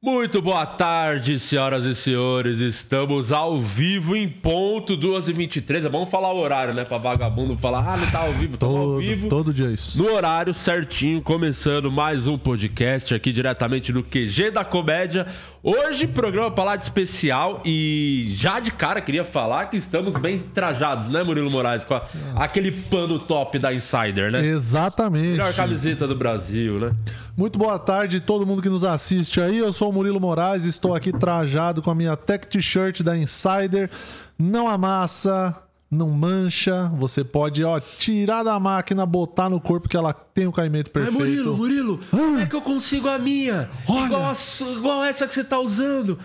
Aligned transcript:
Muito 0.00 0.40
boa 0.40 0.64
tarde, 0.64 1.40
senhoras 1.40 1.84
e 1.84 1.92
senhores. 1.92 2.60
Estamos 2.60 3.32
ao 3.32 3.58
vivo 3.58 4.14
em 4.14 4.28
ponto, 4.28 4.96
2h23. 4.96 5.86
É 5.86 5.88
bom 5.88 6.06
falar 6.06 6.32
o 6.32 6.38
horário, 6.38 6.72
né? 6.72 6.84
Pra 6.84 6.98
vagabundo 6.98 7.58
falar, 7.58 7.80
ah, 7.84 7.96
não 7.96 8.08
tá 8.08 8.20
ao 8.20 8.32
vivo, 8.32 8.52
ao 8.52 8.58
Todo, 8.58 8.98
vivo. 8.98 9.28
todo 9.28 9.52
dia 9.52 9.66
é 9.66 9.70
isso. 9.72 10.00
No 10.00 10.08
horário 10.14 10.54
certinho, 10.54 11.20
começando 11.20 11.90
mais 11.90 12.28
um 12.28 12.38
podcast 12.38 13.12
aqui 13.12 13.32
diretamente 13.32 13.92
do 13.92 14.04
QG 14.04 14.52
da 14.52 14.64
Comédia. 14.64 15.26
Hoje, 15.70 16.06
programa 16.06 16.50
de 16.78 16.84
especial 16.84 17.60
e 17.62 18.32
já 18.34 18.58
de 18.58 18.70
cara 18.70 19.02
queria 19.02 19.22
falar 19.22 19.66
que 19.66 19.76
estamos 19.76 20.16
bem 20.16 20.38
trajados, 20.38 21.08
né, 21.10 21.22
Murilo 21.22 21.50
Moraes? 21.50 21.84
Com 21.84 21.92
a- 21.92 22.04
aquele 22.36 22.72
pano 22.72 23.18
top 23.18 23.58
da 23.58 23.70
Insider, 23.74 24.32
né? 24.32 24.46
Exatamente. 24.46 25.32
Melhor 25.32 25.52
camiseta 25.52 26.08
do 26.08 26.14
Brasil, 26.16 26.78
né? 26.80 26.92
Muito 27.36 27.58
boa 27.58 27.78
tarde 27.78 28.18
todo 28.18 28.46
mundo 28.46 28.62
que 28.62 28.68
nos 28.70 28.82
assiste 28.82 29.42
aí. 29.42 29.58
Eu 29.58 29.70
sou 29.74 29.90
o 29.90 29.92
Murilo 29.92 30.18
Moraes, 30.18 30.64
estou 30.64 30.94
aqui 30.94 31.12
trajado 31.12 31.82
com 31.82 31.90
a 31.90 31.94
minha 31.94 32.16
tech 32.16 32.46
t-shirt 32.46 33.02
da 33.02 33.14
Insider. 33.14 33.90
Não 34.38 34.66
amassa, 34.68 35.54
não 35.90 36.10
mancha. 36.10 36.90
Você 36.98 37.24
pode, 37.24 37.64
ó, 37.64 37.80
tirar 37.80 38.42
da 38.42 38.58
máquina, 38.60 39.06
botar 39.06 39.48
no 39.48 39.60
corpo 39.60 39.88
que 39.88 39.96
ela 39.96 40.12
tem 40.12 40.46
o 40.46 40.52
caimento 40.52 40.90
Mas 40.94 41.04
perfeito. 41.04 41.18
Murilo, 41.24 41.56
Murilo, 41.56 42.00
como 42.10 42.38
é 42.38 42.46
que 42.46 42.54
eu 42.54 42.60
consigo 42.60 43.08
a 43.08 43.18
minha? 43.18 43.68
Olha. 43.88 44.06
Igual, 44.06 44.22
a 44.24 44.72
igual 44.76 45.04
essa 45.04 45.26
que 45.26 45.34
você 45.34 45.42
tá 45.44 45.58
usando. 45.58 46.18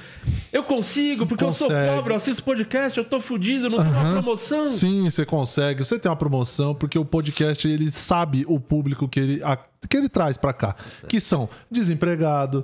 Eu 0.51 0.63
consigo, 0.63 1.25
porque 1.25 1.43
eu 1.43 1.47
Consegue. 1.47 1.71
sou 1.87 1.95
pobre, 1.95 2.13
eu 2.13 2.17
assisto 2.17 2.43
podcast, 2.43 2.97
eu 2.97 3.05
tô 3.05 3.19
fudido, 3.19 3.69
não 3.69 3.79
tenho 3.79 3.89
uma 3.91 4.11
promoção. 4.13 4.67
Sim, 4.67 5.09
você 5.09 5.25
consegue. 5.25 5.83
Você 5.83 5.97
tem 5.97 6.09
uma 6.11 6.15
promoção 6.15 6.75
porque 6.75 6.99
o 6.99 7.05
podcast 7.05 7.67
ele 7.67 7.89
sabe 7.89 8.45
o 8.47 8.59
público 8.59 9.07
que 9.07 9.19
ele, 9.19 9.43
a- 9.43 9.57
que 9.89 9.97
ele 9.97 10.07
traz 10.09 10.37
pra 10.37 10.53
cá, 10.53 10.75
que 11.07 11.19
são 11.19 11.49
desempregado, 11.71 12.63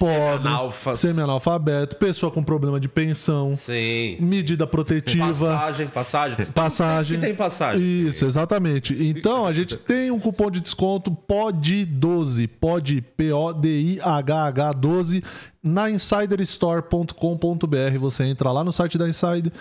pobre, 0.00 0.42
Semi-analfas. 0.42 1.00
semi-analfabeto, 1.00 1.96
pessoa 1.96 2.32
com 2.32 2.42
problema 2.42 2.80
de 2.80 2.88
pensão, 2.88 3.54
Sim. 3.56 4.16
medida 4.18 4.66
protetiva. 4.66 5.50
Passagem, 5.52 5.86
passagem. 5.88 6.46
Passagem. 6.52 7.20
Que 7.20 7.26
tem 7.26 7.34
passagem. 7.34 7.82
Isso, 8.08 8.24
exatamente. 8.24 8.96
Então 8.98 9.46
a 9.46 9.52
gente 9.52 9.76
tem 9.76 10.10
um 10.10 10.18
cupom 10.18 10.50
de 10.50 10.60
desconto 10.60 11.10
POD12, 11.28 12.48
POD, 12.60 13.02
P-O-D-I-H-H 13.16 14.72
12, 14.72 15.22
na 15.62 15.90
insiderstore.com.br. 15.90 17.98
Você 17.98 18.24
entra 18.24 18.50
lá 18.50 18.64
no 18.64 18.72
site 18.72 18.96
da 18.96 19.08
Insider, 19.08 19.52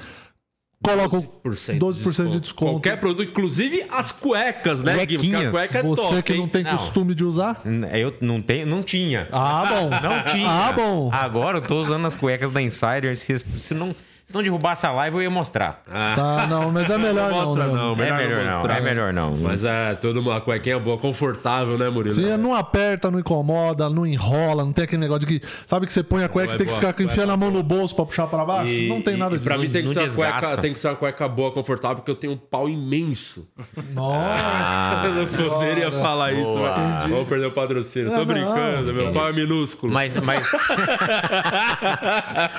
coloca 0.84 1.18
o 1.18 1.24
12% 1.24 2.32
de 2.32 2.40
desconto. 2.40 2.72
Qualquer 2.74 3.00
produto, 3.00 3.30
inclusive 3.30 3.86
as 3.92 4.12
cuecas, 4.12 4.82
né, 4.82 5.06
Gui? 5.06 5.18
Porque 5.18 5.28
a 5.28 5.30
Cuequinhas. 5.32 5.52
cueca 5.52 5.78
é 5.80 5.82
Você 5.84 6.02
top, 6.02 6.24
que 6.24 6.34
não 6.34 6.44
hein? 6.44 6.48
tem 6.48 6.64
Não. 6.64 6.78
costume 6.78 7.14
de 7.16 7.24
usar? 7.24 7.62
Eu 7.94 8.16
não 8.22 8.42
tenho, 8.42 8.66
não 8.66 8.82
tinha. 8.82 9.28
Ah, 9.32 9.66
bom. 9.68 9.90
Não 10.02 10.24
tinha. 10.24 10.50
Ah, 10.50 10.72
bom. 10.72 11.10
Agora 11.12 11.58
eu 11.58 11.62
tô 11.62 11.82
usando 11.82 12.06
as 12.08 12.16
cuecas 12.16 12.52
da 12.52 12.62
Insider. 12.62 13.16
Se, 13.18 13.38
se 13.60 13.74
não, 13.74 13.94
se 14.30 14.36
não 14.36 14.44
derrubasse 14.44 14.86
a 14.86 14.92
live, 14.92 15.16
eu 15.18 15.24
ia 15.24 15.30
mostrar. 15.32 15.82
Ah, 15.92 16.14
Tá, 16.16 16.46
não, 16.48 16.72
mas 16.72 16.88
é 16.88 16.98
melhor 17.00 17.32
não. 17.32 17.46
mostra 17.48 17.66
né? 17.66 17.74
não, 17.74 17.94
é 17.94 17.96
melhor, 17.96 18.18
melhor 18.20 18.46
não, 18.46 18.54
mostrar. 18.58 18.78
é 18.78 18.82
melhor 18.82 19.12
não. 19.12 19.32
Mas 19.38 19.64
é, 19.66 19.96
toda 19.96 20.20
uma 20.20 20.40
cuequinha 20.40 20.78
boa, 20.78 21.00
confortável, 21.00 21.80
né, 21.80 21.90
Murilo? 21.90 22.14
Sim, 22.14 22.38
não 22.38 22.54
aperta, 22.54 23.10
não 23.10 23.18
incomoda, 23.20 23.90
não 23.90 24.06
enrola, 24.06 24.64
não 24.64 24.72
tem 24.72 24.84
aquele 24.84 25.02
negócio 25.02 25.26
de 25.26 25.40
que. 25.40 25.48
Sabe 25.66 25.88
que 25.88 25.92
você 25.94 26.04
põe 26.04 26.24
a 26.24 26.30
cueca 26.30 26.54
e 26.54 26.58
tem 26.58 26.68
que 26.68 26.72
boa, 26.74 26.80
ficar 26.80 26.94
cueca 26.94 27.12
enfiando 27.12 27.32
a 27.32 27.38
mão 27.38 27.50
no 27.50 27.64
bolso 27.64 27.96
pra 27.96 28.06
puxar 28.06 28.28
pra 28.28 28.46
baixo? 28.46 28.72
E- 28.72 28.88
não 28.88 29.02
tem 29.02 29.18
nada 29.18 29.32
disso. 29.32 29.44
Pra 29.44 29.58
mim 29.58 29.68
tem 29.68 29.82
que, 29.82 29.88
Não 29.88 29.94
ser 29.96 30.02
uma 30.22 30.32
cueca, 30.32 30.58
tem 30.58 30.74
que 30.74 30.80
ser 30.80 30.90
uma 30.90 30.96
cueca 30.96 31.28
boa, 31.28 31.52
confortável, 31.52 31.96
porque 31.98 32.12
eu 32.12 32.16
tenho 32.16 32.34
um 32.34 32.38
pau 32.38 32.70
imenso. 32.70 33.48
Nossa. 33.92 35.06
eu 35.10 35.14
não 35.44 35.50
poderia 35.50 35.92
falar 35.92 36.34
isso, 36.34 36.54
Boa. 36.54 36.78
mas 36.78 37.10
vamos 37.10 37.28
perder 37.28 37.48
o 37.48 37.52
patrocínio. 37.52 38.12
Tô 38.12 38.18
Não, 38.18 38.26
brincando, 38.26 38.94
meu 38.94 39.12
pau 39.12 39.28
é 39.30 39.34
minúsculo. 39.34 39.92
Mas, 39.92 40.16
mas, 40.18 40.52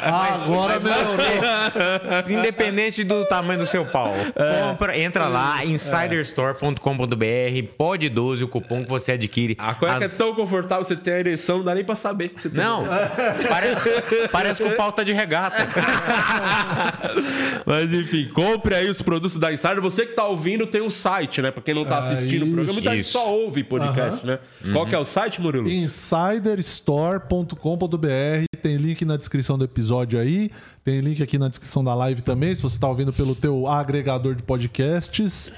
Ah, 0.02 0.34
agora 0.44 0.72
mas 0.75 0.84
melhorou. 0.84 1.06
você, 1.06 1.40
independente 2.30 3.04
do 3.04 3.24
tamanho 3.26 3.60
do 3.60 3.66
seu 3.66 3.84
pau, 3.86 4.12
compra, 4.68 4.96
entra 4.98 5.28
lá, 5.28 5.64
insiderstore.com.br, 5.64 6.74
pode 7.76 8.08
12 8.08 8.44
o 8.44 8.48
cupom 8.48 8.82
que 8.82 8.88
você 8.88 9.12
adquire. 9.12 9.56
A 9.58 9.74
cueca 9.74 10.04
As- 10.06 10.14
é 10.14 10.16
tão 10.16 10.34
confortável, 10.34 10.84
você 10.84 10.96
tem 10.96 11.12
a 11.14 11.18
ereção, 11.20 11.58
não 11.58 11.64
dá 11.64 11.74
nem 11.74 11.84
pra 11.84 11.94
saber. 11.96 12.30
que 12.30 12.42
Você 12.42 12.50
tem 12.50 12.62
Não, 12.62 12.84
pare- 13.48 14.28
parece 14.30 14.62
que 14.62 14.68
o 14.68 14.76
pau 14.76 14.92
tá 14.92 15.02
de 15.02 15.12
regata. 15.12 15.56
Mas 17.66 17.92
enfim, 17.92 18.28
compre 18.34 18.74
aí 18.74 18.88
os 18.88 19.02
produtos 19.02 19.36
da 19.36 19.52
Insider. 19.52 19.80
Você 19.80 20.06
que 20.06 20.12
tá 20.12 20.24
ouvindo 20.26 20.66
tem 20.66 20.80
um 20.82 20.90
site, 20.90 21.40
né? 21.42 21.50
Pra 21.50 21.62
quem 21.62 21.74
não 21.74 21.84
tá 21.84 21.96
Ah, 21.96 22.00
assistindo 22.00 22.42
o 22.44 22.52
programa, 22.52 22.72
muita 22.74 22.90
gente 22.90 23.00
isso. 23.04 23.12
só 23.12 23.30
ouve 23.32 23.62
podcast, 23.64 24.24
né? 24.26 24.38
Qual 24.72 24.86
que 24.86 24.94
é 24.94 24.98
o 24.98 25.04
site, 25.04 25.40
Murilo? 25.40 25.68
insiderstore.com.br 25.68 28.50
tem 28.60 28.76
link 28.76 29.04
na 29.04 29.16
descrição 29.16 29.58
do 29.58 29.64
episódio 29.64 30.20
aí, 30.20 30.50
tem 30.84 31.00
link 31.00 31.22
aqui 31.22 31.38
na 31.38 31.48
descrição 31.48 31.82
da 31.82 31.94
live 31.94 32.22
também, 32.22 32.54
se 32.54 32.62
você 32.62 32.76
está 32.76 32.88
ouvindo 32.88 33.12
pelo 33.12 33.34
teu 33.34 33.66
agregador 33.66 34.34
de 34.34 34.42
podcasts, 34.42 35.54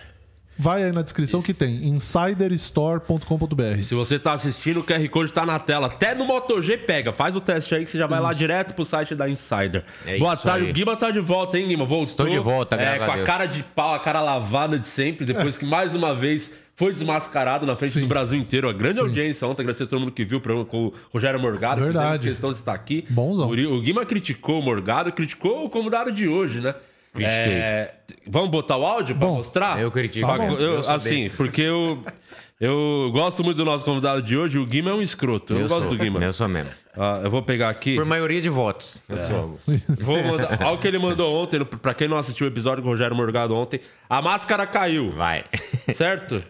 vai 0.58 0.84
aí 0.84 0.92
na 0.92 1.02
descrição 1.02 1.40
que 1.42 1.52
tem 1.54 1.86
insiderstore.com.br. 1.88 3.80
Se 3.82 3.94
você 3.94 4.18
tá 4.18 4.32
assistindo, 4.34 4.80
o 4.80 4.84
QR 4.84 5.06
Code 5.08 5.32
tá 5.32 5.44
na 5.46 5.58
tela. 5.58 5.86
Até 5.88 6.14
no 6.14 6.24
MotoG 6.24 6.76
pega. 6.78 7.12
Faz 7.12 7.34
o 7.34 7.40
teste 7.40 7.74
aí 7.74 7.84
que 7.84 7.90
você 7.90 7.98
já 7.98 8.06
vai 8.06 8.20
lá 8.20 8.32
direto 8.32 8.74
pro 8.74 8.84
site 8.84 9.14
da 9.14 9.28
Insider. 9.28 9.84
É 10.06 10.18
Boa 10.18 10.34
isso 10.34 10.42
tarde. 10.44 10.66
aí. 10.66 10.70
O 10.70 10.74
Guima 10.74 10.96
tá 10.96 11.10
de 11.10 11.20
volta, 11.20 11.58
hein, 11.58 11.68
Guima? 11.68 11.84
Voltou. 11.84 12.02
Estou 12.02 12.28
de 12.28 12.38
volta, 12.38 12.76
é, 12.76 12.98
Com 12.98 13.04
a 13.04 13.12
a 13.12 13.14
Deus. 13.16 13.26
cara 13.26 13.46
de 13.46 13.62
pau, 13.62 13.94
a 13.94 13.98
cara 13.98 14.20
lavada 14.20 14.78
de 14.78 14.86
sempre. 14.86 15.24
Depois 15.24 15.56
que 15.56 15.64
mais 15.64 15.94
uma 15.94 16.14
vez 16.14 16.50
foi 16.74 16.92
desmascarado 16.92 17.66
na 17.66 17.76
frente 17.76 17.92
Sim. 17.94 18.00
do 18.00 18.06
Brasil 18.06 18.38
inteiro. 18.38 18.68
A 18.68 18.72
grande 18.72 19.00
audiência 19.00 19.46
ontem. 19.46 19.62
Agradecer 19.62 19.84
a 19.84 19.86
todo 19.86 20.00
mundo 20.00 20.12
que 20.12 20.24
viu 20.24 20.38
o 20.38 20.40
programa 20.40 20.66
com 20.68 20.86
o 20.86 20.92
Rogério 21.12 21.38
Morgado. 21.40 21.80
Verdade. 21.82 22.04
Fizemos 22.18 22.20
questão 22.26 22.50
de 22.50 22.56
estar 22.58 22.72
aqui. 22.72 23.04
Bonzão. 23.10 23.48
O 23.50 23.80
Guima 23.80 24.04
criticou 24.06 24.60
o 24.60 24.62
Morgado, 24.62 25.12
criticou 25.12 25.64
o 25.64 25.70
convidado 25.70 26.10
de 26.10 26.26
hoje, 26.28 26.60
né? 26.60 26.74
Critiquei. 27.12 27.52
É, 27.54 27.94
Vamos 28.26 28.50
botar 28.50 28.76
o 28.76 28.86
áudio 28.86 29.14
pra 29.16 29.26
Bom, 29.26 29.36
mostrar? 29.36 29.80
eu 29.80 29.90
critico 29.90 30.26
mesmo, 30.38 30.56
eu- 30.56 30.72
eu 30.74 30.90
assim, 30.90 31.22
desses. 31.24 31.36
porque 31.36 31.60
eu, 31.62 32.02
eu 32.60 33.10
gosto 33.12 33.42
muito 33.44 33.56
do 33.56 33.64
nosso 33.64 33.84
convidado 33.84 34.22
de 34.22 34.36
hoje. 34.36 34.58
O 34.58 34.64
Guima 34.64 34.90
é 34.90 34.94
um 34.94 35.02
escroto. 35.02 35.52
Eu, 35.52 35.60
não 35.60 35.68
gosto 35.68 35.88
sou, 35.88 35.90
do 35.90 35.98
Guima. 35.98 36.20
Eu 36.22 36.32
sou 36.32 36.48
mesmo. 36.48 36.70
Ah, 36.96 37.20
eu 37.24 37.30
vou 37.30 37.42
pegar 37.42 37.68
aqui. 37.68 37.96
Por 37.96 38.04
maioria 38.04 38.40
de 38.40 38.48
votos. 38.48 39.00
Eu 39.08 39.18
sou. 39.18 39.60
Vou 40.06 40.22
mandar. 40.22 40.58
Olha 40.62 40.72
o 40.72 40.78
que 40.78 40.86
ele 40.88 40.98
mandou 40.98 41.34
ontem. 41.34 41.64
Pra 41.64 41.92
quem 41.94 42.06
não 42.08 42.16
assistiu 42.16 42.46
o 42.46 42.50
episódio 42.50 42.82
com 42.82 42.88
o 42.88 42.92
Rogério 42.92 43.16
Morgado 43.16 43.54
ontem. 43.54 43.80
A 44.08 44.22
máscara 44.22 44.66
caiu. 44.66 45.10
Vai. 45.12 45.44
Certo? 45.94 46.42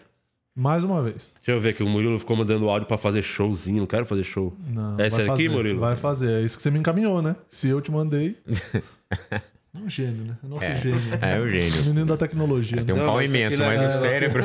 Mais 0.55 0.83
uma 0.83 1.01
vez. 1.01 1.33
Deixa 1.37 1.51
eu 1.51 1.59
ver 1.59 1.73
que 1.73 1.81
o 1.81 1.87
Murilo 1.89 2.19
ficou 2.19 2.37
mandando 2.37 2.69
áudio 2.69 2.87
pra 2.87 2.97
fazer 2.97 3.23
showzinho. 3.23 3.79
Não 3.79 3.87
quero 3.87 4.05
fazer 4.05 4.23
show. 4.23 4.55
Não, 4.67 4.99
é 4.99 5.07
esse 5.07 5.17
vai 5.17 5.25
aqui, 5.25 5.43
fazer, 5.45 5.49
Murilo? 5.49 5.79
Vai 5.79 5.95
fazer, 5.95 6.41
é 6.41 6.45
isso 6.45 6.55
que 6.57 6.61
você 6.61 6.69
me 6.69 6.77
encaminhou, 6.77 7.21
né? 7.21 7.35
Se 7.49 7.67
eu 7.69 7.81
te 7.81 7.91
mandei... 7.91 8.37
É 9.75 9.79
um 9.79 9.89
gênio, 9.89 10.23
né? 10.25 10.37
É 10.43 10.47
nosso 10.47 10.65
gênio. 10.65 11.01
É 11.21 11.39
o 11.39 11.49
gênio. 11.49 11.83
Menino 11.85 12.05
da 12.05 12.17
tecnologia. 12.17 12.77
Tem 12.83 12.93
né? 12.95 13.01
um 13.01 13.05
Não, 13.05 13.11
pau 13.13 13.21
imenso, 13.23 13.59
mas 13.59 13.81
é- 13.81 13.87
o 13.87 13.91
cérebro. 14.01 14.43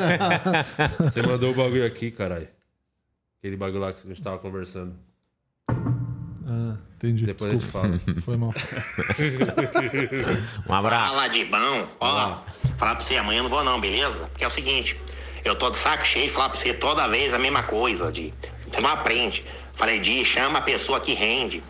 Você 1.11 1.21
mandou 1.21 1.51
o 1.51 1.55
bagulho 1.55 1.85
aqui, 1.85 2.09
caralho. 2.09 2.47
Aquele 3.39 3.55
bagulho 3.55 3.79
lá 3.81 3.93
que 3.93 3.99
a 4.05 4.09
gente 4.09 4.21
tava 4.23 4.39
conversando. 4.39 4.93
Ah, 5.69 6.75
entendi. 6.95 7.25
Depois 7.27 7.51
a 7.51 7.53
gente 7.53 7.61
Desculpa. 7.63 7.87
fala. 7.87 8.01
Foi 8.25 8.37
mal. 8.37 8.53
Um 10.67 10.73
abraço. 10.73 11.09
Fala 11.13 11.27
de 11.27 11.45
bom, 11.45 11.87
ó, 11.99 12.41
falar 12.77 12.95
pra 12.95 13.01
você 13.01 13.15
amanhã 13.17 13.39
eu 13.39 13.43
não 13.43 13.49
vou 13.51 13.63
não, 13.63 13.79
beleza? 13.79 14.17
Porque 14.29 14.43
é 14.43 14.47
o 14.47 14.51
seguinte, 14.51 14.99
eu 15.45 15.55
tô 15.55 15.69
de 15.69 15.77
saco 15.77 16.05
cheio 16.05 16.25
de 16.27 16.33
falar 16.33 16.49
pra 16.49 16.59
você 16.59 16.73
toda 16.73 17.07
vez 17.07 17.33
a 17.33 17.39
mesma 17.39 17.63
coisa, 17.63 18.11
de 18.11 18.33
você 18.71 18.81
não 18.81 18.89
aprende. 18.89 19.45
Falei, 19.79 19.97
Di, 19.97 20.25
chama 20.25 20.59
a 20.59 20.61
pessoa 20.61 20.99
que 20.99 21.13
rende. 21.13 21.63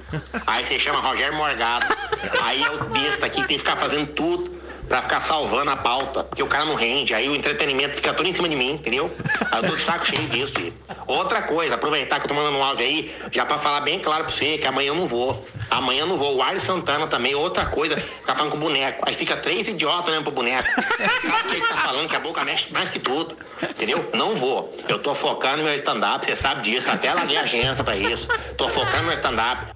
Aí 0.48 0.66
você 0.66 0.80
chama 0.80 1.00
Rogério 1.00 1.38
Morgado. 1.38 1.86
Aí 2.42 2.64
eu 2.64 2.84
besta 2.86 3.28
aqui 3.28 3.38
tem 3.38 3.50
que 3.56 3.60
ficar 3.60 3.78
fazendo 3.78 4.08
tudo 4.08 4.59
pra 4.90 5.04
ficar 5.04 5.22
salvando 5.22 5.70
a 5.70 5.78
pauta, 5.78 6.24
porque 6.24 6.42
o 6.42 6.48
cara 6.48 6.66
não 6.66 6.74
rende. 6.74 7.14
Aí 7.14 7.30
o 7.30 7.36
entretenimento 7.36 7.96
fica 7.96 8.12
tudo 8.14 8.28
em 8.28 8.34
cima 8.34 8.50
de 8.50 8.56
mim, 8.56 8.72
entendeu? 8.72 9.16
Aí 9.52 9.64
eu 9.64 9.70
tô 9.70 9.76
de 9.76 9.84
saco 9.84 10.06
cheio 10.06 10.28
disso, 10.28 10.54
Di. 10.54 10.74
Outra 11.06 11.44
coisa, 11.44 11.76
aproveitar 11.76 12.20
que 12.20 12.26
eu 12.26 12.30
tô 12.30 12.34
mandando 12.34 12.58
um 12.58 12.64
áudio 12.64 12.86
aí, 12.86 13.16
já 13.32 13.46
pra 13.46 13.60
falar 13.60 13.82
bem 13.82 14.00
claro 14.00 14.26
pra 14.26 14.34
você 14.34 14.58
que 14.58 14.66
amanhã 14.66 14.90
eu 14.90 14.96
não 14.96 15.08
vou. 15.08 15.48
Amanhã 15.70 16.02
eu 16.02 16.08
não 16.08 16.18
vou. 16.18 16.36
O 16.36 16.42
Arles 16.42 16.64
Santana 16.64 17.06
também, 17.08 17.36
outra 17.36 17.68
coisa, 17.68 17.96
ficar 17.98 18.34
falando 18.34 18.52
com 18.52 18.58
o 18.58 18.60
boneco. 18.60 19.04
Aí 19.08 19.14
fica 19.14 19.38
três 19.38 19.68
idiotas 19.68 20.10
olhando 20.10 20.24
pro 20.24 20.34
boneco. 20.34 20.68
Sabe 20.68 21.48
o 21.48 21.50
que 21.50 21.56
ele 21.56 21.68
tá 21.68 21.78
falando? 21.78 22.10
Que 22.10 22.16
a 22.16 22.20
boca 22.20 22.44
mexe 22.44 22.74
mais 22.74 22.90
que 22.90 23.00
tudo. 23.00 23.38
Entendeu? 23.62 24.10
Não 24.14 24.36
vou. 24.36 24.76
Eu 24.88 24.98
tô 24.98 25.14
focando 25.14 25.58
no 25.58 25.64
meu 25.66 25.76
stand-up, 25.76 26.26
você 26.26 26.36
sabe 26.36 26.64
disso. 26.64 26.90
Até 26.90 27.14
larguei 27.14 27.38
a 27.38 27.42
agência 27.42 27.84
pra 27.84 27.96
isso. 27.96 28.28
Tô 28.58 28.68
focando 28.70 28.98
no 28.98 29.04
meu 29.04 29.14
stand-up. 29.14 29.72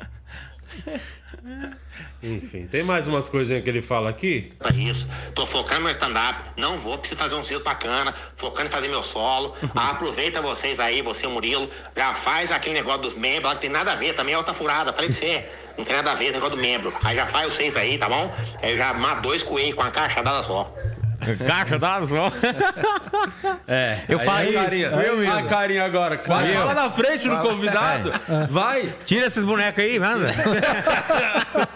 Enfim, 2.23 2.65
tem 2.67 2.83
mais 2.83 3.05
umas 3.05 3.27
coisinhas 3.27 3.61
que 3.63 3.69
ele 3.69 3.81
fala 3.81 4.09
aqui. 4.09 4.53
pra 4.57 4.71
isso. 4.73 5.05
Tô 5.35 5.45
focando 5.45 5.81
no 5.81 5.85
meu 5.87 5.91
stand-up. 5.91 6.51
Não 6.55 6.77
vou, 6.77 6.97
preciso 6.97 7.19
fazer 7.19 7.35
um 7.35 7.43
circo 7.43 7.63
bacana. 7.63 8.15
Focando 8.37 8.67
em 8.69 8.71
fazer 8.71 8.87
meu 8.87 9.03
solo. 9.03 9.55
Aproveita 9.75 10.41
vocês 10.41 10.79
aí, 10.79 11.01
você 11.01 11.25
e 11.25 11.27
o 11.27 11.31
Murilo. 11.31 11.69
Já 11.95 12.15
faz 12.15 12.49
aquele 12.49 12.75
negócio 12.75 13.01
dos 13.01 13.15
membros. 13.15 13.53
que 13.55 13.59
tem 13.61 13.69
nada 13.69 13.91
a 13.91 13.95
ver 13.95 14.13
também. 14.13 14.33
É 14.33 14.37
outra 14.37 14.53
furada. 14.53 14.93
Falei 14.93 15.09
pra 15.09 15.17
você. 15.19 15.45
Não 15.77 15.83
tem 15.83 15.95
nada 15.95 16.11
a 16.11 16.15
ver, 16.15 16.31
negócio 16.31 16.55
do 16.55 16.61
membro. 16.61 16.93
Aí 17.03 17.15
já 17.15 17.25
faz 17.27 17.53
vocês 17.53 17.75
aí, 17.75 17.97
tá 17.97 18.07
bom? 18.07 18.31
Aí 18.61 18.77
já 18.77 18.93
mato 18.93 19.23
dois 19.23 19.41
coelhos 19.41 19.73
com 19.73 19.81
a 19.81 19.89
caixa 19.89 20.21
dada 20.21 20.43
só. 20.43 20.71
Caixa 21.45 21.79
dá 21.79 22.05
só. 22.05 22.31
É. 23.67 23.99
Eu 24.07 24.19
aí 24.19 24.25
falei 24.25 24.53
carinha. 24.53 24.87
eu 24.87 25.17
mesmo. 25.17 25.33
A 25.33 25.43
carinha 25.43 25.83
agora. 25.85 26.21
Vai, 26.25 26.49
fala 26.49 26.73
na 26.73 26.89
frente 26.89 27.27
no 27.27 27.39
convidado. 27.39 28.11
Vai. 28.49 28.95
Tira 29.05 29.25
esses 29.25 29.43
bonecos 29.43 29.83
aí, 29.83 29.99
manda. 29.99 30.27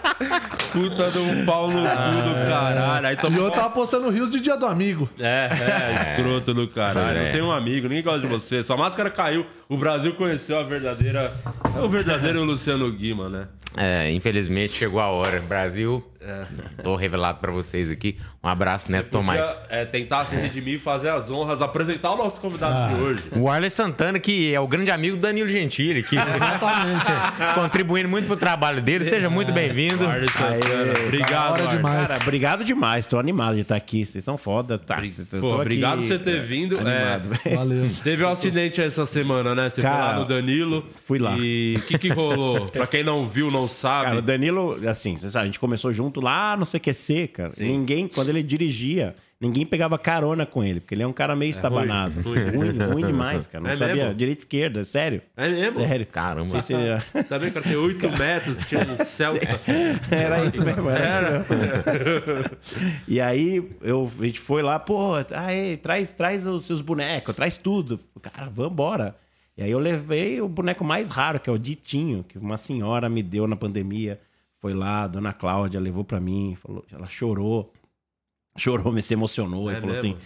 Puta 0.72 1.10
de 1.10 1.18
um 1.18 1.44
pau 1.44 1.70
no 1.70 1.80
cu 1.80 2.22
do 2.22 2.34
caralho. 2.48 3.06
Aí 3.06 3.16
E 3.30 3.36
eu 3.36 3.50
tava 3.50 3.70
postando 3.70 4.10
rios 4.10 4.30
de 4.30 4.40
dia 4.40 4.56
do 4.56 4.66
amigo. 4.66 5.08
É, 5.18 5.48
é, 5.50 5.94
escroto 5.94 6.52
do 6.52 6.68
caralho. 6.68 7.18
É. 7.18 7.24
Não 7.24 7.32
tem 7.32 7.42
um 7.42 7.50
amigo, 7.52 7.88
ninguém 7.88 8.02
gosta 8.02 8.20
de 8.20 8.26
você. 8.26 8.62
Sua 8.62 8.76
máscara 8.76 9.10
caiu. 9.10 9.46
O 9.68 9.76
Brasil 9.76 10.14
conheceu 10.14 10.58
a 10.58 10.62
verdadeira. 10.62 11.32
É 11.76 11.80
o 11.80 11.88
verdadeiro 11.88 12.44
Luciano 12.44 12.90
Guima, 12.92 13.28
né? 13.28 13.48
É, 13.76 14.10
infelizmente 14.10 14.74
chegou 14.74 15.00
a 15.00 15.06
hora. 15.06 15.40
Brasil, 15.40 16.04
tô 16.82 16.96
revelado 16.96 17.38
pra 17.38 17.50
vocês 17.52 17.90
aqui. 17.90 18.16
Um 18.42 18.48
abraço, 18.48 18.90
Neto 18.90 19.10
Tomás. 19.10 19.46
Podia, 19.46 19.66
é, 19.68 19.84
tentar 19.84 20.24
se 20.24 20.34
redimir 20.34 20.74
e 20.74 20.78
fazer 20.78 21.10
as 21.10 21.30
honras, 21.30 21.62
apresentar 21.62 22.12
o 22.12 22.16
nosso 22.16 22.40
convidado 22.40 22.94
de 22.96 23.02
hoje. 23.02 23.22
O 23.36 23.48
Arley 23.48 23.70
Santana, 23.70 24.18
que 24.18 24.52
é 24.52 24.60
o 24.60 24.66
grande 24.66 24.90
amigo 24.90 25.16
do 25.16 25.22
Danilo 25.22 25.48
Gentili, 25.48 26.02
que 26.02 26.16
Exatamente. 26.18 27.06
contribuindo 27.54 28.08
muito 28.08 28.26
pro 28.26 28.36
trabalho 28.36 28.82
dele. 28.82 29.04
Seja 29.04 29.30
muito 29.30 29.52
bem-vindo. 29.52 30.06
Arley 30.06 30.28
Santana. 30.28 30.92
Aê, 30.92 31.06
Obrigado, 31.06 31.52
hora 31.52 31.62
Arley. 31.64 31.76
demais. 31.76 32.06
Cara, 32.08 32.22
obrigado 32.22 32.64
demais. 32.64 33.06
Tô 33.06 33.18
animado 33.18 33.54
de 33.54 33.60
estar 33.62 33.76
aqui. 33.76 34.04
Vocês 34.04 34.24
são 34.24 34.36
foda, 34.36 34.78
tá? 34.78 35.00
Pô, 35.40 35.54
obrigado 35.54 35.98
por 35.98 36.06
você 36.06 36.18
ter 36.18 36.38
é, 36.38 36.40
vindo. 36.40 36.78
Animado, 36.78 37.30
É. 37.44 37.54
Valeu. 37.54 37.90
Teve 38.02 38.24
um 38.24 38.28
acidente 38.28 38.80
essa 38.80 39.06
semana, 39.06 39.54
né? 39.54 39.68
Você 39.70 39.80
foi 39.82 39.90
Cara, 39.90 40.04
lá 40.12 40.18
no 40.18 40.24
Danilo. 40.24 40.84
fui 41.04 41.18
lá. 41.18 41.36
E 41.38 41.76
o 41.78 41.82
que, 41.82 41.98
que 41.98 42.08
rolou? 42.08 42.66
pra 42.66 42.86
quem 42.86 43.04
não 43.04 43.26
viu, 43.26 43.50
não 43.50 43.66
sabe. 43.68 44.06
Cara, 44.06 44.18
o 44.18 44.22
Danilo, 44.22 44.78
assim, 44.88 45.16
você 45.16 45.28
sabe, 45.28 45.44
a 45.44 45.46
gente 45.46 45.60
começou 45.60 45.92
junto 45.92 46.07
lá 46.16 46.56
no 46.56 46.64
CQC, 46.66 47.28
cara. 47.28 47.52
Ninguém, 47.58 48.08
quando 48.08 48.28
ele 48.30 48.42
dirigia, 48.42 49.14
ninguém 49.40 49.64
pegava 49.66 49.98
carona 49.98 50.44
com 50.46 50.64
ele, 50.64 50.80
porque 50.80 50.94
ele 50.94 51.02
é 51.02 51.06
um 51.06 51.12
cara 51.12 51.36
meio 51.36 51.50
estabanado. 51.50 52.20
ruim, 52.20 52.48
ruim, 52.50 52.78
ruim, 52.92 53.06
demais, 53.06 53.46
cara. 53.46 53.62
Não 53.64 53.70
É 53.70 53.76
sabia 53.76 53.94
mesmo? 54.04 54.14
direita 54.14 54.40
esquerda, 54.40 54.84
sério. 54.84 55.22
É 55.36 55.48
mesmo? 55.48 55.80
Sério. 55.80 56.06
Caramba. 56.06 56.40
Não 56.40 56.60
sei 56.60 56.60
se 56.62 56.72
ele- 56.74 57.24
Também, 57.28 57.50
cara, 57.52 57.64
tem 57.66 57.76
8 57.76 58.10
metros, 58.18 58.58
tinha 58.66 58.80
um 58.80 59.04
Celta. 59.04 59.46
Era 60.10 60.44
isso 60.44 60.64
mesmo, 60.64 60.88
era, 60.90 61.40
isso 61.40 61.54
mesmo. 61.54 62.58
e 63.06 63.20
aí 63.20 63.62
eu, 63.82 64.10
a 64.20 64.24
gente 64.24 64.40
foi 64.40 64.62
lá, 64.62 64.78
pô, 64.78 65.12
aí, 65.32 65.76
traz, 65.76 66.12
traz 66.12 66.46
os 66.46 66.64
seus 66.66 66.80
bonecos, 66.80 67.34
traz 67.34 67.56
tudo. 67.56 68.00
Cara, 68.22 68.48
vambora. 68.48 69.16
E 69.56 69.62
aí 69.62 69.70
eu 69.72 69.78
levei 69.80 70.40
o 70.40 70.48
boneco 70.48 70.84
mais 70.84 71.10
raro, 71.10 71.40
que 71.40 71.50
é 71.50 71.52
o 71.52 71.58
Ditinho, 71.58 72.24
que 72.28 72.38
uma 72.38 72.56
senhora 72.56 73.08
me 73.08 73.22
deu 73.24 73.44
na 73.48 73.56
pandemia. 73.56 74.20
Foi 74.60 74.74
lá, 74.74 75.04
a 75.04 75.08
dona 75.08 75.32
Cláudia 75.32 75.80
levou 75.80 76.04
pra 76.04 76.20
mim, 76.20 76.56
falou, 76.56 76.84
ela 76.90 77.06
chorou. 77.06 77.72
Chorou, 78.56 78.92
me 78.92 79.02
se 79.02 79.14
emocionou. 79.14 79.70
É 79.70 79.74
e 79.74 79.80
falou 79.80 79.94
mesmo? 79.94 80.16
assim: 80.16 80.24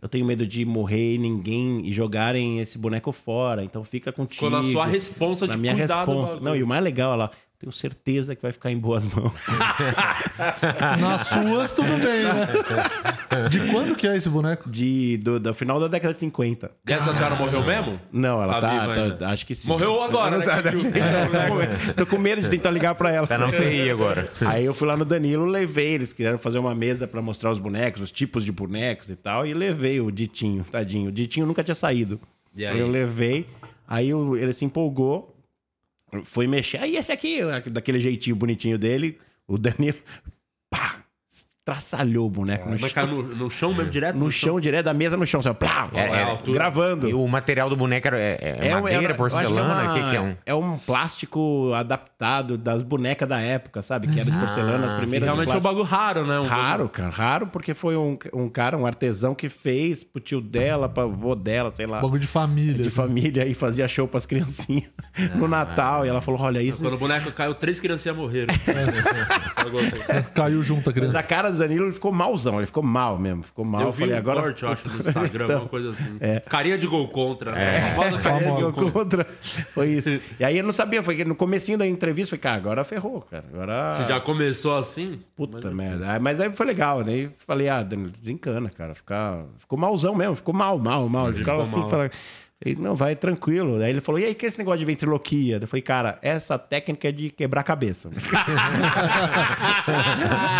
Eu 0.00 0.08
tenho 0.08 0.24
medo 0.24 0.46
de 0.46 0.64
morrer 0.64 1.16
e 1.16 1.18
ninguém 1.18 1.84
e 1.84 1.92
jogarem 1.92 2.60
esse 2.60 2.78
boneco 2.78 3.12
fora, 3.12 3.62
então 3.62 3.84
fica 3.84 4.10
contigo. 4.10 4.46
Ficou 4.46 4.50
na 4.50 4.62
sua 4.62 4.86
responsa 4.86 5.46
de 5.46 5.52
Na 5.52 5.58
minha 5.58 5.74
cuidar 5.74 6.06
do 6.06 6.10
responsa. 6.12 6.40
Não, 6.40 6.56
e 6.56 6.62
o 6.62 6.66
mais 6.66 6.82
legal, 6.82 7.12
ela, 7.12 7.30
tenho 7.58 7.72
certeza 7.72 8.36
que 8.36 8.42
vai 8.42 8.52
ficar 8.52 8.70
em 8.70 8.78
boas 8.78 9.04
mãos. 9.06 9.32
Nas 11.00 11.26
suas, 11.26 11.74
tudo 11.74 11.88
bem, 11.88 12.22
né? 12.22 13.48
De 13.48 13.70
quando 13.72 13.96
que 13.96 14.06
é 14.06 14.16
esse 14.16 14.28
boneco? 14.28 14.68
De, 14.70 15.16
do, 15.18 15.40
do 15.40 15.52
final 15.52 15.80
da 15.80 15.88
década 15.88 16.14
de 16.14 16.20
50. 16.20 16.70
E 16.88 16.92
essa 16.92 17.12
senhora 17.12 17.34
morreu 17.34 17.64
mesmo? 17.64 17.98
Não, 18.12 18.40
ela 18.42 18.60
Tá 18.60 18.86
tá. 18.94 19.10
tá- 19.16 19.30
acho 19.30 19.44
que 19.44 19.54
sim. 19.54 19.66
Morreu 19.68 20.00
agora, 20.02 20.38
né? 20.38 20.44
sabe, 20.44 20.70
Que- 20.70 21.94
Tô 21.94 22.06
com 22.06 22.16
medo 22.18 22.42
de 22.42 22.48
tentar 22.48 22.70
ligar 22.70 22.94
pra 22.94 23.10
ela. 23.12 23.26
Tá 23.26 23.36
na 23.36 23.46
UTI 23.48 23.90
agora. 23.90 24.30
Aí 24.46 24.64
eu 24.64 24.72
fui 24.72 24.86
lá 24.86 24.96
no 24.96 25.04
Danilo, 25.04 25.44
levei. 25.44 25.94
Eles 25.94 26.12
quiseram 26.12 26.38
fazer 26.38 26.58
uma 26.58 26.74
mesa 26.74 27.06
pra 27.08 27.20
mostrar 27.20 27.50
os 27.50 27.58
bonecos, 27.58 28.02
os 28.02 28.12
tipos 28.12 28.44
de 28.44 28.52
bonecos 28.52 29.10
e 29.10 29.16
tal. 29.16 29.44
E 29.46 29.52
levei 29.52 30.00
o 30.00 30.10
Ditinho, 30.12 30.64
tadinho. 30.70 31.08
O 31.08 31.12
Ditinho 31.12 31.44
nunca 31.46 31.64
tinha 31.64 31.74
saído. 31.74 32.20
E 32.54 32.64
aí? 32.64 32.78
Eu 32.78 32.88
levei. 32.88 33.46
Aí 33.86 34.10
ele 34.10 34.52
se 34.52 34.64
empolgou. 34.64 35.34
Foi 36.24 36.46
mexer. 36.46 36.78
Aí 36.78 36.96
esse 36.96 37.12
aqui, 37.12 37.40
daquele 37.70 37.98
jeitinho 37.98 38.36
bonitinho 38.36 38.78
dele, 38.78 39.18
o 39.46 39.58
Danilo. 39.58 39.98
Pá! 40.70 40.97
Traçalhou 41.68 42.26
o 42.26 42.30
boneco 42.30 42.64
no 42.64 42.78
Mas 42.80 42.80
chão. 42.80 42.90
caiu 43.06 43.22
no, 43.22 43.36
no 43.36 43.50
chão 43.50 43.74
mesmo, 43.74 43.90
direto? 43.90 44.18
No 44.18 44.32
chão, 44.32 44.58
direto 44.58 44.86
da 44.86 44.94
mesa 44.94 45.18
no 45.18 45.26
chão. 45.26 45.40
Assim, 45.40 45.52
plá, 45.52 45.90
É, 45.92 46.00
é, 46.00 46.22
altura. 46.22 46.52
gravando. 46.58 47.10
E 47.10 47.12
o 47.12 47.28
material 47.28 47.68
do 47.68 47.76
boneco 47.76 48.06
era, 48.06 48.18
é, 48.18 48.58
é 48.70 48.76
um- 48.78 48.82
madeira, 48.84 49.14
porcelana? 49.14 49.90
O 49.90 49.94
que 49.94 50.00
que, 50.02 50.08
que 50.10 50.16
é 50.16 50.20
um? 50.22 50.34
É 50.46 50.54
um 50.54 50.78
plástico 50.78 51.70
adaptado 51.74 52.56
das 52.56 52.82
bonecas 52.82 53.28
da 53.28 53.38
época, 53.38 53.82
sabe? 53.82 54.06
Que 54.08 54.18
era 54.18 54.30
de 54.30 54.38
porcelana, 54.38 54.86
as 54.86 54.94
primeiras. 54.94 55.24
Realmente 55.24 55.52
é 55.52 55.56
um 55.56 55.60
bagulho 55.60 55.84
raro, 55.84 56.26
né? 56.26 56.40
Um 56.40 56.44
Raro, 56.46 56.88
cara. 56.88 57.10
Raro 57.10 57.46
porque 57.48 57.74
foi 57.74 57.98
um, 57.98 58.16
um 58.32 58.48
cara, 58.48 58.74
um 58.78 58.86
artesão 58.86 59.34
que 59.34 59.50
fez 59.50 60.02
pro 60.02 60.22
tio 60.22 60.40
dela, 60.40 60.88
pra 60.88 61.02
avô 61.02 61.34
dela, 61.34 61.70
sei 61.74 61.84
lá. 61.86 62.00
Bagulho 62.00 62.20
de 62.22 62.26
família. 62.26 62.74
De 62.76 62.80
assim. 62.88 62.90
família 62.96 63.46
e 63.46 63.52
fazia 63.52 63.86
show 63.86 64.08
pras 64.08 64.24
criancinhas 64.24 64.88
no 65.36 65.46
Natal. 65.46 66.06
E 66.06 66.08
ela 66.08 66.22
falou: 66.22 66.40
Olha, 66.40 66.62
isso. 66.62 66.80
Quando 66.82 66.94
o 66.94 66.98
boneco 66.98 67.30
caiu, 67.32 67.54
três 67.54 67.78
criancinhas 67.78 68.16
morreram. 68.16 68.54
Caiu 70.34 70.62
junto 70.62 70.88
a 70.88 70.92
Mas 70.92 70.94
criança. 70.94 71.18
a 71.18 71.22
cara 71.22 71.50
do 71.58 71.64
Danilo 71.64 71.86
ele 71.86 71.92
ficou 71.92 72.12
malzão, 72.12 72.56
ele 72.58 72.66
ficou 72.66 72.82
mal 72.82 73.18
mesmo. 73.18 73.42
Ficou 73.42 73.64
mal. 73.64 73.82
Eu 73.82 73.90
vi 73.92 74.00
falei, 74.00 74.14
um 74.14 74.18
agora. 74.18 74.42
corte, 74.42 74.62
eu 74.62 74.68
acho, 74.70 74.88
no 74.88 74.98
Instagram, 74.98 75.44
Então, 75.44 75.60
uma 75.60 75.68
coisa 75.68 75.90
assim. 75.90 76.16
é. 76.20 76.40
Carinha 76.40 76.78
de 76.78 76.86
gol 76.86 77.08
contra. 77.08 77.52
né? 77.52 77.94
Famosa 77.94 78.18
carinha 78.18 78.54
de 78.56 78.62
gol 78.72 78.90
contra. 78.92 79.24
Foi 79.74 79.88
isso. 79.88 80.08
E 80.38 80.44
aí 80.44 80.56
eu 80.56 80.64
não 80.64 80.72
sabia, 80.72 81.02
foi 81.02 81.16
que 81.16 81.24
no 81.24 81.34
comecinho 81.34 81.76
da 81.76 81.86
entrevista, 81.86 82.30
foi, 82.30 82.38
cara, 82.38 82.56
agora 82.56 82.84
ferrou, 82.84 83.20
cara. 83.22 83.44
Agora. 83.52 83.94
Você 83.94 84.06
já 84.06 84.20
começou 84.20 84.76
assim? 84.76 85.18
Puta 85.36 85.70
merda. 85.70 86.14
Ah, 86.14 86.18
Mas 86.20 86.40
aí 86.40 86.50
foi 86.52 86.66
legal, 86.66 87.02
né? 87.02 87.30
Falei, 87.38 87.68
ah, 87.68 87.82
Danilo, 87.82 88.10
desencana, 88.10 88.70
cara. 88.70 88.94
Ficar... 88.94 89.44
Ficou 89.58 89.78
malzão 89.78 90.14
mesmo, 90.14 90.36
ficou 90.36 90.54
mal, 90.54 90.78
mal, 90.78 91.08
mal. 91.08 91.26
Ele 91.28 91.36
Ele 91.36 91.44
ficava 91.44 91.64
ficou 91.66 91.80
assim, 91.82 91.90
falando. 91.90 92.10
Ele, 92.64 92.80
não, 92.82 92.96
vai 92.96 93.14
tranquilo. 93.14 93.76
Aí 93.80 93.88
ele 93.90 94.00
falou, 94.00 94.18
e 94.20 94.24
aí, 94.24 94.34
que 94.34 94.44
é 94.44 94.48
esse 94.48 94.58
negócio 94.58 94.80
de 94.80 94.84
ventriloquia? 94.84 95.58
Eu 95.62 95.68
falei, 95.68 95.80
cara, 95.82 96.18
essa 96.20 96.58
técnica 96.58 97.08
é 97.08 97.12
de 97.12 97.30
quebrar 97.30 97.60
a 97.60 97.64
cabeça. 97.64 98.10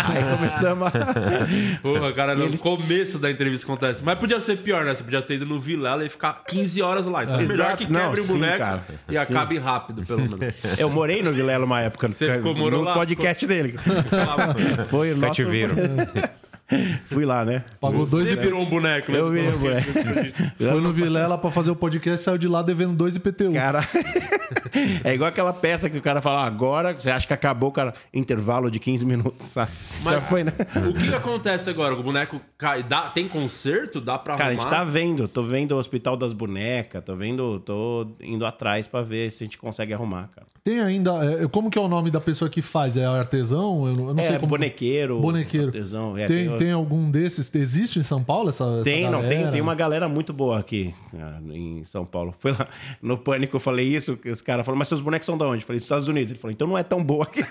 aí 0.07 0.23
começamos 0.37 0.87
a... 0.87 0.91
Porra, 1.83 2.13
cara, 2.13 2.35
no 2.35 2.45
eles- 2.45 2.61
começo 2.61 3.19
da 3.19 3.29
entrevista 3.29 3.65
acontece. 3.67 4.01
Mas 4.03 4.17
podia 4.17 4.39
ser 4.39 4.57
pior, 4.59 4.85
né? 4.85 4.95
Você 4.95 5.03
podia 5.03 5.21
ter 5.21 5.35
ido 5.35 5.45
no 5.45 5.59
Vilela 5.59 6.05
e 6.05 6.09
ficar 6.09 6.41
15 6.47 6.81
horas 6.81 7.05
lá. 7.05 7.23
Então 7.23 7.35
é 7.35 7.41
melhor 7.41 7.53
Exato. 7.53 7.77
que 7.77 7.85
quebre 7.85 8.01
Não, 8.01 8.11
o 8.13 8.17
sim, 8.17 8.27
boneco 8.33 8.57
cara. 8.57 8.83
e 9.09 9.17
acabe 9.17 9.57
rápido, 9.57 10.05
pelo 10.05 10.21
menos. 10.21 10.39
Eu 10.79 10.89
morei 10.89 11.21
no 11.21 11.33
Vilela 11.33 11.65
uma 11.65 11.81
época. 11.81 12.07
Você 12.07 12.31
ficou- 12.33 12.55
morou 12.55 12.79
no 12.79 12.85
lá? 12.85 12.93
podcast 12.93 13.45
dele. 13.45 13.75
Foi 14.89 15.11
o 15.11 15.17
nosso... 15.17 15.29
Cativeiro. 15.41 15.73
Fui 17.05 17.25
lá, 17.25 17.43
né? 17.43 17.63
Pagou 17.81 18.05
dois 18.05 18.27
Você 18.27 18.33
IP... 18.35 18.43
virou 18.43 18.61
um 18.61 18.65
boneco, 18.69 19.11
né? 19.11 19.19
Eu 19.19 19.29
vi, 19.31 19.41
moleque. 19.41 19.89
Foi 20.57 20.81
no 20.81 20.93
Vilela 20.93 21.37
pra 21.37 21.49
fazer 21.51 21.71
o 21.71 21.75
podcast, 21.75 22.23
saiu 22.23 22.37
de 22.37 22.47
lá 22.47 22.61
devendo 22.61 22.95
dois 22.95 23.15
IPTU. 23.15 23.53
Cara, 23.53 23.79
é 25.03 25.13
igual 25.13 25.29
aquela 25.29 25.53
peça 25.53 25.89
que 25.89 25.97
o 25.97 26.01
cara 26.01 26.21
fala, 26.21 26.43
"Ah, 26.43 26.45
agora 26.47 26.93
você 26.93 27.09
acha 27.09 27.25
que 27.27 27.33
acabou, 27.33 27.71
cara, 27.71 27.93
intervalo 28.13 28.69
de 28.69 28.79
15 28.79 29.05
minutos, 29.05 29.47
sabe? 29.47 29.71
Mas 30.03 30.13
Já 30.15 30.21
foi, 30.21 30.43
né? 30.43 30.53
O 30.89 30.93
que 30.93 31.13
acontece 31.13 31.69
agora? 31.69 31.93
O 31.93 32.03
boneco 32.03 32.39
cai. 32.57 32.83
Dá, 32.83 33.03
tem 33.09 33.27
conserto? 33.27 33.99
Dá 33.99 34.17
pra 34.17 34.35
Cara, 34.35 34.49
a 34.49 34.53
arrumar? 34.53 34.63
gente 34.63 34.69
tá 34.71 34.83
vendo, 34.83 35.27
tô 35.27 35.43
vendo 35.43 35.71
o 35.73 35.77
Hospital 35.77 36.15
das 36.17 36.33
Bonecas, 36.33 37.03
tô 37.03 37.15
vendo, 37.15 37.59
tô 37.61 38.07
indo 38.21 38.45
atrás 38.45 38.87
pra 38.87 39.01
ver 39.01 39.31
se 39.31 39.43
a 39.43 39.45
gente 39.45 39.57
consegue 39.57 39.93
arrumar, 39.93 40.29
cara. 40.35 40.47
Tem 40.63 40.79
ainda. 40.79 41.11
é, 41.43 41.47
como 41.47 41.69
que 41.69 41.77
é 41.77 41.81
o 41.81 41.87
nome 41.87 42.11
da 42.11 42.19
pessoa 42.21 42.49
que 42.49 42.61
faz? 42.61 42.95
É 42.97 43.05
artesão? 43.05 43.87
Eu 43.87 43.93
não, 43.93 44.07
eu 44.09 44.13
não 44.13 44.21
é, 44.23 44.27
sei 44.27 44.35
como. 44.37 44.47
bonequeiro, 44.47 45.19
Bonequeiro. 45.19 45.67
artesão, 45.67 46.17
é, 46.17 46.25
tem, 46.25 46.49
tem- 46.57 46.58
tem 46.59 46.71
algum 46.71 47.09
desses? 47.09 47.53
Existe 47.53 47.99
em 47.99 48.03
São 48.03 48.23
Paulo 48.23 48.49
essa, 48.49 48.63
essa 48.63 48.83
Tem, 48.83 49.09
não, 49.09 49.21
tem, 49.21 49.29
galera? 49.29 49.51
tem 49.51 49.61
uma 49.61 49.75
galera 49.75 50.07
muito 50.07 50.31
boa 50.31 50.59
aqui 50.59 50.93
ah, 51.13 51.39
em 51.51 51.83
São 51.85 52.05
Paulo. 52.05 52.33
Foi 52.37 52.51
lá 52.51 52.67
no 53.01 53.17
Pânico, 53.17 53.55
eu 53.55 53.59
falei 53.59 53.87
isso, 53.87 54.15
que 54.17 54.29
os 54.29 54.41
caras 54.41 54.65
falaram, 54.65 54.79
mas 54.79 54.87
seus 54.87 55.01
bonecos 55.01 55.25
são 55.25 55.37
de 55.37 55.43
onde? 55.43 55.63
Eu 55.63 55.67
falei, 55.67 55.77
dos 55.77 55.85
Estados 55.85 56.07
Unidos. 56.07 56.31
Ele 56.31 56.39
falou, 56.39 56.51
então 56.51 56.67
não 56.67 56.77
é 56.77 56.83
tão 56.83 57.03
boa 57.03 57.23
aqui. 57.23 57.41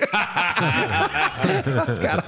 Cara- 2.01 2.25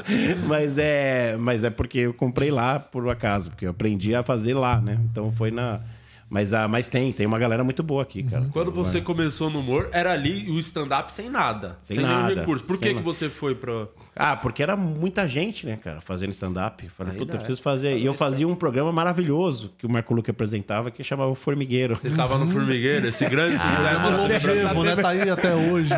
mas, 0.47 0.79
é, 0.79 1.37
mas 1.37 1.65
é 1.65 1.71
porque 1.71 1.99
eu 2.01 2.15
comprei 2.15 2.51
lá 2.51 2.79
por 2.79 3.09
acaso, 3.09 3.51
porque 3.51 3.67
eu 3.67 3.71
aprendi 3.71 4.15
a 4.15 4.23
fazer 4.23 4.55
lá, 4.55 4.81
né? 4.81 4.99
Então 5.11 5.31
foi 5.33 5.51
na. 5.51 5.81
Mas, 6.29 6.53
ah, 6.53 6.69
mas 6.69 6.89
tem, 6.89 7.13
tem 7.13 7.27
uma 7.27 7.41
galera 7.41 7.65
muito 7.65 7.83
boa 7.83 8.05
aqui, 8.05 8.23
cara. 8.23 8.47
Quando 8.53 8.71
você 8.71 9.01
começou 9.01 9.51
no 9.51 9.59
humor, 9.59 9.89
era 9.91 10.13
ali 10.13 10.49
o 10.49 10.61
stand-up 10.61 11.13
sem 11.13 11.29
nada. 11.29 11.77
Sem 11.83 11.97
nenhum 11.97 12.09
nada. 12.09 12.35
recurso. 12.35 12.63
Por 12.63 12.79
Sem 12.79 12.91
que, 12.91 12.95
que 12.99 13.03
você 13.03 13.29
foi 13.29 13.57
pra. 13.57 13.89
Ah, 14.14 14.37
porque 14.37 14.62
era 14.62 14.76
muita 14.76 15.26
gente, 15.26 15.64
né, 15.67 15.76
cara, 15.76 16.00
fazendo 16.00 16.31
stand-up. 16.31 16.87
Falei, 16.90 17.14
puta, 17.17 17.35
eu 17.37 17.38
preciso 17.38 17.62
fazer. 17.62 17.97
E 17.97 18.05
eu 18.05 18.12
fazia 18.12 18.47
um 18.47 18.55
programa 18.55 18.90
maravilhoso 18.93 19.73
que 19.79 19.87
o 19.87 19.88
Marco 19.88 20.12
Luque 20.12 20.31
apresentava, 20.31 20.90
que 20.90 21.02
chamava 21.05 21.31
o 21.31 21.35
Formigueiro. 21.35 21.97
Você 21.97 22.11
tava 22.11 22.37
no 22.37 22.49
Formigueiro, 22.49 23.07
esse 23.07 23.25
grande 23.29 23.55
É 23.55 23.59
sucesso. 23.59 24.17
longevo, 24.49 24.85
né? 24.85 24.97
Tá 24.97 25.09
aí 25.11 25.31
até 25.31 25.55
hoje. 25.55 25.90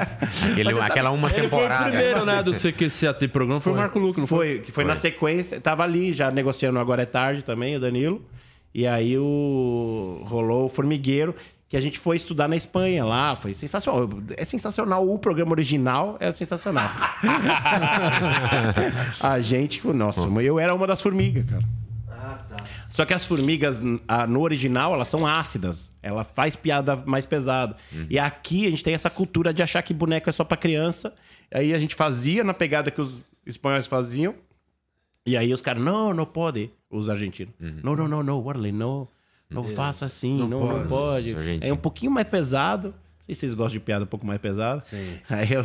Ele, 0.57 0.79
aquela 0.81 1.11
uma 1.11 1.29
Ele 1.29 1.37
foi 1.37 1.47
o 1.47 1.51
temporada. 1.51 1.89
primeiro, 1.91 2.25
né, 2.25 2.43
do 2.43 2.53
CQC 2.53 3.07
a 3.07 3.15
ter 3.15 3.29
programa, 3.29 3.61
foi, 3.61 3.73
o 3.73 3.77
Marco 3.77 3.99
Luque, 3.99 4.21
não 4.21 4.27
foi? 4.27 4.47
Foi, 4.57 4.59
que 4.61 4.73
foi, 4.73 4.85
na 4.85 4.95
sequência, 4.97 5.61
tava 5.61 5.83
ali 5.83 6.13
já 6.13 6.31
negociando 6.31 6.79
Agora 6.79 7.03
é 7.03 7.07
Tarde 7.07 7.43
também, 7.43 7.77
o 7.77 7.81
Danilo. 7.81 8.23
E 8.75 8.87
aí 8.87 9.19
o 9.19 10.23
rolou 10.27 10.67
o 10.67 10.69
Formigueiro, 10.69 11.35
que 11.73 11.77
a 11.79 11.81
gente 11.81 11.99
foi 11.99 12.17
estudar 12.17 12.49
na 12.49 12.55
Espanha 12.55 13.03
lá, 13.03 13.35
foi 13.35 13.55
sensacional. 13.55 14.07
É 14.37 14.45
sensacional, 14.45 15.09
o 15.09 15.19
programa 15.19 15.53
original 15.53 16.19
é 16.21 16.31
sensacional. 16.31 16.91
a 19.19 19.41
gente, 19.41 19.81
nossa, 19.87 20.21
eu 20.43 20.61
era 20.61 20.75
uma 20.75 20.87
das 20.87 21.01
formigas, 21.01 21.47
cara. 21.49 21.63
Só 22.91 23.07
que 23.07 23.15
as 23.15 23.25
formigas, 23.25 23.81
no 23.81 24.43
original, 24.43 24.93
elas 24.93 25.09
são 25.09 25.27
ácidas. 25.27 25.91
Ela 26.03 26.25
faz 26.25 26.55
piada 26.55 26.95
mais 26.95 27.25
pesada. 27.25 27.75
E 28.11 28.19
aqui 28.19 28.67
a 28.67 28.71
gente 28.71 28.85
tem 28.85 28.93
essa 28.93 29.09
cultura 29.09 29.55
de 29.55 29.63
achar 29.63 29.81
que 29.81 29.95
boneco 29.95 30.29
é 30.29 30.33
só 30.33 30.45
pra 30.45 30.59
criança. 30.59 31.15
Aí 31.51 31.73
a 31.73 31.79
gente 31.79 31.95
fazia 31.95 32.45
na 32.45 32.53
pegada 32.53 32.91
que 32.91 33.01
os 33.01 33.25
espanhóis 33.47 33.87
faziam. 33.87 34.35
E 35.25 35.39
aí 35.39 35.55
os 35.55 35.63
caras, 35.63 35.83
não, 35.83 36.13
não 36.13 36.27
pode. 36.27 36.71
Os 36.91 37.09
argentinos. 37.09 37.55
Não, 37.83 37.97
não, 37.97 38.07
não, 38.07 38.23
não, 38.23 38.43
Warley, 38.43 38.73
não. 38.73 39.09
Não 39.53 39.65
faça 39.65 40.05
assim, 40.07 40.39
não, 40.39 40.49
não 40.49 40.87
pode. 40.87 41.31
Os 41.33 41.37
argentinos. 41.39 41.69
É 41.69 41.73
um 41.73 41.77
pouquinho 41.77 42.11
mais 42.13 42.27
pesado. 42.27 42.95
Não 43.29 43.35
se 43.35 43.41
vocês 43.41 43.55
gostam 43.55 43.75
de 43.75 43.81
piada 43.81 44.05
um 44.05 44.09
pouco 44.09 44.27
mais 44.27 44.41
pesada. 44.41 44.83
Aí 45.31 45.53
eu 45.53 45.65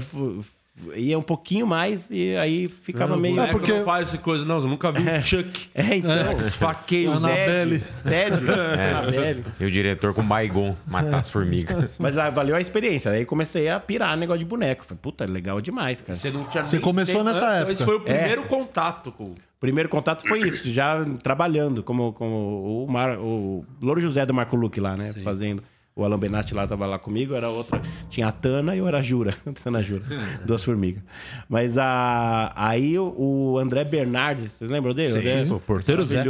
ia 0.96 1.18
um 1.18 1.24
pouquinho 1.24 1.66
mais 1.66 2.08
e 2.12 2.36
aí 2.38 2.68
ficava 2.68 3.14
Não, 3.16 3.20
meio. 3.22 3.36
boneco 3.36 3.58
porque- 3.58 3.74
não 3.74 3.84
faz 3.84 4.10
essa 4.10 4.18
coisa, 4.20 4.46
não. 4.46 4.58
Eu 4.60 4.68
nunca 4.68 4.92
vi 4.92 5.02
um 5.02 5.24
Chuck. 5.24 5.70
É, 5.74 5.96
então. 5.96 6.40
Esfaqueio. 6.40 7.12
Ana- 7.12 7.28
Annabelle. 7.30 7.84
Ted. 8.04 8.36
Annabelle. 8.52 9.44
E 9.60 9.66
o 9.66 9.72
diretor 9.72 10.14
com 10.14 10.24
baigon 10.24 10.76
matar 10.86 11.18
as 11.20 11.30
formigas. 11.32 11.96
Mas 11.98 12.16
ah, 12.18 12.30
valeu 12.30 12.56
a 12.56 12.62
experiência. 12.62 13.12
Aí 13.12 13.26
comecei 13.26 13.68
a 13.70 13.80
pirar 13.80 14.16
negócio 14.16 14.40
de 14.40 14.46
boneco. 14.46 14.86
Falei, 14.86 15.00
puta, 15.02 15.26
legal 15.26 15.60
demais, 15.60 16.00
cara. 16.00 16.18
Você 16.18 16.30
não 16.30 16.44
tinha 16.46 16.64
Você 16.66 16.80
começou 16.80 17.24
nessa 17.24 17.40
Então, 17.40 17.52
época. 17.54 17.72
Esse 17.72 17.84
foi 17.84 17.96
o 17.96 18.02
primeiro 18.02 18.44
contato 18.44 19.12
com. 19.12 19.30
O 19.58 19.60
primeiro 19.60 19.90
contato 19.90 20.28
foi 20.28 20.42
isso, 20.42 20.70
já 20.72 21.04
trabalhando, 21.24 21.82
como, 21.82 22.14
como 22.14 22.84
o, 22.86 22.88
Mar, 22.88 23.18
o 23.18 23.66
Louro 23.82 24.00
José 24.00 24.24
do 24.24 24.32
Marco 24.32 24.56
Luque 24.56 24.80
lá, 24.80 24.96
né? 24.96 25.14
Fazendo. 25.24 25.64
O 25.96 26.06
Alan 26.06 26.20
Benatti 26.20 26.54
lá 26.54 26.68
tava 26.68 26.86
lá 26.86 27.00
comigo, 27.00 27.34
era 27.34 27.50
outra. 27.50 27.82
Tinha 28.08 28.28
a 28.28 28.32
Tana 28.32 28.76
e 28.76 28.78
eu 28.78 28.88
era 28.88 29.00
a 29.00 29.02
Jura. 29.02 29.34
Tana 29.64 29.82
Jura. 29.82 30.04
Duas 30.46 30.64
formigas. 30.64 31.02
Mas 31.50 31.76
a, 31.76 32.54
aí 32.56 33.00
o, 33.00 33.16
o 33.18 33.58
André 33.58 33.84
Bernardes, 33.84 34.52
vocês 34.52 34.70
lembram 34.70 34.94
dele? 34.94 35.14
Sim, 35.14 35.18
André, 35.18 35.52
o 35.52 35.60
porteiro 35.60 36.06
Zé. 36.06 36.24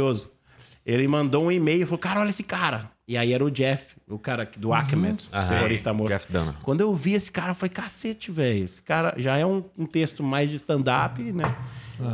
Ele 0.88 1.06
mandou 1.06 1.44
um 1.44 1.52
e-mail 1.52 1.82
e 1.82 1.84
falou: 1.84 1.98
Cara, 1.98 2.20
olha 2.20 2.30
esse 2.30 2.42
cara. 2.42 2.90
E 3.06 3.16
aí 3.16 3.32
era 3.32 3.44
o 3.44 3.50
Jeff, 3.50 3.94
o 4.08 4.18
cara 4.18 4.48
do 4.56 4.72
Acmet, 4.72 5.28
Aham. 5.32 5.48
terrorista 5.48 5.92
morto. 5.92 6.08
Jeff 6.10 6.30
Dunham. 6.30 6.54
Quando 6.62 6.80
eu 6.80 6.94
vi 6.94 7.12
esse 7.14 7.30
cara, 7.30 7.52
eu 7.52 7.54
falei, 7.54 7.70
cacete, 7.70 8.30
velho. 8.30 8.64
Esse 8.66 8.82
cara 8.82 9.14
já 9.16 9.36
é 9.36 9.46
um, 9.46 9.64
um 9.78 9.86
texto 9.86 10.22
mais 10.22 10.50
de 10.50 10.56
stand-up, 10.56 11.22
né? 11.22 11.44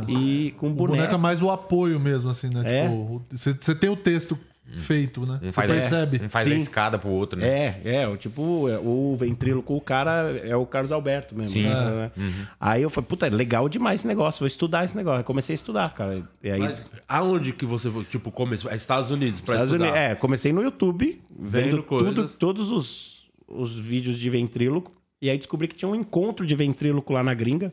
E 0.07 0.53
com 0.57 0.67
O 0.67 0.73
boneco 0.73 1.13
é 1.13 1.17
mais 1.17 1.41
o 1.41 1.51
apoio 1.51 1.99
mesmo, 1.99 2.29
assim, 2.29 2.49
né? 2.49 2.63
É. 2.65 2.83
Tipo, 2.83 3.25
você 3.29 3.75
tem 3.75 3.89
o 3.89 3.95
texto 3.95 4.37
feito, 4.73 5.25
né? 5.25 5.39
Um 5.41 5.45
Você 5.45 5.51
faz, 5.51 5.71
percebe. 5.71 6.21
um 6.25 6.29
faz 6.29 6.47
a 6.47 6.49
Sim. 6.51 6.55
escada 6.57 6.97
pro 6.97 7.09
outro, 7.09 7.39
né? 7.39 7.47
É, 7.83 8.01
é, 8.01 8.07
o 8.07 8.17
tipo, 8.17 8.67
é, 8.67 8.77
o 8.79 9.15
ventríloco, 9.17 9.75
o 9.75 9.81
cara 9.81 10.31
é 10.43 10.55
o 10.55 10.65
Carlos 10.65 10.91
Alberto 10.91 11.35
mesmo. 11.35 11.51
Sim. 11.53 11.63
né? 11.63 12.11
Aí 12.59 12.81
eu 12.81 12.89
falei, 12.89 13.07
puta, 13.07 13.27
é 13.27 13.29
legal 13.29 13.69
demais 13.69 14.01
esse 14.01 14.07
negócio, 14.07 14.39
vou 14.39 14.47
estudar 14.47 14.83
esse 14.85 14.95
negócio. 14.95 15.19
Aí 15.19 15.23
comecei 15.23 15.53
a 15.53 15.57
estudar, 15.57 15.93
cara. 15.93 16.23
E 16.43 16.49
aí, 16.49 16.59
Mas 16.59 16.83
aonde 17.07 17.53
que 17.53 17.65
você 17.65 17.89
foi? 17.89 18.03
Tipo, 18.05 18.31
começou? 18.31 18.71
É 18.71 18.75
Estados 18.75 19.11
Unidos 19.11 19.39
pra 19.41 19.53
Estados 19.55 19.71
estudar. 19.73 19.91
Unidos- 19.91 20.11
é, 20.11 20.15
comecei 20.15 20.51
no 20.51 20.61
YouTube, 20.61 21.21
Vendo 21.37 21.65
vendo 21.65 21.83
tudo, 21.83 22.29
todos 22.29 22.71
os, 22.71 23.27
os 23.47 23.77
vídeos 23.77 24.17
de 24.19 24.29
ventríloco. 24.29 24.91
E 25.21 25.29
aí 25.29 25.37
descobri 25.37 25.67
que 25.67 25.75
tinha 25.75 25.89
um 25.89 25.95
encontro 25.95 26.45
de 26.45 26.55
ventríloco 26.55 27.13
lá 27.13 27.23
na 27.23 27.33
gringa. 27.33 27.71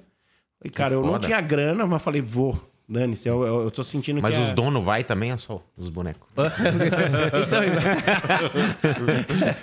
E, 0.65 0.71
cara, 0.71 0.95
eu 0.95 1.03
não 1.05 1.19
tinha 1.19 1.41
grana, 1.41 1.85
mas 1.87 2.01
falei, 2.03 2.23
vou. 2.23 2.72
Dane-se, 2.93 3.27
eu, 3.29 3.43
eu, 3.47 3.63
eu 3.63 3.71
tô 3.71 3.83
sentindo 3.83 4.21
Mas 4.21 4.35
que. 4.35 4.41
os 4.43 4.51
é- 4.51 4.55
donos 4.55 4.85
vai 4.85 5.03
também, 5.03 5.31
é 5.31 5.37
só 5.39 5.63
os 5.79 5.89
bonecos. 5.89 6.29
Então, 6.33 6.45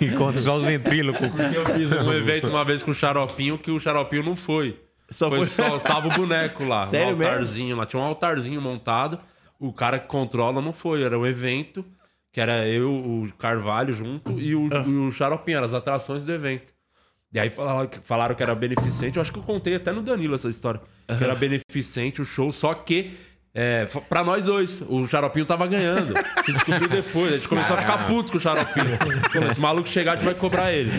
Enquanto 0.00 0.38
só 0.40 0.56
os 0.56 0.64
ventrílocos. 0.64 1.28
Eu 1.54 1.64
fiz 1.66 1.92
um 2.06 2.12
evento 2.12 2.48
uma 2.48 2.64
vez 2.64 2.82
com 2.82 2.90
o 2.90 2.94
Xaropinho 2.94 3.58
que 3.58 3.70
o 3.70 3.78
Xaropinho 3.78 4.22
não 4.24 4.36
foi. 4.36 4.78
Só 5.10 5.28
foi, 5.28 5.46
foi- 5.46 5.48
só 5.48 5.78
tava 5.78 6.08
o 6.08 6.12
boneco 6.12 6.64
lá, 6.64 6.86
Sério 6.88 7.14
um 7.14 7.16
mesmo? 7.16 7.32
altarzinho 7.32 7.76
lá. 7.76 7.86
Tinha 7.86 8.02
um 8.02 8.06
altarzinho 8.06 8.60
montado. 8.60 9.18
O 9.58 9.72
cara 9.72 9.98
que 9.98 10.06
controla 10.08 10.60
não 10.60 10.72
foi, 10.72 11.02
era 11.02 11.18
um 11.18 11.26
evento 11.26 11.84
que 12.32 12.40
era 12.40 12.66
eu, 12.68 12.88
o 12.90 13.28
Carvalho 13.38 13.92
junto 13.92 14.38
e 14.38 14.54
o, 14.54 14.68
Ah. 14.72 14.84
e 14.86 14.90
o 14.92 15.10
Xaropinho, 15.10 15.56
eram 15.56 15.66
as 15.66 15.74
atrações 15.74 16.22
do 16.24 16.32
evento. 16.32 16.72
E 17.32 17.38
aí 17.38 17.48
falaram 17.48 17.86
que, 17.86 17.98
falaram 18.02 18.34
que 18.34 18.42
era 18.42 18.54
beneficente. 18.54 19.16
Eu 19.16 19.22
acho 19.22 19.32
que 19.32 19.38
eu 19.38 19.42
contei 19.42 19.76
até 19.76 19.92
no 19.92 20.02
Danilo 20.02 20.34
essa 20.34 20.48
história. 20.48 20.80
Que 21.16 21.22
era 21.22 21.34
beneficente 21.34 22.20
o 22.20 22.24
show, 22.24 22.52
só 22.52 22.74
que. 22.74 23.12
É, 23.52 23.84
pra 24.08 24.22
nós 24.22 24.44
dois, 24.44 24.80
o 24.88 25.04
Xaropinho 25.08 25.44
tava 25.44 25.66
ganhando. 25.66 26.16
A 26.16 26.42
gente 26.42 26.52
descobriu 26.52 26.88
depois. 26.88 27.32
A 27.32 27.36
gente 27.36 27.48
começou 27.48 27.74
a 27.74 27.80
ficar 27.80 28.06
puto 28.06 28.30
com 28.30 28.38
o 28.38 28.40
Xaropinho. 28.40 28.96
Pô, 29.32 29.44
Esse 29.50 29.60
maluco 29.60 29.88
chegar, 29.88 30.12
a 30.12 30.14
gente 30.14 30.24
vai 30.24 30.34
cobrar 30.34 30.72
ele. 30.72 30.90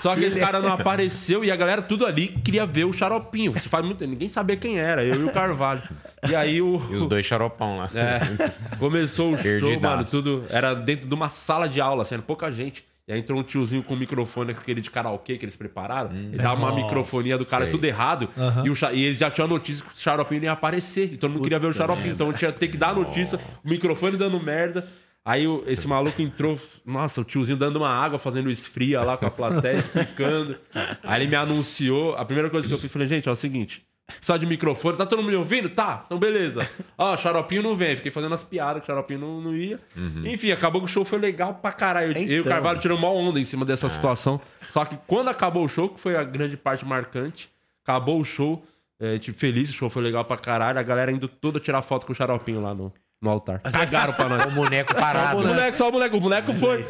Só 0.00 0.14
que 0.14 0.24
esse 0.24 0.38
cara 0.38 0.60
não 0.60 0.72
apareceu 0.72 1.44
e 1.44 1.50
a 1.50 1.56
galera 1.56 1.82
tudo 1.82 2.06
ali 2.06 2.28
queria 2.28 2.64
ver 2.64 2.84
o 2.84 2.92
Xaropinho. 2.92 3.52
Você 3.52 3.68
faz 3.68 3.84
muito... 3.84 4.06
Ninguém 4.06 4.28
sabia 4.28 4.56
quem 4.56 4.78
era, 4.78 5.04
eu 5.04 5.20
e 5.20 5.24
o 5.24 5.32
Carvalho. 5.32 5.82
E 6.28 6.34
aí 6.34 6.62
o. 6.62 6.80
E 6.90 6.94
os 6.94 7.06
dois 7.06 7.26
xaropão 7.26 7.78
lá. 7.78 7.90
É, 7.92 8.76
começou 8.76 9.34
o 9.34 9.38
show, 9.38 9.80
mano, 9.80 10.04
tudo. 10.04 10.44
Era 10.48 10.74
dentro 10.74 11.08
de 11.08 11.14
uma 11.14 11.28
sala 11.28 11.68
de 11.68 11.80
aula, 11.80 12.02
assim, 12.02 12.14
era 12.14 12.22
pouca 12.22 12.52
gente. 12.52 12.84
E 13.08 13.12
aí 13.12 13.20
entrou 13.20 13.40
um 13.40 13.42
tiozinho 13.42 13.82
com 13.82 13.94
um 13.94 13.96
microfone, 13.96 14.52
aquele 14.52 14.82
de 14.82 14.90
karaokê 14.90 15.38
que 15.38 15.44
eles 15.46 15.56
prepararam. 15.56 16.10
e 16.14 16.36
dava 16.36 16.60
uma 16.60 16.74
microfonia 16.74 17.38
do 17.38 17.46
cara 17.46 17.66
tudo 17.66 17.82
errado. 17.84 18.28
E, 18.62 18.68
o, 18.68 18.74
e 18.92 19.02
eles 19.04 19.18
já 19.18 19.30
tinham 19.30 19.46
a 19.46 19.48
notícia 19.48 19.82
que 19.82 19.94
o 19.94 19.96
Xaropinho 19.96 20.44
ia 20.44 20.52
aparecer. 20.52 21.14
E 21.14 21.16
todo 21.16 21.30
mundo 21.30 21.42
queria 21.42 21.58
ver 21.58 21.68
o 21.68 21.72
Xaropinho. 21.72 22.12
Então 22.12 22.30
tinha 22.34 22.52
que 22.52 22.58
ter 22.60 22.68
que 22.68 22.76
dar 22.76 22.90
a 22.90 22.94
notícia, 22.94 23.40
o 23.64 23.68
microfone 23.68 24.18
dando 24.18 24.38
merda. 24.38 24.86
Aí 25.24 25.44
esse 25.66 25.86
maluco 25.88 26.20
entrou, 26.22 26.58
nossa, 26.86 27.20
o 27.22 27.24
tiozinho 27.24 27.56
dando 27.56 27.76
uma 27.76 27.88
água, 27.88 28.18
fazendo 28.18 28.50
esfria 28.50 29.02
lá 29.02 29.16
com 29.16 29.26
a 29.26 29.30
plateia, 29.30 29.78
explicando. 29.78 30.56
Aí 31.02 31.22
ele 31.22 31.28
me 31.30 31.36
anunciou. 31.36 32.14
A 32.14 32.24
primeira 32.26 32.48
coisa 32.50 32.68
que 32.68 32.72
eu 32.74 32.78
fiz, 32.78 32.90
falei, 32.92 33.08
gente, 33.08 33.28
é 33.28 33.32
o 33.32 33.36
seguinte. 33.36 33.82
Precisa 34.16 34.38
de 34.38 34.46
microfone, 34.46 34.96
tá 34.96 35.04
todo 35.06 35.18
mundo 35.20 35.30
me 35.30 35.36
ouvindo? 35.36 35.68
Tá, 35.68 36.02
então 36.06 36.18
beleza. 36.18 36.68
Ó, 36.96 37.16
xaropinho 37.16 37.62
não 37.62 37.76
vem. 37.76 37.94
Fiquei 37.94 38.10
fazendo 38.10 38.34
as 38.34 38.42
piadas 38.42 38.82
que 38.82 38.90
o 38.90 38.92
xaropinho 38.92 39.20
não, 39.20 39.40
não 39.40 39.54
ia. 39.54 39.78
Enfim, 40.24 40.50
acabou 40.50 40.80
que 40.80 40.86
o 40.86 40.88
show 40.88 41.04
foi 41.04 41.18
legal 41.18 41.54
pra 41.54 41.70
caralho. 41.72 42.12
Eu 42.16 42.22
e 42.22 42.38
o 42.38 42.40
Então. 42.40 42.50
Carvalho 42.52 42.78
tiramos 42.80 43.02
uma 43.02 43.12
onda 43.12 43.38
em 43.38 43.44
cima 43.44 43.64
dessa 43.64 43.88
situação. 43.88 44.40
Só 44.70 44.84
que 44.84 44.96
quando 45.06 45.28
acabou 45.28 45.64
o 45.64 45.68
show, 45.68 45.88
que 45.90 46.00
foi 46.00 46.16
a 46.16 46.24
grande 46.24 46.56
parte 46.56 46.84
marcante, 46.86 47.50
acabou 47.84 48.18
o 48.20 48.24
show, 48.24 48.64
é, 48.98 49.18
tipo, 49.18 49.38
feliz, 49.38 49.68
o 49.70 49.72
show 49.74 49.90
foi 49.90 50.02
legal 50.02 50.24
pra 50.24 50.36
caralho. 50.38 50.78
A 50.78 50.82
galera 50.82 51.12
indo 51.12 51.28
toda 51.28 51.60
tirar 51.60 51.82
foto 51.82 52.06
com 52.06 52.12
o 52.12 52.14
xaropinho 52.14 52.60
lá 52.62 52.74
no, 52.74 52.92
no 53.20 53.30
altar. 53.30 53.60
Cagaram 53.60 54.14
pra 54.14 54.28
nós. 54.28 54.44
O 54.48 54.50
boneco 54.50 54.92
O 54.92 54.96
parado. 54.96 55.46
moleque, 55.46 55.76
só 55.76 55.88
o 55.88 55.92
moleque. 55.92 56.16
O 56.16 56.20
moleque 56.20 56.54
foi. 56.54 56.82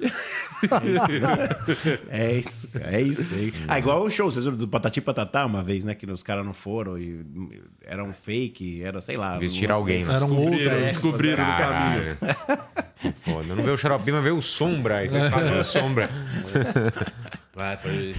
É 2.10 2.32
isso, 2.32 2.68
cara, 2.68 2.96
é 2.96 3.00
isso. 3.00 3.34
aí. 3.34 3.52
Ah, 3.68 3.78
igual 3.78 4.02
o 4.02 4.10
show, 4.10 4.30
vocês 4.30 4.44
viram 4.44 4.56
do 4.56 4.66
Patati 4.66 5.00
Patatá 5.00 5.46
uma 5.46 5.62
vez, 5.62 5.84
né? 5.84 5.94
Que 5.94 6.10
os 6.10 6.22
caras 6.22 6.44
não 6.44 6.52
foram 6.52 6.98
e 6.98 7.24
era 7.84 8.02
um 8.02 8.12
fake, 8.12 8.82
era, 8.82 9.00
sei 9.00 9.16
lá. 9.16 9.38
Vestir 9.38 9.70
alguém. 9.70 10.04
né? 10.04 10.14
Era 10.14 10.24
um 10.24 10.36
outro. 10.36 10.58
Descobriram, 10.58 10.86
descobriram 10.86 11.46
no 11.46 11.56
caminho. 11.56 12.16
Que 12.98 13.12
Foda. 13.12 13.54
Não 13.54 13.62
vê 13.62 13.70
o 13.70 13.76
xaropinho, 13.76 14.16
mas 14.16 14.24
vê 14.24 14.30
o 14.32 14.42
sombra. 14.42 14.96
Aí 14.98 15.08
vocês 15.08 15.30
fazem 15.30 15.56
o 15.56 15.62
sombra. 15.62 16.10
É, 17.56 17.76
foi... 17.78 18.14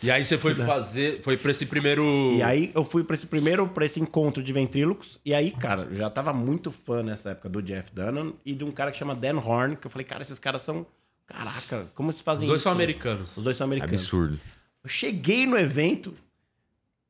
E 0.00 0.08
aí 0.08 0.24
você 0.24 0.38
foi 0.38 0.54
fazer, 0.54 1.20
foi 1.22 1.36
pra 1.36 1.50
esse 1.50 1.66
primeiro... 1.66 2.30
E 2.32 2.40
aí 2.40 2.70
eu 2.72 2.84
fui 2.84 3.02
pra 3.02 3.14
esse 3.14 3.26
primeiro, 3.26 3.66
pra 3.66 3.84
esse 3.84 4.00
encontro 4.00 4.40
de 4.40 4.52
ventrílocos. 4.52 5.18
E 5.26 5.34
aí, 5.34 5.50
cara, 5.50 5.88
eu 5.90 5.96
já 5.96 6.08
tava 6.08 6.32
muito 6.32 6.70
fã 6.70 7.02
nessa 7.02 7.30
época 7.30 7.48
do 7.48 7.60
Jeff 7.60 7.90
Dunham 7.92 8.32
e 8.46 8.54
de 8.54 8.62
um 8.64 8.70
cara 8.70 8.92
que 8.92 8.98
chama 8.98 9.16
Dan 9.16 9.38
Horn, 9.38 9.74
que 9.76 9.86
eu 9.86 9.90
falei, 9.90 10.04
cara, 10.04 10.22
esses 10.22 10.38
caras 10.38 10.62
são. 10.62 10.86
Caraca, 11.30 11.88
como 11.94 12.12
se 12.12 12.22
fazem 12.22 12.42
Os 12.42 12.48
dois 12.48 12.60
isso? 12.60 12.64
são 12.64 12.72
americanos. 12.72 13.36
Os 13.36 13.44
dois 13.44 13.56
são 13.56 13.64
americanos. 13.64 14.00
Absurdo. 14.00 14.40
Eu 14.82 14.90
cheguei 14.90 15.46
no 15.46 15.56
evento, 15.56 16.14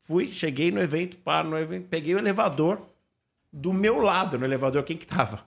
fui, 0.05 0.31
cheguei 0.31 0.71
no 0.71 0.79
evento, 0.79 1.17
paro 1.17 1.49
no 1.49 1.59
evento, 1.59 1.89
peguei 1.89 2.15
o 2.15 2.19
elevador. 2.19 2.81
Do 3.53 3.73
meu 3.73 3.99
lado, 4.01 4.39
no 4.39 4.45
elevador, 4.45 4.83
quem 4.85 4.97
que 4.97 5.07
tava? 5.07 5.45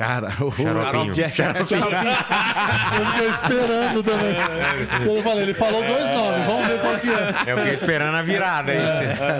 Cara, 0.00 0.28
o 0.42 0.50
Xaropinho. 0.50 1.12
Jeff- 1.12 1.42
Eu 1.44 3.06
fiquei 3.06 3.28
esperando 3.28 4.02
também. 4.02 4.34
Eu 5.06 5.22
falei, 5.22 5.42
ele 5.42 5.52
falou 5.52 5.84
dois 5.84 6.10
nomes, 6.10 6.46
vamos 6.46 6.66
ver 6.66 6.80
qual 6.80 6.98
que 6.98 7.08
é. 7.10 7.52
Eu 7.52 7.56
fiquei 7.58 7.74
esperando 7.74 8.14
a 8.16 8.22
virada 8.22 8.72
aí. 8.72 8.78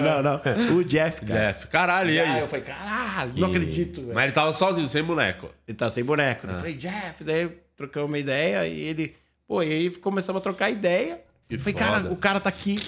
não, 0.02 0.22
não. 0.22 0.76
O 0.76 0.84
Jeff, 0.84 1.24
cara. 1.24 1.40
Jeff, 1.46 1.66
caralho, 1.68 2.10
e 2.10 2.20
Aí 2.20 2.28
aí? 2.28 2.40
eu 2.40 2.46
falei, 2.48 2.64
caralho, 2.66 3.32
não 3.36 3.48
acredito, 3.48 4.02
velho. 4.02 4.14
Mas 4.14 4.24
ele 4.24 4.32
tava 4.32 4.52
sozinho, 4.52 4.86
sem 4.90 5.02
boneco. 5.02 5.48
Ele 5.66 5.76
tá 5.78 5.88
sem 5.88 6.04
boneco. 6.04 6.46
Eu 6.46 6.54
falei, 6.56 6.74
Jeff, 6.74 7.24
daí 7.24 7.50
trocamos 7.74 8.10
uma 8.10 8.18
ideia 8.18 8.66
e 8.66 8.80
ele. 8.80 9.16
Pô, 9.48 9.62
e 9.62 9.72
aí 9.72 9.90
começamos 9.90 10.40
a 10.40 10.42
trocar 10.42 10.68
ideia. 10.68 11.20
Que 11.48 11.54
Eu 11.54 11.58
falei, 11.60 11.72
foda. 11.74 11.84
cara, 11.86 12.12
o 12.12 12.16
cara 12.16 12.38
tá 12.38 12.50
aqui. 12.50 12.80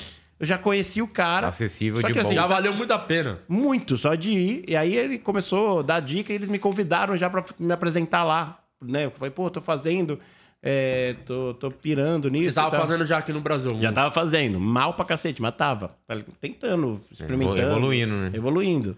Eu 0.42 0.46
já 0.46 0.59
conheci 0.59 1.00
o 1.00 1.07
cara. 1.07 1.46
Acessível 1.46 2.00
Só 2.00 2.09
de 2.09 2.14
que 2.14 2.18
assim, 2.18 2.31
bom. 2.31 2.35
Já 2.35 2.48
valeu 2.48 2.74
muito 2.74 2.92
a 2.92 2.98
pena. 2.98 3.38
Muito, 3.48 3.96
só 3.96 4.16
de 4.16 4.33
ir. 4.33 4.64
E 4.66 4.74
aí 4.74 4.96
ele 4.96 5.16
começou 5.16 5.78
a 5.78 5.83
dar 5.83 6.00
dica 6.00 6.33
e 6.33 6.35
eles 6.35 6.48
me 6.48 6.59
convidaram 6.59 7.16
já 7.16 7.31
pra 7.31 7.44
me 7.61 7.72
apresentar 7.72 8.24
lá. 8.24 8.59
Né? 8.83 9.05
Eu 9.05 9.12
falei, 9.12 9.31
pô, 9.31 9.48
tô 9.48 9.61
fazendo, 9.61 10.18
é, 10.61 11.14
tô, 11.24 11.55
tô 11.55 11.70
pirando 11.70 12.28
nisso. 12.28 12.50
Você 12.50 12.55
tava 12.57 12.76
fazendo 12.76 13.07
já 13.07 13.18
aqui 13.18 13.33
no 13.33 13.40
Brasil. 13.40 13.70
Já 13.81 13.92
tava 13.92 14.12
fazendo. 14.12 14.59
Mal 14.59 14.94
pra 14.94 15.05
cacete, 15.05 15.40
mas 15.40 15.55
tava. 15.55 15.94
Tentando, 16.40 17.00
experimentando. 17.09 17.61
Evoluindo, 17.61 18.12
né? 18.12 18.31
Evoluindo. 18.35 18.96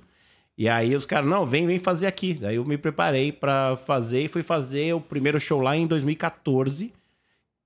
E 0.56 0.66
aí 0.66 0.96
os 0.96 1.04
caras, 1.04 1.28
não, 1.28 1.44
vem, 1.44 1.66
vem 1.66 1.78
fazer 1.78 2.06
aqui. 2.06 2.32
Daí 2.32 2.56
eu 2.56 2.64
me 2.64 2.78
preparei 2.78 3.30
pra 3.30 3.76
fazer 3.76 4.22
e 4.22 4.28
fui 4.28 4.42
fazer 4.42 4.94
o 4.94 5.00
primeiro 5.00 5.38
show 5.38 5.60
lá 5.60 5.76
em 5.76 5.86
2014. 5.86 6.90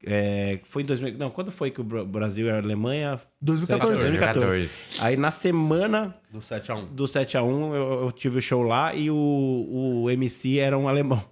É, 0.06 0.60
foi 0.64 0.82
em 0.82 0.86
2000. 0.86 1.18
Não, 1.18 1.28
quando 1.30 1.50
foi 1.50 1.70
que 1.70 1.80
o 1.80 1.84
Bra- 1.84 2.04
Brasil 2.04 2.46
e 2.46 2.50
a 2.50 2.58
Alemanha. 2.58 3.20
2014. 3.40 4.02
2014. 4.02 4.70
Aí 5.00 5.16
na 5.16 5.30
semana 5.30 6.14
Do 6.32 6.38
7x1. 6.38 6.86
do 6.90 7.04
7x1 7.04 7.74
eu, 7.74 8.02
eu 8.04 8.12
tive 8.12 8.38
o 8.38 8.42
show 8.42 8.62
lá 8.62 8.94
e 8.94 9.10
o, 9.10 10.02
o 10.04 10.10
MC 10.10 10.58
era 10.58 10.78
um 10.78 10.86
alemão. 10.88 11.22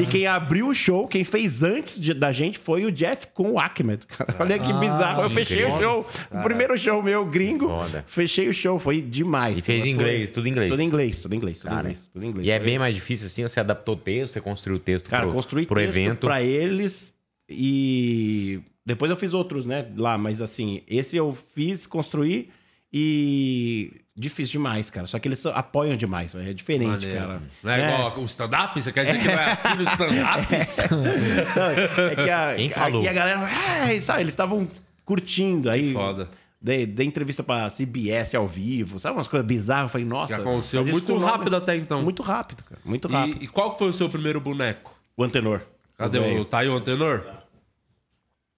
E 0.00 0.06
quem 0.06 0.26
abriu 0.26 0.68
o 0.68 0.74
show, 0.74 1.06
quem 1.06 1.24
fez 1.24 1.62
antes 1.62 2.00
de- 2.00 2.14
da 2.14 2.32
gente 2.32 2.58
foi 2.58 2.84
o 2.84 2.92
Jeff 2.92 3.28
com 3.34 3.52
o 3.52 3.60
Ahmed. 3.60 4.06
cara. 4.06 4.36
Olha 4.40 4.58
que 4.58 4.72
bizarro. 4.72 5.22
Eu 5.22 5.30
fechei 5.30 5.64
o 5.64 5.78
show. 5.78 6.06
O 6.30 6.42
primeiro 6.42 6.76
show 6.78 7.02
meu, 7.02 7.24
gringo. 7.26 7.68
Fechei 8.06 8.48
o 8.48 8.52
show. 8.52 8.78
Foi 8.78 9.00
demais. 9.00 9.58
E 9.58 9.62
fez 9.62 9.84
em 9.84 9.90
inglês, 9.90 10.30
tudo 10.30 10.46
em 10.46 10.50
inglês. 10.50 10.70
Tudo 10.70 10.82
em 10.82 10.86
inglês, 10.86 11.22
tudo 11.22 11.34
em 11.34 11.36
inglês, 11.36 11.60
tudo 11.60 11.72
em 11.74 11.78
inglês. 11.78 12.10
Tudo 12.12 12.24
em 12.24 12.28
inglês. 12.28 12.46
E 12.46 12.50
é 12.50 12.58
bem 12.58 12.78
mais 12.78 12.94
difícil 12.94 13.26
assim, 13.26 13.42
você 13.42 13.60
adaptou 13.60 13.94
o 13.94 13.98
texto, 13.98 14.32
você 14.32 14.40
construiu 14.40 14.76
o 14.76 14.80
texto 14.80 15.08
Cara, 15.08 15.24
pro, 15.24 15.32
construí 15.32 15.66
pro 15.66 15.76
texto 15.76 15.96
evento. 15.96 16.26
pra 16.26 16.42
eles 16.42 17.12
e 17.48 18.60
depois 18.84 19.10
eu 19.10 19.16
fiz 19.16 19.32
outros, 19.34 19.66
né, 19.66 19.86
lá, 19.96 20.16
mas 20.16 20.40
assim, 20.40 20.82
esse 20.88 21.16
eu 21.16 21.36
fiz, 21.54 21.86
construí 21.86 22.48
e 22.92 23.92
difícil 24.16 24.52
demais, 24.52 24.88
cara. 24.90 25.06
Só 25.06 25.18
que 25.18 25.28
eles 25.28 25.44
apoiam 25.46 25.96
demais, 25.96 26.34
é 26.34 26.52
diferente, 26.52 26.88
Maneiro. 26.88 27.20
cara. 27.20 27.42
Não 27.62 27.70
é, 27.72 27.94
igual 27.94 28.18
o 28.18 28.24
stand-up? 28.24 28.80
Você 28.82 28.90
quer 28.92 29.04
dizer 29.04 29.18
que 29.20 29.26
não 29.28 29.34
é 29.34 29.52
assim 29.52 29.74
no 29.76 29.82
stand-up? 29.82 30.46
Não, 31.56 32.06
é 32.10 32.14
que 32.16 32.30
a, 32.30 32.54
Quem 32.56 32.70
falou? 32.70 33.02
E 33.02 33.08
a 33.08 33.12
galera, 33.12 33.40
"Ah", 33.42 34.00
sabe, 34.00 34.22
eles 34.22 34.32
estavam 34.32 34.68
curtindo 35.04 35.70
aí. 35.70 35.92
foda. 35.92 36.28
Dei, 36.60 36.86
dei 36.86 37.06
entrevista 37.06 37.42
pra 37.44 37.68
CBS 37.68 38.34
ao 38.34 38.48
vivo, 38.48 38.98
sabe 38.98 39.16
umas 39.16 39.28
coisas 39.28 39.46
bizarras. 39.46 39.84
Eu 39.84 39.88
falei, 39.90 40.06
nossa. 40.06 40.32
Já 40.34 40.38
aconteceu 40.40 40.84
muito 40.84 41.06
com 41.06 41.18
o 41.18 41.20
nome- 41.20 41.30
rápido 41.32 41.54
até 41.56 41.76
então. 41.76 42.02
Muito 42.02 42.22
rápido, 42.22 42.64
cara. 42.64 42.80
Muito 42.84 43.06
rápido. 43.06 43.40
E, 43.40 43.44
e 43.44 43.46
qual 43.46 43.72
que 43.72 43.78
foi 43.78 43.88
o 43.88 43.92
seu 43.92 44.08
primeiro 44.08 44.40
boneco? 44.40 44.92
O 45.16 45.22
Antenor. 45.22 45.60
Cadê 45.96 46.18
o... 46.18 46.44
Tá 46.44 46.58
aí 46.60 46.68
o 46.68 46.74
Antenor? 46.76 47.22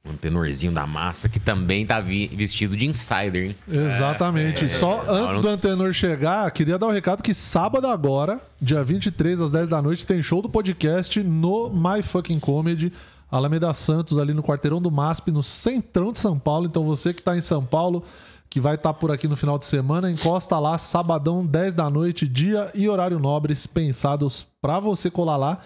Um 0.05 0.17
tenorzinho 0.17 0.73
da 0.73 0.87
massa 0.87 1.29
que 1.29 1.39
também 1.41 1.85
tá 1.85 2.01
vestido 2.01 2.77
de 2.77 2.87
insider, 2.87 3.49
hein? 3.49 3.57
Exatamente. 3.69 4.69
Só 4.69 5.03
antes 5.09 5.37
não- 5.37 5.43
do 5.43 5.49
Antenor 5.49 5.93
chegar, 5.93 6.51
queria 6.51 6.79
dar 6.79 6.87
o 6.87 6.91
recado 6.91 7.23
que 7.23 7.35
sábado 7.35 7.87
agora, 7.87 8.41
dia 8.61 8.83
23 8.83 9.41
às 9.41 9.51
10 9.51 9.69
da 9.69 9.83
noite, 9.83 10.07
tem 10.07 10.23
show 10.23 10.41
do 10.41 10.49
podcast 10.49 11.23
no 11.23 11.69
My 11.69 12.03
Fucking 12.03 12.41
Comedy, 12.41 12.93
Alameda 13.31 13.75
Santos, 13.75 14.17
ali 14.19 14.33
no 14.33 14.43
quarteirão 14.43 14.81
do 14.81 14.91
MASP, 14.91 15.31
no 15.31 15.43
centrão 15.43 16.13
de 16.13 16.19
São 16.19 16.39
Paulo. 16.39 16.67
Então 16.67 16.85
você 16.85 17.13
que 17.13 17.21
tá 17.21 17.37
em 17.37 17.43
São 17.43 17.63
Paulo, 17.63 18.03
que 18.49 18.61
vai 18.61 18.77
estar 18.77 18.95
por 18.95 19.11
aqui 19.11 19.29
no 19.29 19.37
final 19.37 19.59
de 19.59 19.67
semana, 19.67 20.11
encosta 20.11 20.59
lá, 20.59 20.79
sabadão, 20.79 21.45
10 21.45 21.75
da 21.75 21.91
noite, 21.91 22.27
dia 22.27 22.71
e 22.75 22.89
horário 22.89 23.19
nobres 23.19 23.67
pensados 23.67 24.47
pra 24.63 24.81
você 24.81 25.11
colar 25.11 25.37
lá. 25.37 25.59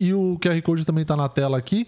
E 0.00 0.12
o 0.12 0.36
QR 0.42 0.60
Code 0.62 0.84
também 0.84 1.04
tá 1.04 1.14
na 1.14 1.28
tela 1.28 1.56
aqui. 1.58 1.86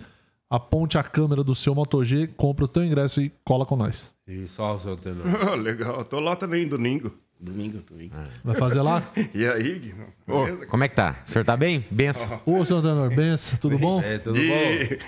Aponte 0.50 0.98
a 0.98 1.02
câmera 1.04 1.44
do 1.44 1.54
seu 1.54 1.72
Moto 1.76 2.02
G, 2.02 2.26
compra 2.26 2.64
o 2.64 2.68
teu 2.68 2.82
ingresso 2.84 3.20
e 3.22 3.30
cola 3.44 3.64
com 3.64 3.76
nós. 3.76 4.12
Isso, 4.26 4.60
ó 4.60 4.74
o 4.74 4.78
seu 4.80 4.92
Antenor. 4.94 5.24
Legal, 5.54 6.04
tô 6.04 6.18
lá 6.18 6.34
também 6.34 6.66
domingo. 6.66 7.12
Domingo, 7.40 7.78
domingo. 7.88 8.12
Vai 8.44 8.56
fazer 8.56 8.82
lá? 8.82 9.02
E 9.32 9.46
aí, 9.46 9.78
Guilherme? 9.78 10.06
Beleza? 10.26 10.66
Como 10.66 10.82
é 10.84 10.88
que 10.88 10.96
tá? 10.96 11.22
O 11.24 11.30
senhor 11.30 11.44
tá 11.44 11.56
bem? 11.56 11.86
Benção. 11.90 12.40
Ô, 12.44 12.64
seu 12.64 12.78
Antenor, 12.78 13.14
benção, 13.14 13.58
tudo 13.60 13.78
bom? 13.78 14.02
É, 14.02 14.18
tudo 14.18 14.34
bom? 14.34 14.40
E- 14.42 14.98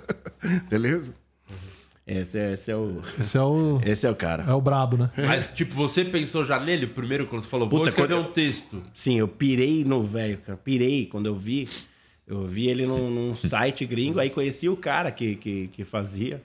Beleza? 0.70 1.14
Esse 2.06 2.40
é, 2.40 2.54
esse 2.54 2.72
é 2.72 2.76
o. 2.76 3.02
Esse 3.20 3.36
é 3.36 3.42
o, 3.42 3.80
Esse 3.84 4.06
é 4.06 4.10
o 4.10 4.16
cara. 4.16 4.42
é 4.48 4.52
o 4.52 4.60
brabo, 4.60 4.96
né? 4.96 5.10
Mas, 5.16 5.48
tipo, 5.54 5.74
você 5.74 6.04
pensou 6.04 6.44
já 6.44 6.58
nele 6.58 6.86
primeiro 6.86 7.26
quando 7.26 7.42
você 7.42 7.48
falou, 7.48 7.68
vou 7.68 7.80
Puta, 7.80 7.90
escrever 7.90 8.14
quando 8.14 8.28
um 8.30 8.32
texto. 8.32 8.82
Sim, 8.92 9.18
eu 9.18 9.28
pirei 9.28 9.84
no 9.84 10.02
velho, 10.02 10.38
cara. 10.38 10.58
Pirei 10.58 11.06
quando 11.06 11.26
eu 11.26 11.36
vi. 11.36 11.68
Eu 12.30 12.46
vi 12.46 12.68
ele 12.68 12.86
num, 12.86 13.10
num 13.10 13.34
site 13.36 13.84
gringo, 13.84 14.20
aí 14.20 14.30
conheci 14.30 14.68
o 14.68 14.76
cara 14.76 15.10
que, 15.10 15.34
que, 15.34 15.66
que 15.68 15.84
fazia. 15.84 16.40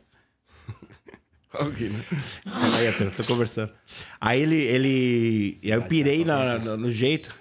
Alguém, 1.53 1.89
né? 1.89 2.03
Calma 2.43 2.77
aí, 2.77 2.87
Arthur, 2.87 3.11
tô 3.11 3.23
conversando. 3.23 3.71
Aí 4.19 4.41
ele. 4.41 4.55
ele 4.57 5.57
aí 5.63 5.69
eu 5.69 5.81
pirei 5.83 6.25
na- 6.25 6.57
na- 6.59 6.75
no 6.75 6.91
jeito 6.91 7.33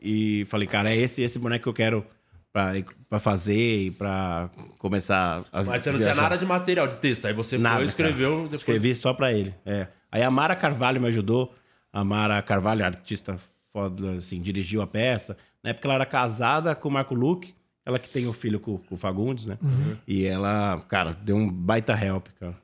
e 0.00 0.46
falei, 0.48 0.66
cara, 0.66 0.90
é 0.90 0.96
esse, 0.96 1.20
esse 1.20 1.38
boneco 1.38 1.64
que 1.64 1.68
eu 1.68 1.74
quero 1.74 2.06
pra, 2.50 2.72
pra 3.10 3.18
fazer 3.18 3.82
e 3.86 3.90
pra 3.90 4.48
começar 4.78 5.44
a. 5.52 5.62
Mas 5.62 5.82
você 5.82 5.90
não 5.90 5.98
tinha 5.98 6.12
viajar. 6.14 6.22
nada 6.22 6.38
de 6.38 6.46
material 6.46 6.86
de 6.86 6.96
texto. 6.96 7.26
Aí 7.26 7.34
você 7.34 7.58
Nada, 7.58 7.76
foi 7.76 7.84
escreveu 7.86 8.42
depois. 8.44 8.60
Escrevi 8.62 8.94
só 8.94 9.12
pra 9.12 9.30
ele. 9.32 9.52
É. 9.66 9.88
Aí 10.10 10.22
a 10.22 10.30
Mara 10.30 10.54
Carvalho 10.56 11.00
me 11.00 11.08
ajudou. 11.08 11.54
A 11.92 12.02
Mara 12.02 12.40
Carvalho, 12.40 12.84
artista 12.84 13.36
foda, 13.72 14.12
assim, 14.12 14.40
dirigiu 14.40 14.80
a 14.80 14.86
peça. 14.86 15.36
Na 15.62 15.70
época 15.70 15.86
ela 15.86 15.96
era 15.96 16.06
casada 16.06 16.74
com 16.74 16.88
o 16.88 16.92
Marco 16.92 17.14
Luque. 17.14 17.54
Ela 17.86 17.98
que 17.98 18.08
tem 18.08 18.26
o 18.26 18.32
filho 18.32 18.58
com, 18.58 18.78
com 18.78 18.94
o 18.94 18.98
Fagundes, 18.98 19.44
né? 19.44 19.58
Uhum. 19.62 19.96
E 20.08 20.24
ela, 20.24 20.80
cara, 20.88 21.16
deu 21.22 21.36
um 21.36 21.48
baita 21.50 21.92
help, 21.92 22.26
cara. 22.40 22.54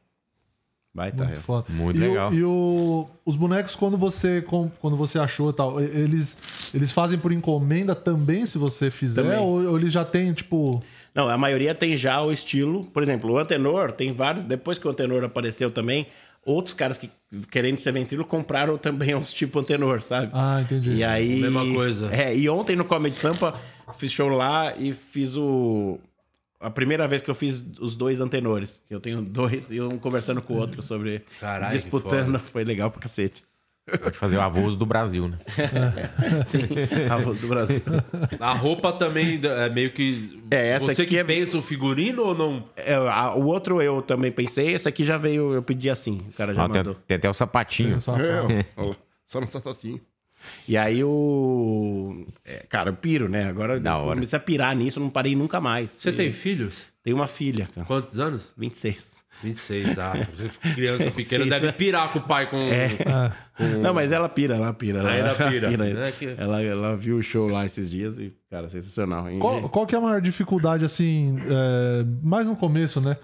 Baita 0.92 1.18
Muito 1.24 1.36
help. 1.36 1.44
foda. 1.44 1.66
Muito 1.68 2.00
e 2.00 2.04
o- 2.04 2.08
legal. 2.08 2.34
e 2.34 2.42
o- 2.44 3.06
os 3.24 3.36
bonecos, 3.36 3.76
quando 3.76 3.96
você, 3.96 4.42
com- 4.42 4.70
quando 4.80 4.96
você 4.96 5.18
achou 5.18 5.50
e 5.50 5.52
tal, 5.52 5.80
eles, 5.80 6.36
eles 6.74 6.90
fazem 6.90 7.16
por 7.18 7.32
encomenda 7.32 7.94
também, 7.94 8.44
se 8.44 8.58
você 8.58 8.90
fizer? 8.90 9.38
Ou, 9.38 9.64
ou 9.68 9.78
eles 9.78 9.92
já 9.92 10.04
tem, 10.04 10.32
tipo. 10.32 10.82
Não, 11.14 11.28
a 11.28 11.36
maioria 11.38 11.74
tem 11.74 11.96
já 11.96 12.20
o 12.22 12.32
estilo. 12.32 12.84
Por 12.86 13.02
exemplo, 13.02 13.30
o 13.32 13.38
Antenor 13.38 13.92
tem 13.92 14.12
vários. 14.12 14.44
Depois 14.44 14.78
que 14.78 14.86
o 14.86 14.90
Antenor 14.90 15.22
apareceu 15.22 15.70
também, 15.70 16.06
outros 16.44 16.74
caras 16.74 16.98
que 16.98 17.10
querendo 17.50 17.80
ser 17.80 17.92
ventrilo 17.92 18.24
compraram 18.24 18.78
também 18.78 19.14
uns 19.16 19.32
tipo 19.32 19.58
Antenor, 19.58 20.00
sabe? 20.00 20.30
Ah, 20.32 20.60
entendi. 20.62 20.92
E 20.94 21.04
aí. 21.04 21.40
Mesma 21.40 21.72
coisa. 21.72 22.14
É, 22.14 22.36
e 22.36 22.48
ontem 22.48 22.76
no 22.76 22.84
Comedy 22.84 23.16
Sampa 23.16 23.58
fiz 23.98 24.12
show 24.12 24.28
lá 24.28 24.76
e 24.76 24.92
fiz 24.92 25.36
o. 25.36 25.98
A 26.58 26.70
primeira 26.70 27.08
vez 27.08 27.22
que 27.22 27.30
eu 27.30 27.34
fiz 27.34 27.64
os 27.80 27.94
dois 27.94 28.20
antenores. 28.20 28.80
Que 28.86 28.94
eu 28.94 29.00
tenho 29.00 29.22
dois 29.22 29.70
e 29.70 29.80
um 29.80 29.90
conversando 29.90 30.42
com 30.42 30.54
o 30.54 30.58
outro 30.58 30.82
sobre. 30.82 31.22
Caralho, 31.40 31.72
disputando. 31.72 32.38
Foi 32.38 32.64
legal 32.64 32.90
pra 32.90 33.00
cacete. 33.00 33.42
Pode 34.02 34.16
fazer 34.16 34.36
o 34.36 34.40
avôs 34.40 34.76
do 34.76 34.86
Brasil, 34.86 35.26
né? 35.26 35.38
Sim, 36.46 36.60
a 37.10 37.16
voz 37.16 37.40
do 37.40 37.48
Brasil. 37.48 37.82
A 38.38 38.52
roupa 38.52 38.92
também 38.92 39.40
é 39.42 39.68
meio 39.68 39.90
que. 39.92 40.40
É, 40.50 40.68
essa 40.68 40.86
Você 40.94 41.02
aqui 41.02 41.10
que 41.10 41.18
é- 41.18 41.24
pensa 41.24 41.58
o 41.58 41.62
figurino 41.62 42.22
ou 42.22 42.34
não? 42.34 42.68
É, 42.76 42.94
a- 42.94 43.34
o 43.34 43.46
outro 43.46 43.82
eu 43.82 44.00
também 44.02 44.30
pensei, 44.30 44.68
esse 44.74 44.88
aqui 44.88 45.04
já 45.04 45.16
veio, 45.16 45.52
eu 45.54 45.62
pedi 45.62 45.90
assim. 45.90 46.22
O 46.28 46.32
cara 46.34 46.54
já 46.54 46.68
tem, 46.68 46.78
mandou. 46.82 46.94
tem 47.06 47.16
até 47.16 47.28
o 47.28 47.34
sapatinho. 47.34 47.96
É, 47.96 48.70
ó, 48.76 48.90
ó, 48.90 48.94
só 49.26 49.40
no 49.40 49.48
satatinho. 49.48 50.00
E 50.68 50.76
aí 50.76 51.02
o. 51.04 52.24
é, 52.44 52.64
cara, 52.68 52.90
eu 52.90 52.94
piro, 52.94 53.28
né? 53.28 53.48
Agora 53.48 53.78
Da 53.80 53.92
eu 53.92 53.96
hora. 53.96 54.14
comecei 54.14 54.36
a 54.36 54.40
pirar 54.40 54.74
nisso, 54.76 55.00
não 55.00 55.10
parei 55.10 55.34
nunca 55.34 55.60
mais. 55.60 55.90
Você 55.92 56.10
E- 56.10 56.12
tem 56.12 56.32
filhos? 56.32 56.86
Tem 57.02 57.12
uma 57.12 57.26
filha, 57.26 57.68
cara. 57.74 57.86
Quantos 57.86 58.20
anos? 58.20 58.52
26. 58.56 59.18
26, 59.42 59.98
ah. 59.98 60.12
Criança 60.74 61.10
pequena 61.16 61.46
deve 61.46 61.72
pirar 61.72 62.12
com 62.12 62.18
o 62.18 62.22
pai 62.22 62.48
com. 62.48 62.58
Não, 63.82 63.92
mas 63.94 64.12
ela 64.12 64.28
pira, 64.28 64.56
ela 64.56 64.72
pira. 64.72 65.00
Ela, 65.00 65.10
Ainda 65.10 65.28
ela 65.28 65.34
pira, 65.50 65.68
ainda. 65.68 65.84
né? 65.86 66.12
Que- 66.12 66.34
Ela, 66.36 66.62
ela 66.62 66.96
viu 66.96 67.16
o 67.16 67.22
show 67.22 67.48
lá 67.48 67.64
esses 67.64 67.90
dias 67.90 68.18
e, 68.18 68.32
cara, 68.50 68.68
sensacional. 68.68 69.26
Qual, 69.38 69.68
qual 69.68 69.86
que 69.86 69.94
é 69.94 69.98
a 69.98 70.00
maior 70.00 70.20
dificuldade, 70.20 70.84
assim, 70.84 71.38
é, 71.48 72.04
mais 72.22 72.46
no 72.46 72.56
começo, 72.56 73.00
né? 73.00 73.16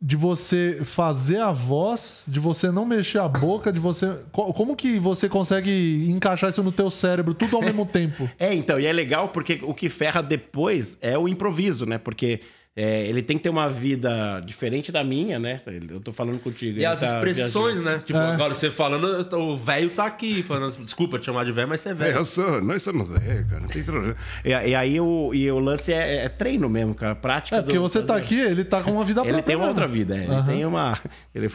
De 0.00 0.14
você 0.14 0.78
fazer 0.84 1.38
a 1.38 1.50
voz, 1.50 2.24
de 2.28 2.38
você 2.38 2.70
não 2.70 2.86
mexer 2.86 3.18
a 3.18 3.26
boca, 3.26 3.72
de 3.72 3.80
você. 3.80 4.06
co- 4.30 4.52
Como 4.52 4.76
que 4.76 4.96
você 4.96 5.28
consegue 5.28 6.08
encaixar 6.08 6.50
isso 6.50 6.62
no 6.62 6.70
teu 6.70 6.88
cérebro 6.88 7.34
tudo 7.34 7.56
ao 7.56 7.62
mesmo 7.62 7.84
tempo? 7.90 8.30
É, 8.38 8.54
então, 8.54 8.78
e 8.78 8.86
é 8.86 8.92
legal 8.92 9.30
porque 9.30 9.58
o 9.64 9.74
que 9.74 9.88
ferra 9.88 10.22
depois 10.22 10.96
é 11.00 11.18
o 11.18 11.26
improviso, 11.26 11.84
né? 11.84 11.98
Porque 11.98 12.40
é, 12.80 13.06
ele 13.08 13.22
tem 13.22 13.36
que 13.36 13.42
ter 13.42 13.48
uma 13.48 13.68
vida 13.68 14.38
diferente 14.46 14.92
da 14.92 15.02
minha, 15.02 15.36
né? 15.36 15.60
Eu 15.90 15.98
tô 16.00 16.12
falando 16.12 16.38
contigo. 16.38 16.74
E 16.76 16.78
ele 16.78 16.86
as 16.86 17.00
tá 17.00 17.14
expressões, 17.16 17.74
viajando. 17.74 17.96
né? 17.96 18.02
Tipo, 18.04 18.18
agora 18.20 18.54
você 18.54 18.70
falando, 18.70 19.36
o 19.36 19.56
velho 19.56 19.90
tá 19.90 20.04
aqui. 20.06 20.44
Falando, 20.44 20.76
desculpa 20.84 21.18
te 21.18 21.26
chamar 21.26 21.44
de 21.44 21.50
velho, 21.50 21.66
mas 21.68 21.80
você 21.80 21.88
é 21.88 21.92
É, 21.92 21.94
velho. 21.94 22.16
eu 22.18 22.24
sou, 22.24 22.62
nós 22.62 22.80
somos 22.82 23.08
é, 23.16 23.42
cara, 23.42 23.60
não 23.62 23.68
tem 23.68 23.82
problema. 23.82 24.14
E, 24.44 24.50
e 24.50 24.74
aí 24.76 25.00
o, 25.00 25.34
e 25.34 25.50
o 25.50 25.58
lance 25.58 25.92
é, 25.92 26.24
é 26.24 26.28
treino 26.28 26.68
mesmo, 26.68 26.94
cara. 26.94 27.16
Prática. 27.16 27.56
É, 27.56 27.62
porque 27.62 27.76
do- 27.78 27.82
você 27.82 28.00
tá 28.00 28.14
aqui, 28.16 28.38
ele 28.38 28.62
tá 28.64 28.80
com 28.80 28.92
uma 28.92 29.04
vida 29.04 29.22
Ele 29.22 29.28
própria 29.30 29.42
tem 29.46 29.56
uma 29.56 29.66
outra 29.68 29.88
vida, 29.88 30.16
é. 30.16 30.22
ele 30.22 30.32
Aham. 30.34 30.46
tem 30.46 30.64
uma. 30.64 30.98
Ele... 31.34 31.50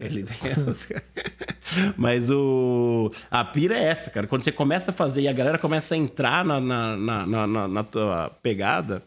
Ele 0.00 0.22
tem. 0.22 0.36
Mas 1.96 2.30
o. 2.30 3.10
A 3.30 3.44
pira 3.44 3.76
é 3.78 3.84
essa, 3.84 4.10
cara. 4.10 4.26
Quando 4.26 4.44
você 4.44 4.52
começa 4.52 4.90
a 4.90 4.94
fazer 4.94 5.22
e 5.22 5.28
a 5.28 5.32
galera 5.32 5.58
começa 5.58 5.94
a 5.94 5.98
entrar 5.98 6.44
na, 6.44 6.60
na, 6.60 6.96
na- 6.96 7.46
na- 7.46 7.68
na 7.68 7.84
tua 7.84 8.30
pegada. 8.42 9.02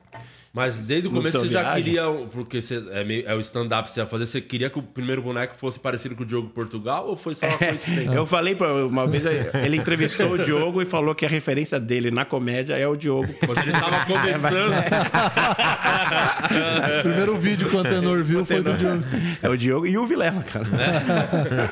Mas 0.51 0.79
desde 0.79 1.07
o 1.07 1.11
começo 1.11 1.39
você 1.39 1.47
já 1.47 1.61
viagem? 1.61 1.83
queria. 1.83 2.03
Porque 2.31 2.59
você, 2.59 2.83
é, 2.91 3.03
meio- 3.03 3.23
é 3.27 3.35
o 3.35 3.39
stand-up 3.39 3.87
que 3.87 3.93
você 3.93 3.99
ia 3.99 4.07
fazer, 4.07 4.25
você 4.25 4.41
queria 4.41 4.67
que 4.67 4.79
o 4.79 4.81
primeiro 4.81 5.21
boneco 5.21 5.55
fosse 5.55 5.79
parecido 5.79 6.15
com 6.15 6.23
o 6.23 6.25
Diogo 6.25 6.49
Portugal 6.49 7.07
ou 7.07 7.15
foi 7.15 7.35
só 7.35 7.45
uma 7.45 7.55
coincidência? 7.57 8.15
Eu 8.15 8.25
falei 8.25 8.55
pra 8.55 8.73
uma 8.85 9.05
vez, 9.05 9.23
ele 9.63 9.77
entrevistou 9.77 10.31
o 10.31 10.43
Diogo 10.43 10.81
e 10.81 10.85
falou 10.85 11.13
que 11.13 11.23
a 11.23 11.29
referência 11.29 11.79
dele 11.79 12.09
na 12.09 12.25
comédia 12.25 12.73
é 12.75 12.87
o 12.87 12.95
Diogo. 12.95 13.31
Quando 13.45 13.59
ele 13.59 13.71
tava 13.73 14.05
começando. 14.05 14.73
O 16.99 17.01
primeiro 17.03 17.37
vídeo 17.37 17.69
que 17.69 17.75
o 17.75 17.79
Antenor 17.79 18.23
viu 18.23 18.45
foi 18.45 18.61
do 18.61 18.73
Diogo. 18.73 19.03
É 19.41 19.49
o 19.49 19.57
Diogo 19.57 19.85
e 19.85 19.97
o 19.97 20.05
Vilela, 20.05 20.43
cara. 20.43 20.65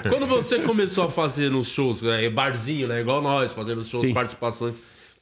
Quando 0.08 0.26
você 0.28 0.60
começou 0.60 1.06
a 1.06 1.10
fazer 1.10 1.50
nos 1.50 1.70
shows, 1.70 2.04
é, 2.04 2.30
barzinho, 2.30 2.88
né? 2.88 3.02
Igual 3.02 3.22
nós, 3.22 3.54
fazendo 3.54 3.84
shows, 3.84 4.06
Sim. 4.08 4.14
participações. 4.14 4.80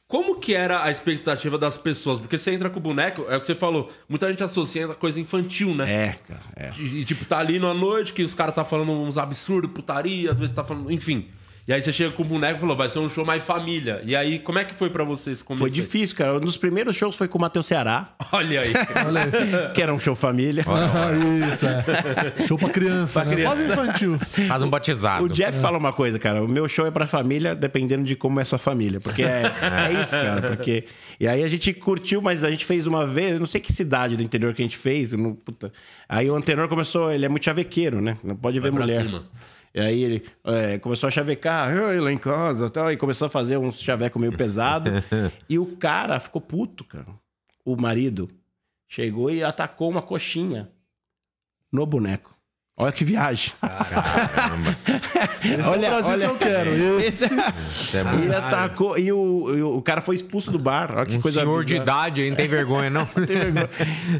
Como 0.08 0.36
que 0.36 0.54
era 0.54 0.84
a 0.84 0.90
expectativa 0.90 1.58
das 1.58 1.76
pessoas? 1.76 2.20
Porque 2.20 2.38
você 2.38 2.52
entra 2.52 2.70
com 2.70 2.78
o 2.78 2.82
boneco, 2.82 3.26
é 3.28 3.36
o 3.36 3.40
que 3.40 3.46
você 3.46 3.56
falou, 3.56 3.90
muita 4.08 4.28
gente 4.28 4.42
associa 4.42 4.86
a 4.86 4.94
coisa 4.94 5.18
infantil, 5.18 5.74
né? 5.74 5.92
É, 5.92 6.12
cara, 6.12 6.42
é. 6.54 6.70
E, 6.78 7.00
e, 7.00 7.04
tipo, 7.04 7.24
tá 7.24 7.38
ali 7.38 7.58
numa 7.58 7.74
noite 7.74 8.12
que 8.12 8.22
os 8.22 8.32
caras 8.32 8.54
tá 8.54 8.64
falando 8.64 8.92
uns 8.92 9.18
absurdos, 9.18 9.72
putaria, 9.72 10.30
às 10.30 10.38
vezes 10.38 10.54
tá 10.54 10.62
falando. 10.62 10.92
Enfim. 10.92 11.28
E 11.68 11.72
aí 11.72 11.82
você 11.82 11.92
chega 11.92 12.12
com 12.12 12.22
o 12.22 12.24
boneco 12.24 12.58
e 12.58 12.60
falou, 12.60 12.76
vai 12.76 12.88
ser 12.88 13.00
um 13.00 13.10
show 13.10 13.24
mais 13.24 13.44
família. 13.44 14.00
E 14.06 14.14
aí, 14.14 14.38
como 14.38 14.56
é 14.56 14.64
que 14.64 14.72
foi 14.72 14.88
pra 14.88 15.02
vocês? 15.02 15.44
Foi 15.56 15.68
difícil, 15.68 16.16
cara. 16.16 16.36
Um 16.36 16.40
dos 16.40 16.56
primeiros 16.56 16.94
shows 16.94 17.16
foi 17.16 17.26
com 17.26 17.38
o 17.38 17.40
Matheus 17.40 17.66
Ceará. 17.66 18.14
Olha 18.32 18.60
aí. 18.60 18.72
que 19.74 19.82
era 19.82 19.92
um 19.92 19.98
show 19.98 20.14
família. 20.14 20.64
Ah, 20.64 21.10
isso, 21.52 21.66
é. 21.66 22.46
Show 22.46 22.56
pra 22.56 22.68
criança, 22.68 23.20
Pra 23.20 23.28
né? 23.28 23.34
criança. 23.34 23.54
Quase 23.56 23.72
infantil. 23.72 24.18
Faz 24.46 24.62
um 24.62 24.70
batizado. 24.70 25.24
O 25.24 25.28
Jeff 25.28 25.58
fala 25.58 25.76
uma 25.76 25.92
coisa, 25.92 26.20
cara. 26.20 26.40
O 26.44 26.46
meu 26.46 26.68
show 26.68 26.86
é 26.86 26.90
pra 26.92 27.04
família, 27.06 27.52
dependendo 27.54 28.04
de 28.04 28.14
como 28.14 28.38
é 28.38 28.44
sua 28.44 28.58
família. 28.58 29.00
Porque 29.00 29.22
é, 29.24 29.42
é 29.88 30.00
isso, 30.00 30.12
cara. 30.12 30.42
Porque... 30.42 30.84
E 31.18 31.26
aí 31.26 31.42
a 31.42 31.48
gente 31.48 31.72
curtiu, 31.72 32.22
mas 32.22 32.44
a 32.44 32.50
gente 32.50 32.64
fez 32.64 32.86
uma 32.86 33.04
vez, 33.04 33.32
eu 33.32 33.40
não 33.40 33.46
sei 33.46 33.60
que 33.60 33.72
cidade 33.72 34.16
do 34.16 34.22
interior 34.22 34.54
que 34.54 34.62
a 34.62 34.64
gente 34.64 34.76
fez. 34.76 35.12
não- 35.14 35.34
puta. 35.34 35.72
Aí 36.08 36.30
o 36.30 36.36
antenor 36.36 36.68
começou, 36.68 37.10
ele 37.10 37.26
é 37.26 37.28
muito 37.28 37.44
chavequeiro, 37.44 38.00
né? 38.00 38.16
Não 38.22 38.36
pode 38.36 38.60
ver 38.60 38.70
pra 38.70 38.82
mulher. 38.82 39.02
cima. 39.02 39.24
E 39.76 39.80
aí 39.80 40.02
ele 40.02 40.24
é, 40.42 40.78
começou 40.78 41.06
a 41.06 41.10
chavecar, 41.10 41.68
"Ai, 41.68 42.00
lá 42.00 42.10
em 42.10 42.16
casa 42.16 42.70
tal, 42.70 42.90
e 42.90 42.96
começou 42.96 43.26
a 43.26 43.28
fazer 43.28 43.58
uns 43.58 43.78
chaveco 43.78 44.18
meio 44.18 44.34
pesado. 44.34 44.90
e 45.48 45.58
o 45.58 45.76
cara 45.76 46.18
ficou 46.18 46.40
puto, 46.40 46.82
cara. 46.82 47.06
O 47.62 47.76
marido 47.76 48.30
chegou 48.88 49.30
e 49.30 49.44
atacou 49.44 49.90
uma 49.90 50.00
coxinha 50.00 50.70
no 51.70 51.84
boneco. 51.84 52.35
Olha 52.78 52.92
que 52.92 53.06
viagem. 53.06 53.52
Caramba. 53.58 54.76
Esse 55.42 55.54
é 55.54 55.66
o 55.66 55.78
Brasil 55.80 56.18
que 56.18 56.24
eu 56.24 56.34
quero. 56.36 57.00
Esse. 57.00 57.24
Isso 57.70 57.96
é 57.96 58.04
bom. 58.04 58.18
E 58.22 58.34
atacou. 58.34 58.98
E 58.98 59.10
o, 59.10 59.56
e 59.56 59.62
o 59.62 59.80
cara 59.80 60.02
foi 60.02 60.14
expulso 60.16 60.50
do 60.50 60.58
bar. 60.58 60.92
Olha 60.94 61.06
que 61.06 61.16
Um 61.16 61.20
coisa 61.22 61.40
senhor 61.40 61.64
de 61.64 61.78
bizarra. 61.78 61.82
idade 62.08 62.20
aí, 62.20 62.28
não 62.28 62.36
tem 62.36 62.46
vergonha, 62.48 62.90
não? 62.90 63.06
Tem 63.06 63.24
vergonha. 63.38 63.70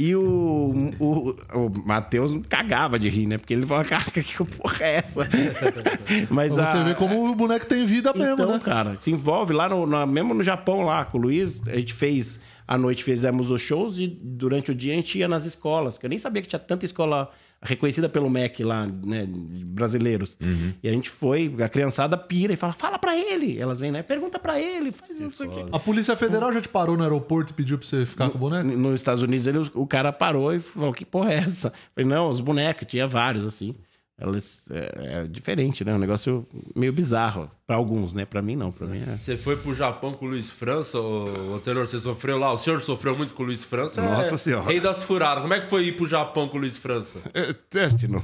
E 0.01 0.17
o, 0.17 0.91
o, 0.99 1.31
o 1.53 1.83
Matheus 1.85 2.33
cagava 2.49 2.99
de 2.99 3.11
rir, 3.11 3.27
né? 3.27 3.37
Porque 3.37 3.53
ele 3.53 3.67
falava, 3.67 3.87
cara, 3.87 4.05
que 4.11 4.43
porra 4.45 4.79
é 4.87 4.95
essa? 4.97 5.29
Mas 6.31 6.55
Pra 6.55 6.65
você 6.67 6.77
a- 6.79 6.83
ver 6.83 6.95
como 6.97 7.31
o 7.31 7.35
boneco 7.35 7.67
tem 7.67 7.85
vida 7.85 8.15
mesmo, 8.15 8.33
então, 8.43 8.53
né? 8.55 8.61
cara, 8.65 8.97
se 9.01 9.11
envolve 9.11 9.53
lá 9.53 9.69
no, 9.69 9.87
na- 9.87 10.07
mesmo 10.07 10.33
no 10.33 10.43
Japão, 10.43 10.83
lá 10.83 11.05
com 11.05 11.19
o 11.19 11.21
Luiz, 11.21 11.61
a 11.69 11.77
gente 11.77 11.93
fez. 11.93 12.41
À 12.69 12.77
noite 12.77 13.05
fizemos 13.05 13.49
os 13.49 13.61
shows 13.61 13.97
e 13.97 14.09
durante 14.09 14.73
o 14.73 14.75
dia 14.75 14.93
a 14.93 14.97
gente 14.97 15.17
ia 15.19 15.29
nas 15.29 15.45
escolas. 15.45 15.99
Que 15.99 16.05
eu 16.07 16.11
nem 16.11 16.19
sabia 16.19 16.43
que 16.43 16.49
tinha 16.49 16.59
tanta 16.59 16.85
escola 16.85 17.31
reconhecida 17.63 18.09
pelo 18.09 18.31
MEC 18.31 18.63
lá, 18.63 18.87
né? 18.87 19.27
de 19.27 19.65
Brasileiros. 19.65 20.37
E 20.83 20.89
a 20.89 20.93
gente 20.93 21.11
foi, 21.11 21.53
a 21.63 21.69
criançada 21.69 22.17
pira 22.17 22.53
e 22.53 22.57
fala: 22.57 22.73
fala 22.73 22.99
pra 22.99 23.17
ele. 23.17 23.59
Elas 23.59 23.81
vêm, 23.81 23.91
né? 23.91 24.03
Pergunta 24.03 24.39
pra 24.39 24.61
ele, 24.61 24.93
faz 24.93 25.19
isso 25.21 25.43
aqui. 25.45 25.65
A 25.73 25.79
Polícia 25.79 26.17
Federal 26.17 26.53
já 26.53 26.61
te 26.61 26.69
parou 26.69 26.97
no 26.97 27.03
aeroporto 27.03 27.53
e 27.53 27.55
pediu 27.55 27.79
pra 27.79 27.87
você 27.87 28.07
ficar 28.07 28.31
com 28.31 28.37
o 28.37 28.41
boneco? 28.41 28.67
Nos 28.77 28.95
Estados 28.95 29.23
Unidos, 29.23 29.47
ele, 29.47 29.71
o 29.75 29.87
cara 29.87 30.13
parou 30.13 30.55
e 30.55 30.61
falou: 30.61 30.93
que 30.93 31.05
porra 31.05 31.33
é 31.33 31.37
essa? 31.39 31.69
Eu 31.69 31.73
falei, 32.05 32.09
não, 32.09 32.29
os 32.29 32.41
bonecos, 32.41 32.87
tinha 32.87 33.07
vários, 33.07 33.47
assim. 33.47 33.75
Elas, 34.19 34.65
é, 34.71 35.21
é 35.21 35.25
diferente, 35.27 35.85
né? 35.85 35.95
Um 35.95 35.99
negócio 35.99 36.47
meio 36.75 36.93
bizarro. 36.93 37.51
Pra 37.67 37.77
alguns, 37.77 38.15
né? 38.15 38.25
Pra 38.25 38.41
mim, 38.41 38.57
não. 38.57 38.73
Pra 38.73 38.87
mim 38.87 39.03
é. 39.07 39.19
Você 39.19 39.37
foi 39.37 39.57
pro 39.57 39.75
Japão 39.75 40.13
com 40.15 40.25
o 40.25 40.29
Luiz 40.29 40.49
França, 40.49 40.99
o, 40.99 41.57
o 41.57 41.61
Tenor, 41.61 41.87
você 41.87 42.01
sofreu 42.01 42.39
lá? 42.39 42.51
O 42.53 42.57
senhor 42.57 42.81
sofreu 42.81 43.17
muito 43.17 43.35
com 43.35 43.43
o 43.43 43.47
Luiz 43.47 43.65
França? 43.65 44.01
Nossa 44.01 44.35
é 44.35 44.39
Senhora. 44.39 44.65
Rei 44.65 44.81
das 44.81 45.03
furadas. 45.03 45.43
Como 45.43 45.53
é 45.53 45.61
que 45.61 45.67
foi 45.67 45.87
ir 45.87 45.97
pro 45.97 46.07
Japão 46.07 46.49
com 46.49 46.57
o 46.57 46.61
Luiz 46.61 46.79
França? 46.79 47.19
É 47.35 47.53
teste, 47.53 48.09
não. 48.09 48.23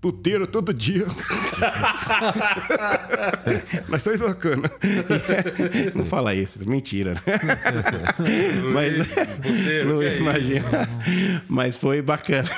Puteiro 0.00 0.46
todo 0.46 0.72
dia. 0.72 1.04
Mas 3.88 4.02
foi 4.02 4.16
bacana. 4.16 4.70
Não 5.94 6.04
fala 6.04 6.34
isso, 6.34 6.66
mentira. 6.68 7.14
né? 7.14 7.20
Mas, 8.72 9.14
Puteiro, 9.36 9.88
não 9.94 10.02
é 10.02 10.16
imagina. 10.18 10.64
Mas 11.48 11.76
foi 11.76 12.00
bacana. 12.02 12.48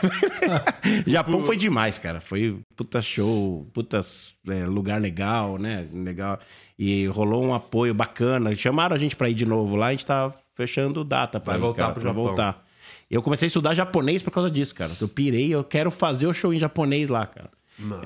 Japão 1.07 1.42
foi 1.42 1.57
demais, 1.57 1.98
cara. 1.98 2.20
Foi 2.20 2.59
puta 2.76 3.00
show, 3.00 3.66
puta 3.72 4.00
é, 4.48 4.64
lugar 4.66 5.00
legal, 5.00 5.59
né? 5.59 5.87
Legal. 5.92 6.38
E 6.78 7.07
rolou 7.07 7.44
um 7.44 7.55
apoio 7.55 7.92
bacana. 7.94 8.55
Chamaram 8.55 8.94
a 8.94 8.98
gente 8.98 9.16
pra 9.16 9.28
ir 9.28 9.35
de 9.35 9.46
novo 9.46 9.76
lá, 9.76 9.88
a 9.88 9.90
gente 9.90 10.07
tá 10.07 10.33
fechando 10.55 11.02
data 11.05 11.40
pra 11.40 11.52
Vai 11.52 11.59
ir, 11.59 11.62
voltar 11.62 11.83
cara, 11.83 11.92
pro 11.92 12.02
Japão. 12.02 12.24
voltar. 12.24 12.64
Eu 13.12 13.22
comecei 13.22 13.44
a 13.44 13.48
estudar 13.48 13.75
japonês 13.75 14.22
por 14.22 14.31
causa 14.31 14.51
disso, 14.51 14.75
cara. 14.75 14.90
Eu 14.98 15.07
pirei, 15.07 15.55
eu 15.55 15.62
quero 15.62 15.90
fazer 15.90 16.27
o 16.27 16.33
show 16.33 16.55
em 16.55 16.59
japonês 16.59 17.11
lá, 17.11 17.27
cara. 17.27 17.51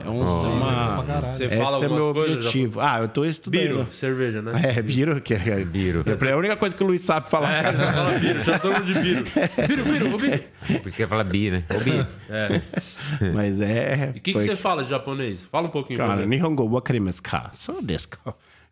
É 0.05 0.09
um, 0.09 0.21
uma... 0.21 1.03
Você 1.35 1.45
Esse 1.45 1.57
fala 1.57 1.79
é 1.79 1.85
algumas 1.85 2.05
meu 2.05 2.15
coisas? 2.15 2.37
objetivo. 2.39 2.81
Ah, 2.81 2.99
eu 3.01 3.09
tô 3.09 3.25
estudando. 3.25 3.61
Biro, 3.61 3.87
cerveja, 3.93 4.43
né? 4.43 4.53
É, 4.65 4.83
biro, 4.83 5.21
que 5.21 5.35
é 5.35 5.65
biro. 5.65 6.03
É 6.27 6.33
a 6.33 6.37
única 6.37 6.57
coisa 6.57 6.75
que 6.75 6.83
o 6.83 6.87
Luiz 6.87 7.03
sabe 7.03 7.31
falar. 7.31 7.53
É, 7.53 7.63
cara. 7.63 7.79
você 7.79 7.93
fala 7.93 8.19
biro, 8.19 8.43
já 8.43 8.57
estamos 8.57 8.87
de 8.87 8.95
biro. 8.95 9.25
Biro, 9.69 9.85
biro, 9.85 10.15
ô 10.15 10.19
biro. 10.19 10.41
Por 10.67 10.89
isso 10.89 10.97
que 10.97 11.03
ia 11.03 11.09
falar 11.09 11.25
bi, 11.25 11.51
né? 11.53 11.65
Ô, 11.71 11.79
bi. 11.79 13.33
Mas 13.33 13.61
é. 13.61 14.13
E 14.15 14.19
o 14.19 14.23
que, 14.23 14.33
que 14.33 14.41
você 14.41 14.57
fala 14.57 14.83
de 14.83 14.91
japonês? 14.91 15.45
Fala 15.45 15.69
um 15.69 15.71
pouquinho. 15.71 15.99
pra 15.99 16.09
Cara. 16.09 16.27
Nihongo 16.27 16.69
wa 16.69 16.83
karimasu 16.83 17.23
ka? 17.23 17.51
Sou 17.55 17.81
desu? 17.81 18.09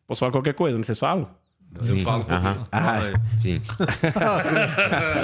Posso 0.07 0.19
falar 0.21 0.33
qualquer 0.33 0.55
coisa, 0.55 0.77
não 0.77 0.85
vocês 0.85 0.99
falam? 0.99 1.29
Eu 1.87 1.99
falo 1.99 2.25
um. 2.29 2.33
Aham. 2.33 2.57
Fala 2.71 3.07
aí. 3.07 3.15
Sim. 3.41 3.61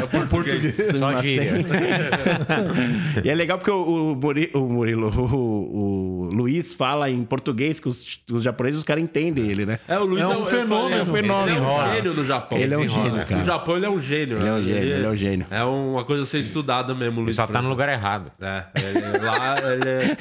É 0.02 0.06
português. 0.26 0.76
Só 0.98 1.20
gíria. 1.22 1.52
e 3.24 3.28
é 3.30 3.34
legal 3.34 3.58
porque 3.58 3.70
o, 3.70 4.12
o, 4.12 4.16
Muri- 4.16 4.50
o 4.54 4.60
Murilo, 4.60 5.08
o, 5.08 6.26
o 6.26 6.34
Luiz 6.34 6.72
fala 6.74 7.10
em 7.10 7.22
português 7.24 7.78
que 7.80 7.88
os, 7.88 8.20
os 8.30 8.42
japoneses, 8.42 8.78
os 8.78 8.84
caras 8.84 9.02
entendem 9.02 9.48
ele, 9.48 9.64
né? 9.66 9.78
É, 9.88 9.98
o 9.98 10.04
Luiz 10.04 10.20
É 10.20 10.24
é, 10.24 10.28
um 10.28 10.42
um 10.42 10.46
fenômeno. 10.46 10.88
Ele 10.90 10.94
é 10.98 11.02
um 11.02 11.12
Fenômeno. 11.12 11.94
gênio 11.94 12.14
no 12.14 12.24
Japão. 12.24 12.58
Ele 12.58 12.74
é 12.74 12.78
um 12.78 12.88
gênio, 12.88 13.24
cara. 13.26 13.36
No 13.36 13.44
Japão 13.44 13.76
ele 13.76 13.86
é 13.86 13.90
um 13.90 14.00
gênio. 14.00 14.36
Ele 14.38 14.48
é 14.48 14.52
um 14.52 14.56
né? 14.58 14.62
gênio, 14.64 14.94
ele 14.96 15.06
é 15.06 15.08
um 15.08 15.16
gênio. 15.16 15.46
É 15.50 15.64
uma 15.64 16.04
coisa 16.04 16.22
a 16.22 16.26
ser 16.26 16.38
estudada 16.38 16.94
mesmo, 16.94 17.20
Luiz 17.20 17.36
Só 17.36 17.46
tá 17.46 17.60
no 17.62 17.68
lugar 17.68 17.88
errado. 17.88 18.30
É, 18.40 18.64
ele- 18.76 19.18
lá 19.24 19.56
ele 19.72 19.88
é, 19.88 20.16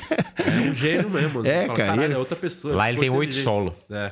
é 0.65 0.69
um 0.69 0.73
gênio 0.73 1.09
mesmo. 1.09 1.39
É, 1.49 1.61
fala, 1.65 1.73
cara, 1.77 1.87
Caralho, 1.89 2.03
ele- 2.03 2.13
é 2.13 2.17
outra 2.17 2.35
pessoa. 2.35 2.75
Lá 2.75 2.89
ele 2.89 2.99
ficou 2.99 3.09
tem 3.11 3.19
oito 3.19 3.33
solo. 3.35 3.75
É. 3.89 4.11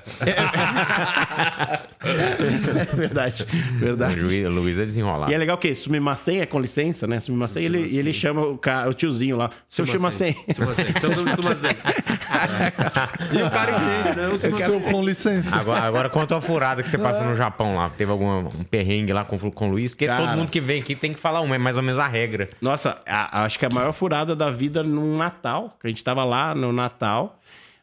É 2.92 2.96
verdade, 2.96 3.46
verdade. 3.80 4.20
O 4.20 4.24
Luiz, 4.26 4.44
Luiz 4.50 4.80
é 4.80 4.84
desenrolado. 4.84 5.32
E 5.32 5.36
é 5.36 5.38
legal 5.38 5.58
que 5.58 5.74
Sumimasen 5.74 6.42
é 6.42 6.46
com 6.46 6.60
licença, 6.60 7.06
né? 7.08 7.20
Sumimasen, 7.20 7.64
ele, 7.64 7.80
e 7.88 7.98
ele 7.98 8.14
chama 8.14 8.42
o, 8.42 8.58
ca- 8.58 8.88
o 8.88 8.94
tiozinho 8.94 9.36
lá, 9.38 9.50
seu 9.70 9.86
Sumimasen. 9.86 10.36
Sumasen. 10.56 10.86
Então. 10.90 11.12
É. 11.12 12.74
E 13.38 13.42
o 13.42 13.50
cara 13.50 13.72
entende, 13.72 14.18
né? 14.18 14.28
O. 14.30 14.38
Seu 14.58 14.80
com 14.82 15.04
licença. 15.04 15.56
Agora, 15.58 15.82
agora 15.82 16.10
conta 16.10 16.36
uma 16.36 16.42
furada 16.42 16.84
que 16.84 16.90
você 16.90 16.98
passou 16.98 17.24
no 17.26 17.36
Japão 17.36 17.76
lá. 17.76 17.90
Teve 17.90 18.12
algum 18.12 18.40
um 18.40 18.64
perrengue 18.70 19.12
lá 19.14 19.26
com, 19.26 19.38
com 19.52 19.68
o 19.68 19.72
Luiz? 19.72 19.94
Porque 19.94 20.06
Cara. 20.08 20.26
todo 20.28 20.38
mundo 20.38 20.50
que 20.50 20.62
vem 20.62 20.82
aqui 20.82 20.96
tem 20.96 21.14
que 21.14 21.20
falar 21.20 21.42
uma, 21.42 21.56
é 21.56 21.58
mais 21.58 21.78
ou 21.78 21.84
menos 21.84 22.00
a 22.00 22.08
regra. 22.08 22.50
Nossa, 22.62 22.98
a- 23.08 23.44
acho 23.44 23.58
que 23.60 23.66
a 23.66 23.70
maior 23.70 23.92
furada 23.94 24.36
da 24.36 24.50
vida 24.50 24.84
num 24.84 25.18
Natal, 25.18 25.76
que 25.80 25.88
a 25.88 25.90
gente 25.90 26.04
tava 26.04 26.24
lá 26.24 26.54
no 26.56 26.72
Natal, 26.72 27.40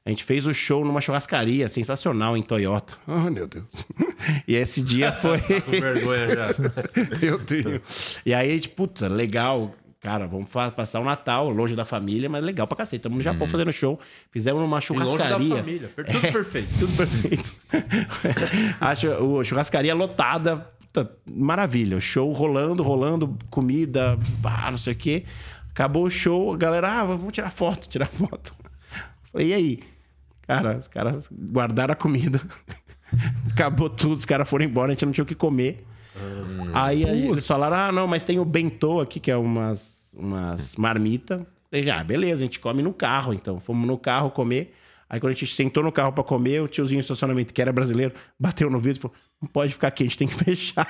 a 0.07 0.11
gente 0.11 0.23
fez 0.25 0.47
o 0.47 0.53
show 0.53 0.85
numa 0.85 1.01
churrascaria 1.01 1.69
sensacional 1.69 2.37
em 2.37 2.43
Toyota. 2.43 2.95
Ah, 3.07 3.31
meu 3.31 3.47
Deus. 3.49 3.65
E 4.49 4.55
esse 4.57 4.81
dia 4.81 5.13
foi. 5.13 5.39
Com 5.65 5.71
vergonha 5.73 6.29
já. 6.35 6.49
Eu 7.21 7.39
tenho. 7.45 7.81
e 8.25 8.33
aí, 8.33 8.51
a 8.51 8.55
gente, 8.55 8.69
puta, 8.71 9.07
legal. 9.09 9.75
Cara, 10.01 10.27
vamos 10.27 10.51
passar 10.77 11.01
o 11.01 11.05
Natal 11.05 11.49
longe 11.51 11.75
da 11.75 11.85
família, 11.87 12.29
mas 12.29 12.43
legal 12.45 12.67
pra 12.67 12.77
cacete. 12.77 12.97
Estamos 12.97 13.17
no 13.19 13.23
Japão 13.25 13.47
fazendo 13.47 13.73
show. 13.73 13.99
Fizemos 14.31 14.61
numa 14.63 14.79
E 14.79 14.93
longe 14.93 14.99
da 14.99 15.07
churrascaria. 15.07 15.57
família. 15.57 15.91
Tudo 15.97 16.33
perfeito. 16.33 16.69
Tudo 16.79 16.97
perfeito. 16.97 17.55
Acho 18.81 19.09
o 19.23 19.43
churrascaria 19.45 19.95
lotada. 19.95 20.57
Puta, 20.93 21.11
maravilha. 21.27 21.97
O 21.97 22.01
show 22.01 22.31
rolando, 22.33 22.83
rolando, 22.83 23.37
comida, 23.51 24.19
pá, 24.43 24.71
não 24.71 24.79
sei 24.79 24.93
o 24.93 24.97
quê. 24.97 25.25
Acabou 25.71 26.05
o 26.05 26.11
show, 26.11 26.53
a 26.53 26.57
galera, 26.57 27.01
ah, 27.01 27.05
vamos 27.05 27.33
tirar 27.33 27.51
foto, 27.51 27.89
tirar 27.89 28.07
foto. 28.07 28.55
Falei, 29.33 29.49
e 29.49 29.55
aí? 29.55 29.81
Cara, 30.47 30.79
os 30.79 30.89
caras 30.89 31.31
guardaram 31.33 31.93
a 31.93 31.97
comida. 31.97 32.41
Acabou 33.51 33.89
tudo, 33.89 34.15
os 34.15 34.25
caras 34.25 34.49
foram 34.49 34.65
embora, 34.65 34.91
a 34.91 34.95
gente 34.95 35.07
não 35.07 35.13
tinha 35.13 35.25
o 35.25 35.27
que 35.27 35.35
comer. 35.35 35.85
Aí 36.73 37.05
aí 37.09 37.29
eles 37.29 37.47
falaram: 37.47 37.77
ah, 37.77 37.93
não, 37.93 38.07
mas 38.07 38.25
tem 38.25 38.39
o 38.39 38.45
bentô 38.45 39.01
aqui, 39.01 39.19
que 39.21 39.31
é 39.31 39.37
umas, 39.37 40.11
umas 40.15 40.75
marmitas. 40.77 41.43
Falei, 41.71 41.91
ah, 41.91 42.05
beleza, 42.05 42.43
a 42.43 42.47
gente 42.47 42.61
come 42.61 42.83
no 42.83 42.93
carro, 42.93 43.33
então. 43.33 43.61
Fomos 43.61 43.87
no 43.87 43.99
carro 43.99 44.31
comer. 44.31 44.75
Aí 45.09 45.21
quando 45.21 45.33
a 45.33 45.35
gente 45.35 45.55
sentou 45.55 45.83
no 45.83 45.93
carro 45.93 46.13
pra 46.13 46.25
comer, 46.25 46.63
o 46.63 46.69
tiozinho 46.69 47.01
do 47.01 47.03
estacionamento, 47.03 47.53
que 47.53 47.61
era 47.61 47.73
brasileiro, 47.73 48.15
bateu 48.39 48.71
no 48.71 48.79
vidro 48.79 48.99
e 48.99 49.03
falou: 49.03 49.17
não 49.41 49.49
pode 49.49 49.73
ficar 49.73 49.89
aqui, 49.89 50.05
a 50.05 50.07
gente 50.07 50.19
tem 50.19 50.29
que 50.29 50.35
fechar. 50.43 50.87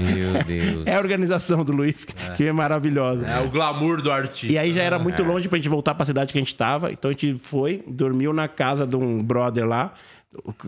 Meu 0.00 0.42
Deus. 0.44 0.86
É 0.86 0.94
a 0.94 0.98
organização 0.98 1.64
do 1.64 1.72
Luiz, 1.72 2.04
que 2.36 2.44
é 2.44 2.52
maravilhosa. 2.52 3.26
É 3.26 3.40
o 3.40 3.50
glamour 3.50 4.00
do 4.00 4.10
artista. 4.10 4.52
E 4.52 4.58
aí 4.58 4.72
já 4.72 4.82
era 4.82 4.98
muito 4.98 5.22
longe 5.22 5.48
pra 5.48 5.56
gente 5.58 5.68
voltar 5.68 5.94
pra 5.94 6.04
cidade 6.04 6.32
que 6.32 6.38
a 6.38 6.42
gente 6.42 6.54
tava. 6.54 6.92
Então 6.92 7.08
a 7.10 7.12
gente 7.12 7.36
foi, 7.36 7.82
dormiu 7.86 8.32
na 8.32 8.48
casa 8.48 8.86
de 8.86 8.96
um 8.96 9.22
brother 9.22 9.66
lá. 9.66 9.92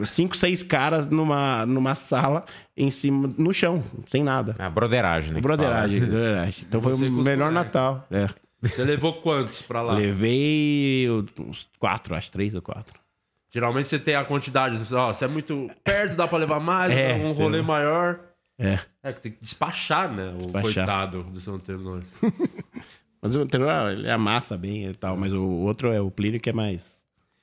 Cinco, 0.07 0.35
seis 0.37 0.63
caras 0.63 1.07
numa, 1.07 1.67
numa 1.67 1.95
sala, 1.95 2.45
em 2.75 2.91
cima, 2.91 3.31
no 3.37 3.53
chão, 3.53 3.83
sem 4.07 4.23
nada. 4.25 4.55
A 4.59 4.71
broderagem, 4.71 5.31
né? 5.31 5.37
que 5.37 5.43
Broderagem, 5.43 6.01
broderagem. 6.01 6.65
Então 6.67 6.81
foi 6.81 6.93
Você 6.95 7.07
o 7.07 7.13
com 7.13 7.19
os 7.21 7.27
melhor. 7.27 7.53
Natal. 7.53 8.07
É. 8.11 8.29
Você 8.63 8.83
levou 8.83 9.15
quantos 9.15 9.61
pra 9.61 9.83
lá? 9.83 9.93
Levei 9.95 11.07
uns 11.39 11.69
quatro, 11.79 12.15
acho, 12.15 12.33
três 12.33 12.55
ou 12.55 12.63
quatro. 12.63 12.99
Geralmente 13.53 13.89
você 13.89 13.99
tem 13.99 14.15
a 14.15 14.25
quantidade. 14.25 14.79
Ó, 14.95 15.13
se 15.13 15.25
é 15.25 15.29
muito 15.29 15.69
perto, 15.85 16.17
dá 16.17 16.27
pra 16.27 16.39
levar 16.39 16.61
mais, 16.61 16.93
É, 16.93 17.15
um 17.15 17.33
você 17.35 17.43
rolê 17.43 17.59
não- 17.59 17.65
maior. 17.65 18.21
É. 18.59 18.79
É 19.03 19.13
que 19.13 19.21
tem 19.21 19.33
que 19.33 19.41
despachar, 19.41 20.13
né? 20.13 20.31
O 20.33 20.39
Despachar. 20.39 20.63
coitado 20.75 21.23
do 21.25 21.41
seu 21.41 21.55
antenor. 21.55 22.03
Mas 23.23 23.35
o 23.35 23.41
anterior, 23.41 23.93
ele 23.93 24.11
amassa 24.11 24.57
bem 24.57 24.87
e 24.89 24.95
tal, 24.95 25.17
mas 25.17 25.33
o 25.33 25.43
outro 25.45 25.93
é 25.93 26.01
o 26.01 26.09
Plínio 26.09 26.39
que 26.41 26.51
é 26.51 26.53
mais 26.53 26.89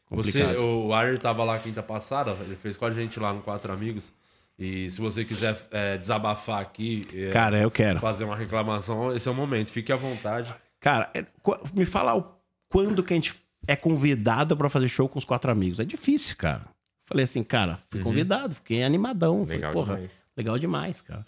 Você, 0.09 0.31
complicado. 0.39 0.63
o 0.63 0.93
Ayer 0.93 1.19
tava 1.19 1.43
lá 1.43 1.59
quinta 1.59 1.83
passada, 1.83 2.31
ele 2.45 2.55
fez 2.55 2.77
com 2.77 2.85
a 2.85 2.91
gente 2.91 3.19
lá 3.19 3.33
no 3.33 3.41
Quatro 3.41 3.73
Amigos. 3.73 4.13
E 4.57 4.89
se 4.89 5.01
você 5.01 5.25
quiser 5.25 5.57
é, 5.71 5.97
desabafar 5.97 6.61
aqui, 6.61 7.01
é, 7.13 7.29
Cara, 7.29 7.59
eu 7.59 7.69
quero. 7.69 7.99
fazer 7.99 8.23
uma 8.23 8.37
reclamação, 8.37 9.13
esse 9.13 9.27
é 9.27 9.31
o 9.31 9.35
momento. 9.35 9.69
Fique 9.69 9.91
à 9.91 9.97
vontade. 9.97 10.55
Cara, 10.79 11.09
é- 11.13 11.25
me 11.73 11.85
fala 11.85 12.15
o- 12.15 12.25
quando 12.69 13.03
que 13.03 13.11
a 13.13 13.17
gente 13.17 13.35
é 13.67 13.75
convidado 13.75 14.55
pra 14.55 14.69
fazer 14.69 14.87
show 14.87 15.09
com 15.09 15.19
os 15.19 15.25
quatro 15.25 15.51
amigos. 15.51 15.81
É 15.81 15.83
difícil, 15.83 16.37
cara. 16.37 16.61
Falei 17.05 17.23
assim, 17.23 17.43
cara, 17.43 17.79
fui 17.89 18.01
convidado, 18.01 18.55
fiquei 18.55 18.83
animadão. 18.83 19.41
Falei, 19.45 19.57
Legal 19.57 19.73
porra, 19.73 19.95
demais. 19.95 20.23
legal 20.35 20.59
demais, 20.59 21.01
cara. 21.01 21.25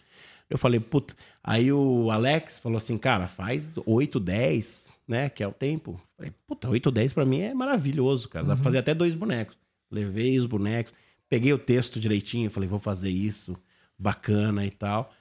Eu 0.50 0.58
falei, 0.58 0.80
puta. 0.80 1.13
Aí 1.44 1.72
o 1.72 2.10
Alex 2.10 2.58
falou 2.60 2.78
assim, 2.78 2.98
cara, 2.98 3.28
faz 3.28 3.72
8, 3.86 4.20
10, 4.20 4.94
né? 5.08 5.30
Que 5.30 5.44
é 5.44 5.48
o 5.48 5.52
tempo. 5.52 6.02
Falei, 6.16 6.32
puta, 6.48 6.70
8, 6.70 6.90
10 6.90 7.13
pra 7.13 7.26
mim 7.26 7.42
é 7.42 7.54
maravilhoso, 7.54 8.28
cara. 8.30 8.46
Dá 8.46 8.56
pra 8.56 8.63
fazer 8.63 8.78
até 8.80 8.94
dois 8.94 9.13
bonecos. 9.13 9.58
Levei 9.92 10.40
os 10.40 10.46
bonecos, 10.46 10.94
peguei 11.30 11.54
o 11.54 11.58
texto 11.60 12.00
direitinho, 12.00 12.50
falei, 12.50 12.68
vou 12.68 12.80
fazer 12.80 13.10
isso, 13.10 13.56
bacana 13.98 14.66
e 14.66 14.72
tal. 14.72 15.13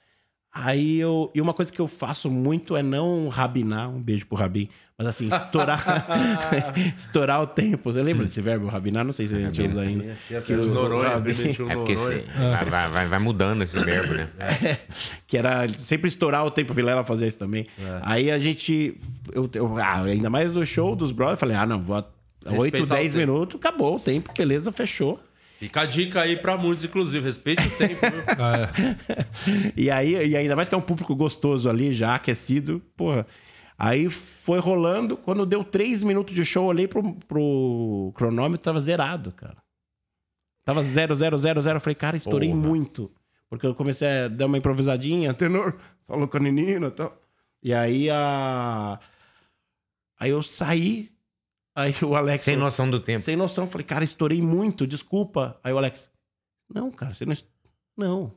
Aí 0.53 0.97
eu. 0.99 1.31
E 1.35 1.41
uma 1.41 1.53
coisa 1.53 1.71
que 1.71 1.79
eu 1.79 1.87
faço 1.87 2.31
muito 2.31 2.75
é 2.75 2.81
não 2.81 3.27
rabinar, 3.27 3.89
um 3.89 4.01
beijo 4.01 4.25
pro 4.25 4.35
Rabin, 4.37 4.67
mas 4.97 5.05
assim, 5.07 5.27
estourar. 5.27 5.83
estourar 6.97 7.41
o 7.41 7.47
tempo. 7.47 7.91
Você 7.91 8.01
lembra 8.01 8.25
desse 8.25 8.41
verbo 8.41 8.65
rabinar? 8.67 9.03
Não 9.05 9.13
sei 9.13 9.27
se 9.27 9.35
a 9.35 9.39
gente 9.39 9.61
usa 9.61 9.81
ainda. 9.81 10.15
Que 10.45 10.53
o 10.53 10.65
Noronha, 10.65 11.09
Rabin- 11.09 11.31
É 11.69 11.75
porque 11.75 11.95
cê- 11.95 12.23
vai, 12.69 12.89
vai- 12.89 13.07
vai- 13.07 13.19
mudando 13.19 13.61
esse 13.63 13.77
verbo, 13.79 14.13
né? 14.15 14.27
que 15.27 15.37
era 15.37 15.67
sempre 15.69 16.07
estourar 16.07 16.43
o 16.45 16.49
tempo. 16.49 16.71
O 16.71 16.75
Vilela 16.75 17.03
fazia 17.03 17.27
isso 17.27 17.37
também. 17.37 17.67
Aí 18.01 18.31
a 18.31 18.39
gente. 18.39 18.97
Eu, 19.31 19.49
eu- 19.53 19.77
ah, 19.77 20.01
ainda 20.03 20.29
mais 20.29 20.51
do 20.53 20.65
show 20.65 20.95
dos 20.95 21.11
brothers, 21.11 21.35
eu 21.37 21.39
falei: 21.39 21.55
ah, 21.55 21.65
não, 21.65 21.81
vou. 21.81 21.97
8, 22.45 22.61
Respeitar 22.61 22.83
o 22.83 22.97
10 22.97 23.13
tempo. 23.13 23.17
minutos, 23.31 23.55
acabou 23.59 23.95
o 23.95 23.99
tempo, 23.99 24.31
beleza, 24.35 24.71
fechou. 24.71 25.19
Fica 25.57 25.81
a 25.81 25.85
dica 25.85 26.21
aí 26.21 26.37
pra 26.37 26.55
muitos, 26.55 26.85
inclusive. 26.85 27.25
Respeite 27.25 27.67
o 27.67 27.77
tempo, 27.77 27.95
viu? 27.99 28.23
E 29.75 29.89
aí, 29.89 30.13
e 30.29 30.37
ainda 30.37 30.55
mais 30.55 30.69
que 30.69 30.75
é 30.75 30.77
um 30.77 30.81
público 30.81 31.15
gostoso 31.15 31.67
ali, 31.69 31.93
já 31.93 32.15
aquecido, 32.15 32.79
porra. 32.95 33.25
Aí 33.77 34.09
foi 34.09 34.59
rolando, 34.59 35.17
quando 35.17 35.45
deu 35.45 35.63
três 35.63 36.03
minutos 36.03 36.33
de 36.33 36.43
show, 36.45 36.65
eu 36.65 36.69
olhei 36.69 36.87
pro, 36.87 37.13
pro 37.27 38.11
cronômetro, 38.15 38.63
tava 38.63 38.79
zerado, 38.79 39.31
cara. 39.31 39.57
Tava 40.63 40.83
zero, 40.83 41.15
zero, 41.15 41.37
zero, 41.37 41.61
zero. 41.61 41.77
Eu 41.77 41.81
falei, 41.81 41.95
cara, 41.95 42.17
estourei 42.17 42.49
Porra. 42.49 42.61
muito. 42.61 43.11
Porque 43.49 43.65
eu 43.65 43.73
comecei 43.73 44.07
a 44.07 44.27
dar 44.27 44.47
uma 44.47 44.57
improvisadinha, 44.57 45.33
tenor, 45.33 45.77
falou 46.05 46.27
com 46.27 46.37
a 46.37 46.39
menina 46.39 46.87
e 46.87 46.91
tal. 46.91 47.17
E 47.63 47.73
aí 47.73 48.09
a. 48.09 48.99
Aí 50.19 50.31
eu 50.31 50.41
saí, 50.43 51.11
aí 51.77 51.95
o 52.03 52.15
Alex. 52.15 52.43
Sem 52.43 52.55
noção 52.57 52.89
do 52.89 52.99
tempo. 52.99 53.23
sem 53.23 53.35
noção. 53.35 53.67
Falei, 53.67 53.85
cara, 53.85 54.03
estourei 54.03 54.41
muito, 54.41 54.85
desculpa. 54.87 55.59
Aí 55.63 55.71
o 55.71 55.77
Alex, 55.77 56.09
não, 56.73 56.91
cara, 56.91 57.13
você 57.13 57.25
não. 57.25 57.33
est- 57.33 57.47
Não. 57.95 58.33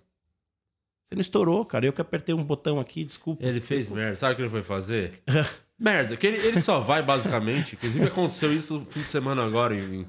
Você 1.09 1.15
não 1.17 1.21
estourou, 1.23 1.65
cara. 1.65 1.85
Eu 1.87 1.93
que 1.93 2.01
apertei 2.01 2.35
um 2.35 2.45
botão 2.45 2.79
aqui, 2.79 3.03
desculpa. 3.05 3.45
Ele 3.45 3.61
fez 3.61 3.89
merda. 3.89 4.17
Sabe 4.17 4.33
o 4.33 4.37
que 4.37 4.43
ele 4.43 4.49
foi 4.51 4.63
fazer? 4.63 5.21
merda. 5.79 6.17
Que 6.17 6.27
ele, 6.27 6.37
ele 6.47 6.61
só 6.61 6.79
vai, 6.79 7.03
basicamente. 7.03 7.75
Inclusive, 7.75 8.05
aconteceu 8.07 8.53
isso 8.53 8.75
no 8.75 8.87
fim 8.87 9.01
de 9.01 9.09
semana 9.09 9.45
agora 9.45 9.75
em, 9.75 10.07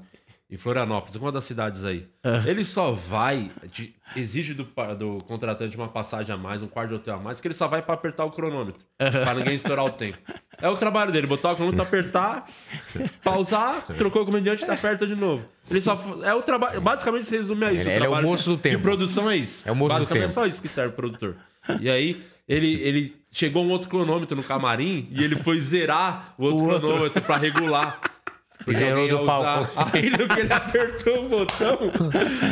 em 0.52 0.56
Florianópolis, 0.58 1.16
uma 1.16 1.32
das 1.32 1.44
cidades 1.44 1.82
aí. 1.84 2.06
Ele 2.46 2.62
só 2.64 2.92
vai, 2.92 3.50
de- 3.72 3.94
exige 4.14 4.52
do, 4.52 4.68
do 4.98 5.24
contratante 5.24 5.74
uma 5.76 5.88
passagem 5.88 6.34
a 6.34 6.36
mais, 6.36 6.62
um 6.62 6.66
quarto 6.68 6.90
de 6.90 6.94
hotel 6.96 7.14
a 7.14 7.18
mais, 7.18 7.40
que 7.40 7.48
ele 7.48 7.54
só 7.54 7.66
vai 7.66 7.80
pra 7.80 7.94
apertar 7.94 8.24
o 8.26 8.30
cronômetro. 8.30 8.84
Pra 8.98 9.32
ninguém 9.34 9.54
estourar 9.54 9.84
o 9.86 9.90
tempo. 9.90 10.18
É 10.60 10.68
o 10.68 10.76
trabalho 10.76 11.10
dele, 11.10 11.26
botar 11.26 11.52
o 11.52 11.56
cronômetro, 11.56 11.82
apertar, 11.82 12.46
pausar, 13.24 13.86
trocou 13.96 14.22
o 14.22 14.24
comediante 14.26 14.64
e 14.64 14.70
aperta 14.70 15.06
de 15.06 15.14
novo. 15.14 15.44
Ele 15.70 15.80
só. 15.80 15.98
É 16.22 16.34
o 16.34 16.42
trabalho. 16.42 16.80
Basicamente 16.80 17.26
se 17.26 17.36
resume 17.36 17.64
a 17.64 17.72
isso. 17.72 17.88
Ele- 17.88 17.96
ele 17.96 18.04
é 18.04 18.08
o 18.08 18.22
moço 18.22 18.50
do 18.50 18.56
De 18.56 18.62
tempo. 18.62 18.82
produção 18.82 19.30
é 19.30 19.36
isso. 19.36 19.66
É 19.66 19.72
o 19.72 19.76
moço 19.76 19.94
do 19.94 19.98
Basicamente 19.98 20.20
tempo. 20.28 20.30
é 20.30 20.34
só 20.42 20.46
isso 20.46 20.60
que 20.62 20.68
serve 20.68 20.90
o 20.92 20.96
produtor. 20.96 21.36
E 21.80 21.88
aí, 21.88 22.22
ele, 22.48 22.74
ele 22.82 23.16
chegou 23.30 23.64
um 23.64 23.70
outro 23.70 23.88
cronômetro 23.88 24.36
no 24.36 24.42
camarim 24.42 25.08
e 25.10 25.22
ele 25.22 25.36
foi 25.36 25.58
zerar 25.58 26.34
o 26.36 26.44
outro 26.44 26.64
O 26.64 26.68
outro. 26.68 26.88
cronômetro 26.88 27.22
pra 27.22 27.36
regular. 27.36 28.00
Porque 28.64 28.78
Zerou 28.78 29.08
do 29.08 29.24
palco. 29.24 29.72
Aí 29.92 30.10
no 30.10 30.28
que 30.28 30.40
ele 30.40 30.52
apertou 30.52 31.26
o 31.26 31.28
botão, 31.28 31.78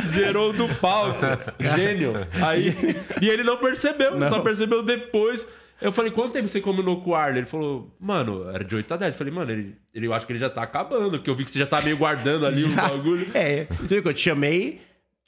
zerou 0.08 0.52
do 0.52 0.68
palco. 0.76 1.20
Gênio. 1.76 2.12
Aí, 2.42 2.74
e 3.20 3.28
ele 3.28 3.42
não 3.42 3.56
percebeu, 3.56 4.18
só 4.28 4.40
percebeu 4.40 4.82
depois. 4.82 5.46
Eu 5.80 5.90
falei, 5.90 6.10
quanto 6.10 6.32
tempo 6.32 6.46
você 6.46 6.60
combinou 6.60 7.00
com 7.00 7.10
o 7.10 7.14
Arlen? 7.14 7.38
Ele 7.38 7.46
falou, 7.46 7.90
mano, 7.98 8.50
era 8.50 8.62
de 8.62 8.74
8 8.76 8.92
a 8.92 8.96
10. 8.98 9.12
Eu 9.12 9.18
falei, 9.18 9.32
mano, 9.32 9.50
ele, 9.50 9.74
ele, 9.94 10.06
eu 10.06 10.12
acho 10.12 10.26
que 10.26 10.32
ele 10.32 10.38
já 10.38 10.50
tá 10.50 10.62
acabando, 10.62 11.12
porque 11.12 11.30
eu 11.30 11.34
vi 11.34 11.44
que 11.44 11.50
você 11.50 11.58
já 11.58 11.66
tá 11.66 11.80
meio 11.80 11.96
guardando 11.96 12.44
ali 12.44 12.64
o 12.64 12.68
bagulho. 12.68 13.30
É, 13.32 13.64
você 13.64 13.94
viu 13.94 14.02
que 14.02 14.08
eu 14.08 14.14
te 14.14 14.20
chamei, 14.20 14.80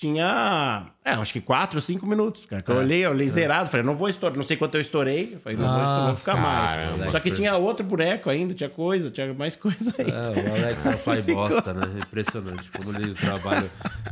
tinha, 0.03 0.87
é, 1.05 1.13
acho 1.13 1.33
que 1.33 1.41
quatro, 1.41 1.81
cinco 1.81 2.05
minutos, 2.05 2.45
cara. 2.45 2.61
Que 2.61 2.71
eu 2.73 2.77
olhei, 2.77 3.07
eu 3.07 3.11
olhei 3.11 3.29
zerado, 3.29 3.71
falei, 3.71 3.87
não 3.87 3.95
vou 3.95 4.09
estourar, 4.09 4.37
não 4.37 4.43
sei 4.43 4.57
quanto 4.57 4.75
eu 4.75 4.81
estourei. 4.81 5.31
Eu 5.35 5.41
falei, 5.41 5.57
não 5.57 5.69
vou, 5.69 5.79
estourar, 5.79 6.07
vou 6.07 6.17
ficar 6.17 6.35
Caramba. 6.35 6.97
mais. 6.97 7.13
Só 7.13 7.21
que 7.21 7.31
tinha 7.31 7.57
outro 7.57 7.87
boneco 7.87 8.29
ainda, 8.29 8.53
tinha 8.53 8.69
coisa, 8.69 9.11
tinha 9.13 9.33
mais 9.33 9.55
coisa 9.55 9.95
aí. 9.97 10.07
É, 10.11 10.51
o 10.51 10.55
Alex 10.65 10.83
só 10.83 10.93
faz 10.93 11.25
bosta, 11.25 11.73
né? 11.73 11.83
Impressionante 12.05 12.69
como 12.71 12.97
ele 12.97 13.15
trabalha. 13.15 13.67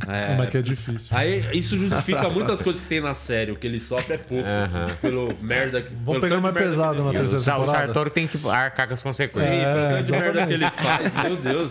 É, 0.06 0.28
Como 0.28 0.42
é 0.44 0.46
que 0.46 0.58
é 0.58 0.62
difícil. 0.62 1.08
Aí 1.16 1.58
isso 1.58 1.76
justifica 1.76 2.28
muitas 2.28 2.62
coisas 2.62 2.80
que 2.80 2.86
tem 2.88 3.00
na 3.00 3.14
série. 3.14 3.50
O 3.50 3.56
que 3.56 3.66
ele 3.66 3.80
sofre 3.80 4.14
é 4.14 4.18
pouco. 4.18 4.48
Pelo 5.02 5.28
merda 5.40 5.82
que. 5.82 5.92
Vamos 6.04 6.20
pegar 6.20 6.40
mais 6.40 6.54
pesado 6.54 7.02
na 7.02 7.10
o 7.10 7.12
terceira. 7.12 7.40
Sartori 7.40 8.10
tem 8.10 8.28
que 8.28 8.38
arcar 8.48 8.86
com 8.86 8.94
as 8.94 9.02
consequências. 9.02 9.52
Sim, 9.52 9.60
É, 9.60 9.74
pelo 9.74 9.90
tanto 9.96 10.04
de 10.06 10.12
merda 10.12 10.46
que 10.46 10.52
ele 10.52 10.70
faz, 10.70 11.14
meu 11.24 11.36
Deus. 11.36 11.70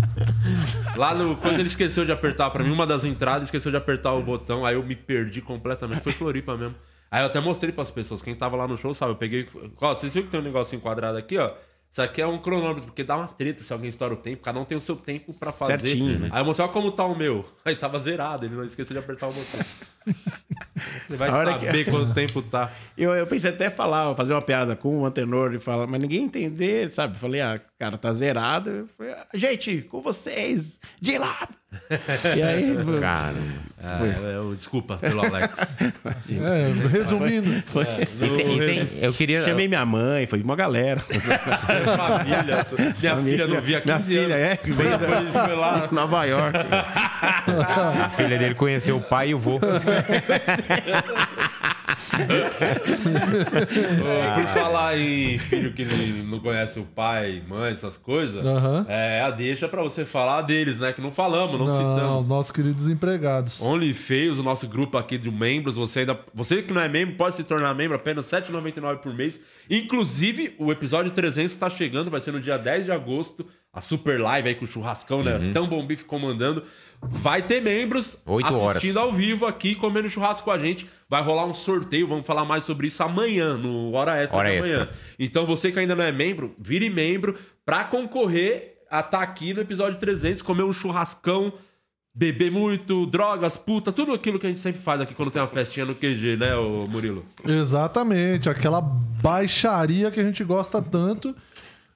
Lá 0.95 1.15
no. 1.15 1.37
Quando 1.37 1.59
ele 1.59 1.67
esqueceu 1.67 2.05
de 2.05 2.11
apertar 2.11 2.49
pra 2.49 2.63
mim, 2.63 2.71
uma 2.71 2.85
das 2.85 3.05
entradas, 3.05 3.47
esqueceu 3.47 3.71
de 3.71 3.77
apertar 3.77 4.08
o 4.13 4.21
botão, 4.23 4.65
aí 4.65 4.75
eu 4.75 4.83
me 4.83 4.95
perdi 4.95 5.41
completamente. 5.41 6.01
Foi 6.01 6.11
Floripa 6.11 6.55
mesmo. 6.57 6.75
Aí 7.11 7.21
eu 7.23 7.25
até 7.27 7.39
mostrei 7.39 7.71
pras 7.71 7.89
pessoas, 7.89 8.21
quem 8.21 8.35
tava 8.35 8.55
lá 8.55 8.67
no 8.67 8.77
show, 8.77 8.93
sabe? 8.93 9.13
Eu 9.13 9.15
peguei. 9.15 9.47
Ó, 9.81 9.93
vocês 9.95 10.13
viram 10.13 10.25
que 10.27 10.31
tem 10.31 10.39
um 10.39 10.43
negócio 10.43 10.75
enquadrado 10.75 11.17
aqui, 11.17 11.37
ó? 11.37 11.51
Isso 11.91 12.03
aqui 12.03 12.21
é 12.21 12.27
um 12.27 12.37
cronômetro, 12.37 12.83
porque 12.83 13.03
dá 13.03 13.17
uma 13.17 13.27
treta 13.27 13.63
se 13.63 13.73
alguém 13.73 13.89
estoura 13.89 14.13
o 14.13 14.17
tempo, 14.17 14.43
cada 14.43 14.59
um 14.59 14.63
tem 14.63 14.77
o 14.77 14.81
seu 14.81 14.95
tempo 14.95 15.33
pra 15.33 15.51
fazer. 15.51 15.79
Certinho, 15.79 16.19
né? 16.19 16.29
Aí 16.31 16.39
eu 16.41 16.45
mostrei, 16.45 16.69
ó, 16.69 16.71
como 16.71 16.91
tá 16.91 17.03
o 17.03 17.17
meu. 17.17 17.43
Aí 17.65 17.75
tava 17.75 17.97
zerado, 17.97 18.45
ele 18.45 18.53
não 18.53 18.63
esqueceu 18.63 18.93
de 18.93 18.99
apertar 18.99 19.27
o 19.27 19.31
botão. 19.33 19.59
Ele 21.09 21.17
vai 21.17 21.29
hora 21.33 21.57
que- 21.57 21.65
saber 21.65 21.85
quanto 21.85 22.13
tempo 22.13 22.43
tá. 22.43 22.71
Eu, 22.95 23.13
eu 23.15 23.25
pensei 23.25 23.49
até 23.49 23.71
falar, 23.71 24.13
fazer 24.15 24.33
uma 24.33 24.41
piada 24.41 24.75
com 24.75 24.99
o 24.99 25.05
Antenor 25.05 25.51
e 25.55 25.59
falar, 25.59 25.87
mas 25.87 25.99
ninguém 25.99 26.25
entender, 26.25 26.91
sabe? 26.93 27.17
Falei, 27.17 27.41
ah, 27.41 27.59
cara, 27.79 27.97
tá 27.97 28.13
zerado. 28.13 28.87
Falei, 28.95 29.13
ah, 29.13 29.27
gente, 29.33 29.81
com 29.81 29.99
vocês, 29.99 30.79
de 31.01 31.17
lá. 31.17 31.49
E 32.35 32.41
aí, 32.41 32.75
Cara, 32.99 33.33
É, 33.81 34.35
eu- 34.35 34.55
desculpa 34.55 34.97
pelo 34.97 35.23
Alex. 35.23 35.77
É, 35.79 36.87
resumindo, 36.89 37.63
foi, 37.71 37.83
e 37.83 38.05
tem- 38.37 38.55
e 38.55 38.59
tem- 38.59 38.89
eu 39.01 39.13
queria. 39.13 39.43
chamei 39.45 39.67
minha 39.67 39.85
mãe, 39.85 40.25
foi 40.25 40.41
uma 40.41 40.55
galera. 40.55 40.99
família. 41.95 42.65
Minha 42.99 43.17
filha 43.17 43.47
não 43.47 43.61
via 43.61 43.77
há 43.77 43.81
15 43.81 44.13
Minha 44.13 44.23
filha, 44.23 44.35
anos. 44.35 44.47
é, 44.47 44.59
Depois 44.65 45.21
ele 45.21 45.31
foi 45.31 45.55
lá. 45.55 45.87
Nova 45.91 46.25
York. 46.25 46.57
A 48.03 48.09
filha 48.09 48.37
dele 48.39 48.55
conheceu 48.55 48.97
o 48.97 49.01
pai 49.01 49.29
e 49.29 49.35
o 49.35 49.39
vô. 49.39 49.59
Por 54.35 54.43
falar 54.53 54.97
em 54.97 55.37
filho 55.37 55.73
que 55.73 55.81
ele 55.81 56.23
não 56.23 56.39
conhece 56.39 56.79
o 56.79 56.83
pai, 56.83 57.41
mãe, 57.47 57.71
essas 57.71 57.97
coisas, 57.97 58.45
Aham. 58.45 58.85
é 58.87 59.21
a 59.21 59.31
deixa 59.31 59.67
pra 59.67 59.81
você 59.81 60.05
falar 60.05 60.41
deles, 60.43 60.79
né? 60.79 60.93
Que 60.93 61.01
não 61.01 61.11
falamos, 61.11 61.59
não, 61.59 61.65
não, 61.65 61.75
citamos. 61.75 62.27
nossos 62.27 62.51
queridos 62.51 62.89
empregados. 62.89 63.61
OnlyFans, 63.61 64.39
o 64.39 64.43
nosso 64.43 64.67
grupo 64.67 64.97
aqui 64.97 65.17
de 65.17 65.29
membros, 65.31 65.75
você 65.75 66.01
ainda, 66.01 66.19
você 66.33 66.61
que 66.61 66.73
não 66.73 66.81
é 66.81 66.89
membro 66.89 67.15
pode 67.15 67.35
se 67.35 67.43
tornar 67.43 67.73
membro 67.73 67.95
apenas 67.95 68.31
R$ 68.31 68.41
7,99 68.41 68.97
por 68.97 69.13
mês. 69.13 69.39
Inclusive, 69.69 70.55
o 70.57 70.71
episódio 70.71 71.11
300 71.11 71.51
está 71.51 71.69
chegando, 71.69 72.09
vai 72.09 72.19
ser 72.19 72.31
no 72.31 72.39
dia 72.39 72.57
10 72.57 72.85
de 72.85 72.91
agosto, 72.91 73.45
a 73.71 73.81
super 73.81 74.19
live 74.19 74.49
aí 74.49 74.55
com 74.55 74.65
o 74.65 74.67
churrascão, 74.67 75.23
né? 75.23 75.51
Tão 75.53 75.67
bom 75.67 75.85
bife 75.85 76.05
comandando. 76.05 76.63
Vai 77.01 77.41
ter 77.41 77.61
membros 77.61 78.17
Oito 78.25 78.47
assistindo 78.47 78.97
horas. 78.97 79.09
ao 79.09 79.13
vivo 79.13 79.45
aqui, 79.45 79.73
comendo 79.73 80.09
churrasco 80.09 80.43
com 80.43 80.51
a 80.51 80.57
gente. 80.57 80.87
Vai 81.09 81.21
rolar 81.21 81.45
um 81.45 81.53
sorteio, 81.53 82.07
vamos 82.07 82.25
falar 82.25 82.45
mais 82.45 82.63
sobre 82.63 82.87
isso 82.87 83.01
amanhã, 83.01 83.57
no 83.57 83.93
Hora 83.93 84.21
Extra 84.21 84.37
Hora 84.37 84.51
de 84.51 84.57
amanhã. 84.57 84.81
Extra. 84.83 84.97
Então, 85.17 85.45
você 85.45 85.71
que 85.71 85.79
ainda 85.79 85.95
não 85.95 86.03
é 86.03 86.11
membro, 86.11 86.53
vire 86.59 86.89
membro 86.89 87.35
pra 87.65 87.83
concorrer 87.83 88.77
a 88.91 88.99
estar 88.99 89.21
aqui 89.21 89.53
no 89.53 89.61
episódio 89.61 89.97
300, 89.97 90.41
comer 90.41 90.63
um 90.63 90.73
churrascão, 90.73 91.53
beber 92.13 92.51
muito, 92.51 93.05
drogas, 93.05 93.55
puta, 93.55 93.91
tudo 93.91 94.13
aquilo 94.13 94.37
que 94.37 94.45
a 94.45 94.49
gente 94.49 94.59
sempre 94.59 94.81
faz 94.81 94.99
aqui 94.99 95.13
quando 95.13 95.31
tem 95.31 95.41
uma 95.41 95.47
festinha 95.47 95.85
no 95.85 95.95
QG, 95.95 96.37
né, 96.37 96.55
ô 96.55 96.87
Murilo? 96.87 97.23
Exatamente, 97.45 98.49
aquela 98.49 98.81
baixaria 98.81 100.11
que 100.11 100.19
a 100.19 100.23
gente 100.23 100.43
gosta 100.43 100.81
tanto. 100.81 101.35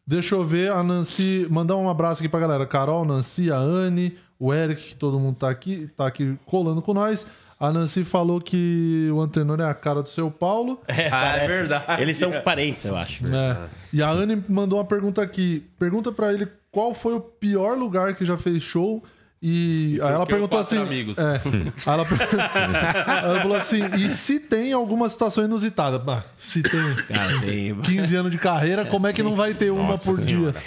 Deixa 0.06 0.36
eu 0.36 0.44
ver 0.44 0.72
a 0.72 0.84
Nancy, 0.84 1.48
mandar 1.50 1.78
um 1.78 1.90
abraço 1.90 2.22
aqui 2.22 2.30
pra 2.30 2.40
galera. 2.40 2.66
Carol, 2.66 3.06
Nancy, 3.06 3.50
a 3.50 3.58
Anne, 3.58 4.18
o 4.40 4.54
Eric, 4.54 4.82
que 4.90 4.96
todo 4.96 5.20
mundo 5.20 5.38
tá 5.38 5.50
aqui, 5.50 5.90
tá 5.96 6.08
aqui 6.08 6.38
colando 6.46 6.82
com 6.82 6.94
nós. 6.94 7.26
A 7.60 7.72
Nancy 7.72 8.04
falou 8.04 8.42
que 8.42 9.10
o 9.14 9.22
Antenor 9.22 9.62
é 9.62 9.66
a 9.66 9.74
cara 9.74 10.02
do 10.04 10.10
seu 10.10 10.30
Paulo. 10.30 10.82
Ah, 10.90 10.94
é 10.98 11.10
parece. 11.10 11.48
verdade. 11.48 12.02
Eles 12.02 12.18
são 12.18 12.32
parentes, 12.42 12.84
eu 12.84 12.96
acho. 12.98 13.26
É. 13.28 13.58
E 13.94 14.02
a 14.02 14.10
Anne 14.12 14.44
mandou 14.50 14.80
uma 14.80 14.86
pergunta 14.86 15.22
aqui. 15.22 15.66
Pergunta 15.80 16.12
pra 16.12 16.34
ele 16.34 16.48
qual 16.72 16.94
foi 16.94 17.14
o 17.14 17.22
pior 17.22 17.78
lugar 17.78 18.16
que 18.16 18.26
já 18.26 18.38
fez 18.38 18.62
show. 18.62 19.04
E 19.42 20.00
aí 20.02 20.14
ela 20.14 20.26
perguntou 20.26 20.58
assim. 20.58 20.78
amigos. 20.78 21.18
É. 21.18 21.42
Aí 21.46 21.72
ela, 21.86 22.08
ela 23.24 23.42
falou 23.42 23.58
assim: 23.58 23.84
e 23.98 24.10
se 24.10 24.40
tem 24.40 24.72
alguma 24.74 25.08
situação 25.10 25.44
inusitada? 25.44 26.00
Bah, 26.00 26.24
se 26.38 26.64
tem 26.64 26.96
Cara, 27.08 27.40
tem... 27.42 27.76
15 27.76 28.16
anos 28.16 28.32
de 28.32 28.38
carreira, 28.38 28.86
como 28.86 29.06
é 29.06 29.14
que 29.14 29.22
não 29.22 29.36
vai 29.36 29.54
ter 29.54 29.70
uma 29.70 29.90
Nossa 29.90 30.10
por 30.10 30.18
Senhora. 30.20 30.54
dia? 30.54 30.62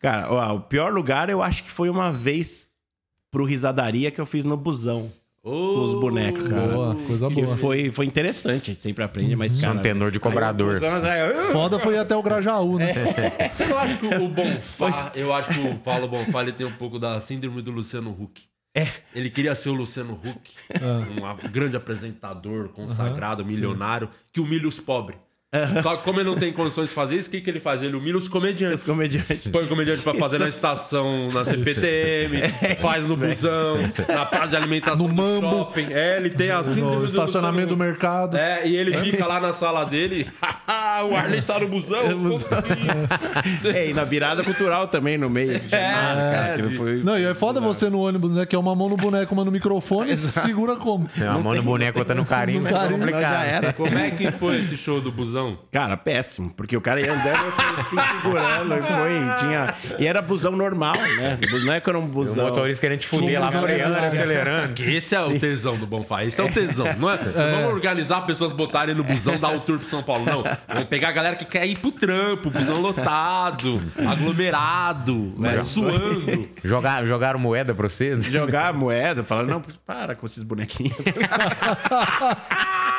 Cara, 0.00 0.30
ó, 0.30 0.56
o 0.56 0.60
pior 0.60 0.92
lugar 0.92 1.30
eu 1.30 1.40
acho 1.42 1.62
que 1.64 1.70
foi 1.70 1.88
uma 1.88 2.10
vez 2.12 2.65
pro 3.36 3.44
Risadaria 3.44 4.10
que 4.10 4.18
eu 4.18 4.24
fiz 4.24 4.46
no 4.46 4.56
busão. 4.56 5.12
Com 5.42 5.84
os 5.84 5.94
bonecos, 5.94 6.48
cara. 6.48 6.68
Boa, 6.68 6.94
coisa 7.06 7.28
Que 7.28 7.42
boa. 7.42 7.56
foi, 7.56 7.90
foi 7.90 8.06
interessante, 8.06 8.70
a 8.70 8.72
gente 8.72 8.82
sempre 8.82 9.04
aprende, 9.04 9.36
mas, 9.36 9.60
cara... 9.60 9.74
um 9.74 9.82
tenor 9.82 10.10
de 10.10 10.18
cobrador. 10.18 10.82
aí 10.82 11.52
Foda 11.52 11.78
foi 11.78 11.94
ir 11.94 11.98
até 11.98 12.16
o 12.16 12.22
Grajaú, 12.22 12.78
né? 12.78 12.94
Você 13.52 13.66
não 13.66 13.78
acha 13.78 13.98
que 13.98 14.06
o 14.06 14.26
Bonfá, 14.26 15.12
eu 15.14 15.34
acho 15.34 15.50
que 15.50 15.68
o 15.68 15.74
Paulo 15.76 16.08
Bonfá 16.08 16.40
ele 16.40 16.52
tem 16.52 16.66
um 16.66 16.72
pouco 16.72 16.98
da 16.98 17.20
síndrome 17.20 17.60
do 17.60 17.70
Luciano 17.70 18.10
Huck. 18.10 18.42
É. 18.74 18.88
Ele 19.14 19.28
queria 19.28 19.54
ser 19.54 19.68
o 19.68 19.74
Luciano 19.74 20.14
Huck, 20.14 20.54
um 21.44 21.50
grande 21.50 21.76
apresentador, 21.76 22.70
consagrado, 22.70 23.44
milionário, 23.44 24.08
que 24.32 24.40
humilha 24.40 24.66
os 24.66 24.80
pobres. 24.80 25.18
Só 25.82 25.96
que 25.96 26.04
como 26.04 26.20
ele 26.20 26.28
não 26.28 26.36
tem 26.36 26.52
condições 26.52 26.88
de 26.88 26.94
fazer 26.94 27.14
isso, 27.16 27.28
o 27.28 27.30
que, 27.30 27.40
que 27.40 27.48
ele 27.48 27.60
faz? 27.60 27.82
Ele 27.82 27.96
humilha 27.96 28.16
os 28.18 28.28
comediantes. 28.28 28.80
Os 28.82 28.86
comediantes. 28.92 29.46
Põe 29.48 29.64
o 29.64 29.68
comediante 29.68 30.02
pra 30.02 30.12
fazer 30.14 30.38
na 30.38 30.48
estação, 30.48 31.30
na 31.32 31.44
CPTM, 31.44 32.40
faz 32.78 33.08
no 33.08 33.16
busão, 33.16 33.78
na 34.08 34.26
praça 34.26 34.48
de 34.48 34.56
alimentação 34.56 35.06
No 35.08 35.14
do 35.14 35.14
Mambo. 35.14 35.48
shopping. 35.48 35.86
É, 35.92 36.16
ele 36.16 36.30
tem 36.30 36.50
a 36.50 36.62
síndrome 36.64 36.96
No 36.96 37.00
do 37.00 37.06
estacionamento 37.06 37.68
do 37.68 37.74
Huck. 37.74 37.82
mercado. 37.82 38.36
É, 38.36 38.66
e 38.68 38.76
ele 38.76 38.98
fica 38.98 39.24
lá 39.26 39.40
na 39.40 39.52
sala 39.52 39.84
dele. 39.84 40.28
o 41.08 41.14
Arley 41.16 41.40
tá 41.40 41.58
no 41.60 41.68
busão. 41.68 42.00
É, 43.72 43.88
e 43.88 43.94
na 43.94 44.04
virada 44.04 44.42
cultural 44.42 44.88
também, 44.88 45.16
no 45.16 45.30
meio. 45.30 45.58
de 45.60 45.70
nada, 45.70 46.20
cara, 46.32 46.52
aquilo 46.54 46.72
foi... 46.72 46.96
Não, 47.02 47.16
e 47.18 47.24
é 47.24 47.34
foda 47.34 47.60
você 47.60 47.88
no 47.88 48.00
ônibus, 48.00 48.32
né? 48.32 48.44
Que 48.44 48.56
é 48.56 48.58
uma 48.58 48.74
mão 48.74 48.88
no 48.88 48.96
boneco, 48.96 49.32
uma 49.32 49.44
no 49.44 49.50
microfone, 49.52 50.16
segura 50.16 50.76
como? 50.76 51.08
É 51.18 51.24
uma 51.30 51.38
mão 51.38 51.54
no 51.54 51.62
boneco, 51.62 51.98
outra 51.98 52.14
no 52.14 52.24
carinho. 52.26 52.56
No 52.66 52.68
é 52.68 52.72
carinho, 52.72 52.98
complicado. 52.98 53.32
já 53.32 53.44
era. 53.44 53.72
Como 53.72 53.98
é 53.98 54.10
que 54.10 54.30
foi 54.32 54.60
esse 54.60 54.76
show 54.76 55.00
do 55.00 55.12
busão? 55.12 55.35
Cara, 55.72 55.96
péssimo, 55.96 56.50
porque 56.50 56.76
o 56.76 56.80
cara 56.80 57.00
ia 57.00 57.12
andando 57.12 57.52
assim, 57.78 57.96
segurando, 58.22 58.74
e 58.74 58.82
foi, 58.82 59.20
tinha... 59.38 59.74
E 59.98 60.06
era 60.06 60.22
busão 60.22 60.52
normal, 60.52 60.94
né? 60.94 61.38
Não 61.64 61.72
é 61.72 61.80
que 61.80 61.88
era 61.88 61.98
um 61.98 62.04
O 62.04 62.08
busão... 62.08 62.48
motorista 62.48 62.80
querendo 62.80 63.00
te 63.00 63.06
fuder 63.06 63.40
lá, 63.40 63.46
Busão 63.46 63.62
freando, 63.62 63.98
acelerando. 63.98 64.72
Que 64.74 64.96
esse 64.96 65.14
é 65.14 65.20
o 65.20 65.38
tesão 65.38 65.76
do 65.76 65.86
Bonfá. 65.86 66.24
Esse 66.24 66.40
é 66.40 66.44
o 66.44 66.52
tesão, 66.52 66.86
não 66.98 67.10
é? 67.10 67.16
Não 67.16 67.56
Vamos 67.56 67.74
organizar 67.74 68.20
pessoas 68.22 68.52
botarem 68.52 68.94
no 68.94 69.04
busão, 69.04 69.38
dar 69.38 69.50
o 69.50 69.60
tour 69.60 69.78
pro 69.78 69.88
São 69.88 70.02
Paulo. 70.02 70.24
Não. 70.24 70.42
Vamos 70.68 70.88
pegar 70.88 71.08
a 71.08 71.12
galera 71.12 71.36
que 71.36 71.44
quer 71.44 71.66
ir 71.66 71.78
pro 71.78 71.92
trampo, 71.92 72.50
busão 72.50 72.80
lotado, 72.80 73.80
aglomerado, 74.06 75.34
né, 75.38 75.62
suando. 75.64 76.48
Jogar, 76.62 77.04
jogaram 77.06 77.38
moeda 77.38 77.74
pra 77.74 77.88
você? 77.88 78.20
Jogar 78.20 78.72
moeda, 78.72 79.24
falar, 79.24 79.44
não, 79.44 79.62
para 79.86 80.14
com 80.14 80.26
esses 80.26 80.42
bonequinhos. 80.42 80.96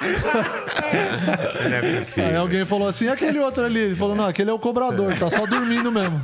Não 0.00 1.76
é 1.76 1.80
Aí 1.80 1.96
possível. 1.98 2.40
alguém 2.40 2.64
falou 2.64 2.88
assim, 2.88 3.04
e 3.04 3.08
aquele 3.08 3.38
outro 3.38 3.64
ali? 3.64 3.78
Ele 3.78 3.94
falou, 3.96 4.14
não, 4.14 4.26
aquele 4.26 4.50
é 4.50 4.52
o 4.52 4.58
cobrador, 4.58 5.14
tá 5.18 5.30
só 5.30 5.46
dormindo 5.46 5.90
mesmo. 5.92 6.20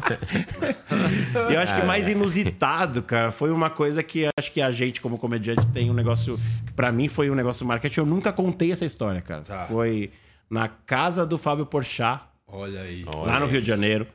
E 1.50 1.54
eu 1.54 1.60
acho 1.60 1.74
que 1.74 1.82
mais 1.86 2.08
inusitado, 2.08 3.02
cara, 3.02 3.30
foi 3.30 3.50
uma 3.50 3.68
coisa 3.70 4.02
que 4.02 4.28
acho 4.38 4.50
que 4.52 4.60
a 4.62 4.70
gente, 4.70 5.00
como 5.00 5.18
comediante, 5.18 5.66
tem 5.68 5.90
um 5.90 5.94
negócio. 5.94 6.38
que 6.66 6.72
Pra 6.72 6.90
mim 6.90 7.08
foi 7.08 7.30
um 7.30 7.34
negócio 7.34 7.66
marketing. 7.66 8.00
Eu 8.00 8.06
nunca 8.06 8.32
contei 8.32 8.72
essa 8.72 8.84
história, 8.84 9.20
cara. 9.20 9.42
Foi 9.68 10.10
na 10.48 10.68
casa 10.68 11.26
do 11.26 11.36
Fábio 11.38 11.66
Porchat, 11.66 12.22
Olha 12.48 12.80
aí. 12.80 13.04
lá 13.04 13.40
no 13.40 13.46
Rio 13.46 13.60
de 13.60 13.66
Janeiro. 13.66 14.06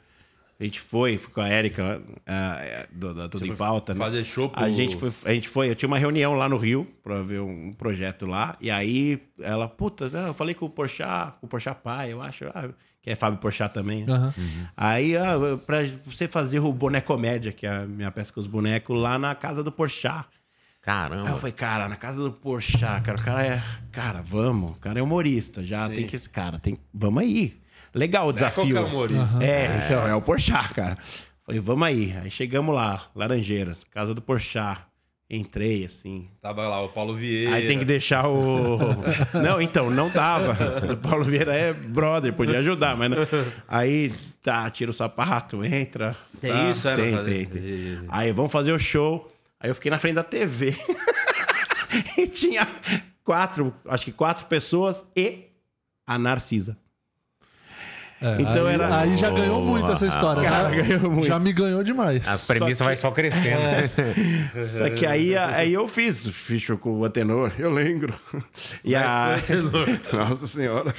A 0.62 0.64
gente 0.64 0.80
foi, 0.80 1.18
fui 1.18 1.34
com 1.34 1.42
a 1.42 1.50
Érica, 1.50 2.00
ah, 2.28 2.86
do, 2.92 3.16
da 3.16 3.28
Tudo 3.28 3.48
em 3.48 3.56
Pauta, 3.56 3.96
né? 3.96 3.98
fazer 3.98 4.24
show 4.24 4.48
pro- 4.48 4.64
A 4.64 4.70
gente 4.70 4.96
foi, 4.96 5.12
a 5.26 5.34
gente 5.34 5.50
foi, 5.50 5.70
eu 5.72 5.76
tinha 5.76 5.88
uma 5.88 5.98
reunião 5.98 6.36
lá 6.36 6.48
no 6.48 6.56
Rio 6.58 6.88
pra 7.04 7.24
ver 7.24 7.42
um 7.42 7.74
projeto 7.74 8.28
lá, 8.28 8.56
e 8.62 8.70
aí 8.70 9.20
ela, 9.40 9.68
puta, 9.68 10.06
eu 10.06 10.34
falei 10.36 10.54
com 10.54 10.68
o 10.68 10.70
Porchat, 10.70 11.34
com 11.40 11.48
o 11.48 11.50
Porchat 11.50 11.80
pai, 11.82 12.14
eu 12.14 12.22
acho, 12.22 12.46
ah, 12.54 12.70
que 13.02 13.10
é 13.10 13.16
Fábio 13.16 13.40
Porchat 13.40 13.74
também. 13.74 14.06
né? 14.06 14.14
Aham. 14.14 14.34
Aí, 14.78 15.18
ah, 15.18 15.34
pra 15.66 15.80
você 16.06 16.28
fazer 16.28 16.60
o 16.60 16.72
Bonecomédia, 16.72 17.52
que 17.52 17.66
é 17.66 17.72
a 17.78 17.86
minha 17.88 18.12
peça 18.12 18.32
com 18.32 18.40
os 18.40 18.46
bonecos, 18.48 18.96
lá 18.96 19.18
na 19.18 19.34
casa 19.34 19.64
do 19.64 19.72
Porchat. 19.72 20.28
Aí 20.28 20.28
eu 20.28 20.82
Caramba. 20.82 21.38
falei, 21.38 21.54
cara, 21.54 21.88
na 21.90 21.96
casa 21.96 22.22
do 22.24 22.32
Porchat, 22.32 23.04
cara, 23.04 23.18
o 23.20 23.24
cara 23.24 23.46
é. 23.46 23.64
Cara, 23.92 24.22
vamos, 24.22 24.72
o 24.72 24.80
cara 24.80 25.00
é 25.00 25.02
humorista, 25.02 25.64
já 25.64 25.88
tem 25.90 26.06
que. 26.08 26.20
Cara, 26.30 26.58
tem. 26.60 26.78
Vamos 26.94 27.22
aí. 27.24 27.61
Legal 27.94 28.28
o 28.28 28.30
É 28.30 28.34
desafio. 28.34 28.74
qualquer 28.76 28.80
humorista. 28.90 29.44
É, 29.44 29.84
então, 29.86 30.08
é 30.08 30.16
o 30.16 30.22
Porchat, 30.22 30.74
cara. 30.74 30.98
Falei, 31.46 31.60
vamos 31.60 31.88
aí. 31.88 32.16
Aí 32.22 32.32
chegamos 32.32 32.74
lá, 32.74 33.08
Laranjeiras, 33.16 33.84
casa 33.92 34.14
do 34.14 34.22
Porchat. 34.22 34.82
Entrei, 35.34 35.86
assim. 35.86 36.28
Tava 36.42 36.68
lá 36.68 36.82
o 36.82 36.90
Paulo 36.90 37.16
Vieira. 37.16 37.56
Aí 37.56 37.66
tem 37.66 37.80
que 37.80 37.86
deixar 37.86 38.28
o. 38.28 38.78
Não, 39.42 39.62
então, 39.62 39.90
não 39.90 40.10
dava. 40.10 40.58
O 40.92 40.98
Paulo 40.98 41.24
Vieira 41.24 41.56
é 41.56 41.72
brother, 41.72 42.34
podia 42.34 42.60
ajudar, 42.60 42.98
mas 42.98 43.12
não. 43.12 43.18
Aí, 43.66 44.14
tá, 44.44 44.70
tira 44.70 44.92
o 44.92 44.94
sapato, 44.94 45.64
entra. 45.64 46.18
Tem 46.42 46.52
tá, 46.52 46.70
isso, 46.70 46.86
é, 46.90 46.96
Tem, 46.98 47.12
tá- 47.16 47.24
tem, 47.24 47.46
tem. 47.46 48.00
Aí, 48.10 48.34
vamos 48.34 48.52
fazer 48.52 48.74
o 48.74 48.80
show. 48.80 49.26
Aí 49.58 49.70
eu 49.70 49.76
fiquei 49.76 49.90
na 49.90 49.98
frente 50.00 50.16
da 50.16 50.24
TV. 50.24 50.76
e 52.18 52.28
tinha 52.28 52.68
quatro, 53.24 53.74
acho 53.88 54.04
que 54.04 54.12
quatro 54.12 54.46
pessoas 54.48 55.06
e 55.16 55.46
a 56.06 56.20
Narcisa. 56.20 56.78
Então 58.38 58.68
aí, 58.68 58.74
era- 58.76 58.98
aí 59.00 59.18
já 59.18 59.32
ganhou 59.32 59.64
muito 59.66 59.92
essa 59.92 60.06
história. 60.06 60.44
Cara, 60.48 60.70
já, 60.70 60.76
ganhou 60.84 61.12
muito. 61.12 61.28
já 61.28 61.40
me 61.40 61.52
ganhou 61.52 61.84
demais. 61.84 62.28
A 62.28 62.38
premissa 62.38 62.84
vai 62.84 62.96
só 62.96 63.10
crescendo. 63.10 63.60
né? 63.60 63.90
Só 64.62 64.90
que 64.92 65.06
aí, 65.06 65.36
aí 65.36 65.74
eu 65.74 65.88
fiz, 65.88 66.28
fiz 66.28 66.68
com 66.80 67.00
o 67.00 67.06
Atenor. 67.06 67.52
Eu 67.58 67.72
lembro. 67.72 68.14
E 68.84 68.96
a... 68.96 69.38
Nossa 70.14 70.46
senhora. 70.46 70.94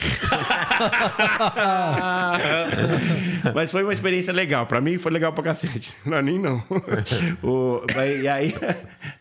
Mas 3.55 3.71
foi 3.71 3.83
uma 3.83 3.93
experiência 3.93 4.33
legal. 4.33 4.67
Pra 4.67 4.81
mim 4.81 4.99
foi 4.99 5.13
legal 5.13 5.33
pra 5.33 5.45
cacete. 5.45 5.95
Pra 6.05 6.23
mim, 6.23 6.39
não. 6.39 6.63
O... 7.43 7.83
E 8.21 8.27
aí 8.29 8.55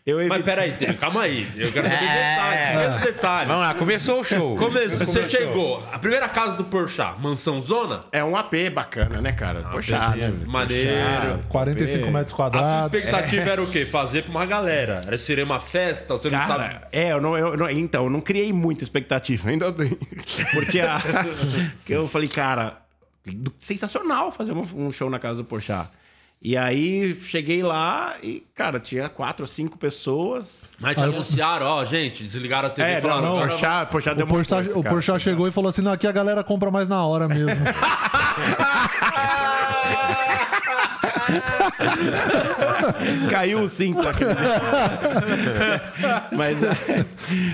eu 0.06 0.26
Mas 0.28 0.42
peraí, 0.42 0.72
calma 0.98 1.22
aí. 1.22 1.46
Eu 1.56 1.70
quero 1.72 1.88
saber 1.88 2.00
detalhes. 2.00 2.78
Quero 2.98 3.04
detalhes. 3.04 3.48
Vamos 3.48 3.62
lá, 3.62 3.74
começou 3.74 4.20
o 4.20 4.24
show. 4.24 4.56
Começou, 4.56 5.06
você 5.06 5.28
chegou. 5.28 5.86
A 5.92 5.98
primeira 5.98 6.28
casa 6.28 6.56
do 6.56 6.64
Porchat, 6.64 7.20
mansão 7.20 7.60
zona? 7.60 7.91
É 8.12 8.22
um 8.24 8.36
AP 8.36 8.54
bacana, 8.72 9.20
né, 9.20 9.32
cara? 9.32 9.62
Poxa, 9.70 9.98
né? 10.16 10.32
Maneiro. 10.46 11.40
45 11.48 12.10
metros 12.10 12.32
A 12.32 12.36
sua 12.36 12.36
quadrados. 12.36 12.94
expectativa 12.98 13.50
era 13.50 13.62
o 13.62 13.66
quê? 13.66 13.84
Fazer 13.86 14.22
pra 14.22 14.30
uma 14.30 14.46
galera. 14.46 15.02
Era 15.06 15.18
seria 15.18 15.44
uma 15.44 15.60
festa? 15.60 16.16
Você 16.16 16.30
não 16.30 16.38
sabe. 16.40 16.48
Cara, 16.64 16.88
é, 16.92 17.12
eu 17.12 17.20
não, 17.20 17.36
eu 17.36 17.56
não- 17.56 17.70
então, 17.70 18.04
eu 18.04 18.10
não 18.10 18.20
criei 18.20 18.52
muita 18.52 18.82
expectativa. 18.82 19.48
Ainda 19.50 19.70
bem. 19.72 19.96
Porque 20.52 20.80
a, 20.80 21.00
que 21.84 21.92
eu 21.92 22.06
falei, 22.08 22.28
cara, 22.28 22.78
sensacional 23.58 24.32
fazer 24.32 24.52
um, 24.52 24.66
um 24.86 24.92
show 24.92 25.08
na 25.10 25.18
casa 25.18 25.36
do 25.36 25.44
Porchat. 25.44 25.88
E 26.44 26.56
aí 26.56 27.14
cheguei 27.14 27.62
lá 27.62 28.16
e, 28.20 28.42
cara, 28.52 28.80
tinha 28.80 29.08
quatro 29.08 29.44
ou 29.44 29.46
cinco 29.46 29.78
pessoas. 29.78 30.64
Mas 30.80 30.96
te 30.96 31.02
anunciaram, 31.04 31.66
ó, 31.66 31.84
gente, 31.84 32.24
desligaram 32.24 32.66
a 32.66 32.70
TV 32.70 32.88
e 32.88 32.92
É, 32.94 32.96
não, 32.96 33.02
falaram. 33.02 33.22
não, 33.22 33.32
o 33.34 33.36
agora 33.36 33.50
Porchat, 33.50 33.90
Porchat 33.92 34.16
deu 34.16 34.26
O 34.26 34.28
uma 34.28 34.34
Porchat, 34.34 34.64
força, 34.64 34.78
o. 34.78 34.82
Porchat 34.82 35.22
chegou 35.22 35.46
e 35.46 35.52
falou 35.52 35.68
assim: 35.68 35.82
não, 35.82 35.92
aqui 35.92 36.04
a 36.06 36.10
galera 36.12 36.42
compra 36.42 36.68
mais 36.68 36.88
na 36.88 37.06
hora 37.06 37.28
mesmo. 37.28 37.54
Caiu 43.30 43.60
o 43.60 43.64
aqui. 43.64 44.24
Mas 46.36 46.62
é, 46.62 46.70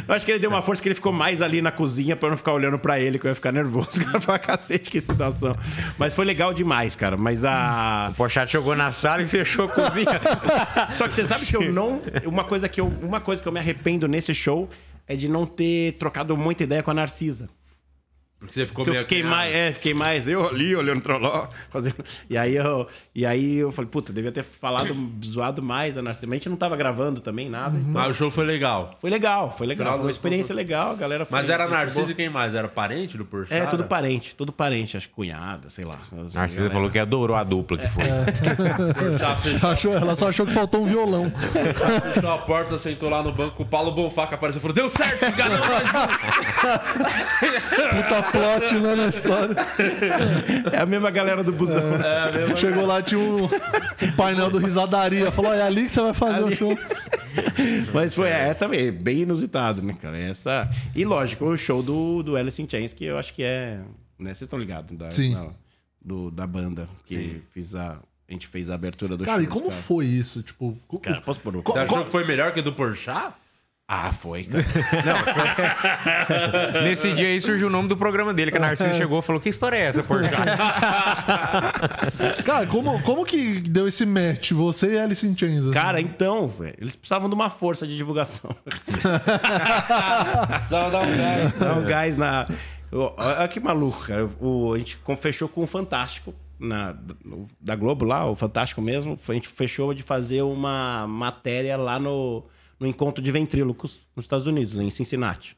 eu 0.07 0.15
acho 0.15 0.25
que 0.25 0.33
ele 0.33 0.39
deu 0.39 0.51
uma 0.51 0.63
força 0.63 0.83
que 0.83 0.89
ele 0.89 0.95
ficou 0.95 1.13
mais 1.13 1.43
ali 1.43 1.61
na 1.63 1.71
cozinha 1.71 2.17
pra 2.17 2.27
eu 2.27 2.31
não 2.31 2.37
ficar 2.37 2.53
olhando 2.53 2.79
pra 2.79 2.99
ele, 3.01 3.19
que 3.19 3.27
eu 3.27 3.31
ia 3.31 3.35
ficar 3.35 3.53
nervoso. 3.53 4.05
Cara, 4.05 4.21
pra 4.21 4.39
cacete, 4.39 4.91
que 4.91 5.01
situação. 5.01 5.57
Mas 5.99 6.15
foi 6.15 6.25
legal 6.25 6.53
demais, 6.55 6.95
cara. 6.95 7.17
Mas 7.17 7.45
a. 7.45 8.09
O 8.13 8.15
Porchat 8.15 8.53
jogou 8.53 8.75
na 8.75 8.93
sala 8.93 9.23
e 9.23 9.29
fechou 9.29 9.67
a 9.67 9.69
cozinha. 9.69 10.21
Só 10.97 11.09
que 11.09 11.15
você 11.15 11.27
sabe 11.27 11.47
que 11.47 11.57
eu 11.57 11.73
não. 11.73 12.01
Uma 12.25 12.45
coisa 12.45 12.69
que 12.69 12.81
eu, 12.81 12.87
uma 13.03 13.21
coisa 13.21 13.43
que 13.43 13.49
eu 13.49 13.53
me 13.53 13.59
arrependo 13.59 14.09
nesse 14.09 14.35
show 14.35 14.69
é 15.07 15.17
de 15.17 15.29
não 15.29 15.47
ter 15.47 15.93
trocado 15.93 16.37
muita 16.37 16.63
ideia 16.65 16.83
com 16.83 16.91
a 16.91 16.95
Narcisa. 16.95 17.49
Porque 18.39 18.55
você 18.55 18.67
ficou 18.69 18.85
Que 18.85 18.91
eu 18.91 18.95
meio 18.95 19.03
fiquei 19.05 19.19
acanhado. 19.19 19.41
mais, 19.41 19.55
é, 19.55 19.73
fiquei 19.73 19.93
mais 19.95 20.29
eu 20.29 20.47
ali 20.49 20.77
olhando 20.77 21.01
pra 21.03 21.19
lá, 21.19 21.49
fazendo. 21.71 21.97
E 22.31 22.37
aí 22.39 22.55
eu, 22.55 22.87
e 23.13 23.27
aí 23.27 23.57
eu 23.57 23.73
falei, 23.73 23.91
puta, 23.91 24.13
devia 24.13 24.31
ter 24.31 24.45
falado, 24.45 24.95
zoado 25.25 25.61
mais 25.61 25.99
a 25.99 26.03
Narcisa. 26.03 26.27
Mas 26.29 26.35
a 26.35 26.37
gente 26.37 26.49
não 26.49 26.57
tava 26.57 26.77
gravando 26.77 27.21
também, 27.21 27.49
nada. 27.51 27.77
então 27.77 27.91
Mas 27.91 28.11
o 28.11 28.15
show 28.15 28.31
foi 28.31 28.45
legal. 28.47 28.95
Foi 29.01 29.11
legal, 29.11 29.51
foi 29.51 29.67
legal. 29.67 29.85
Final 29.87 29.97
Foi 29.99 30.05
uma 30.07 30.11
experiência 30.13 30.55
legal, 30.55 30.93
a 30.93 30.95
galera 30.95 31.25
foi- 31.27 31.37
Mas 31.37 31.51
era 31.51 31.67
boa. 31.67 32.11
e 32.11 32.15
quem 32.15 32.29
mais? 32.31 32.55
Era 32.55 32.69
parente 32.69 33.17
do 33.19 33.25
Porchat? 33.25 33.53
É, 33.61 33.67
tudo 33.67 33.83
parente, 33.85 34.37
tudo 34.37 34.53
parente, 34.53 34.97
acho 34.97 35.09
que 35.09 35.15
cunhada, 35.15 35.69
sei 35.69 35.85
lá. 35.85 35.99
Assim, 36.13 36.31
Narcisa 36.39 36.61
galera. 36.61 36.75
falou 36.75 36.91
que 36.91 36.99
adorou 37.01 37.37
a 37.37 37.43
dupla 37.43 37.77
que 37.77 37.89
foi. 37.89 38.05
Fechou, 39.43 39.71
Achou- 39.71 39.95
ela 39.95 40.15
só 40.15 40.29
achou 40.29 40.47
que 40.47 40.53
faltou 40.53 40.83
um 40.85 40.87
violão. 40.87 41.33
fechou 42.15 42.31
a 42.31 42.39
porta, 42.39 42.79
sentou 42.79 43.11
lá 43.11 43.21
no 43.21 43.33
banco, 43.33 43.65
o 43.65 43.67
Paulo 43.67 43.91
Bonfaca 43.91 44.37
apareceu 44.37 44.59
e 44.59 44.63
falou, 44.63 44.75
deu 44.75 44.89
certo, 44.89 45.25
já 45.37 45.49
não 45.49 45.59
mais. 45.59 45.91
Puta 48.03 48.23
plot, 48.33 48.75
né, 48.75 48.95
na 48.95 49.07
história. 49.09 49.57
É 50.73 50.79
a 50.81 50.87
mesma 50.87 51.11
galera 51.11 51.43
do 51.43 51.53
busão. 51.53 51.83
Chegou 52.57 52.87
lá, 52.87 53.03
tinha 53.03 53.19
um, 53.21 53.45
um 53.45 54.13
painel 54.17 54.51
do 54.51 54.59
Risadaria. 54.59 55.31
Falou, 55.31 55.53
é 55.53 55.63
ali 55.63 55.85
que 55.85 55.93
você 55.93 56.01
vai 56.01 56.15
fazer 56.15 56.43
o 56.43 56.55
show. 56.55 56.77
Mas 57.93 58.15
foi 58.15 58.29
essa 58.29 58.65
é 58.75 58.91
bem 58.91 59.21
inusitado, 59.21 59.83
né, 59.83 59.97
cara? 60.01 60.19
Essa. 60.19 60.69
E 60.95 61.05
lógico, 61.05 61.45
o 61.45 61.57
show 61.57 61.83
do, 61.83 62.23
do 62.23 62.37
Alice 62.37 62.61
in 62.61 62.69
Chains, 62.69 62.93
que 62.93 63.05
eu 63.05 63.19
acho 63.19 63.33
que 63.35 63.43
é. 63.43 63.79
Né? 64.19 64.31
Vocês 64.31 64.43
estão 64.43 64.59
ligados? 64.59 64.97
Da, 64.97 65.11
Sim. 65.11 65.35
da- 65.35 65.51
do, 66.01 66.31
da 66.31 66.47
banda 66.47 66.89
que 67.05 67.43
fiz 67.53 67.75
a. 67.75 67.99
A 68.29 68.33
gente 68.33 68.47
fez 68.47 68.69
a 68.69 68.75
abertura 68.75 69.17
do 69.17 69.25
Cara, 69.25 69.39
show. 69.43 69.45
e 69.45 69.47
como 69.47 69.71
foi 69.71 70.05
isso? 70.05 70.43
Tipo, 70.43 70.77
Cara, 71.01 71.19
posso 71.23 71.41
pôr 71.41 71.57
o. 71.57 71.63
Você 71.63 71.79
achou 71.79 72.05
que 72.05 72.11
foi 72.11 72.27
melhor 72.27 72.53
que 72.53 72.61
o 72.61 72.63
do 72.63 72.75
Porchat? 72.75 73.33
Ah, 73.91 74.13
foi, 74.13 74.45
cara. 74.45 74.63
Nesse 76.83 77.11
dia 77.15 77.29
aí 77.29 77.41
surgiu 77.41 77.69
o 77.69 77.71
nome 77.71 77.89
do 77.89 77.97
programa 77.97 78.35
dele, 78.35 78.51
que 78.51 78.59
a 78.59 78.61
Narcisa 78.61 78.93
chegou 78.93 79.21
e 79.21 79.23
falou: 79.23 79.41
Que 79.41 79.49
história 79.49 79.77
é 79.77 79.81
essa, 79.87 80.03
Porchat? 80.03 80.37
cara, 82.45 82.67
como, 82.67 83.01
como 83.03 83.25
que 83.25 83.61
deu 83.61 83.89
esse 83.89 84.05
match, 84.05 84.53
você 84.53 84.93
e 84.95 84.99
Alice 84.99 85.27
in 85.27 85.35
Chains? 85.35 85.63
assim? 85.63 85.73
Cara, 85.73 86.03
então, 86.03 86.49
velho, 86.49 86.75
eles 86.79 86.97
precisavam 86.97 87.31
de 87.31 87.35
uma 87.35 87.49
força 87.49 87.87
de 87.87 87.97
divulgação. 87.97 88.55
Precisava 88.85 90.91
dar 90.91 91.01
um 91.01 91.17
gás. 91.17 91.53
Dá 91.59 91.73
um 91.73 91.85
gás 91.85 92.17
na. 92.19 92.47
Olha 92.93 93.49
que 93.49 93.59
maluco, 93.59 94.05
cara. 94.07 94.29
O, 94.39 94.75
a 94.75 94.79
gente 94.79 94.99
fechou 95.19 95.49
com 95.49 95.63
o 95.63 95.67
Fantástico. 95.67 96.35
Na, 96.61 96.93
no- 97.25 97.47
da 97.61 97.75
Globo 97.77 98.05
lá, 98.05 98.27
o 98.29 98.35
Fantástico 98.37 98.83
mesmo. 98.83 99.17
A 99.29 99.33
gente 99.33 99.49
fechou 99.49 99.95
de 99.95 100.03
fazer 100.03 100.43
uma 100.43 101.07
matéria 101.07 101.77
lá 101.77 101.99
no, 102.01 102.45
no 102.79 102.87
encontro 102.87 103.23
de 103.23 103.31
ventrílocos 103.33 104.07
nos 104.15 104.25
Estados 104.25 104.47
Unidos, 104.47 104.77
em 104.77 104.91
Cincinnati. 104.91 105.57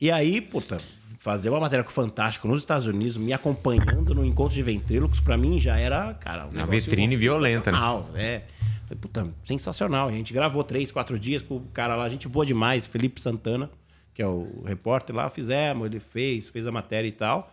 E 0.00 0.10
aí, 0.10 0.40
puta, 0.40 0.80
fazer 1.18 1.50
uma 1.50 1.60
matéria 1.60 1.84
com 1.84 1.90
o 1.90 1.92
Fantástico 1.92 2.46
nos 2.46 2.60
Estados 2.60 2.86
Unidos, 2.86 3.16
me 3.16 3.32
acompanhando 3.32 4.14
no 4.14 4.24
encontro 4.24 4.54
de 4.54 4.62
ventrílocos, 4.62 5.20
pra 5.20 5.36
mim 5.36 5.58
já 5.58 5.76
era, 5.76 6.14
cara, 6.14 6.46
um 6.46 6.50
Uma 6.50 6.66
vitrine 6.66 7.16
violenta, 7.16 7.72
né? 7.72 7.78
É. 8.14 8.42
Falei, 8.84 9.00
Puta, 9.00 9.28
sensacional. 9.42 10.08
A 10.08 10.12
gente 10.12 10.32
gravou 10.32 10.64
três, 10.64 10.90
quatro 10.90 11.18
dias 11.18 11.42
com 11.42 11.56
o 11.56 11.60
cara 11.72 11.94
lá, 11.96 12.08
gente 12.08 12.28
boa 12.28 12.46
demais, 12.46 12.86
Felipe 12.86 13.20
Santana, 13.20 13.70
que 14.14 14.22
é 14.22 14.26
o 14.26 14.62
repórter 14.64 15.14
lá, 15.14 15.28
fizemos, 15.28 15.86
ele 15.86 16.00
fez, 16.00 16.48
fez 16.48 16.66
a 16.66 16.72
matéria 16.72 17.08
e 17.08 17.12
tal. 17.12 17.52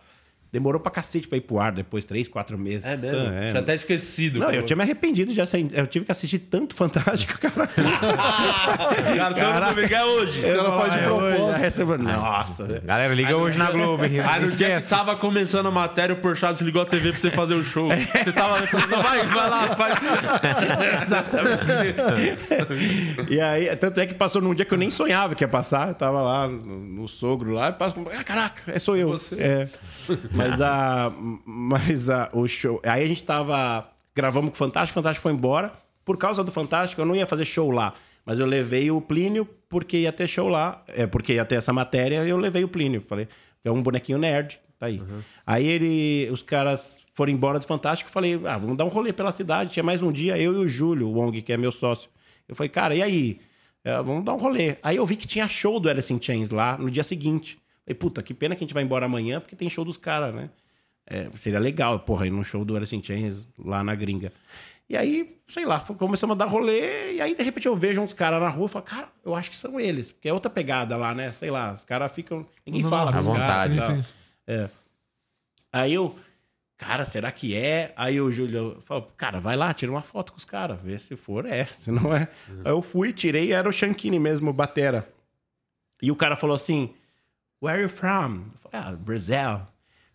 Demorou 0.56 0.80
pra 0.80 0.90
cacete 0.90 1.28
pra 1.28 1.36
ir 1.36 1.42
pro 1.42 1.60
ar 1.60 1.70
depois, 1.70 2.04
três, 2.06 2.26
quatro 2.28 2.56
meses. 2.56 2.86
É 2.86 2.96
mesmo? 2.96 3.20
Então, 3.20 3.32
é. 3.36 3.48
Tinha 3.50 3.60
até 3.60 3.74
esquecido. 3.74 4.38
Não, 4.40 4.50
eu 4.50 4.62
tinha 4.62 4.74
me 4.76 4.82
arrependido 4.82 5.34
de 5.34 5.40
assim, 5.40 5.68
eu 5.74 5.86
tive 5.86 6.06
que 6.06 6.12
assistir 6.12 6.38
tanto 6.38 6.74
Fantástico, 6.74 7.36
cara. 7.40 7.66
Cara, 7.66 9.34
todo 9.34 9.70
mundo 9.70 9.80
ligar 9.82 10.04
hoje. 10.06 10.40
Os 10.40 10.46
caras 10.46 10.74
fazem 10.74 10.98
de 10.98 11.04
eu- 11.04 11.16
propósito. 11.18 11.58
recebo- 11.60 11.98
Nossa. 11.98 12.82
Galera, 12.84 13.12
liga 13.14 13.36
hoje 13.36 13.58
na 13.58 13.70
Globo, 13.70 14.04
hein? 14.04 14.20
Aí 14.20 14.40
no 14.40 14.46
dia 14.48 14.56
que 14.56 14.62
Esquece. 14.74 14.90
tava 14.90 15.14
começando 15.16 15.66
a 15.66 15.70
matéria, 15.70 16.14
o 16.14 16.18
Porchat 16.18 16.52
desligou 16.54 16.80
a 16.82 16.86
TV 16.86 17.10
pra 17.12 17.20
você 17.20 17.30
fazer 17.30 17.54
o 17.54 17.62
show. 17.62 17.88
Você 17.90 18.32
tava 18.32 18.54
ali 18.56 18.66
falando, 18.66 19.02
vai, 19.02 19.26
vai 19.26 19.50
lá, 19.50 19.76
faz. 19.76 19.94
E 23.28 23.40
aí, 23.40 23.74
tanto 23.76 24.00
é 24.00 24.06
que 24.06 24.14
passou 24.14 24.40
num 24.40 24.54
dia 24.54 24.64
que 24.64 24.72
eu 24.72 24.78
nem 24.78 24.90
sonhava 24.90 25.34
que 25.34 25.44
ia 25.44 25.48
passar. 25.48 25.88
Eu 25.88 25.94
tava 25.94 26.20
lá 26.22 26.48
no, 26.48 26.78
no 26.80 27.08
sogro 27.08 27.52
lá, 27.52 27.70
e 27.70 27.72
passou, 27.72 28.10
ah, 28.16 28.24
caraca, 28.24 28.62
é 28.72 28.78
sou 28.78 28.96
eu. 28.96 29.16
É. 29.38 29.68
Mas 30.32 30.45
a. 30.60 31.12
Mas 31.44 32.08
a, 32.08 32.30
o 32.32 32.46
show. 32.46 32.80
Aí 32.84 33.04
a 33.04 33.06
gente 33.06 33.22
tava. 33.22 33.88
Gravamos 34.14 34.50
com 34.50 34.54
o 34.54 34.58
Fantástico, 34.58 34.98
o 34.98 35.02
Fantástico 35.02 35.22
foi 35.22 35.32
embora. 35.32 35.72
Por 36.04 36.16
causa 36.16 36.42
do 36.42 36.52
Fantástico, 36.52 37.00
eu 37.00 37.06
não 37.06 37.14
ia 37.14 37.26
fazer 37.26 37.44
show 37.44 37.70
lá. 37.70 37.94
Mas 38.24 38.38
eu 38.38 38.46
levei 38.46 38.90
o 38.90 39.00
Plínio 39.00 39.46
porque 39.68 39.98
ia 39.98 40.12
ter 40.12 40.26
show 40.26 40.48
lá. 40.48 40.82
É, 40.88 41.06
porque 41.06 41.34
ia 41.34 41.44
ter 41.44 41.56
essa 41.56 41.72
matéria, 41.72 42.24
eu 42.24 42.36
levei 42.36 42.64
o 42.64 42.68
Plínio. 42.68 43.02
Falei, 43.06 43.28
é 43.64 43.70
um 43.70 43.82
bonequinho 43.82 44.18
nerd, 44.18 44.58
tá 44.78 44.86
aí. 44.86 45.02
Aí 45.46 45.66
ele. 45.66 46.28
Os 46.30 46.42
caras 46.42 47.04
foram 47.14 47.32
embora 47.32 47.58
do 47.58 47.64
Fantástico, 47.64 48.10
falei, 48.10 48.38
ah, 48.44 48.58
vamos 48.58 48.76
dar 48.76 48.84
um 48.84 48.88
rolê 48.88 49.12
pela 49.12 49.32
cidade. 49.32 49.70
Tinha 49.70 49.82
mais 49.82 50.02
um 50.02 50.12
dia, 50.12 50.38
eu 50.38 50.52
e 50.52 50.56
o 50.56 50.68
Júlio, 50.68 51.08
o 51.08 51.14
Wong, 51.14 51.40
que 51.40 51.52
é 51.52 51.56
meu 51.56 51.72
sócio. 51.72 52.10
Eu 52.46 52.54
falei, 52.54 52.68
cara, 52.68 52.94
e 52.94 53.02
aí? 53.02 53.40
É, 53.82 53.96
vamos 54.02 54.24
dar 54.24 54.34
um 54.34 54.38
rolê. 54.38 54.76
Aí 54.82 54.96
eu 54.96 55.06
vi 55.06 55.16
que 55.16 55.26
tinha 55.26 55.46
show 55.48 55.78
do 55.80 55.88
Alice 55.88 56.12
in 56.12 56.20
Chains 56.20 56.50
lá 56.50 56.76
no 56.76 56.90
dia 56.90 57.04
seguinte. 57.04 57.58
Falei, 57.86 57.94
puta, 57.98 58.22
que 58.22 58.34
pena 58.34 58.56
que 58.56 58.64
a 58.64 58.66
gente 58.66 58.74
vai 58.74 58.82
embora 58.82 59.06
amanhã, 59.06 59.40
porque 59.40 59.54
tem 59.54 59.70
show 59.70 59.84
dos 59.84 59.96
caras, 59.96 60.34
né? 60.34 60.50
É, 61.06 61.30
seria 61.36 61.60
legal, 61.60 62.00
porra, 62.00 62.26
ir 62.26 62.30
num 62.30 62.42
show 62.42 62.64
do 62.64 62.76
Alice 62.76 62.94
in 62.94 63.00
Chains 63.02 63.48
lá 63.56 63.84
na 63.84 63.94
gringa. 63.94 64.32
E 64.88 64.96
aí, 64.96 65.38
sei 65.48 65.64
lá, 65.64 65.78
começamos 65.80 66.34
a 66.34 66.38
dar 66.38 66.46
rolê, 66.46 67.14
e 67.14 67.20
aí 67.20 67.34
de 67.34 67.42
repente 67.42 67.66
eu 67.66 67.76
vejo 67.76 68.00
uns 68.00 68.12
caras 68.12 68.40
na 68.40 68.48
rua 68.48 68.66
e 68.66 68.68
falo, 68.68 68.84
cara, 68.84 69.08
eu 69.24 69.34
acho 69.34 69.50
que 69.50 69.56
são 69.56 69.78
eles, 69.78 70.10
porque 70.10 70.28
é 70.28 70.32
outra 70.32 70.50
pegada 70.50 70.96
lá, 70.96 71.14
né? 71.14 71.30
Sei 71.30 71.50
lá, 71.50 71.74
os 71.74 71.84
caras 71.84 72.10
ficam. 72.10 72.44
Ninguém 72.64 72.82
Não, 72.82 72.90
fala 72.90 73.10
à 73.10 73.12
com 73.14 73.20
os 73.20 73.26
vontade. 73.26 73.76
caras. 73.78 73.98
e 73.98 74.02
Sim. 74.02 74.08
É. 74.48 74.68
Aí 75.72 75.94
eu, 75.94 76.16
cara, 76.76 77.04
será 77.04 77.30
que 77.30 77.54
é? 77.54 77.92
Aí 77.96 78.20
o 78.20 78.30
Júlio 78.32 78.80
falou, 78.84 79.10
cara, 79.16 79.38
vai 79.40 79.56
lá, 79.56 79.72
tira 79.74 79.90
uma 79.92 80.02
foto 80.02 80.32
com 80.32 80.38
os 80.38 80.44
caras, 80.44 80.80
vê 80.82 80.98
se 80.98 81.14
for, 81.16 81.46
é. 81.46 81.66
Se 81.78 81.90
não 81.92 82.14
é. 82.14 82.28
Aí 82.64 82.72
eu 82.72 82.82
fui, 82.82 83.12
tirei, 83.12 83.52
era 83.52 83.68
o 83.68 83.72
Shankini 83.72 84.18
mesmo, 84.18 84.50
o 84.50 84.52
Batera. 84.52 85.08
E 86.02 86.10
o 86.10 86.16
cara 86.16 86.36
falou 86.36 86.54
assim, 86.54 86.92
where 87.60 87.76
are 87.76 87.82
you 87.82 87.88
from? 87.88 88.44
Eu 88.64 88.70
falei, 88.70 88.86
ah, 88.86 88.96
Brazil. 88.96 89.60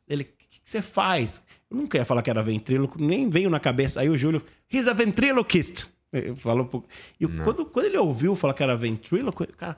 Ele, 0.07 0.23
o 0.23 0.25
que, 0.25 0.61
que 0.61 0.69
você 0.69 0.81
faz? 0.81 1.41
Eu 1.69 1.77
nunca 1.77 1.97
ia 1.97 2.05
falar 2.05 2.21
que 2.21 2.29
era 2.29 2.43
ventríloco, 2.43 3.01
nem 3.01 3.29
veio 3.29 3.49
na 3.49 3.59
cabeça. 3.59 4.01
Aí 4.01 4.09
o 4.09 4.17
Júlio, 4.17 4.41
he's 4.71 4.87
a 4.87 4.93
ventriloquist. 4.93 5.85
Ele 6.11 6.35
Falou 6.35 6.65
pro... 6.65 6.83
E 7.19 7.25
quando, 7.25 7.65
quando 7.65 7.85
ele 7.85 7.97
ouviu 7.97 8.35
falar 8.35 8.53
que 8.53 8.61
era 8.61 8.75
ventríloco, 8.75 9.47
cara, 9.55 9.77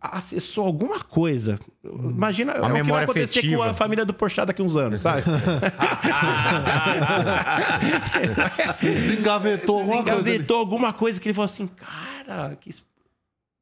acessou 0.00 0.66
alguma 0.66 1.00
coisa. 1.00 1.58
Imagina 1.82 2.52
é 2.52 2.60
o 2.60 2.74
que 2.74 2.82
vai 2.82 3.04
acontecer 3.04 3.40
com 3.40 3.46
afetiva. 3.46 3.70
a 3.70 3.74
família 3.74 4.04
do 4.04 4.12
Porchat 4.12 4.46
daqui 4.46 4.60
uns 4.60 4.76
anos, 4.76 5.00
sabe? 5.00 5.22
Se 8.74 9.14
engavetou 9.14 9.78
alguma 9.78 10.02
coisa. 10.02 10.18
ali. 10.18 10.30
Engavetou 10.30 10.56
alguma 10.58 10.92
coisa 10.92 11.18
que 11.20 11.28
ele 11.28 11.34
falou 11.34 11.46
assim, 11.46 11.66
cara, 11.68 12.56
que... 12.60 12.70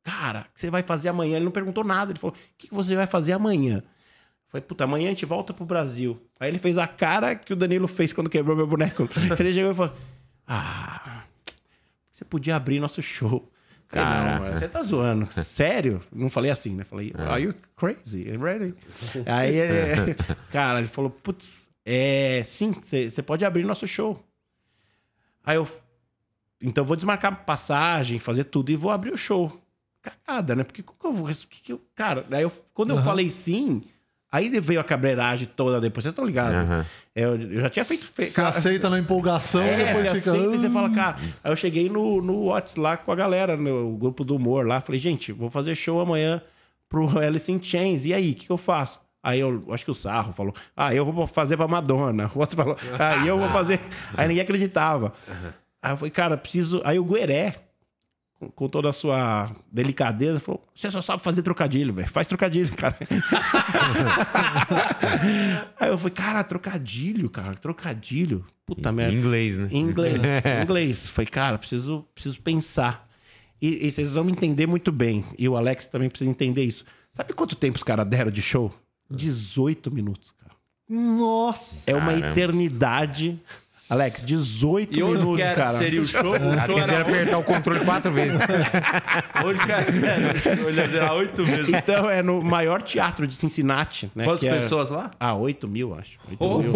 cara, 0.06 0.46
o 0.48 0.54
que 0.54 0.60
você 0.60 0.70
vai 0.70 0.84
fazer 0.84 1.08
amanhã? 1.08 1.34
Ele 1.34 1.44
não 1.44 1.52
perguntou 1.52 1.82
nada. 1.82 2.12
Ele 2.12 2.18
falou, 2.18 2.34
o 2.36 2.38
que 2.56 2.72
você 2.72 2.94
vai 2.94 3.08
fazer 3.08 3.32
amanhã? 3.32 3.78
Eu 3.78 4.50
falei, 4.50 4.64
puta, 4.64 4.84
amanhã 4.84 5.06
a 5.06 5.10
gente 5.10 5.26
volta 5.26 5.52
pro 5.52 5.64
Brasil. 5.64 6.16
Aí 6.38 6.48
ele 6.48 6.58
fez 6.58 6.78
a 6.78 6.86
cara 6.86 7.34
que 7.34 7.52
o 7.52 7.56
Danilo 7.56 7.88
fez 7.88 8.12
quando 8.12 8.30
quebrou 8.30 8.56
meu 8.56 8.68
boneco. 8.68 9.08
Ele 9.36 9.52
chegou 9.52 9.72
e 9.72 9.74
falou, 9.74 9.92
ah, 10.46 11.24
você 12.12 12.24
podia 12.24 12.54
abrir 12.54 12.78
nosso 12.78 13.02
show. 13.02 13.50
Não, 13.92 14.40
mano, 14.40 14.56
você 14.56 14.68
tá 14.68 14.80
zoando. 14.82 15.28
Sério? 15.42 16.00
Não 16.12 16.30
falei 16.30 16.52
assim, 16.52 16.74
né? 16.74 16.84
Falei, 16.84 17.12
are 17.18 17.42
you 17.42 17.54
crazy? 17.76 18.24
Ready? 18.36 18.74
Aí 19.26 19.56
ele, 19.56 20.14
cara, 20.52 20.78
ele 20.78 20.88
falou, 20.88 21.10
putz, 21.10 21.68
é, 21.84 22.42
sim, 22.46 22.72
você 22.72 23.22
pode 23.22 23.44
abrir 23.44 23.64
nosso 23.64 23.86
show. 23.88 24.22
Aí 25.44 25.56
eu, 25.56 25.68
então 26.60 26.84
vou 26.84 26.96
desmarcar 26.96 27.44
passagem, 27.44 28.18
fazer 28.18 28.44
tudo 28.44 28.70
e 28.70 28.76
vou 28.76 28.90
abrir 28.90 29.12
o 29.12 29.16
show. 29.16 29.65
Cagada, 30.26 30.54
né? 30.54 30.64
Porque 30.64 30.82
como 30.82 30.98
que 30.98 31.06
eu 31.06 31.12
vou. 31.12 31.26
que 31.28 31.62
que 31.62 31.72
eu- 31.72 31.80
cara, 31.94 32.24
aí 32.30 32.42
eu, 32.42 32.52
quando 32.74 32.90
eu 32.90 32.98
falei 33.02 33.28
sim, 33.30 33.82
aí 34.30 34.48
veio 34.60 34.80
a 34.80 34.84
cabreiragem 34.84 35.48
toda 35.56 35.80
depois. 35.80 36.04
Vocês 36.04 36.12
estão 36.12 36.24
ligados? 36.24 36.70
É, 37.14 37.24
Eu, 37.24 37.36
eu 37.40 37.60
já 37.62 37.70
tinha 37.70 37.84
feito. 37.84 38.04
fe- 38.06 38.26
Você 38.26 38.40
aceita 38.42 38.90
na 38.90 38.98
empolgação 38.98 39.64
e 39.64 39.68
é, 39.68 39.76
depois 39.86 40.06
você 40.08 40.14
fica. 40.16 40.30
aceita 40.32 40.54
e 40.54 40.58
você 40.58 40.68
"Hum". 40.68 40.72
fala, 40.72 40.90
cara. 40.90 41.16
Aí 41.42 41.50
eu 41.52 41.56
cheguei 41.56 41.88
no, 41.88 42.20
no 42.20 42.46
Whats 42.46 42.76
lá 42.76 42.96
com 42.96 43.10
a 43.10 43.14
galera, 43.16 43.56
no 43.56 43.96
grupo 43.96 44.22
do 44.24 44.36
humor 44.36 44.66
lá. 44.66 44.80
Falei, 44.80 45.00
gente, 45.00 45.32
vou 45.32 45.50
fazer 45.50 45.74
show 45.74 46.00
amanhã 46.00 46.42
pro 46.88 47.06
Alice 47.18 47.50
in 47.50 47.62
Chains. 47.62 48.04
E 48.04 48.12
aí, 48.14 48.32
o 48.32 48.34
que, 48.34 48.46
que 48.46 48.52
eu 48.52 48.58
faço? 48.58 49.00
Aí 49.22 49.40
eu 49.40 49.64
acho 49.70 49.84
que 49.84 49.90
o 49.90 49.94
Sarro 49.94 50.32
falou, 50.32 50.54
ah, 50.76 50.94
eu 50.94 51.04
vou 51.10 51.26
fazer 51.26 51.56
pra 51.56 51.66
Madonna. 51.66 52.30
O 52.34 52.38
outro 52.38 52.56
falou, 52.56 52.76
ah, 52.98 53.26
eu 53.26 53.36
vou 53.38 53.48
fazer. 53.48 53.80
Aí 54.16 54.28
ninguém 54.28 54.42
acreditava. 54.42 55.12
Aí 55.82 55.92
eu 55.92 55.96
falei, 55.96 56.10
cara, 56.12 56.36
preciso. 56.36 56.80
Aí 56.84 56.96
o 56.98 57.04
Gueré, 57.04 57.56
com, 58.38 58.50
com 58.50 58.68
toda 58.68 58.90
a 58.90 58.92
sua 58.92 59.54
delicadeza, 59.70 60.40
falou: 60.40 60.62
você 60.74 60.90
só 60.90 61.00
sabe 61.00 61.22
fazer 61.22 61.42
trocadilho, 61.42 61.94
velho. 61.94 62.08
Faz 62.08 62.26
trocadilho, 62.26 62.74
cara. 62.76 62.96
Aí 65.78 65.88
eu 65.88 65.98
falei, 65.98 66.14
cara, 66.14 66.44
trocadilho, 66.44 67.28
cara, 67.30 67.54
trocadilho. 67.54 68.44
Puta 68.66 68.90
Em 68.90 68.92
merda. 68.92 69.14
inglês, 69.14 69.56
né? 69.56 69.68
Em 69.70 69.80
inglês. 69.80 70.14
em 70.16 70.20
inglês. 70.64 71.08
Falei, 71.08 71.28
cara, 71.28 71.58
preciso, 71.58 72.04
preciso 72.14 72.40
pensar. 72.40 73.06
E, 73.62 73.86
e 73.86 73.90
vocês 73.90 74.14
vão 74.14 74.24
me 74.24 74.32
entender 74.32 74.66
muito 74.66 74.90
bem. 74.92 75.24
E 75.38 75.48
o 75.48 75.56
Alex 75.56 75.86
também 75.86 76.08
precisa 76.08 76.30
entender 76.30 76.64
isso. 76.64 76.84
Sabe 77.12 77.32
quanto 77.32 77.56
tempo 77.56 77.76
os 77.76 77.82
caras 77.84 78.06
deram 78.06 78.30
de 78.30 78.42
show? 78.42 78.72
18 79.10 79.90
minutos, 79.90 80.32
cara. 80.32 80.52
Nossa! 80.88 81.90
É 81.90 81.94
uma 81.94 82.06
Caramba. 82.12 82.28
eternidade. 82.30 83.40
Alex, 83.88 84.22
18 84.24 84.98
E 84.98 85.02
minutos, 85.02 85.36
que 85.36 85.42
era, 85.42 85.54
cara. 85.54 85.70
seria 85.70 86.00
o 86.00 86.06
show? 86.06 86.32
O 86.32 86.66
show 86.66 86.78
era 86.78 87.00
apertar 87.02 87.38
o 87.38 87.42
controle 87.44 87.84
quatro 87.84 88.10
vezes. 88.10 88.40
era? 88.42 90.34
O 90.34 90.40
show 90.40 90.96
era 90.98 91.12
oito 91.14 91.44
vezes. 91.44 91.68
Então, 91.72 92.10
é 92.10 92.22
no 92.22 92.42
maior 92.42 92.82
teatro 92.82 93.26
de 93.26 93.34
Cincinnati, 93.34 94.10
né? 94.14 94.24
Quantas 94.24 94.40
que 94.40 94.48
é- 94.48 94.54
pessoas 94.54 94.90
lá? 94.90 95.10
Ah, 95.20 95.34
8 95.34 95.68
mil, 95.68 95.94
acho. 95.94 96.18
8 96.28 96.36
Oh, 96.44 96.58
mil. 96.58 96.72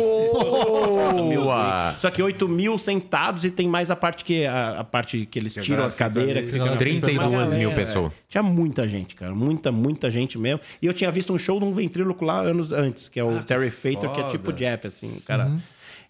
Boa! 1.45 1.95
Só 1.99 2.11
que 2.11 2.23
8 2.23 2.49
mil 2.49 2.79
sentados 2.79 3.45
e 3.45 3.51
tem 3.51 3.69
mais 3.69 3.91
a 3.91 3.97
parte 3.97 4.25
que, 4.25 4.47
a, 4.47 4.81
a 4.81 4.85
parte 4.85 5.27
que 5.27 5.39
eles 5.39 5.55
tiram 5.55 5.85
as 5.85 5.95
cadeiras. 5.95 6.45
que 6.45 6.53
fica 6.53 6.65
na- 6.65 6.77
32 6.77 7.53
mil 7.55 7.73
pessoas. 7.73 8.13
Tinha 8.29 8.43
muita 8.43 8.87
gente, 8.87 9.15
cara. 9.15 9.35
Muita, 9.35 9.73
muita 9.73 10.11
gente 10.11 10.39
mesmo. 10.39 10.61
E 10.81 10.87
eu 10.87 10.93
tinha 10.95 11.11
visto 11.11 11.33
um 11.33 11.39
show 11.39 11.59
de 11.59 11.65
um 11.65 11.73
ventríloco 11.73 12.25
lá 12.25 12.39
anos 12.41 12.71
antes, 12.73 13.09
que 13.09 13.19
é 13.19 13.25
o 13.25 13.43
Terry 13.43 13.71
Fator, 13.71 14.13
que 14.13 14.21
é 14.21 14.25
tipo 14.29 14.53
Jeff, 14.53 14.87
assim, 14.87 15.17
o 15.17 15.21
cara. 15.23 15.51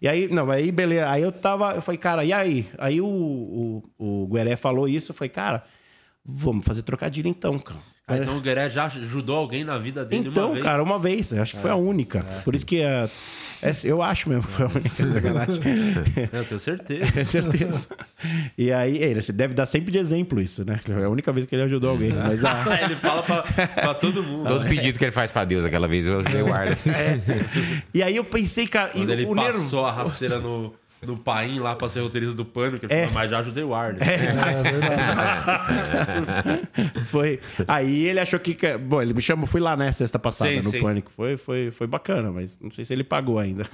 E 0.01 0.09
aí, 0.09 0.29
não, 0.29 0.51
aí 0.51 0.73
beleza. 0.73 1.11
Aí 1.11 1.23
eu 1.23 1.31
tava, 1.31 1.75
eu 1.75 1.83
falei, 1.83 1.99
cara, 1.99 2.25
e 2.25 2.33
aí? 2.33 2.69
Aí 2.79 3.01
o, 3.01 3.07
o, 3.07 3.83
o 3.99 4.27
Gueré 4.29 4.57
falou 4.57 4.89
isso, 4.89 5.11
eu 5.11 5.15
falei, 5.15 5.29
cara, 5.29 5.65
vamos 6.25 6.65
fazer 6.65 6.83
trocadilho 6.83 7.29
então, 7.29 7.59
cara. 7.59 7.81
Ah, 8.07 8.17
então 8.17 8.37
o 8.37 8.41
Gueré 8.41 8.69
já 8.69 8.87
ajudou 8.87 9.37
alguém 9.37 9.63
na 9.63 9.79
vida 9.79 10.05
dele 10.05 10.23
uma 10.23 10.31
Então, 10.33 10.53
vez? 10.53 10.65
cara, 10.65 10.83
uma 10.83 10.99
vez. 10.99 11.31
Eu 11.31 11.41
acho 11.41 11.55
que 11.55 11.61
foi 11.63 11.71
a 11.71 11.77
única. 11.77 12.25
Por 12.45 12.57
isso 12.57 12.67
que 12.67 12.81
é, 12.83 13.09
é- 13.63 13.73
eu 13.85 14.03
acho 14.03 14.29
mesmo 14.29 14.43
que 14.43 14.51
foi 14.51 14.67
a 14.67 14.69
única 14.69 15.09
sacanagem. 15.13 15.63
Eu 16.33 16.45
tenho 16.45 16.59
certeza. 16.59 17.07
É 17.21 17.25
certeza. 17.25 17.87
E 18.59 18.73
aí, 18.73 18.99
ele 19.01 19.23
você 19.23 19.33
deve 19.33 19.55
dar 19.55 19.65
sempre 19.65 19.93
de 19.93 19.99
exemplo 19.99 20.41
isso, 20.41 20.65
né? 20.65 20.81
É 20.89 21.05
a 21.05 21.09
única 21.09 21.33
vez 21.33 21.47
que 21.47 21.55
ele 21.55 21.63
ajudou 21.63 21.91
alguém. 21.91 22.11
Mas 22.13 22.45
Ah, 22.45 22.65
ele 22.83 22.97
fala 22.97 23.23
pra, 23.23 23.43
pra 23.45 23.95
todo 23.95 24.25
mundo. 24.25 24.49
Todo 24.49 24.67
pedido 24.67 24.99
que 24.99 25.05
ele 25.05 25.13
faz 25.13 25.31
pra 25.31 25.45
Deus 25.45 25.65
aquela 25.65 25.87
vez, 25.87 26.05
eu 26.05 26.19
ajudei 26.19 26.43
o 26.43 26.53
Arlen. 26.53 26.77
E 27.95 28.03
aí 28.03 28.17
eu 28.17 28.25
pensei, 28.25 28.67
cara, 28.67 28.89
Quando 28.89 29.09
e 29.09 29.13
ele 29.13 29.25
o 29.25 29.37
passou 29.37 29.53
nervo... 29.63 29.85
a 29.87 29.93
rasteira 29.93 30.39
no, 30.41 30.75
no 31.03 31.17
Paim 31.17 31.59
lá 31.59 31.75
pra 31.75 31.89
ser 31.89 32.01
roteirista 32.01 32.35
do 32.35 32.45
Pânico, 32.45 32.85
ele 32.85 32.93
É. 32.93 32.99
falou, 33.05 33.15
mas 33.15 33.31
já 33.31 33.39
ajudei 33.39 33.65
o 33.65 33.75
Arlen. 33.75 33.99
Foi. 37.07 37.41
Aí 37.67 38.07
ele 38.07 38.21
achou 38.21 38.39
que. 38.39 38.57
Bom, 38.79 39.01
ele 39.01 39.15
me 39.15 39.23
chamou, 39.23 39.47
fui 39.47 39.61
lá, 39.61 39.77
né, 39.77 39.91
sexta 39.93 40.19
passada, 40.19 40.51
Sim, 40.51 40.61
no 40.63 40.71
sim. 40.71 40.81
Pânico. 40.81 41.11
Foi, 41.17 41.37
foi, 41.37 41.71
foi 41.71 41.87
bacana, 41.87 42.31
mas 42.31 42.59
não 42.61 42.71
sei 42.71 42.85
se 42.85 42.93
ele 42.93 43.05
pagou 43.05 43.39
ainda. 43.39 43.65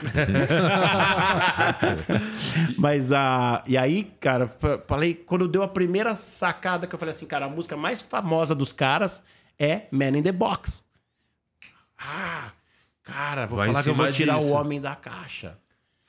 mas 2.78 3.12
a. 3.12 3.62
E 3.66 3.76
aí, 3.76 4.04
cara, 4.20 4.48
fa- 4.58 4.80
falei, 4.86 5.14
quando 5.14 5.48
deu 5.48 5.62
a 5.62 5.68
primeira 5.68 6.14
sacada 6.16 6.86
que 6.86 6.94
eu 6.94 6.98
falei 6.98 7.14
assim, 7.14 7.26
cara, 7.26 7.46
a 7.46 7.50
música 7.50 7.76
mais 7.76 8.02
famosa 8.02 8.54
dos 8.54 8.72
caras 8.72 9.22
é 9.58 9.82
Man 9.90 10.16
in 10.18 10.22
the 10.22 10.32
Box. 10.32 10.84
Ah, 11.98 12.50
cara, 13.02 13.46
vou 13.46 13.58
Vai 13.58 13.68
falar 13.68 13.82
que 13.82 13.90
eu 13.90 13.94
vou 13.94 14.10
tirar 14.10 14.38
disso. 14.38 14.48
o 14.48 14.52
homem 14.52 14.80
da 14.80 14.94
caixa. 14.94 15.56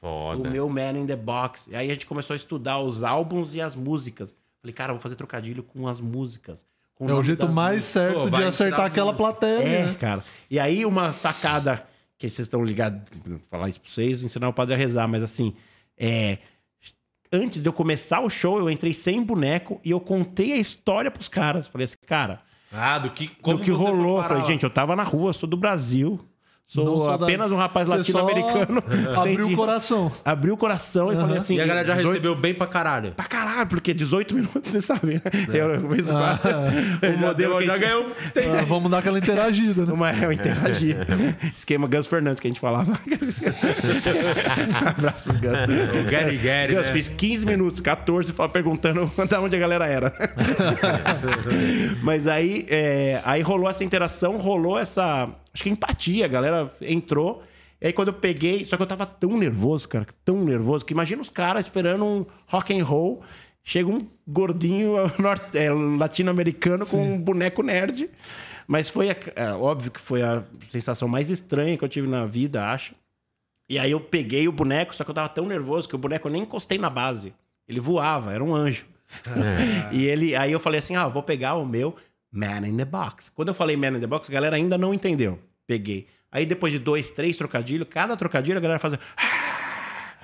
Foda. 0.08 0.48
O 0.48 0.52
meu 0.52 0.70
Man 0.70 0.92
in 1.00 1.06
the 1.06 1.16
Box. 1.16 1.68
E 1.70 1.76
aí 1.76 1.90
a 1.90 1.94
gente 1.94 2.06
começou 2.06 2.34
a 2.34 2.38
estudar 2.38 2.80
os 2.80 3.04
álbuns 3.04 3.54
e 3.54 3.62
as 3.62 3.76
músicas. 3.76 4.34
Falei, 4.62 4.74
cara, 4.74 4.94
vou 4.94 5.02
fazer 5.02 5.16
trocadilho 5.16 5.64
com 5.64 5.88
as 5.88 6.00
músicas. 6.00 6.66
com 6.96 7.10
É 7.10 7.14
o 7.14 7.22
jeito 7.24 7.48
mais 7.48 7.76
músicas. 7.76 7.86
certo 7.92 8.30
Pô, 8.30 8.38
de 8.38 8.44
acertar 8.44 8.86
aquela 8.86 9.08
muito. 9.12 9.18
plateia, 9.18 9.62
É, 9.64 9.86
né? 9.88 9.94
cara. 10.00 10.24
E 10.50 10.60
aí 10.60 10.86
uma 10.86 11.12
sacada 11.14 11.86
que 12.18 12.28
vocês 12.30 12.48
estão 12.48 12.64
ligados, 12.64 13.02
vou 13.26 13.40
falar 13.52 13.70
isso 13.70 13.80
pra 13.82 13.90
vocês, 13.92 14.24
ensinar 14.24 14.50
o 14.50 14.54
padre 14.54 14.74
a 14.74 14.78
rezar, 14.78 15.08
mas 15.08 15.22
assim, 15.22 15.54
é... 15.98 16.40
Antes 17.32 17.62
de 17.62 17.68
eu 17.68 17.74
começar 17.74 18.22
o 18.22 18.30
show, 18.30 18.58
eu 18.58 18.70
entrei 18.70 18.94
sem 18.94 19.22
boneco 19.22 19.82
e 19.84 19.92
eu 19.92 20.00
contei 20.00 20.54
a 20.54 20.58
história 20.58 21.12
pros 21.12 21.28
caras. 21.28 21.68
Falei 21.68 21.84
assim, 21.84 21.98
cara, 22.08 22.40
Ah, 22.72 22.98
do 22.98 23.10
que, 23.12 23.28
como 23.42 23.58
do 23.58 23.64
que 23.66 23.70
você 23.72 23.78
foi 23.84 23.92
rolou. 23.92 24.16
parar 24.18 24.30
Falei, 24.30 24.44
gente, 24.46 24.64
eu 24.64 24.70
tava 24.70 24.96
na 24.96 25.04
rua, 25.04 25.34
sou 25.34 25.48
do 25.48 25.58
Brasil. 25.58 26.20
Sou, 26.70 27.00
sou 27.00 27.18
da- 27.18 27.26
apenas 27.26 27.50
um 27.50 27.56
rapaz 27.56 27.88
latino-americano. 27.88 28.84
Abriu 29.16 29.48
o 29.48 29.56
coração. 29.56 30.12
Abriu 30.26 30.54
o 30.54 30.58
coração 30.58 31.14
e 31.14 31.16
falei 31.16 31.38
assim... 31.38 31.56
E 31.56 31.62
a 31.62 31.66
galera 31.66 31.88
já 31.88 31.94
18 31.96 32.10
recebeu 32.12 32.36
bem 32.36 32.54
pra 32.54 32.68
caralho. 32.68 33.14
Pra 33.14 33.24
caralho, 33.24 33.68
porque 33.68 33.94
18 33.94 34.36
minutos, 34.36 34.70
você 34.70 34.82
sabe, 34.82 35.14
né? 35.16 35.22
Eu, 35.48 35.76
eu 35.76 35.90
fiz 35.92 36.08
quase 36.12 36.50
o 36.50 37.18
modelo 37.18 37.54
deu- 37.54 37.60
que 37.60 37.66
já 37.68 37.74
gente- 37.76 37.84
ganhou. 37.86 38.12
Ah, 38.60 38.66
vamos 38.66 38.92
dar 38.92 38.98
aquela 38.98 39.18
interagida, 39.18 39.86
né? 39.86 39.94
Uma, 39.94 40.12
eu 40.12 40.30
interagi. 40.30 40.94
Esquema 41.56 41.88
Gus 41.88 42.06
Fernandes 42.06 42.42
que 42.42 42.48
a 42.48 42.52
gente 42.52 42.60
falava. 42.60 43.00
Abraço 44.86 45.24
pro 45.30 45.34
Gus. 45.40 45.60
O 46.02 46.12
Gary 46.12 46.38
Gary, 46.38 46.76
Gus, 46.76 46.88
né? 46.88 46.94
fiz 46.94 47.08
15 47.10 47.46
minutos, 47.46 47.80
14, 47.80 48.34
fala- 48.34 48.50
perguntando 48.50 49.10
da 49.30 49.40
onde 49.40 49.56
a 49.56 49.60
galera 49.60 49.86
era. 49.88 50.14
Mas 52.04 52.28
aí, 52.28 52.66
é, 52.70 53.22
aí 53.24 53.42
rolou 53.42 53.70
essa 53.70 53.86
interação, 53.86 54.38
rolou 54.38 54.78
essa. 54.78 55.30
Acho 55.58 55.64
que 55.64 55.70
empatia, 55.72 56.24
a 56.26 56.28
galera 56.28 56.72
entrou. 56.82 57.42
E 57.82 57.88
aí 57.88 57.94
quando 57.94 58.10
eu 58.10 58.14
peguei. 58.14 58.64
Só 58.64 58.78
que 58.78 58.84
eu 58.84 58.88
tava 58.88 59.08
tão 59.08 59.36
nervoso, 59.36 59.90
cara, 59.90 60.06
tão 60.24 60.44
nervoso, 60.46 60.86
que 60.86 60.94
imagina 60.94 61.20
os 61.20 61.32
caras 61.32 61.66
esperando 61.66 62.06
um 62.06 62.26
rock 62.46 62.80
and 62.80 62.84
roll. 62.86 63.24
Chega 63.64 63.90
um 63.90 63.98
gordinho 64.28 64.94
é, 65.56 65.70
latino-americano 65.72 66.86
com 66.86 67.14
um 67.16 67.20
boneco 67.20 67.64
nerd. 67.64 68.08
Mas 68.68 68.88
foi, 68.88 69.10
a- 69.10 69.16
é, 69.36 69.52
óbvio 69.54 69.90
que 69.90 70.00
foi 70.00 70.22
a 70.22 70.44
sensação 70.70 71.08
mais 71.08 71.32
estranha 71.32 71.76
que 71.76 71.84
eu 71.84 71.90
tive 71.90 72.08
na 72.08 72.28
vida, 72.28 72.70
acho. 72.70 72.94
E 73.68 73.80
aí 73.80 73.90
eu 73.90 74.00
peguei 74.00 74.48
o 74.48 74.52
boneco, 74.52 74.96
só 74.96 75.04
que 75.04 75.10
eu 75.10 75.16
tava 75.16 75.28
tão 75.30 75.48
nervoso 75.48 75.90
que 75.90 75.96
o 75.96 75.98
boneco 75.98 76.28
eu 76.28 76.32
nem 76.32 76.44
encostei 76.44 76.78
na 76.78 76.90
base. 76.90 77.34
Ele 77.68 77.80
voava, 77.80 78.32
era 78.32 78.44
um 78.44 78.54
anjo. 78.54 78.86
e 79.92 80.06
ele, 80.06 80.36
aí 80.36 80.52
eu 80.52 80.60
falei 80.60 80.78
assim: 80.80 80.96
ah, 80.96 81.08
vou 81.08 81.24
pegar 81.24 81.56
o 81.56 81.66
meu 81.66 81.96
Man 82.38 82.66
in 82.66 82.78
the 82.78 82.86
Box. 82.86 83.32
Quando 83.34 83.48
eu 83.48 83.54
falei 83.56 83.76
Man 83.76 83.98
in 83.98 84.00
the 84.00 84.06
Box, 84.06 84.30
a 84.30 84.34
galera 84.34 84.56
ainda 84.56 84.78
não 84.78 84.94
entendeu. 84.94 85.40
Peguei. 85.66 86.08
Aí 86.32 86.46
depois 86.46 86.72
de 86.72 86.78
dois, 86.78 87.10
três 87.10 87.36
trocadilhos, 87.36 87.88
cada 87.90 88.16
trocadilho 88.16 88.60
a 88.60 88.62
galera 88.62 88.78
fazia. 88.80 89.00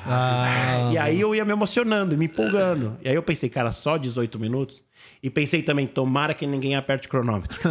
Ah, 0.06 0.90
E 0.92 0.98
aí 0.98 1.20
eu 1.22 1.34
ia 1.34 1.46
me 1.46 1.52
emocionando, 1.52 2.18
me 2.18 2.26
empolgando. 2.26 2.98
E 3.04 3.10
aí 3.10 3.16
eu 3.16 3.24
pensei, 3.24 3.50
cara, 3.50 3.72
só 3.72 3.98
18 3.98 4.38
minutos. 4.40 4.82
E 5.22 5.30
pensei 5.30 5.62
também, 5.62 5.86
tomara 5.88 6.34
que 6.34 6.46
ninguém 6.48 6.76
aperte 6.76 7.08
o 7.08 7.10
cronômetro. 7.10 7.60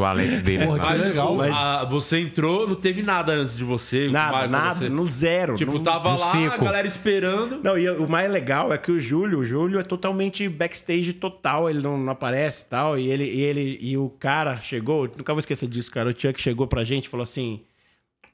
O 0.00 0.04
Alex 0.04 0.40
deles 0.42 0.66
Porra, 0.66 0.78
Mas, 0.78 1.00
legal, 1.02 1.34
mas- 1.36 1.54
a- 1.56 1.84
você 1.84 2.20
entrou, 2.20 2.68
não 2.68 2.74
teve 2.74 3.02
nada 3.02 3.32
antes 3.32 3.56
de 3.56 3.64
você. 3.64 4.08
Nada, 4.10 4.46
nada, 4.46 4.74
você- 4.74 4.88
no 4.88 5.06
zero. 5.06 5.54
Tipo, 5.56 5.72
não- 5.74 5.82
tava 5.82 6.12
no 6.12 6.18
lá, 6.18 6.26
a 6.26 6.30
seco. 6.32 6.64
galera 6.64 6.86
esperando. 6.86 7.60
Não, 7.62 7.78
e 7.78 7.88
o 7.88 8.08
mais 8.08 8.30
legal 8.30 8.72
é 8.72 8.78
que 8.78 8.90
o 8.92 9.00
Júlio, 9.00 9.40
o 9.40 9.44
Júlio 9.44 9.78
é 9.78 9.82
totalmente 9.82 10.48
backstage 10.48 11.12
total, 11.12 11.68
ele 11.70 11.80
não, 11.80 11.96
não 11.98 12.12
aparece 12.12 12.64
e 12.64 12.66
tal, 12.66 12.98
e 12.98 13.08
ele, 13.10 13.24
e 13.24 13.40
ele 13.42 13.78
e 13.80 13.96
o 13.96 14.08
cara 14.08 14.56
chegou, 14.60 15.08
nunca 15.16 15.32
vou 15.32 15.40
esquecer 15.40 15.68
disso, 15.68 15.90
cara, 15.90 16.10
o 16.10 16.20
Chuck 16.20 16.40
chegou 16.40 16.66
pra 16.66 16.84
gente 16.84 17.06
e 17.06 17.08
falou 17.08 17.24
assim: 17.24 17.60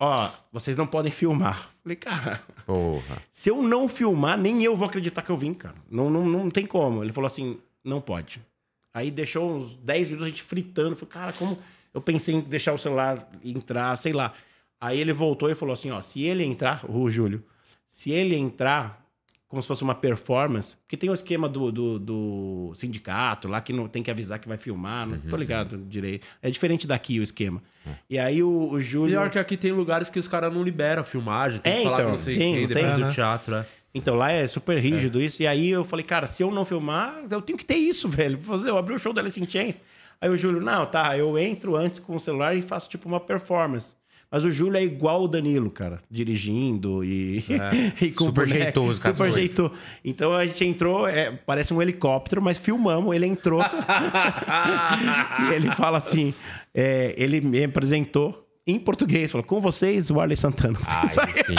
"Ó, 0.01 0.31
vocês 0.51 0.77
não 0.77 0.87
podem 0.87 1.13
filmar". 1.13 1.69
Falei: 1.83 1.97
"Cara, 1.97 2.43
Porra. 2.67 3.23
se 3.31 3.51
eu 3.51 3.63
não 3.63 3.87
filmar, 3.89 4.37
nem 4.39 4.65
eu 4.65 4.77
vou 4.77 4.89
acreditar 4.89 5.23
que 5.23 5.31
eu 5.31 5.37
vim, 5.37 5.55
cara. 5.55 5.77
Não, 5.91 6.09
não, 6.11 6.27
não 6.27 6.51
tem 6.51 6.67
como". 6.67 7.05
Ele 7.05 7.13
falou 7.13 7.27
assim: 7.29 7.59
"Não 7.85 8.01
pode". 8.01 8.41
Aí 8.93 9.11
deixou 9.11 9.49
uns 9.57 9.77
10 9.77 10.09
minutos 10.09 10.27
a 10.27 10.31
gente 10.31 10.43
fritando, 10.43 10.97
falei: 10.97 11.13
"Cara, 11.13 11.33
como 11.35 11.57
eu 11.95 12.01
pensei 12.01 12.35
em 12.35 12.41
deixar 12.41 12.73
o 12.73 12.79
celular 12.79 13.29
entrar, 13.45 13.95
sei 13.97 14.13
lá". 14.13 14.33
Aí 14.81 14.99
ele 14.99 15.13
voltou 15.13 15.51
e 15.51 15.55
falou 15.55 15.75
assim, 15.75 15.91
ó, 15.91 16.01
se 16.01 16.23
ele 16.23 16.43
entrar, 16.43 16.91
o 16.91 17.11
Júlio, 17.11 17.45
se 17.91 18.11
ele 18.13 18.35
entrar 18.35 19.00
como 19.51 19.61
se 19.61 19.67
fosse 19.67 19.83
uma 19.83 19.97
performance, 19.97 20.77
porque 20.77 20.97
tem 20.97 21.11
o 21.11 21.13
esquema 21.13 21.49
do, 21.49 21.73
do, 21.73 21.99
do 21.99 22.73
sindicato 22.77 23.49
lá 23.49 23.61
que 23.61 23.73
não 23.73 23.89
tem 23.89 24.01
que 24.01 24.09
avisar 24.09 24.39
que 24.39 24.47
vai 24.47 24.57
filmar, 24.57 25.09
não 25.09 25.19
tô 25.19 25.37
ligado 25.37 25.77
direito. 25.89 26.25
É 26.41 26.49
diferente 26.49 26.87
daqui 26.87 27.19
o 27.19 27.23
esquema. 27.23 27.61
E 28.09 28.17
aí 28.17 28.45
o, 28.45 28.71
o 28.71 28.81
Júlio... 28.81 29.11
Pior 29.11 29.29
que 29.29 29.41
aqui 29.41 29.57
tem 29.57 29.73
lugares 29.73 30.09
que 30.09 30.21
os 30.21 30.29
caras 30.29 30.55
não 30.55 30.63
liberam 30.63 31.03
a 31.03 31.05
filmagem, 31.05 31.59
tem 31.59 31.73
É, 31.73 31.77
que 31.79 31.83
falar 31.83 32.01
então, 32.01 32.11
com 32.13 32.17
sei 32.19 32.39
tem, 32.39 32.55
quem, 32.55 32.69
tem, 32.69 32.95
do 32.95 32.99
né? 33.01 33.11
teatro, 33.11 33.57
é. 33.57 33.67
Então 33.93 34.15
lá 34.15 34.31
é 34.31 34.47
super 34.47 34.79
rígido 34.79 35.21
isso. 35.21 35.43
E 35.43 35.49
aí 35.49 35.69
eu 35.69 35.85
falei, 35.85 36.05
cara, 36.07 36.29
se 36.29 36.45
eu 36.45 36.51
não 36.53 36.65
filmar, 36.65 37.25
eu 37.29 37.43
tenho 37.43 37.59
que 37.59 37.65
ter 37.65 37.75
isso, 37.75 38.07
velho. 38.09 38.39
Vou 38.39 38.57
fazer, 38.57 38.71
eu 38.71 38.79
abri 38.79 38.95
o 38.95 38.99
show 39.01 39.13
da 39.13 39.21
Alice 39.21 39.41
in 39.43 39.49
Chains. 39.51 39.81
Aí 40.21 40.31
o 40.31 40.37
Júlio, 40.37 40.61
não, 40.61 40.87
tá, 40.87 41.19
eu 41.19 41.37
entro 41.37 41.75
antes 41.75 41.99
com 41.99 42.15
o 42.15 42.21
celular 42.21 42.55
e 42.55 42.63
faço 42.63 42.89
tipo 42.89 43.09
uma 43.09 43.19
performance. 43.19 43.95
Mas 44.31 44.45
o 44.45 44.51
Júlio 44.51 44.77
é 44.77 44.83
igual 44.83 45.25
o 45.25 45.29
Danilo, 45.29 45.71
cara, 45.71 46.01
dirigindo 46.09 47.03
e, 47.03 47.45
e 48.01 48.13
com 48.13 48.27
Super 48.27 48.47
boneco, 48.47 48.63
jeitoso 48.63 49.09
as 49.09 49.17
Super 49.17 49.33
jeitoso. 49.33 49.73
Então 50.05 50.33
a 50.33 50.47
gente 50.47 50.65
entrou, 50.65 51.09
é, 51.09 51.33
parece 51.33 51.75
um 51.75 51.83
helicóptero, 51.83 52.41
mas 52.41 52.57
filmamos, 52.57 53.15
ele 53.15 53.27
entrou. 53.27 53.61
e 55.51 55.55
ele 55.55 55.71
fala 55.75 55.99
assim, 55.99 56.33
é, 56.73 57.13
ele 57.17 57.41
me 57.41 57.65
apresentou 57.65 58.47
em 58.65 58.79
português, 58.79 59.33
falou, 59.33 59.45
com 59.45 59.61
vocês, 59.61 60.11
o 60.11 60.21
Arley 60.21 60.37
Santana. 60.37 60.79
Ai, 60.87 61.09
sim. 61.45 61.57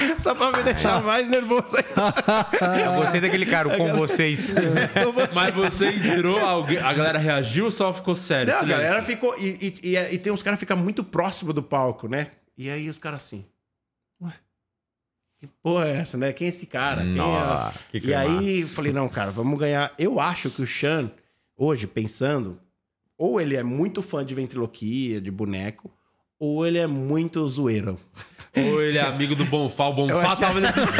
Só 0.20 0.34
pra 0.34 0.50
me 0.56 0.62
deixar 0.62 1.02
mais 1.02 1.28
nervoso 1.28 1.74
ainda. 1.76 2.84
Eu 2.84 3.00
gostei 3.02 3.20
daquele 3.20 3.46
cara, 3.46 3.68
o 3.68 3.76
com 3.76 3.92
vocês. 3.94 4.52
Mas 5.34 5.54
você 5.54 5.88
entrou, 5.90 6.38
alguém- 6.38 6.78
a 6.78 6.92
galera 6.92 7.18
reagiu 7.18 7.66
ou 7.66 7.70
só 7.70 7.92
ficou 7.92 8.14
sério? 8.16 8.52
Não, 8.52 8.60
a 8.60 8.64
galera 8.64 9.02
ficou. 9.02 9.34
E, 9.38 9.74
e, 9.82 9.90
e, 9.94 9.96
e 10.14 10.18
tem 10.18 10.32
uns 10.32 10.42
caras 10.42 10.58
que 10.58 10.64
ficam 10.66 10.76
muito 10.76 11.02
próximo 11.04 11.52
do 11.52 11.62
palco, 11.62 12.08
né? 12.08 12.28
E 12.56 12.68
aí 12.70 12.88
os 12.90 12.98
caras 12.98 13.20
assim. 13.20 13.44
Ué? 14.22 14.32
Que 15.40 15.46
porra 15.62 15.88
é 15.88 15.96
essa, 15.96 16.18
né? 16.18 16.32
Quem 16.32 16.46
é 16.46 16.50
esse 16.50 16.66
cara? 16.66 17.02
Quem 17.02 17.12
é- 17.12 17.16
Nossa, 17.16 17.78
que 17.90 17.98
e 18.08 18.14
aí 18.14 18.60
eu 18.60 18.66
falei, 18.66 18.92
não, 18.92 19.08
cara, 19.08 19.30
vamos 19.30 19.58
ganhar. 19.58 19.92
Eu 19.98 20.20
acho 20.20 20.50
que 20.50 20.60
o 20.62 20.66
Sean, 20.66 21.10
hoje, 21.56 21.86
pensando, 21.86 22.60
ou 23.16 23.40
ele 23.40 23.56
é 23.56 23.62
muito 23.62 24.02
fã 24.02 24.24
de 24.24 24.34
ventriloquia, 24.34 25.20
de 25.20 25.30
boneco, 25.30 25.90
ou 26.38 26.66
ele 26.66 26.78
é 26.78 26.86
muito 26.86 27.46
zoeiro. 27.48 27.98
Ou 28.56 28.82
ele 28.82 28.98
é 28.98 29.02
amigo 29.02 29.36
do 29.36 29.44
Bonfá, 29.44 29.84
o 29.86 29.92
Bonfá 29.92 30.34
que- 30.34 30.42
tava 30.42 30.60
nesse 30.60 30.80
jogo. 30.80 30.92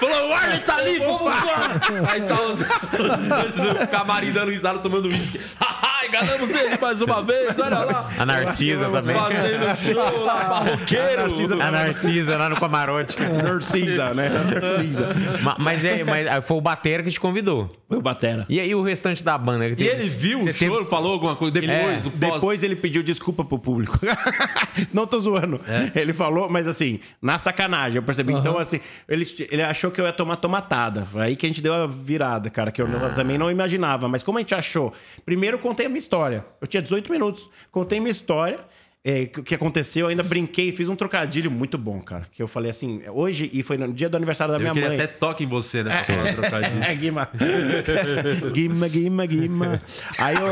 Falou, 0.00 0.28
o 0.30 0.32
Arley 0.32 0.58
tá 0.60 0.76
ali, 0.76 0.98
vamos 0.98 1.22
lá. 1.22 1.80
Aí 2.10 2.22
tá 2.22 2.42
os, 2.42 2.60
os 2.60 3.28
dois 3.28 3.56
no 3.56 3.86
camarim 3.88 4.32
dando 4.32 4.50
risada, 4.50 4.78
tomando 4.80 5.06
uísque. 5.08 5.40
Enganamos 6.22 6.54
ele 6.54 6.78
mais 6.80 7.00
uma 7.02 7.22
vez, 7.22 7.58
olha 7.58 7.78
lá. 7.80 8.10
A 8.18 8.26
Narcisa 8.26 8.88
também. 8.90 9.16
Fazendo 9.16 9.76
show 9.94 10.18
lá, 10.24 10.44
barroqueiro. 10.44 11.62
A 11.62 11.70
Narcisa 11.70 12.36
lá 12.36 12.48
no 12.48 12.56
camarote. 12.56 13.16
Narcisa, 13.20 14.14
né? 14.14 14.28
Narcisa. 14.60 15.08
Ma- 15.42 15.56
Mas, 15.58 15.84
é, 15.84 16.04
mas 16.04 16.26
ah, 16.26 16.42
foi 16.42 16.56
o 16.56 16.60
Batera 16.60 17.02
que 17.02 17.10
te 17.10 17.20
convidou. 17.20 17.68
Foi 17.88 17.98
o 17.98 18.02
Batera. 18.02 18.44
E 18.48 18.58
aí 18.60 18.74
o 18.74 18.82
restante 18.82 19.22
da 19.22 19.36
banda? 19.38 19.66
E 19.68 19.86
ele 19.86 20.08
viu 20.08 20.40
o 20.40 20.42
Você 20.42 20.52
show, 20.66 20.76
teve- 20.78 20.90
falou 20.90 21.12
alguma 21.12 21.36
coisa 21.36 21.52
depois, 21.52 22.06
o 22.06 22.10
pós. 22.10 22.22
É, 22.22 22.32
Depois 22.32 22.62
ele 22.62 22.76
pediu 22.76 23.02
desculpa 23.02 23.44
pro 23.44 23.58
público. 23.58 23.98
Não 24.92 25.06
tô 25.06 25.18
zoando. 25.20 25.58
Ele 25.94 26.12
falou, 26.12 26.48
mas 26.48 26.66
assim, 26.66 27.00
na 27.20 27.38
sacanagem, 27.38 27.96
eu 27.96 28.02
percebi. 28.02 28.32
Então, 28.32 28.58
assim, 28.58 28.80
ele, 29.08 29.26
ele 29.50 29.62
achou 29.62 29.90
que 29.90 30.00
eu 30.00 30.04
ia 30.06 30.12
tomar 30.12 30.36
tomatada. 30.36 31.06
Foi 31.10 31.22
Aí 31.22 31.36
que 31.36 31.46
a 31.46 31.48
gente 31.48 31.60
deu 31.60 31.74
a 31.74 31.86
virada, 31.86 32.48
cara, 32.50 32.70
que 32.70 32.80
eu 32.80 32.88
não- 32.88 33.14
também 33.14 33.36
não 33.38 33.50
imaginava. 33.50 34.08
Mas 34.08 34.22
como 34.22 34.38
a 34.38 34.40
gente 34.40 34.54
achou? 34.54 34.92
Primeiro 35.24 35.56
eu 35.56 35.60
contei 35.60 35.86
a 35.86 35.88
minha 35.88 35.98
história. 36.08 36.44
Eu 36.60 36.66
tinha 36.66 36.82
18 36.82 37.12
minutos. 37.12 37.50
Contei 37.70 38.00
minha 38.00 38.10
história. 38.10 38.60
é, 39.04 39.26
que 39.26 39.54
aconteceu, 39.54 40.06
eu 40.06 40.08
ainda 40.10 40.22
brinquei, 40.22 40.70
fiz 40.72 40.88
um 40.88 40.96
trocadilho 40.96 41.50
muito 41.50 41.78
bom, 41.78 42.00
cara. 42.00 42.26
Que 42.32 42.42
eu 42.42 42.48
falei 42.48 42.70
assim, 42.70 43.00
hoje, 43.08 43.48
e 43.54 43.62
foi 43.62 43.78
no 43.78 43.90
dia 43.92 44.08
do 44.08 44.16
aniversário 44.16 44.52
da 44.52 44.58
Eu 44.58 44.60
minha 44.74 44.74
mãe. 44.88 44.96
até 45.00 45.06
toque 45.06 45.44
em 45.44 45.46
você, 45.46 45.82
né? 45.82 46.02
pra 46.02 46.04
falar 46.04 46.34
trocadilho. 46.34 46.82
É, 46.84 46.94
Guima. 46.94 47.28
Guima, 48.52 48.88
Guima, 48.88 49.24
Guima. 49.26 49.82
Aí 50.18 50.34
eu. 50.36 50.48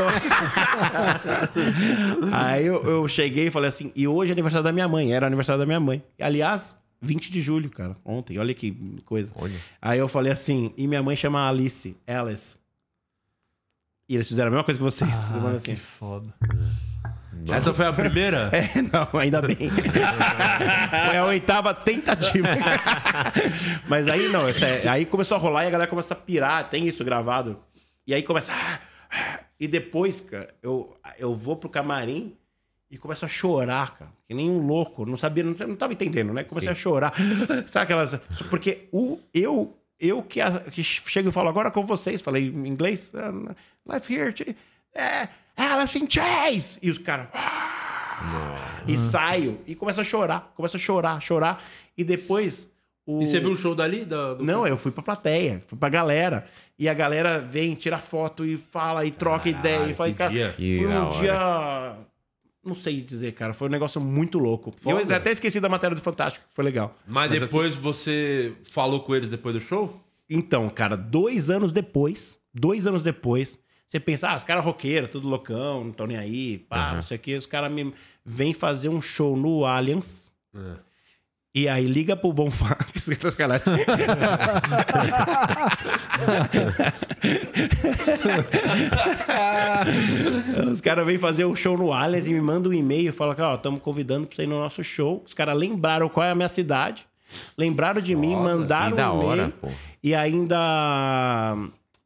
Aí 2.31 2.65
eu, 2.65 2.83
eu 2.83 3.07
cheguei 3.07 3.47
e 3.47 3.51
falei 3.51 3.69
assim: 3.69 3.91
e 3.95 4.07
hoje 4.07 4.31
é 4.31 4.33
aniversário 4.33 4.63
da 4.63 4.71
minha 4.71 4.87
mãe. 4.87 5.11
Era 5.13 5.27
aniversário 5.27 5.59
da 5.59 5.65
minha 5.65 5.79
mãe. 5.79 6.01
E, 6.17 6.23
aliás, 6.23 6.75
20 7.01 7.31
de 7.31 7.41
julho, 7.41 7.69
cara. 7.69 7.95
Ontem. 8.03 8.37
Olha 8.39 8.53
que 8.53 8.71
coisa. 9.05 9.31
Aí 9.81 9.99
eu 9.99 10.07
falei 10.07 10.31
assim: 10.31 10.73
e 10.77 10.87
minha 10.87 11.03
mãe 11.03 11.15
chama 11.15 11.47
Alice. 11.47 11.95
Alice. 12.07 12.56
E 14.09 14.15
eles 14.15 14.27
fizeram 14.27 14.47
a 14.47 14.51
mesma 14.51 14.63
coisa 14.63 14.77
que 14.77 14.83
vocês. 14.83 15.23
Falei 15.25 15.57
assim, 15.57 15.71
Que 15.73 15.75
foda. 15.79 16.33
Essa 17.51 17.73
foi 17.73 17.85
a 17.85 17.93
primeira? 17.93 18.49
É, 18.55 18.81
não, 18.81 19.19
ainda 19.19 19.41
bem. 19.41 19.55
Foi 21.07 21.17
a 21.17 21.25
oitava 21.25 21.73
tentativa. 21.73 22.47
Mas 23.87 24.07
aí 24.07 24.27
não, 24.29 24.47
essa 24.47 24.65
é- 24.65 24.87
aí 24.87 25.05
começou 25.05 25.35
a 25.37 25.39
rolar 25.39 25.63
e 25.65 25.67
a 25.67 25.69
galera 25.69 25.89
começa 25.89 26.13
a 26.13 26.17
pirar, 26.17 26.69
tem 26.69 26.85
isso 26.87 27.03
gravado. 27.03 27.59
E 28.05 28.13
aí 28.13 28.23
começa. 28.23 28.51
E 29.59 29.67
depois, 29.67 30.21
cara, 30.21 30.53
eu, 30.61 30.95
eu 31.17 31.33
vou 31.35 31.55
pro 31.55 31.69
camarim 31.69 32.33
e 32.89 32.97
começo 32.97 33.25
a 33.25 33.27
chorar, 33.27 33.97
cara. 33.97 34.11
Que 34.27 34.33
nem 34.33 34.49
um 34.49 34.65
louco. 34.65 35.05
Não 35.05 35.17
sabia, 35.17 35.43
não, 35.43 35.53
não 35.67 35.75
tava 35.75 35.93
entendendo, 35.93 36.33
né? 36.33 36.43
Comecei 36.43 36.71
a 36.71 36.75
chorar. 36.75 37.13
Sabe 37.67 37.83
aquelas. 37.83 38.15
Porque 38.49 38.87
o, 38.91 39.19
eu, 39.33 39.75
eu 39.99 40.21
que, 40.23 40.39
a- 40.41 40.59
que 40.61 40.83
chego 40.83 41.29
e 41.29 41.31
falo 41.31 41.49
agora 41.49 41.69
com 41.71 41.85
vocês, 41.85 42.21
falei 42.21 42.47
em 42.47 42.67
inglês. 42.67 43.11
Let's 43.87 44.09
hear. 44.09 44.27
it. 44.29 44.55
É, 44.93 45.27
Alice 45.55 45.97
in 45.97 46.09
Chains! 46.09 46.79
E 46.81 46.89
os 46.89 46.97
caras. 46.97 47.27
E 48.87 48.97
saio 48.97 49.59
e 49.67 49.75
começo 49.75 50.01
a 50.01 50.03
chorar. 50.03 50.51
Começo 50.55 50.75
a 50.77 50.79
chorar, 50.79 51.21
chorar. 51.21 51.63
E 51.97 52.03
depois. 52.03 52.69
O... 53.05 53.21
E 53.21 53.27
você 53.27 53.39
viu 53.39 53.51
o 53.51 53.55
show 53.55 53.73
dali? 53.73 54.03
Da, 54.05 54.33
do- 54.33 54.43
Não, 54.43 54.67
eu 54.67 54.77
fui 54.77 54.91
pra 54.91 55.01
plateia, 55.03 55.61
fui 55.67 55.77
pra 55.77 55.87
galera. 55.89 56.45
E 56.77 56.89
a 56.89 56.93
galera 56.93 57.39
vem, 57.39 57.73
tira 57.75 57.97
foto 57.97 58.45
e 58.45 58.57
fala 58.57 59.05
e 59.05 59.11
troca 59.11 59.51
Caralho, 59.51 59.59
ideia. 59.59 59.91
E 59.91 59.93
fala, 59.93 60.09
que 60.11 60.15
cara, 60.17 60.31
dia. 60.31 60.53
Foi 60.57 60.85
um 60.87 61.05
hora. 61.05 61.19
dia. 61.19 61.95
Não 62.65 62.75
sei 62.75 62.99
dizer, 63.01 63.31
cara. 63.33 63.53
Foi 63.53 63.67
um 63.67 63.71
negócio 63.71 64.01
muito 64.01 64.37
louco. 64.39 64.71
Eu 64.85 64.99
Foda. 64.99 65.15
até 65.15 65.31
esqueci 65.31 65.59
da 65.61 65.69
matéria 65.69 65.95
do 65.95 66.01
Fantástico, 66.01 66.45
foi 66.51 66.65
legal. 66.65 66.95
Mas, 67.07 67.31
assim, 67.31 67.39
depois 67.39 67.75
você 67.75 68.55
falou 68.69 68.99
com 69.01 69.15
eles 69.15 69.29
depois 69.29 69.55
do 69.55 69.61
show? 69.61 70.01
Então, 70.29 70.69
cara, 70.69 70.97
dois 70.97 71.49
anos 71.49 71.71
depois, 71.71 72.37
dois 72.53 72.85
anos 72.85 73.01
depois, 73.01 73.57
você 73.87 73.99
pensa, 74.01 74.29
ah, 74.29 74.35
os 74.35 74.43
caras 74.43 74.65
roqueiros, 74.65 75.09
tudo 75.09 75.29
loucão, 75.29 75.81
não 75.83 75.91
estão 75.91 76.07
nem 76.07 76.17
aí, 76.17 76.57
pá, 76.59 76.93
não 76.93 77.01
sei 77.01 77.15
o 77.15 77.19
quê. 77.19 77.35
Os 77.35 77.45
caras 77.45 77.71
me 77.71 77.93
vêm 78.25 78.51
fazer 78.51 78.89
um 78.89 79.01
show 79.01 79.37
no 79.37 79.65
Allianz. 79.65 80.29
E 81.55 81.67
aí 81.69 81.87
liga 81.87 82.15
pro 82.15 82.33
Bonfá. 82.33 82.75
que 82.75 82.99
sacanagem. 83.31 83.65
Os 90.71 90.81
caras 90.81 91.05
vêm 91.07 91.17
fazer 91.17 91.45
um 91.45 91.55
show 91.55 91.77
no 91.77 91.93
Allianz 91.93 92.27
e 92.27 92.33
me 92.33 92.41
mandam 92.41 92.71
um 92.71 92.75
e-mail 92.75 93.09
e 93.09 93.11
falam 93.13 93.33
que, 93.33 93.41
ó, 93.41 93.55
estamos 93.55 93.81
convidando 93.81 94.27
pra 94.27 94.35
você 94.35 94.43
ir 94.43 94.47
no 94.47 94.59
nosso 94.59 94.83
show. 94.83 95.23
Os 95.25 95.33
caras 95.33 95.57
lembraram 95.57 96.09
qual 96.09 96.25
é 96.25 96.31
a 96.31 96.35
minha 96.35 96.49
cidade, 96.49 97.07
lembraram 97.57 98.01
de 98.01 98.15
mim, 98.15 98.35
mandaram 98.35 98.95
da 98.95 99.11
um 99.13 99.23
e-mail 99.23 99.29
hora, 99.29 99.53
e 100.03 100.13
ainda 100.13 101.55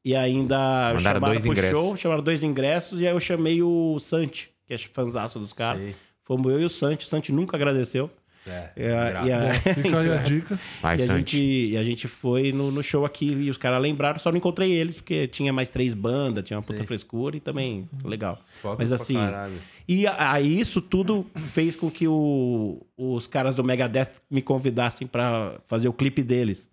e 0.04 0.16
ainda 0.16 0.94
Mandaram 0.96 1.00
chamaram 1.00 1.34
dois 1.34 1.44
pro 1.44 1.52
ingressos. 1.52 1.72
show, 1.72 1.98
chamaram 1.98 2.24
dois 2.24 2.44
ingressos 2.44 3.00
e 3.00 3.08
aí 3.08 3.14
eu 3.14 3.20
chamei 3.20 3.62
o 3.62 4.00
Santi, 4.00 4.52
que 4.68 4.74
é 4.74 4.78
fanzaço 4.78 5.40
dos 5.40 5.54
caras. 5.54 5.82
Sei. 5.82 5.96
Fomos 6.24 6.52
eu 6.52 6.62
e 6.62 6.66
o 6.66 6.70
Santi. 6.70 7.06
O 7.06 7.10
Santi 7.10 7.32
nunca 7.32 7.58
agradeceu. 7.58 8.10
É. 8.48 8.70
E 8.76 8.84
a- 8.86 9.24
e 9.28 9.32
a- 9.32 9.54
Fica 9.76 10.00
aí 10.00 10.12
a 10.12 10.16
dica. 10.24 10.60
Vai, 10.82 10.96
e 10.98 11.02
a, 11.02 11.06
Santi. 11.06 11.38
gente, 11.38 11.70
e 11.74 11.78
a 11.78 11.84
gente 11.84 12.08
foi 12.08 12.52
no, 12.52 12.72
no 12.72 12.82
show 12.82 13.06
aqui 13.06 13.26
e 13.32 13.50
os 13.52 13.58
caras 13.58 13.80
lembraram, 13.80 14.18
só 14.18 14.32
não 14.32 14.38
encontrei 14.40 14.72
eles, 14.72 14.98
porque 15.00 15.28
tinha 15.28 15.54
mais 15.54 15.70
três 15.70 15.94
bandas, 15.94 16.44
tinha 16.44 16.58
uma 16.58 16.64
puta 16.64 16.84
frescura 16.84 17.38
e 17.38 17.40
também 17.40 17.88
legal. 18.04 18.40
Foda 18.62 18.78
Mas 18.80 18.88
pra 18.90 18.96
assim. 18.96 19.14
caralho. 19.14 19.54
E 19.88 20.08
a- 20.08 20.32
aí 20.34 20.60
isso 20.60 20.82
tudo 20.82 21.24
fez 21.36 21.76
com 21.76 21.92
que 21.92 22.08
o- 22.08 22.82
os 22.98 23.28
caras 23.28 23.54
do 23.54 23.64
Megadeth 23.64 24.10
me 24.30 24.42
convidassem 24.42 25.06
pra 25.06 25.60
fazer 25.68 25.88
o 25.88 25.94
clipe 25.94 26.24
deles. 26.24 26.68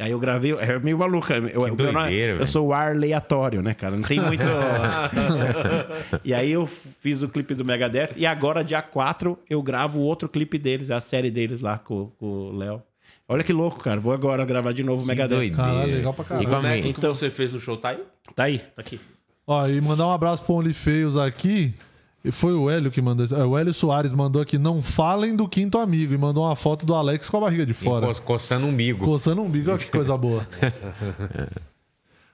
E 0.00 0.02
aí 0.02 0.12
eu 0.12 0.18
gravei, 0.18 0.52
é 0.52 0.78
meio 0.78 0.96
maluco. 0.96 1.30
Eu, 1.30 1.46
eu, 1.48 1.60
nome- 1.60 1.76
doideira, 1.92 2.38
eu 2.40 2.46
sou 2.46 2.68
o 2.68 2.72
ar 2.72 2.92
aleatório, 2.92 3.60
né, 3.60 3.74
cara? 3.74 3.96
Não 3.96 4.02
tem 4.02 4.18
muito. 4.18 4.42
e 6.24 6.32
aí 6.32 6.50
eu 6.50 6.64
fiz 6.64 7.20
o 7.20 7.28
clipe 7.28 7.54
do 7.54 7.66
Megadeth 7.66 8.12
e 8.16 8.24
agora, 8.24 8.64
dia 8.64 8.80
4, 8.80 9.38
eu 9.48 9.62
gravo 9.62 9.98
o 9.98 10.02
outro 10.02 10.26
clipe 10.26 10.56
deles, 10.56 10.90
a 10.90 11.02
série 11.02 11.30
deles 11.30 11.60
lá 11.60 11.76
com, 11.76 12.06
com 12.18 12.26
o 12.26 12.56
Léo. 12.56 12.82
Olha 13.28 13.44
que 13.44 13.52
louco, 13.52 13.78
cara. 13.78 14.00
Vou 14.00 14.14
agora 14.14 14.42
gravar 14.46 14.72
de 14.72 14.82
novo 14.82 15.02
o 15.02 15.06
Megadeth. 15.06 15.36
doideira. 15.36 15.62
Caralho, 15.62 15.92
legal 15.94 16.14
pra 16.14 16.24
caralho. 16.24 16.48
O 16.48 16.50
boneco 16.50 16.66
Igualmente. 16.76 17.00
que 17.00 17.06
você 17.06 17.28
fez 17.28 17.52
no 17.52 17.60
show 17.60 17.76
tá 17.76 17.90
aí? 17.90 17.98
Tá 18.34 18.44
aí, 18.44 18.58
tá 18.58 18.80
aqui. 18.80 18.98
Ó, 19.46 19.68
e 19.68 19.78
mandar 19.82 20.06
um 20.06 20.12
abraço 20.12 20.42
pro 20.42 20.54
OnlyFeios 20.54 21.18
aqui. 21.18 21.74
E 22.22 22.30
foi 22.30 22.52
o 22.52 22.68
Hélio 22.68 22.90
que 22.90 23.00
mandou 23.00 23.24
isso. 23.24 23.34
É, 23.34 23.44
o 23.44 23.56
Hélio 23.56 23.72
Soares 23.72 24.12
mandou 24.12 24.42
aqui, 24.42 24.58
não 24.58 24.82
falem 24.82 25.34
do 25.34 25.48
quinto 25.48 25.78
amigo. 25.78 26.12
E 26.12 26.18
mandou 26.18 26.44
uma 26.44 26.54
foto 26.54 26.84
do 26.84 26.94
Alex 26.94 27.30
com 27.30 27.38
a 27.38 27.40
barriga 27.40 27.64
de 27.64 27.72
fora. 27.72 28.06
Co- 28.14 28.22
Coçando 28.22 28.66
o 28.66 28.68
umbigo. 28.68 29.04
Coçando 29.04 29.40
o 29.40 29.44
umbigo, 29.44 29.70
olha 29.70 29.78
que 29.78 29.86
coisa 29.90 30.16
boa. 30.16 30.46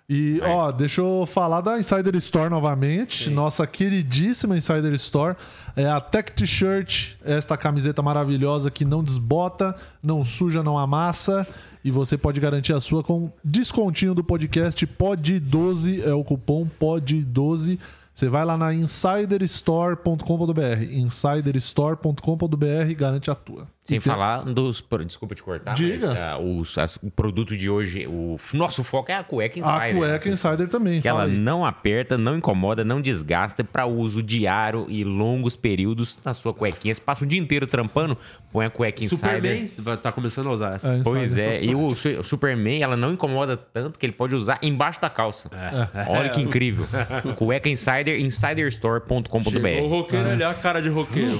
E, 0.09 0.41
ó, 0.45 0.71
deixa 0.71 1.01
eu 1.01 1.27
falar 1.27 1.61
da 1.61 1.81
Insider 1.81 2.15
Store 2.15 2.49
novamente. 2.49 3.29
Nossa 3.29 3.67
queridíssima 3.67 4.57
Insider 4.57 4.93
Store. 4.95 5.35
É 5.75 5.89
a 5.89 6.01
Tech 6.01 6.31
T-Shirt, 6.31 7.15
esta 7.25 7.57
camiseta 7.57 8.01
maravilhosa 8.03 8.71
que 8.71 8.85
não 8.85 9.03
desbota, 9.03 9.75
não 10.01 10.25
suja, 10.25 10.63
não 10.63 10.79
amassa. 10.79 11.45
E 11.85 11.91
você 11.91 12.17
pode 12.17 12.39
garantir 12.41 12.73
a 12.73 12.79
sua 12.79 13.03
com 13.03 13.33
descontinho 13.45 14.15
do 14.15 14.23
podcast 14.23 14.87
POD12, 14.87 16.07
é 16.07 16.15
o 16.15 16.23
cupom 16.23 16.69
POD12. 16.81 17.77
Você 18.17 18.29
vai 18.31 18.47
lá 18.47 18.57
na 18.57 18.73
insiderstore.com.br. 18.73 20.83
Insiderstore.com.br 20.91 22.95
garante 22.97 23.31
a 23.31 23.35
tua. 23.35 23.69
Sem 23.87 23.99
E 23.99 24.01
tem- 24.01 24.13
falar 24.13 24.43
dos. 24.45 24.85
Desculpa 25.07 25.35
te 25.37 25.43
cortar, 25.45 25.75
Diga. 25.75 26.09
mas 26.09 26.17
ah, 26.19 26.39
os, 26.39 26.77
as- 26.77 26.97
o 26.97 27.09
produto 27.11 27.57
de 27.57 27.71
hoje, 27.71 28.05
o 28.09 28.37
nosso 28.53 28.83
foco 28.83 29.13
é 29.13 29.15
a 29.15 29.23
cueca 29.23 29.61
Insider. 29.61 29.77
A 29.81 29.95
cueca 29.95 30.29
né? 30.29 30.33
Insider 30.35 30.69
também. 30.69 31.01
Que 31.01 31.07
ela 31.07 31.23
aí. 31.25 31.31
não 31.31 31.65
aperta, 31.65 32.19
não 32.19 32.37
incomoda, 32.37 32.85
não 32.85 33.01
desgasta 33.01 33.63
para 33.63 33.87
uso 33.87 34.23
diário 34.23 34.87
e 34.89 35.05
longos 35.05 35.55
períodos 35.55 36.21
na 36.25 36.35
sua 36.35 36.53
cuequinha. 36.53 36.93
Você 36.95 37.01
passa 37.01 37.23
o 37.23 37.27
dia 37.27 37.39
inteiro 37.39 37.65
trampando, 37.67 38.19
põe 38.51 38.67
a 38.67 38.71
cueca 38.71 39.05
Insider. 39.05 39.19
Superman 39.31 39.71
vai- 39.79 39.97
tá 39.97 40.11
começando 40.11 40.49
a 40.49 40.53
usar 40.53 40.75
essa. 40.75 40.89
É, 40.95 41.01
Pois 41.05 41.37
é, 41.39 41.63
e 41.63 41.73
o 41.75 41.95
Su- 41.95 42.25
Superman, 42.25 42.83
ela 42.83 42.97
não 42.97 43.13
incomoda 43.13 43.57
tanto 43.57 43.99
que 44.01 44.05
ele 44.07 44.13
pode 44.15 44.35
usar 44.35 44.59
embaixo 44.63 45.01
da 45.01 45.09
calça. 45.09 45.49
Olha 46.09 46.29
que 46.31 46.41
incrível. 46.43 46.87
Cueca 47.37 47.69
Insider, 47.69 48.19
insiderstore.com.br. 48.21 49.83
O 49.83 49.87
roqueiro 49.89 50.29
ali, 50.31 50.43
a 50.43 50.55
cara 50.55 50.81
de 50.83 50.89
roqueiro. 50.89 51.39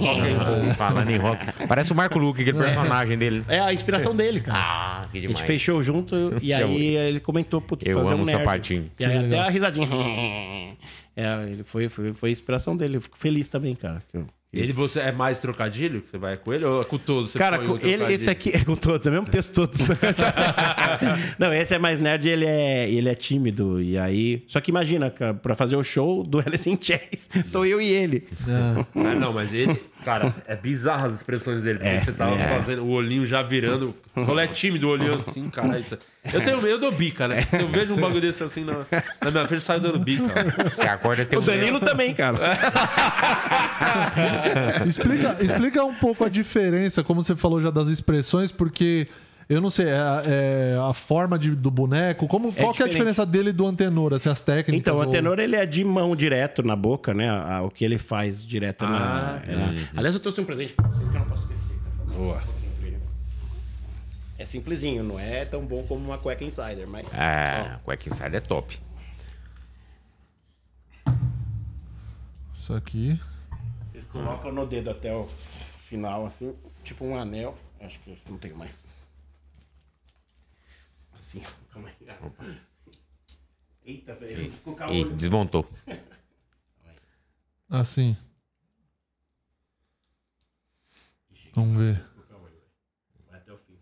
Falando 0.77 1.11
em 1.11 1.17
rock. 1.17 1.45
Parece 1.67 1.93
o 1.93 1.95
Marco 1.97 2.19
Luque, 2.39 2.51
aquele 2.51 2.59
personagem 2.65 3.17
dele. 3.19 3.45
É 3.49 3.61
a 3.61 3.73
inspiração 3.73 4.15
dele, 4.15 4.41
cara. 4.41 4.59
Ah, 4.59 5.09
que 5.11 5.19
A 5.19 5.21
demais. 5.21 5.39
gente 5.39 5.47
fechou 5.47 5.83
junto 5.83 6.15
e 6.43 6.53
é 6.53 6.57
aí 6.63 6.97
ele 6.97 7.21
comentou 7.21 7.61
putz, 7.61 7.85
Eu 7.87 7.99
fazer 7.99 8.13
amo 8.15 8.23
um 8.23 8.27
nerd. 8.27 8.39
sapatinho. 8.39 8.91
E 8.99 9.05
aí 9.05 9.27
até 9.27 9.39
a 9.39 9.49
risadinha. 9.51 9.89
É, 11.17 11.45
ele 11.51 11.63
foi, 11.65 11.89
foi, 11.89 12.13
foi 12.13 12.29
a 12.29 12.33
inspiração 12.33 12.77
dele. 12.77 12.97
Eu 12.99 13.01
fico 13.01 13.17
feliz 13.17 13.49
também, 13.49 13.75
cara. 13.75 14.03
que 14.11 14.17
eu- 14.19 14.27
Ele 14.59 14.73
você 14.73 15.01
é 15.01 15.13
mais 15.13 15.39
trocadilho 15.39 16.03
que 16.03 16.11
você 16.11 16.19
vai 16.19 16.37
com 16.37 16.53
ele 16.53 16.65
ou 16.65 16.83
é 16.83 16.85
com 16.85 16.99
todos? 16.99 17.33
Você 17.33 17.39
Cara, 17.39 17.59
põe 17.59 17.67
com 17.67 17.75
o 17.75 17.89
ele, 17.89 18.13
esse 18.13 18.31
aqui 18.31 18.51
é 18.51 18.65
com 18.65 18.77
todos, 18.77 19.07
é 19.07 19.11
o 19.11 19.13
mesmo 19.13 19.27
texto 19.27 19.53
todos. 19.53 19.81
não, 21.39 21.53
esse 21.53 21.75
é 21.75 21.79
mais 21.79 22.01
nerd 22.01 22.27
e 22.27 22.31
ele 22.31 22.45
é, 22.45 22.91
ele 22.91 23.09
é 23.09 23.15
tímido. 23.15 23.81
E 23.81 23.99
aí. 23.99 24.45
Só 24.49 24.61
que 24.61 24.71
imagina, 24.71 25.11
cara, 25.11 25.35
pra 25.35 25.55
fazer 25.55 25.77
o 25.77 25.85
show 25.85 26.23
do 26.23 26.39
Alice 26.45 26.69
in 26.69 26.79
Chains, 26.81 27.29
tô 27.53 27.65
eu 27.65 27.81
e 27.81 27.89
ele. 27.89 28.27
Ah, 28.95 29.15
não, 29.15 29.33
mas 29.33 29.53
ele, 29.53 29.81
cara, 30.05 30.35
é 30.47 30.57
bizarro 30.57 31.07
as 31.07 31.15
expressões 31.15 31.63
dele. 31.63 31.79
É, 31.83 32.01
você 32.01 32.13
tava 32.13 32.37
é. 32.37 32.49
fazendo 32.49 32.85
o 32.85 32.91
olhinho 32.91 33.27
já 33.27 33.43
virando. 33.43 33.95
Quando 34.13 34.41
é 34.41 34.47
tímido, 34.47 34.89
o 34.89 34.91
olhinho 34.91 35.15
assim, 35.15 35.49
cara. 35.51 35.79
Isso... 35.79 35.99
Eu 36.33 36.45
tenho 36.45 36.57
medo, 36.59 36.69
eu 36.69 36.79
dou 36.79 36.93
bica, 36.93 37.27
né? 37.29 37.43
Se 37.43 37.61
eu 37.61 37.69
vejo 37.69 37.95
um 37.95 38.01
bagulho 38.01 38.21
desse 38.21 38.43
assim 38.43 38.65
na, 38.65 38.73
na 39.23 39.31
minha 39.31 39.47
frente, 39.49 39.55
eu 39.55 39.61
saio 39.61 39.81
dando 39.81 39.99
bica. 39.99 40.25
Você 40.71 40.83
acorda 40.83 41.25
tem 41.25 41.39
O 41.39 41.43
Danilo 41.43 41.81
também, 41.81 42.15
cara. 42.15 42.37
Explica, 44.87 45.37
explica 45.41 45.85
um 45.85 45.95
pouco 45.95 46.25
a 46.25 46.29
diferença, 46.29 47.03
como 47.03 47.23
você 47.23 47.35
falou 47.37 47.61
já 47.61 47.71
das 47.71 47.89
expressões, 47.89 48.51
porque 48.53 49.07
eu 49.49 49.61
não 49.61 49.71
sei, 49.71 49.87
é, 49.89 49.93
a- 49.97 50.23
é 50.25 50.77
a 50.91 50.93
forma 50.93 51.39
de- 51.39 51.55
do 51.55 51.71
boneco, 51.71 52.27
como, 52.27 52.53
qual 52.53 52.73
que 52.73 52.83
é 52.83 52.87
a 52.87 52.89
diferença 52.89 53.25
dele 53.25 53.53
do 53.53 53.67
antenor, 53.67 54.13
assim, 54.15 54.29
as 54.29 54.41
técnicas? 54.41 54.75
Então, 54.75 54.95
o 54.97 54.99
ou- 54.99 55.05
antenor 55.05 55.39
ele 55.39 55.55
é 55.57 55.65
de 55.65 55.85
mão 55.85 56.17
direto 56.17 56.63
na 56.63 56.75
boca, 56.75 57.15
né? 57.15 57.29
A- 57.29 57.63
o 57.63 57.71
que 57.71 57.85
ele 57.85 57.99
faz 57.99 58.45
direto 58.45 58.85
na, 58.85 59.39
é 59.47 59.55
na- 59.55 59.75
Aliás, 59.97 60.15
eu 60.15 60.21
trouxe 60.21 60.41
um 60.41 60.45
presente 60.45 60.73
pra 60.75 60.87
vocês 60.89 61.09
que 61.09 61.15
eu 61.17 61.21
não 61.21 61.27
posso 61.27 61.43
esquecer. 61.43 61.77
Cara. 62.07 62.19
Boa. 62.19 62.56
É 64.39 64.45
simplesinho, 64.45 65.03
não 65.03 65.19
é 65.19 65.45
tão 65.47 65.65
bom 65.67 65.87
como 65.87 66.05
uma 66.05 66.19
cueca 66.19 66.45
insider, 66.45 66.87
mas. 66.87 67.07
É, 67.15 67.79
cueca 67.85 68.09
inside 68.09 68.37
é 68.37 68.41
top. 68.41 68.79
Isso 72.53 72.75
aqui. 72.75 73.19
Vocês 73.93 74.05
colocam 74.07 74.53
no 74.53 74.67
dedo 74.67 74.91
até 74.91 75.15
o 75.15 75.27
final, 75.27 76.27
assim, 76.27 76.57
tipo 76.85 77.05
um 77.05 77.17
anel. 77.19 77.57
Acho 77.81 77.99
que 78.01 78.11
eu 78.11 78.19
não 78.29 78.39
tenho 78.39 78.57
mais. 78.57 78.87
Assim, 81.13 81.43
ó. 81.45 81.73
Calma 81.73 81.89
aí. 81.89 82.61
Eita, 83.85 84.15
velho. 84.15 84.51
Vou 84.51 84.61
colocar 84.61 84.91
o 84.91 84.93
Ih, 84.95 85.05
olho. 85.05 85.15
desmontou. 85.17 85.69
Assim. 87.69 88.17
Vamos 91.55 91.79
ver. 91.79 92.03
Vai 93.31 93.39
até 93.39 93.53
o 93.53 93.59
fim. 93.59 93.79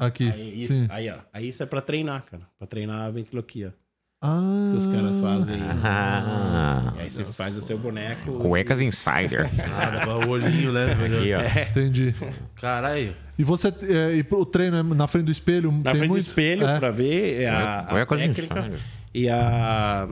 Aqui. 0.00 0.30
Aí, 0.32 0.58
isso, 0.60 0.72
Sim. 0.72 0.86
aí, 0.88 1.10
ó. 1.10 1.16
Aí 1.32 1.48
isso 1.48 1.62
é 1.62 1.66
pra 1.66 1.80
treinar, 1.80 2.24
cara. 2.24 2.42
Pra 2.58 2.66
treinar 2.66 3.02
a 3.02 3.10
ventriloquia. 3.10 3.74
Ah, 4.22 4.70
Que 4.72 4.78
os 4.78 4.86
caras 4.86 5.16
fazem. 5.18 5.60
Ah, 5.82 6.92
E 6.96 7.00
aí 7.00 7.10
você 7.10 7.24
faz 7.24 7.56
o 7.56 7.62
seu 7.62 7.78
boneco. 7.78 8.32
cuecas 8.38 8.80
insider. 8.82 9.48
Cara, 9.56 10.16
o 10.26 10.28
olhinho, 10.30 10.72
né? 10.72 10.92
Aqui, 10.92 11.32
ó. 11.34 11.70
entendi. 11.70 12.14
Caralho. 12.56 13.14
E 13.38 13.44
você. 13.44 13.68
é, 13.68 14.16
e 14.16 14.26
o 14.30 14.44
treino 14.44 14.76
é 14.78 14.82
na 14.82 15.06
frente 15.06 15.24
do 15.26 15.30
espelho? 15.30 15.72
Na 15.72 15.90
tem 15.92 16.00
frente 16.00 16.08
muito? 16.10 16.24
do 16.24 16.28
espelho 16.28 16.66
É. 16.66 16.78
pra 16.78 16.90
ver 16.90 17.46
a, 17.46 17.78
a 17.80 17.82
Cuecas 17.84 18.18
técnica. 18.20 18.58
insider. 18.60 18.80
E 19.14 19.28
a. 19.28 20.08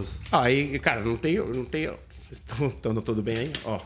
Os- 0.00 0.20
Ah, 0.32 0.42
aí, 0.44 0.78
cara, 0.78 1.02
não 1.02 1.16
tem. 1.16 1.36
Não 1.38 1.64
tem 1.64 1.86
vocês 1.86 2.42
estão 2.74 2.94
tudo 3.02 3.22
bem 3.22 3.36
aí? 3.38 3.52
Ó. 3.66 3.78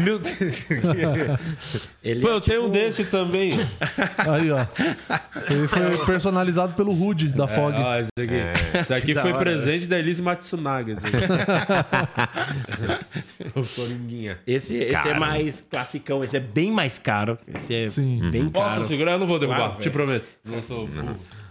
Meu 0.00 0.18
Deus. 0.20 0.38
Ele 2.02 2.20
Pô, 2.20 2.28
é 2.28 2.32
eu 2.32 2.40
tenho 2.40 2.60
um 2.60 2.70
tipo- 2.70 2.72
desse 2.74 3.04
também. 3.04 3.54
Aí, 4.18 4.50
ó. 4.52 4.64
Esse 5.36 5.52
aí 5.52 5.68
foi 5.68 6.06
personalizado 6.06 6.74
pelo 6.74 6.92
Rude 6.92 7.28
da 7.28 7.48
Fog. 7.48 7.74
Ah, 7.76 8.00
esse 8.00 8.08
aqui. 8.16 8.78
Esse 8.78 8.94
aqui 8.94 9.14
foi 9.14 9.32
hora, 9.32 9.38
presente 9.42 9.86
da 9.86 9.98
Elise 9.98 10.22
Matsunaga. 10.22 10.94
O 13.54 13.64
Coringuinha. 13.66 14.38
Esse, 14.46 14.76
esse 14.76 15.08
é 15.08 15.18
mais 15.18 15.60
classicão, 15.68 16.22
esse 16.22 16.36
é 16.36 16.40
bem 16.40 16.70
mais 16.70 16.98
caro. 16.98 17.36
Esse 17.52 17.74
é 17.74 17.88
Sim. 17.88 18.30
bem 18.30 18.48
Posso 18.48 18.76
caro. 18.76 18.86
segurar? 18.86 19.12
Eu 19.12 19.18
não 19.18 19.26
vou 19.26 19.38
derrubar, 19.40 19.70
Claro, 19.70 19.80
te 19.82 19.90
prometo. 19.90 20.30
Não 20.44 20.62
sou. 20.62 20.88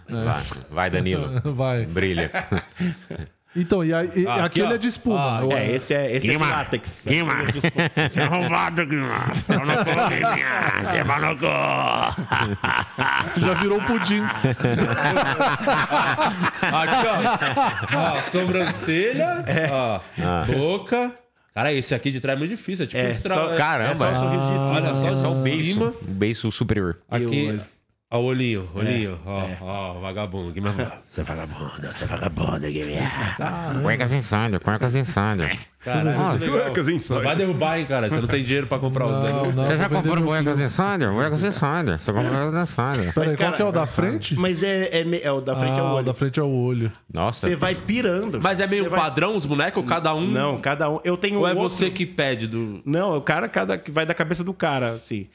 Vai, 0.07 0.43
vai, 0.71 0.89
Danilo. 0.89 1.41
Vai. 1.53 1.85
Brilha. 1.85 2.31
Então, 3.55 3.83
e, 3.83 3.91
aí, 3.91 4.07
e 4.15 4.27
Ah, 4.27 4.35
aqui, 4.35 4.61
aquele 4.61 4.67
ó. 4.67 4.75
é 4.75 4.77
de 4.77 4.87
espuma. 4.87 5.39
Ah, 5.39 5.41
Eu- 5.41 5.51
É, 5.51 5.71
esse 5.71 5.91
é, 5.93 6.15
esse 6.15 6.27
é 6.27 6.31
de 6.31 6.37
Guima. 6.37 6.51
látex. 6.51 7.01
Guima. 7.05 7.33
Você 7.51 7.67
é 8.21 8.25
roubado, 8.25 8.85
Guima. 8.85 9.09
Pau 9.47 9.65
no 9.65 9.73
cu, 9.77 9.83
Guima. 9.85 10.85
Você 10.85 10.97
é 10.97 11.03
cu. 13.33 13.41
Já 13.41 13.53
virou 13.55 13.81
pudim. 13.81 14.23
Aqui, 16.61 17.07
ó. 17.95 17.97
ó 17.97 18.21
sobrancelha. 18.23 19.43
Ó, 19.71 19.99
boca. 20.53 21.11
Cara, 21.53 21.73
esse 21.73 21.93
aqui 21.95 22.11
de 22.11 22.19
trás 22.21 22.37
é 22.37 22.39
muito 22.39 22.51
difícil. 22.55 22.85
É 22.85 22.87
tipo 22.87 22.99
É, 23.01 23.13
tra- 23.13 23.33
só- 23.35 23.53
é- 23.53 23.57
Caramba. 23.57 23.89
É 23.91 23.95
só 23.95 24.11
o 24.11 24.15
sorriso 24.15 24.43
de 24.53 24.59
cima. 24.59 24.71
Olha 24.75 24.95
só, 24.95 25.07
É 25.07 25.13
só 25.13 25.31
o 25.31 25.35
beiço. 25.43 25.83
O 26.01 26.11
beiço 26.11 26.51
superior. 26.51 26.97
Aqui. 27.09 27.59
Ó, 28.11 28.17
o 28.19 28.23
olhinho, 28.23 28.67
olhinho. 28.73 29.19
Ó, 29.23 29.41
é. 29.41 29.57
ó, 29.61 29.93
vagabundo. 29.99 30.51
Que 30.51 30.59
Você 31.05 31.21
é 31.21 31.23
vagabundo, 31.23 31.69
você 31.93 32.03
é 32.05 32.07
vagabundo. 32.07 32.59
Guilherme. 32.59 33.07
Cuecas 33.83 34.13
insider, 34.13 34.59
cuecas 34.59 34.95
insider. 34.95 35.55
Cara, 35.79 36.11
isso 36.11 36.21
é 36.21 36.33
legal. 36.33 36.73
Não 37.15 37.21
vai 37.23 37.35
derrubar, 37.37 37.79
hein, 37.79 37.85
cara. 37.85 38.09
Você 38.09 38.19
não 38.19 38.27
tem 38.27 38.43
dinheiro 38.43 38.67
pra 38.67 38.79
comprar 38.79 39.05
o 39.05 39.11
Não, 39.11 39.21
dano. 39.21 39.51
não, 39.53 39.63
Você 39.63 39.77
já 39.77 39.87
comprou 39.87 40.23
cuecas 40.23 40.59
insider? 40.59 41.13
Cuecas 41.13 41.43
insider. 41.43 41.99
Você 41.99 42.11
comprou 42.11 42.31
cuecas 42.31 42.53
insider. 42.69 43.13
Peraí, 43.13 43.37
qual 43.37 43.53
que 43.53 43.61
é 43.61 43.65
o 43.65 43.71
da 43.71 43.85
frente? 43.87 44.35
Mas 44.35 44.61
é, 44.63 44.89
é, 45.01 45.03
me- 45.05 45.21
é 45.21 45.31
o 45.31 45.39
da 45.39 45.55
frente 45.55 45.77
é 45.77 45.79
ah, 45.79 45.83
o 45.83 45.87
o 45.87 45.93
olho. 45.95 46.05
da 46.05 46.13
frente 46.13 46.39
é 46.39 46.43
o 46.43 46.49
olho. 46.49 46.91
Nossa. 47.13 47.47
Você 47.47 47.55
vai 47.55 47.75
pirando. 47.75 48.41
Mas 48.41 48.59
é 48.59 48.67
meio 48.67 48.83
Você 48.85 48.89
vai- 48.89 48.99
padrão 48.99 49.35
os 49.37 49.45
bonecos? 49.45 49.85
Cada 49.87 50.13
um? 50.13 50.27
Não, 50.29 50.59
cada 50.59 50.89
um. 50.89 50.99
Eu 51.03 51.15
tenho 51.15 51.39
Ou 51.39 51.47
é 51.47 51.51
outro- 51.53 51.69
você 51.69 51.89
que 51.89 52.05
pede 52.05 52.47
do. 52.47 52.81
Não, 52.83 53.15
o 53.15 53.21
cara 53.21 53.47
cada 53.47 53.77
que 53.77 53.89
vai 53.91 54.05
da 54.05 54.13
cabeça 54.13 54.43
do 54.43 54.53
cara, 54.53 54.93
assim. 54.93 55.27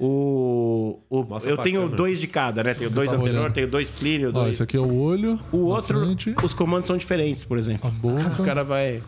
O, 0.00 1.00
o 1.08 1.26
eu 1.44 1.56
tenho 1.58 1.80
câmera. 1.82 1.96
dois 1.96 2.20
de 2.20 2.26
cada, 2.26 2.64
né? 2.64 2.74
Tenho 2.74 2.90
dois 2.90 3.10
tava 3.10 3.22
antenor, 3.22 3.40
olhando. 3.42 3.52
tenho 3.54 3.68
dois 3.68 3.88
plínio, 3.90 4.28
Ó, 4.30 4.32
dois. 4.32 4.50
esse 4.52 4.62
aqui 4.62 4.76
é 4.76 4.80
o 4.80 4.92
olho. 5.00 5.38
O 5.52 5.58
outro, 5.58 6.00
frente, 6.00 6.34
os 6.42 6.52
comandos 6.52 6.88
são 6.88 6.96
diferentes, 6.96 7.44
por 7.44 7.56
exemplo. 7.58 7.86
a 7.88 7.90
boca. 7.90 8.42
O 8.42 8.44
cara 8.44 8.64
vai. 8.64 9.02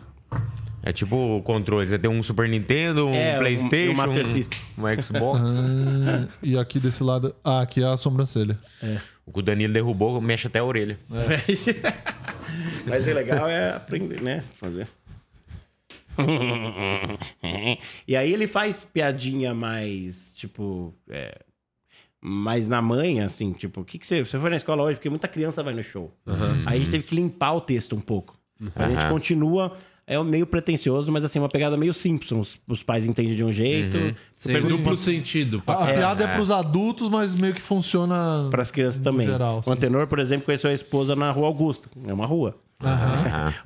É 0.83 0.91
tipo 0.93 1.15
o 1.37 1.41
controle. 1.41 1.87
Você 1.87 1.97
tem 1.97 2.09
um 2.09 2.21
Super 2.21 2.47
Nintendo, 2.47 3.07
um 3.07 3.13
É, 3.13 3.35
um- 3.35 3.39
Playstation, 3.39 3.89
e 3.91 3.93
um 3.93 3.95
Master 3.97 4.25
System. 4.27 4.59
um 4.77 5.01
Xbox. 5.01 5.51
Ah, 5.59 6.27
e 6.43 6.57
aqui 6.57 6.79
desse 6.79 7.03
lado. 7.03 7.35
Ah, 7.43 7.61
aqui 7.61 7.81
é 7.83 7.87
a 7.87 7.97
sobrancelha. 7.97 8.57
O 9.25 9.31
que 9.31 9.39
o 9.39 9.41
Danilo 9.41 9.73
derrubou 9.73 10.21
mexe 10.21 10.45
até 10.47 10.59
a 10.59 10.63
orelha. 10.63 10.99
Mas 12.85 13.07
o 13.07 13.13
legal 13.13 13.49
é 13.49 13.71
aprender, 13.75 14.21
né? 14.21 14.43
Fazer. 14.59 14.87
e 18.07 18.15
aí 18.15 18.31
ele 18.33 18.47
faz 18.47 18.85
piadinha 18.91 19.53
mais, 19.53 20.31
tipo, 20.33 20.93
é, 21.09 21.39
mais 22.21 22.67
na 22.67 22.81
manha, 22.81 23.25
assim, 23.25 23.51
tipo, 23.53 23.81
o 23.81 23.85
que, 23.85 23.97
que 23.99 24.07
você. 24.07 24.23
Você 24.25 24.39
foi 24.39 24.49
na 24.49 24.55
escola 24.57 24.83
hoje? 24.83 24.95
Porque 24.97 25.09
muita 25.09 25.27
criança 25.27 25.61
vai 25.63 25.73
no 25.73 25.83
show. 25.83 26.11
Aí 26.65 26.75
a 26.77 26.79
gente 26.79 26.89
teve 26.91 27.03
que 27.03 27.15
limpar 27.15 27.53
o 27.53 27.61
texto 27.61 27.95
um 27.95 28.01
pouco. 28.01 28.37
Mas 28.59 28.89
a 28.89 28.91
gente 28.91 29.09
continua. 29.09 29.75
É 30.07 30.21
meio 30.21 30.45
pretencioso, 30.45 31.11
mas 31.11 31.23
assim, 31.25 31.39
uma 31.39 31.49
pegada 31.49 31.75
meio 31.75 31.91
Simpsons. 31.91 32.59
Os 32.67 32.83
pais 32.83 33.07
entendem 33.07 33.35
de 33.35 33.43
um 33.43 33.51
jeito. 33.51 33.97
Sem 34.33 34.53
Super- 34.53 34.69
duplo 34.69 34.95
sentido. 34.95 35.63
A, 35.65 35.83
a 35.85 35.89
É, 35.89 35.93
piada 35.95 36.23
é 36.25 36.35
pros 36.35 36.51
adultos, 36.51 37.09
mas 37.09 37.33
meio 37.33 37.55
que 37.55 37.61
funciona. 37.61 38.47
Para 38.51 38.61
as 38.61 38.69
crianças 38.69 39.01
também. 39.01 39.25
geral, 39.25 39.57
o 39.59 39.63
sim. 39.63 39.71
Antenor, 39.71 40.05
por 40.05 40.19
exemplo, 40.19 40.45
conheceu 40.45 40.69
a 40.69 40.73
esposa 40.73 41.15
na 41.15 41.31
Rua 41.31 41.47
Augusta. 41.47 41.89
É 42.07 42.13
uma 42.13 42.27
rua. 42.27 42.55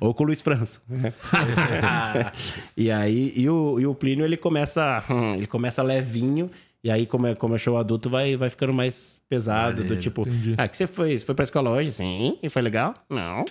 Ou 0.00 0.14
com 0.14 0.22
o 0.22 0.26
Luiz 0.26 0.40
França. 0.42 0.80
e 2.76 2.90
aí, 2.90 3.32
e 3.36 3.48
o, 3.48 3.78
e 3.80 3.86
o 3.86 3.94
Plínio, 3.94 4.24
ele 4.24 4.36
começa, 4.36 5.04
hum, 5.10 5.34
ele 5.34 5.46
começa 5.46 5.82
levinho. 5.82 6.50
E 6.82 6.90
aí, 6.90 7.04
como 7.06 7.26
é, 7.26 7.34
como 7.34 7.54
é 7.54 7.58
show 7.58 7.76
adulto, 7.76 8.08
vai, 8.08 8.36
vai 8.36 8.48
ficando 8.48 8.72
mais 8.72 9.20
pesado. 9.28 9.84
Do 9.84 9.96
tipo, 9.96 10.22
entendi. 10.22 10.54
ah, 10.56 10.66
que 10.66 10.76
você 10.76 10.86
foi? 10.86 11.18
Você 11.18 11.26
foi 11.26 11.34
pra 11.34 11.42
escola 11.44 11.70
hoje? 11.70 11.92
Sim. 11.92 12.38
E 12.42 12.48
foi 12.48 12.62
legal? 12.62 12.94
Não. 13.08 13.42
O 13.42 13.46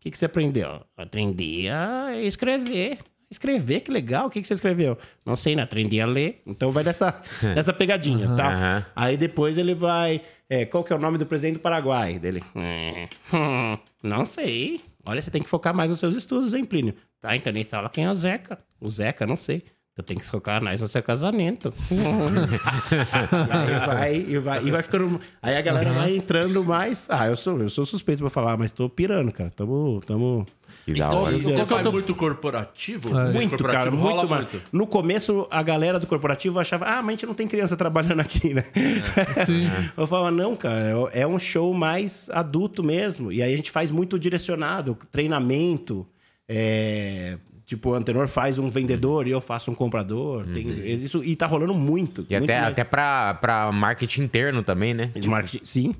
que, 0.00 0.10
que 0.10 0.18
você 0.18 0.26
aprendeu? 0.26 0.80
Aprendi 0.96 1.66
a 1.68 2.14
escrever. 2.20 2.98
Escrever, 3.30 3.80
que 3.80 3.90
legal. 3.90 4.26
O 4.26 4.30
que, 4.30 4.40
que 4.42 4.46
você 4.46 4.52
escreveu? 4.52 4.98
Não 5.24 5.34
sei, 5.34 5.56
não. 5.56 5.62
Aprendi 5.64 5.98
a 5.98 6.04
ler. 6.06 6.42
Então 6.46 6.70
vai 6.70 6.84
dessa, 6.84 7.22
dessa 7.54 7.72
pegadinha, 7.72 8.28
tá? 8.36 8.48
Aham. 8.52 8.86
Aí 8.94 9.16
depois 9.16 9.56
ele 9.56 9.74
vai. 9.74 10.20
é, 10.50 10.66
qual 10.66 10.84
que 10.84 10.92
é 10.92 10.96
o 10.96 10.98
nome 10.98 11.16
do 11.16 11.24
presidente 11.24 11.54
do 11.54 11.60
Paraguai? 11.60 12.18
Dele. 12.18 12.44
"É, 12.54 13.08
hum, 13.34 13.78
não 14.02 14.26
sei. 14.26 14.82
Olha, 15.04 15.20
você 15.20 15.30
tem 15.30 15.42
que 15.42 15.48
focar 15.48 15.74
mais 15.74 15.90
nos 15.90 16.00
seus 16.00 16.14
estudos, 16.14 16.54
hein, 16.54 16.64
Plínio? 16.64 16.94
Tá, 17.20 17.36
então 17.36 17.52
nem 17.52 17.64
fala 17.64 17.88
quem 17.88 18.04
é 18.04 18.10
o 18.10 18.14
Zeca. 18.14 18.58
O 18.80 18.88
Zeca, 18.88 19.26
não 19.26 19.36
sei. 19.36 19.64
Eu 19.96 20.02
tenho 20.02 20.18
que 20.18 20.26
focar 20.26 20.60
mais 20.60 20.80
no 20.80 20.88
seu 20.88 21.02
casamento. 21.02 21.72
e 21.88 21.94
aí 23.52 23.86
vai, 23.86 24.16
e 24.16 24.38
vai, 24.38 24.64
e 24.64 24.70
vai 24.72 24.82
ficando. 24.82 25.20
Aí 25.40 25.56
a 25.56 25.62
galera 25.62 25.92
vai 25.92 26.16
entrando 26.16 26.64
mais. 26.64 27.06
Ah, 27.08 27.28
eu 27.28 27.36
sou, 27.36 27.60
eu 27.60 27.70
sou 27.70 27.86
suspeito 27.86 28.20
pra 28.20 28.30
falar, 28.30 28.56
mas 28.56 28.72
tô 28.72 28.88
pirando, 28.88 29.30
cara. 29.30 29.50
Tamo. 29.50 30.02
tamo... 30.04 30.44
Que 30.84 30.92
da 30.92 31.06
Então, 31.06 31.22
hora. 31.22 31.38
você 31.38 31.60
é 31.60 31.66
faz 31.66 31.82
teu- 31.82 31.92
muito 31.92 32.14
corporativo? 32.14 33.08
Muito, 33.32 33.50
corporativo 33.50 33.96
cara, 33.96 34.02
rola 34.02 34.26
muito, 34.26 34.52
mais. 34.52 34.62
No 34.72 34.86
começo, 34.86 35.46
a 35.50 35.62
galera 35.62 35.98
do 35.98 36.06
corporativo 36.06 36.58
achava, 36.58 36.84
ah, 36.84 36.96
mas 37.02 37.08
a 37.08 37.10
gente 37.12 37.26
não 37.26 37.34
tem 37.34 37.48
criança 37.48 37.76
trabalhando 37.76 38.20
aqui, 38.20 38.52
né? 38.52 38.64
Sim. 39.46 39.70
Eu 39.96 40.06
falava, 40.06 40.30
não, 40.30 40.54
cara, 40.54 40.90
é 41.12 41.26
um 41.26 41.38
show 41.38 41.72
mais 41.72 42.28
adulto 42.30 42.82
mesmo. 42.82 43.32
E 43.32 43.42
aí 43.42 43.52
a 43.52 43.56
gente 43.56 43.70
faz 43.70 43.90
muito 43.90 44.18
direcionado, 44.18 44.96
treinamento, 45.10 46.06
é, 46.46 47.38
tipo, 47.66 47.90
o 47.90 47.94
Antenor 47.94 48.28
faz 48.28 48.58
um 48.58 48.68
vendedor 48.68 49.26
e 49.26 49.30
eu 49.30 49.40
faço 49.40 49.70
um 49.70 49.74
comprador. 49.74 50.44
Tem 50.46 50.68
isso, 51.02 51.24
e 51.24 51.34
tá 51.34 51.46
rolando 51.46 51.74
muito. 51.74 52.26
E 52.28 52.34
muito 52.38 52.44
até, 52.50 52.60
mais. 52.60 52.72
até 52.72 52.84
pra, 52.84 53.34
pra 53.34 53.72
marketing 53.72 54.22
interno 54.22 54.62
também, 54.62 54.92
né? 54.92 55.10
Marketing, 55.26 55.64
sim. 55.64 55.94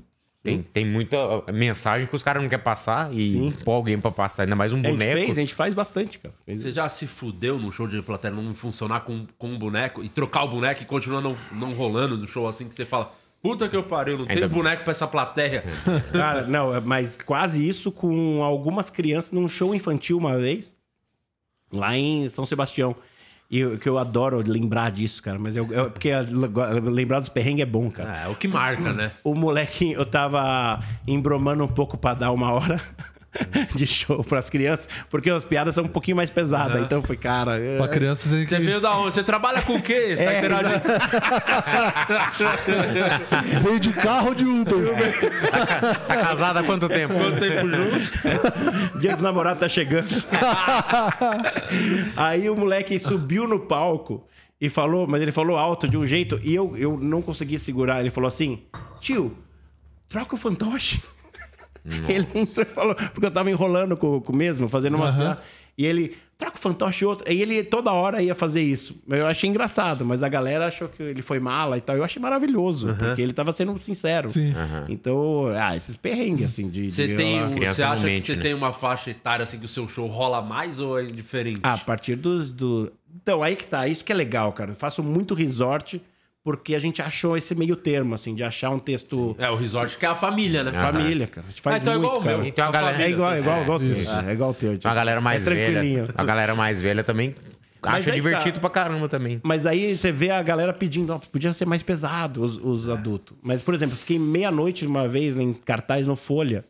Tem, 0.45 0.61
tem 0.61 0.85
muita 0.85 1.17
mensagem 1.51 2.07
que 2.07 2.15
os 2.15 2.21
caras 2.23 2.41
não 2.43 2.49
querem 2.49 2.63
passar 2.63 3.13
e 3.13 3.31
Sim. 3.31 3.53
pôr 3.63 3.71
alguém 3.73 3.99
pra 3.99 4.11
passar, 4.11 4.43
ainda 4.43 4.55
mais 4.55 4.71
um 4.71 4.77
A 4.77 4.81
gente 4.83 4.91
boneco. 4.91 5.13
fez, 5.13 5.37
a 5.37 5.41
gente 5.41 5.53
faz 5.55 5.73
bastante, 5.73 6.19
cara. 6.19 6.33
Fez- 6.45 6.61
Você 6.61 6.71
já 6.71 6.87
se 6.87 7.07
fudeu 7.07 7.57
no 7.57 7.71
show 7.71 7.87
de 7.87 8.01
plateia 8.01 8.33
não 8.33 8.53
funcionar 8.53 9.01
com, 9.01 9.25
com 9.37 9.47
um 9.49 9.57
boneco 9.57 10.03
e 10.03 10.07
trocar 10.09 10.43
o 10.43 10.47
boneco 10.47 10.81
e 10.83 10.85
continuar 10.85 11.19
não, 11.21 11.35
não 11.51 11.73
rolando 11.73 12.15
no 12.17 12.27
show 12.27 12.47
assim 12.47 12.67
que 12.67 12.75
você 12.75 12.85
fala, 12.85 13.11
puta 13.41 13.67
que 13.67 13.75
eu 13.75 13.83
pariu, 13.83 14.17
não 14.19 14.25
tem 14.25 14.35
Ainda 14.35 14.47
bem. 14.47 14.57
boneco 14.57 14.83
pra 14.83 14.91
essa 14.91 15.07
plateia. 15.07 15.63
Cara, 16.13 16.43
não, 16.43 16.73
é- 16.75 16.79
mas 16.79 17.17
quase 17.17 17.67
isso 17.67 17.91
com 17.91 18.43
algumas 18.43 18.89
crianças 18.89 19.31
num 19.31 19.47
show 19.49 19.73
infantil 19.73 20.17
uma 20.17 20.37
vez, 20.37 20.71
lá 21.71 21.97
em 21.97 22.29
São 22.29 22.45
Sebastião. 22.45 22.95
E 23.49 23.59
eu- 23.59 23.77
que 23.77 23.87
eu 23.87 23.97
adoro 23.99 24.41
lembrar 24.45 24.91
disso, 24.91 25.21
cara. 25.21 25.37
Mas 25.37 25.55
eu, 25.55 25.71
eu- 25.71 25.91
porque 25.91 26.09
lembrar 26.83 27.19
dos 27.19 27.29
perrengues 27.29 27.61
é 27.63 27.65
bom, 27.65 27.89
cara. 27.91 28.21
É, 28.21 28.25
é 28.25 28.27
o 28.27 28.35
que 28.35 28.47
marca, 28.47 28.91
né? 28.91 29.11
O 29.23 29.35
moleque, 29.35 29.91
eu 29.91 30.05
tava 30.05 30.79
embromando 31.07 31.63
um 31.63 31.67
pouco 31.67 31.95
pra 31.97 32.13
dar 32.13 32.31
uma 32.31 32.51
hora 32.51 32.81
de 33.75 33.85
show 33.87 34.23
pras 34.23 34.49
crianças, 34.49 34.87
porque 35.09 35.29
as 35.29 35.43
piadas 35.43 35.75
são 35.75 35.83
um 35.85 35.87
pouquinho 35.87 36.17
mais 36.17 36.29
pesadas. 36.29 36.81
Então 36.83 37.01
foi, 37.03 37.15
cara. 37.17 37.57
é- 37.59 37.77
Pra 37.77 37.87
crianças 37.87 38.31
aí 38.33 38.45
que 38.45 38.55
Você 38.55 38.61
veio 38.61 38.79
da 38.81 38.95
onde? 38.97 39.15
Você 39.15 39.23
trabalha 39.23 39.61
com 39.61 39.75
o 39.75 39.81
quê? 39.81 40.15
Tá 40.17 40.23
É, 40.23 40.39
interagi- 40.39 40.75
veio 43.63 43.79
de 43.79 43.93
carro 43.93 44.27
ou 44.29 44.35
de 44.35 44.45
Uber. 44.45 44.75
Tá 46.07 46.17
casado 46.17 46.57
há 46.59 46.63
quanto 46.63 46.87
tempo? 46.89 47.13
Quanto 47.13 47.39
tempo 47.39 47.69
junto? 47.69 48.99
Dia 48.99 49.11
dos 49.13 49.21
namorados 49.21 49.59
tá 49.59 49.69
chegando. 49.69 50.07
Aí 52.15 52.49
o 52.49 52.55
moleque 52.55 52.97
subiu 52.99 53.47
no 53.47 53.59
palco 53.59 54.25
e 54.59 54.69
falou, 54.69 55.07
mas 55.07 55.21
ele 55.21 55.31
falou 55.31 55.57
alto 55.57 55.87
de 55.87 55.97
um 55.97 56.05
jeito 56.05 56.39
e 56.43 56.53
eu, 56.55 56.75
eu 56.77 56.97
não 56.97 57.21
consegui 57.21 57.59
segurar. 57.59 57.99
Ele 58.01 58.09
falou 58.09 58.27
assim: 58.27 58.61
tio, 58.99 59.35
troca 60.07 60.35
o 60.35 60.37
fantoche. 60.37 61.01
Ele 62.09 62.27
entrou 62.35 62.65
e 62.65 62.73
falou, 62.73 62.95
porque 62.95 63.25
eu 63.25 63.31
tava 63.31 63.49
enrolando 63.51 63.95
com, 63.95 64.19
com 64.21 64.33
o 64.33 64.35
mesmo, 64.35 64.67
fazendo 64.67 64.95
umas 64.95 65.13
piadas. 65.13 65.37
E 65.77 65.85
ele, 65.85 66.15
troca 66.37 66.55
o 66.55 66.59
fantoche 66.59 67.03
e 67.03 67.07
outro. 67.07 67.31
E 67.31 67.41
ele 67.41 67.63
toda 67.63 67.91
hora 67.91 68.21
ia 68.21 68.33
fazer 68.33 68.61
isso. 68.61 68.95
Eu 69.07 69.27
achei 69.27 69.49
engraçado, 69.49 70.05
mas 70.05 70.23
a 70.23 70.29
galera 70.29 70.67
achou 70.67 70.87
que 70.87 71.01
ele 71.03 71.21
foi 71.21 71.39
mala 71.39 71.77
e 71.77 71.81
tal. 71.81 71.95
Eu 71.95 72.03
achei 72.03 72.21
maravilhoso, 72.21 72.95
porque 72.97 73.21
ele 73.21 73.33
tava 73.33 73.51
sendo 73.51 73.77
sincero. 73.79 74.29
Sim. 74.29 74.53
Então, 74.87 75.47
ah, 75.57 75.75
esses 75.75 75.95
perrengues, 75.95 76.45
assim, 76.45 76.69
de. 76.69 76.91
Você, 76.91 77.07
de 77.07 77.15
tem, 77.15 77.43
um- 77.43 77.51
criança 77.51 77.75
você 77.75 77.83
acha 77.83 78.07
que 78.07 78.19
você 78.21 78.35
né? 78.35 78.41
tem 78.41 78.53
uma 78.53 78.73
faixa 78.73 79.09
etária 79.09 79.43
assim 79.43 79.59
que 79.59 79.65
o 79.65 79.69
seu 79.69 79.87
show 79.87 80.07
rola 80.07 80.41
mais 80.41 80.79
ou 80.79 80.99
é 80.99 81.03
indiferente? 81.03 81.59
Ah, 81.63 81.73
a 81.73 81.77
partir 81.77 82.15
dos. 82.15 82.51
Do... 82.51 82.91
Então, 83.21 83.43
aí 83.43 83.55
que 83.55 83.65
tá. 83.65 83.87
Isso 83.87 84.03
que 84.03 84.11
é 84.11 84.15
legal, 84.15 84.51
cara. 84.53 84.71
Eu 84.71 84.75
faço 84.75 85.03
muito 85.03 85.33
resort 85.33 86.01
porque 86.45 86.75
a 86.75 86.79
gente 86.79 87.01
achou 87.01 87.35
esse 87.35 87.55
meio 87.55 87.75
termo, 87.75 88.13
assim, 88.13 88.35
de 88.35 88.43
achar 88.43 88.69
um 88.69 88.77
texto. 88.77 89.35
É, 89.39 89.49
o 89.49 89.55
resort 89.55 89.97
que 89.97 90.05
é 90.05 90.09
a 90.09 90.13
família, 90.13 90.63
né? 90.63 90.71
Família, 90.71 91.25
cara. 91.25 91.47
A 91.47 91.49
gente 91.49 91.61
faz 91.61 91.75
Ah, 91.77 91.79
então 91.79 91.93
é 91.93 91.97
muito, 91.97 92.07
igual 92.07 92.21
o 92.21 92.23
cara. 92.23 92.37
meu. 92.37 92.45
Então 92.47 92.65
a 92.65 92.67
A 92.67 92.71
galera- 92.71 92.91
família, 92.97 93.11
É 93.11 93.13
igual, 93.15 93.33
é 93.33 93.39
igual, 93.39 93.61
igual 93.63 93.77
o 93.77 93.81
teu. 93.81 93.95
É 94.29 94.31
igual 94.33 94.49
o 94.51 94.53
teu. 94.53 94.79
A 94.83 94.93
galera 94.93 95.19
mais 95.19 95.45
é 95.47 95.49
velha. 95.49 95.71
tranquilinho. 95.71 96.07
A 96.15 96.23
galera 96.23 96.53
mais 96.55 96.79
velha 96.79 97.03
também 97.03 97.33
acha 97.81 98.11
divertido 98.11 98.55
tá. 98.55 98.61
pra 98.61 98.69
caramba 98.69 99.09
também. 99.09 99.39
Mas 99.43 99.65
aí 99.65 99.97
você 99.97 100.11
vê 100.11 100.29
a 100.29 100.41
galera 100.43 100.71
pedindo, 100.73 101.13
ó, 101.13 101.17
podia 101.19 101.51
ser 101.53 101.65
mais 101.65 101.81
pesado 101.83 102.43
os, 102.43 102.57
os 102.57 102.89
adultos. 102.89 103.35
Mas, 103.43 103.61
por 103.63 103.73
exemplo, 103.73 103.93
eu 103.95 103.99
fiquei 103.99 104.17
meia-noite 104.19 104.85
uma 104.85 105.07
vez 105.07 105.35
em 105.35 105.51
cartaz 105.53 106.05
no 106.07 106.15
Folha 106.15 106.63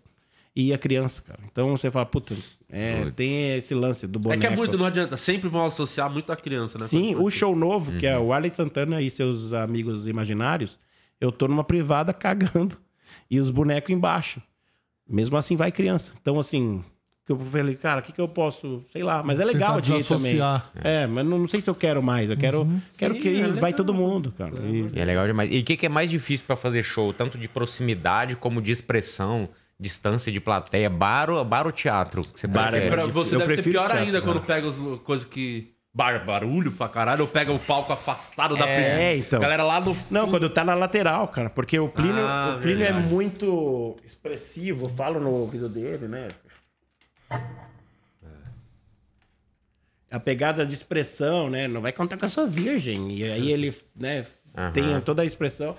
e 0.55 0.67
ia 0.67 0.77
criança, 0.77 1.21
cara. 1.21 1.39
Então 1.51 1.75
você 1.75 1.91
fala, 1.91 2.05
puta, 2.05 2.33
é, 2.69 3.09
tem 3.15 3.57
esse 3.57 3.73
lance 3.73 4.07
do 4.07 4.17
É 4.19 4.21
boneco. 4.21 4.41
que 4.41 4.47
é 4.47 4.55
muito, 4.55 4.77
não 4.77 4.85
adianta. 4.85 5.17
Sempre 5.17 5.49
vão 5.49 5.65
associar 5.65 6.09
muito 6.09 6.31
a 6.31 6.35
criança, 6.35 6.77
né? 6.79 6.87
Sim, 6.87 7.15
o 7.15 7.29
show 7.29 7.55
novo, 7.55 7.91
que 7.93 8.05
Uhum. 8.07 8.13
é 8.13 8.17
o 8.19 8.31
Arley 8.33 8.51
Santana 8.51 9.01
e 9.01 9.11
seus 9.11 9.51
amigos 9.53 10.07
imaginários, 10.07 10.79
eu 11.19 11.31
tô 11.31 11.47
numa 11.47 11.63
privada 11.63 12.13
cagando 12.15 12.77
e 13.29 13.39
os 13.39 13.49
bonecos 13.49 13.89
embaixo. 13.89 14.41
Mesmo 15.07 15.37
assim 15.37 15.55
vai 15.55 15.71
criança. 15.71 16.13
Então, 16.21 16.39
assim, 16.39 16.83
que 17.25 17.31
eu 17.31 17.37
falei, 17.37 17.75
cara, 17.75 17.99
o 17.99 18.03
que, 18.03 18.11
que 18.11 18.21
eu 18.21 18.27
posso, 18.27 18.81
sei 18.91 19.03
lá, 19.03 19.21
mas 19.23 19.39
é 19.39 19.45
legal 19.45 19.79
de 19.81 19.93
ir 19.93 20.03
também. 20.03 20.37
É, 20.83 21.05
mas 21.05 21.25
não, 21.25 21.37
não 21.39 21.47
sei 21.47 21.59
se 21.61 21.69
eu 21.69 21.75
quero 21.75 22.01
mais. 22.01 22.29
Eu 22.29 22.37
quero, 22.37 22.67
quero 22.97 23.13
Sim, 23.15 23.19
que 23.21 23.41
é 23.41 23.47
vai 23.49 23.73
todo 23.73 23.93
mundo, 23.93 24.31
cara. 24.37 24.53
E- 24.63 24.89
é 24.99 25.05
legal 25.05 25.27
demais. 25.27 25.49
E 25.51 25.59
o 25.59 25.63
que, 25.63 25.75
que 25.77 25.85
é 25.85 25.89
mais 25.89 26.09
difícil 26.09 26.45
pra 26.47 26.55
fazer 26.55 26.81
show? 26.81 27.13
Tanto 27.13 27.37
de 27.37 27.47
proximidade 27.49 28.35
como 28.35 28.61
de 28.61 28.71
expressão, 28.71 29.47
distância 29.79 30.31
de 30.31 30.39
plateia, 30.39 30.89
bar 30.89 31.29
ou, 31.29 31.43
bar 31.43 31.65
ou 31.65 31.71
teatro? 31.71 32.21
Você 32.35 32.47
Bar 32.47 32.73
é? 32.73 32.89
Pra 32.89 33.01
Eu 33.03 33.11
você 33.11 33.37
deve 33.37 33.55
ser 33.55 33.61
prefiro 33.61 33.71
pior 33.73 33.87
teatro, 33.87 34.03
ainda 34.05 34.21
cara. 34.21 34.33
quando 34.33 34.45
pega 34.45 34.67
as 34.69 34.75
coisas 35.01 35.25
que. 35.25 35.73
Bar, 35.93 36.25
barulho 36.25 36.73
pra 36.73 36.89
caralho, 36.89 37.21
ou 37.21 37.27
pega 37.27 37.53
o 37.53 37.59
palco 37.59 37.93
afastado 37.93 38.57
da 38.57 38.67
É, 38.67 39.15
então. 39.15 39.39
Galera 39.39 39.63
lá 39.63 39.79
no 39.79 39.93
fundo. 39.93 40.11
Não, 40.13 40.29
quando 40.29 40.49
tá 40.49 40.61
na 40.61 40.73
lateral, 40.73 41.25
cara. 41.29 41.49
Porque 41.49 41.79
o 41.79 41.87
Plínio, 41.87 42.25
Ah, 42.27 42.55
o 42.57 42.61
Plínio 42.61 42.85
é 42.85 42.91
muito 42.91 43.95
expressivo. 44.03 44.85
Eu 44.85 44.89
falo 44.89 45.21
no 45.21 45.29
ouvido 45.29 45.69
dele, 45.69 46.09
né? 46.09 46.27
A 50.11 50.19
pegada 50.19 50.65
de 50.65 50.73
expressão, 50.73 51.49
né? 51.49 51.67
Não 51.67 51.81
vai 51.81 51.91
contar 51.91 52.17
com 52.17 52.25
a 52.25 52.29
sua 52.29 52.45
virgem. 52.45 53.11
E 53.11 53.23
aí 53.23 53.51
ele, 53.51 53.75
né, 53.95 54.25
Aham. 54.55 54.71
tem 54.71 55.01
toda 55.01 55.21
a 55.21 55.25
expressão. 55.25 55.75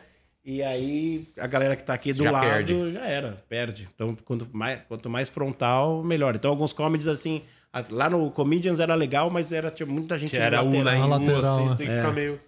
E 0.48 0.62
aí 0.62 1.26
a 1.36 1.46
galera 1.48 1.74
que 1.74 1.82
tá 1.82 1.92
aqui 1.92 2.12
do 2.12 2.22
Já 2.22 2.30
lado 2.30 2.44
perde. 2.46 2.92
já 2.92 3.04
era, 3.04 3.42
perde. 3.48 3.88
Então, 3.92 4.16
quanto 4.24 4.46
mais, 4.52 4.80
quanto 4.88 5.10
mais 5.10 5.28
frontal, 5.28 6.04
melhor. 6.04 6.36
Então, 6.36 6.52
alguns 6.52 6.72
comedies 6.72 7.08
assim. 7.08 7.42
Lá 7.90 8.08
no 8.08 8.30
Comedians 8.30 8.80
era 8.80 8.94
legal, 8.94 9.28
mas 9.28 9.52
era 9.52 9.70
tinha 9.70 9.84
muita 9.86 10.16
gente 10.16 10.30
Que 10.30 10.38
era 10.38 10.62
um 10.62 10.70
lateral. 10.82 10.98
na 11.00 11.06
um, 11.06 11.08
lateral, 11.10 11.56
assim, 11.58 11.68
né? 11.68 11.74
tem 11.76 11.86
que 11.88 11.94
ficar 11.96 12.08
É. 12.08 12.12
meio. 12.12 12.40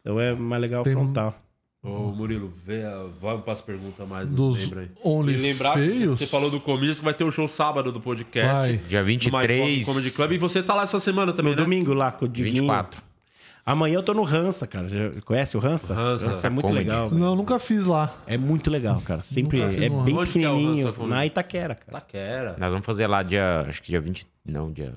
Então 0.00 0.20
é 0.20 0.32
mais 0.34 0.60
legal 0.60 0.82
Tem- 0.82 0.92
frontal. 0.92 1.34
Ô, 1.82 1.88
Murilo, 2.12 2.52
vê, 2.66 2.82
vamos 3.22 3.42
para 3.42 3.54
as 3.54 3.62
perguntas 3.62 4.06
mais 4.06 4.28
dos, 4.28 4.60
membros 4.68 4.82
aí. 4.82 4.88
Only 5.02 5.32
e 5.32 5.36
lembrar 5.38 5.72
que 5.78 5.88
Feios? 5.88 6.18
você 6.18 6.26
falou 6.26 6.50
do 6.50 6.60
começo 6.60 6.98
que 7.00 7.04
vai 7.06 7.14
ter 7.14 7.24
o 7.24 7.30
show 7.30 7.48
sábado 7.48 7.90
do 7.90 8.00
podcast. 8.00 8.54
Vai. 8.60 8.76
Dia 8.76 9.00
no 9.00 9.06
My 9.06 9.12
23. 9.12 9.86
Foco 9.86 9.94
Comedy 9.96 10.10
Club. 10.14 10.32
E 10.32 10.38
você 10.38 10.62
tá 10.62 10.74
lá 10.74 10.82
essa 10.82 11.00
semana 11.00 11.32
também, 11.32 11.52
No 11.52 11.56
né? 11.58 11.62
domingo 11.64 11.94
lá 11.94 12.12
com 12.12 12.26
o 12.26 12.28
Diguinho. 12.28 12.64
24. 12.64 13.02
Amanhã 13.64 13.96
eu 13.96 14.02
tô 14.02 14.12
no 14.14 14.24
Hansa, 14.24 14.66
cara. 14.66 14.88
Já 14.88 15.10
conhece 15.24 15.56
o 15.56 15.64
Hansa? 15.64 15.94
Hansa. 15.94 16.46
é 16.46 16.50
muito 16.50 16.66
Comedy. 16.66 16.88
legal. 16.88 17.10
Não, 17.10 17.36
nunca 17.36 17.58
fiz 17.58 17.86
lá. 17.86 18.12
É 18.26 18.36
muito 18.36 18.70
legal, 18.70 19.00
cara. 19.02 19.22
Sempre 19.22 19.60
é 19.60 19.88
no 19.88 20.02
bem 20.02 20.14
Hansa. 20.14 20.22
Onde 20.22 20.32
que 20.32 20.44
é 20.44 20.48
o 20.48 20.54
pequenininho. 20.54 20.86
Hansa, 20.88 20.92
Comedy? 20.96 21.14
na 21.14 21.26
Itaquera, 21.26 21.74
cara. 21.74 21.92
Taquera. 21.92 22.56
Nós 22.58 22.70
vamos 22.70 22.86
fazer 22.86 23.06
lá 23.06 23.22
dia. 23.22 23.64
Acho 23.68 23.82
que 23.82 23.88
dia 23.90 24.00
20. 24.00 24.26
Não, 24.44 24.72
dia 24.72 24.94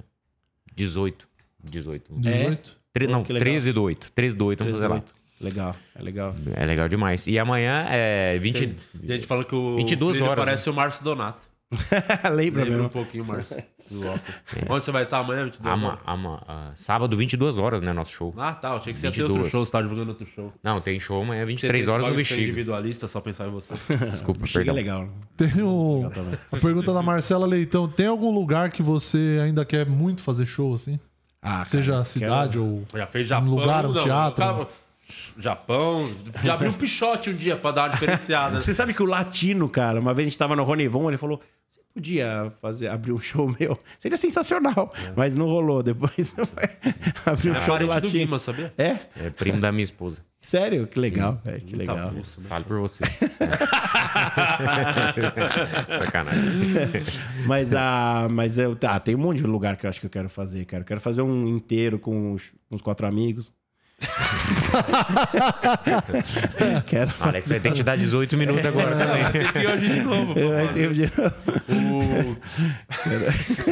18. 0.75 1.27
18. 1.63 2.13
18? 2.15 2.77
Tre- 2.93 3.07
não, 3.07 3.23
que 3.23 3.33
legal. 3.33 3.43
13 3.45 3.73
do 3.73 3.83
8. 3.83 4.11
13 4.13 4.37
do 4.37 4.45
8 4.45 4.59
vamos 4.59 4.73
fazer 4.73 4.87
lá. 4.87 4.95
18. 4.99 5.23
Legal, 5.41 5.75
é 5.95 6.01
legal. 6.01 6.35
É 6.55 6.65
legal 6.65 6.87
demais. 6.87 7.27
E 7.27 7.37
amanhã 7.37 7.85
é 7.89 8.37
20. 8.39 8.59
Tem 8.67 8.77
gente 9.07 9.27
falando 9.27 9.45
que 9.45 9.55
o 9.55 9.75
22 9.75 10.13
Plínio 10.17 10.31
horas, 10.31 10.45
parece 10.45 10.69
o 10.69 10.73
Márcio 10.73 11.03
Donato. 11.03 11.45
Lembra 12.23 12.29
Lembra 12.31 12.65
mesmo? 12.65 12.85
um 12.85 12.89
pouquinho 12.89 13.23
o 13.23 13.27
Márcio. 13.27 13.61
Do 13.93 14.07
óculos. 14.07 14.35
Onde 14.69 14.83
você 14.83 14.91
vai 14.91 15.03
estar 15.03 15.19
amanhã? 15.19 15.45
22 15.45 15.73
ama, 15.73 15.87
horas? 15.87 15.99
ama, 16.05 16.43
ah, 16.47 16.71
sábado, 16.75 17.15
22 17.17 17.57
horas, 17.57 17.81
né? 17.81 17.93
Nosso 17.93 18.11
show. 18.11 18.33
Ah, 18.37 18.53
tá. 18.53 18.69
Eu 18.69 18.75
achei 18.77 18.93
que 18.93 18.99
você 18.99 19.07
ia 19.07 19.11
ter 19.11 19.21
outro 19.23 19.43
22. 19.43 19.51
show. 19.51 19.65
Você 19.65 19.71
tá 19.71 19.81
divulgando 19.81 20.09
outro 20.09 20.27
show. 20.27 20.53
Não, 20.63 20.81
tem 20.81 20.99
show 20.99 21.21
amanhã, 21.21 21.41
Você 21.41 21.45
23 21.47 21.71
tem 21.71 21.81
esse 21.81 21.89
horas 21.91 22.07
no 22.11 22.15
bexiga. 22.15 22.41
individualista, 22.41 23.07
só 23.07 23.21
pensar 23.21 23.47
em 23.47 23.51
você. 23.51 23.73
Desculpa, 24.11 24.45
Chega 24.45 24.73
perdão. 24.73 24.99
legal. 25.01 25.09
Tem 25.37 25.63
um, 25.63 26.09
a 26.51 26.57
pergunta 26.57 26.93
da 26.93 27.01
Marcela 27.01 27.45
Leitão. 27.45 27.87
Tem 27.87 28.07
algum 28.07 28.31
lugar 28.33 28.71
que 28.71 28.81
você 28.83 29.39
ainda 29.43 29.63
quer 29.65 29.85
muito 29.85 30.21
fazer 30.21 30.45
show, 30.45 30.73
assim? 30.73 30.99
Ah, 31.41 31.65
Seja 31.65 31.91
cara, 31.91 32.01
a 32.01 32.05
cidade 32.05 32.57
ou... 32.59 32.83
Já 32.95 33.05
fez 33.07 33.27
Japão. 33.27 33.49
lugar, 33.49 33.85
um 33.85 33.91
não, 33.91 34.03
teatro? 34.03 34.35
cara, 34.43 34.67
Japão. 35.37 36.09
Já 36.43 36.53
abriu 36.53 36.71
um 36.71 36.73
pichote 36.73 37.29
um 37.29 37.33
dia 37.35 37.55
pra 37.57 37.71
dar 37.71 37.81
uma 37.83 37.89
diferenciada. 37.93 38.61
Você 38.61 38.73
sabe 38.73 38.93
que 38.93 39.03
o 39.03 39.05
latino, 39.05 39.67
cara, 39.67 39.99
uma 39.99 40.13
vez 40.13 40.27
a 40.27 40.29
gente 40.29 40.37
tava 40.37 40.55
no 40.55 40.63
Ronivon, 40.63 41.09
ele 41.09 41.17
falou: 41.17 41.41
podia 41.93 42.51
fazer, 42.61 42.87
abrir 42.87 43.11
um 43.11 43.19
show 43.19 43.47
meu? 43.59 43.77
Seria 43.99 44.17
sensacional. 44.17 44.93
Mas 45.15 45.35
não 45.35 45.45
rolou. 45.45 45.83
Depois 45.83 46.33
abrir 47.25 47.51
um 47.51 47.55
É 47.55 47.61
show 47.61 47.77
do 47.77 47.87
parente 47.87 47.87
do 47.87 47.87
latino. 47.87 48.11
Guima, 48.11 48.39
sabia? 48.39 48.73
É? 48.77 48.97
É 49.15 49.29
primo 49.29 49.59
da 49.59 49.71
minha 49.71 49.83
esposa. 49.83 50.21
Sério? 50.41 50.87
Que 50.87 50.99
legal. 50.99 51.41
É, 51.47 51.57
que 51.57 51.73
legal. 51.73 52.11
fuça, 52.11 52.41
né? 52.41 52.47
Fale 52.49 52.65
por 52.65 52.79
você. 52.81 53.05
Sacanagem. 55.97 56.51
Mas, 57.47 57.73
a, 57.73 58.27
mas 58.29 58.57
eu, 58.57 58.75
tá, 58.75 58.99
tem 58.99 59.15
um 59.15 59.19
monte 59.19 59.37
de 59.37 59.47
lugar 59.47 59.77
que 59.77 59.85
eu 59.85 59.89
acho 59.89 60.01
que 60.01 60.05
eu 60.05 60.09
quero 60.09 60.27
fazer, 60.29 60.65
cara. 60.65 60.81
Eu 60.81 60.85
quero 60.85 60.99
fazer 60.99 61.21
um 61.21 61.47
inteiro 61.47 61.97
com 61.97 62.33
os, 62.33 62.53
com 62.69 62.75
os 62.75 62.81
quatro 62.81 63.07
amigos. 63.07 63.53
Quero 66.87 67.11
Alex 67.19 67.47
vai 67.49 67.59
ter 67.59 67.69
que 67.69 67.75
te 67.75 67.83
dar 67.83 67.97
18 67.97 68.37
minutos 68.37 68.65
agora 68.65 68.95
também. 68.95 69.23
Tem 69.31 69.45
que 69.51 69.59
ir 69.59 69.67
hoje 69.67 69.87
de 69.93 70.01
novo. 70.01 70.33
Eu- 70.39 70.49
pra 70.49 70.61
eu- 70.63 70.67
fazer. 70.67 71.11
eu- 71.17 71.33
O- 71.75 72.37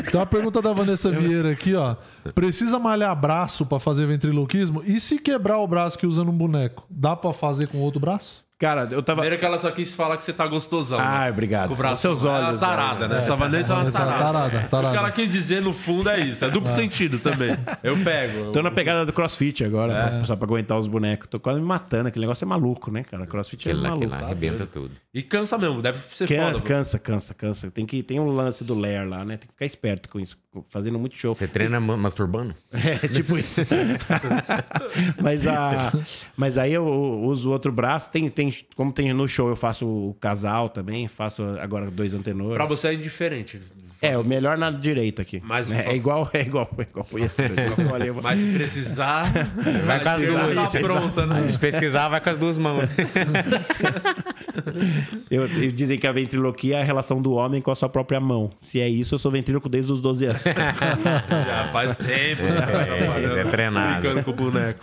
Tem 0.03 0.13
uma 0.19 0.25
pergunta 0.25 0.61
da 0.61 0.73
Vanessa 0.73 1.11
Vieira 1.11 1.51
aqui, 1.51 1.75
ó. 1.75 1.95
Precisa 2.33 2.77
malhar 2.79 3.15
braço 3.15 3.65
pra 3.65 3.79
fazer 3.79 4.05
ventriloquismo? 4.05 4.81
E 4.85 4.99
se 4.99 5.17
quebrar 5.19 5.57
o 5.59 5.67
braço 5.67 5.97
que 5.97 6.05
usa 6.07 6.23
num 6.23 6.37
boneco, 6.37 6.85
dá 6.89 7.15
pra 7.15 7.33
fazer 7.33 7.67
com 7.67 7.79
outro 7.79 7.99
braço? 7.99 8.43
Cara, 8.61 8.87
eu 8.91 9.01
tava. 9.01 9.21
Primeiro 9.21 9.39
que 9.39 9.45
ela 9.45 9.57
só 9.57 9.71
quis 9.71 9.93
falar 9.95 10.17
que 10.17 10.23
você 10.23 10.31
tá 10.31 10.45
gostosão. 10.45 10.99
Ai, 10.99 11.25
né? 11.25 11.31
obrigado. 11.31 11.69
Com 11.69 11.73
o 11.73 11.77
braço. 11.77 12.01
Seus 12.03 12.23
Ela 12.23 12.31
é 12.37 12.45
olhos, 12.49 12.61
uma 12.61 12.69
tarada, 12.69 13.05
é. 13.05 13.07
né? 13.07 13.17
Essa 13.19 13.35
Vanessa 13.35 13.73
é 13.73 13.75
uma 13.75 13.79
Vanessa 13.81 13.97
é 13.99 14.03
uma 14.03 14.11
tarada. 14.11 14.33
tarada, 14.33 14.57
O 14.57 14.61
que 14.61 14.67
tarada. 14.69 14.97
ela 14.97 15.11
quis 15.11 15.31
dizer 15.31 15.61
no 15.63 15.73
fundo 15.73 16.09
é 16.11 16.19
isso. 16.19 16.45
É 16.45 16.49
duplo 16.51 16.71
sentido 16.71 17.17
também. 17.17 17.57
Eu 17.81 17.97
pego. 18.03 18.51
Tô 18.51 18.61
na 18.61 18.69
pegada 18.69 19.03
do 19.05 19.11
crossfit 19.11 19.63
agora, 19.63 20.19
É. 20.21 20.25
só 20.25 20.35
pra 20.35 20.45
aguentar 20.45 20.77
os 20.77 20.87
bonecos. 20.87 21.27
Tô 21.27 21.39
quase 21.39 21.59
me 21.59 21.65
matando. 21.65 22.07
Aquele 22.07 22.23
negócio 22.25 22.45
é 22.45 22.47
maluco, 22.47 22.91
né, 22.91 23.03
cara? 23.03 23.25
Crossfit 23.25 23.67
é 23.67 23.71
Aquele 23.71 23.83
lá, 23.83 23.89
maluco. 23.95 24.11
lá 24.11 24.17
arrebenta 24.25 24.67
tudo. 24.67 24.91
E 25.11 25.23
cansa 25.23 25.57
mesmo. 25.57 25.81
Deve 25.81 25.97
ser 25.97 26.27
Cansa, 26.27 26.51
foda. 26.51 26.61
cansa, 26.61 26.99
cansa, 26.99 27.33
cansa. 27.33 27.71
Tem, 27.71 27.85
que, 27.85 28.03
tem 28.03 28.19
um 28.19 28.29
lance 28.29 28.63
do 28.63 28.75
Lair 28.77 29.09
lá, 29.09 29.25
né? 29.25 29.37
Tem 29.37 29.47
que 29.47 29.53
ficar 29.53 29.65
esperto 29.65 30.07
com 30.07 30.19
isso. 30.19 30.37
Fazendo 30.69 30.99
muito 30.99 31.17
show. 31.17 31.33
Você 31.33 31.47
treina 31.47 31.79
ma- 31.79 31.97
masturbando? 31.97 32.53
É, 32.71 33.07
tipo 33.07 33.37
isso. 33.37 33.61
mas, 35.21 35.47
a, 35.47 35.91
mas 36.35 36.57
aí 36.57 36.73
eu 36.73 36.85
uso 36.85 37.49
o 37.49 37.51
outro 37.53 37.71
braço. 37.71 38.09
Tem, 38.11 38.27
tem, 38.29 38.50
como 38.75 38.91
tem 38.91 39.13
no 39.13 39.27
show, 39.27 39.49
eu 39.49 39.55
faço 39.55 39.87
o 39.87 40.13
casal 40.15 40.69
também. 40.69 41.07
Faço 41.07 41.43
agora 41.59 41.89
dois 41.89 42.13
antenores. 42.13 42.55
Pra 42.55 42.65
você 42.65 42.89
é 42.89 42.93
indiferente. 42.93 43.61
É, 44.01 44.17
o 44.17 44.23
melhor 44.23 44.57
na 44.57 44.71
direita 44.71 45.21
aqui. 45.21 45.41
Mas- 45.45 45.71
é, 45.71 45.89
é 45.91 45.95
igual, 45.95 46.29
é 46.33 46.41
igual, 46.41 46.69
é 46.77 46.81
igual. 46.81 47.07
Uma- 48.11 48.21
Mas 48.21 48.39
se 48.39 48.51
precisar, 48.53 49.31
Vai 49.85 49.99
com 50.01 50.09
as 50.09 50.21
duas. 50.21 50.73
tá 50.73 50.79
pronta, 50.79 51.25
né? 51.27 51.47
Se 51.49 51.57
pesquisar, 51.59 52.09
vai 52.09 52.19
com 52.21 52.29
as 52.29 52.37
duas 52.37 52.57
mãos. 52.57 52.87
Eu, 55.29 55.45
eu 55.47 55.71
dizem 55.71 55.97
que 55.97 56.05
a 56.05 56.11
ventriloquia 56.11 56.77
é 56.77 56.81
a 56.81 56.83
relação 56.83 57.21
do 57.21 57.31
homem 57.33 57.61
com 57.61 57.71
a 57.71 57.75
sua 57.75 57.87
própria 57.87 58.19
mão. 58.19 58.51
Se 58.59 58.79
é 58.81 58.89
isso, 58.89 59.15
eu 59.15 59.19
sou 59.19 59.31
ventríloco 59.31 59.69
desde 59.69 59.91
os 59.93 60.01
12 60.01 60.25
anos. 60.25 60.41
Já 60.43 61.69
faz 61.71 61.95
tempo. 61.95 62.43
né, 62.43 62.57
É, 63.17 63.23
ele 63.23 63.39
é 63.39 63.43
treinado. 63.45 64.01
Brincando 64.01 64.23
com 64.25 64.31
o 64.31 64.33
boneco. 64.33 64.79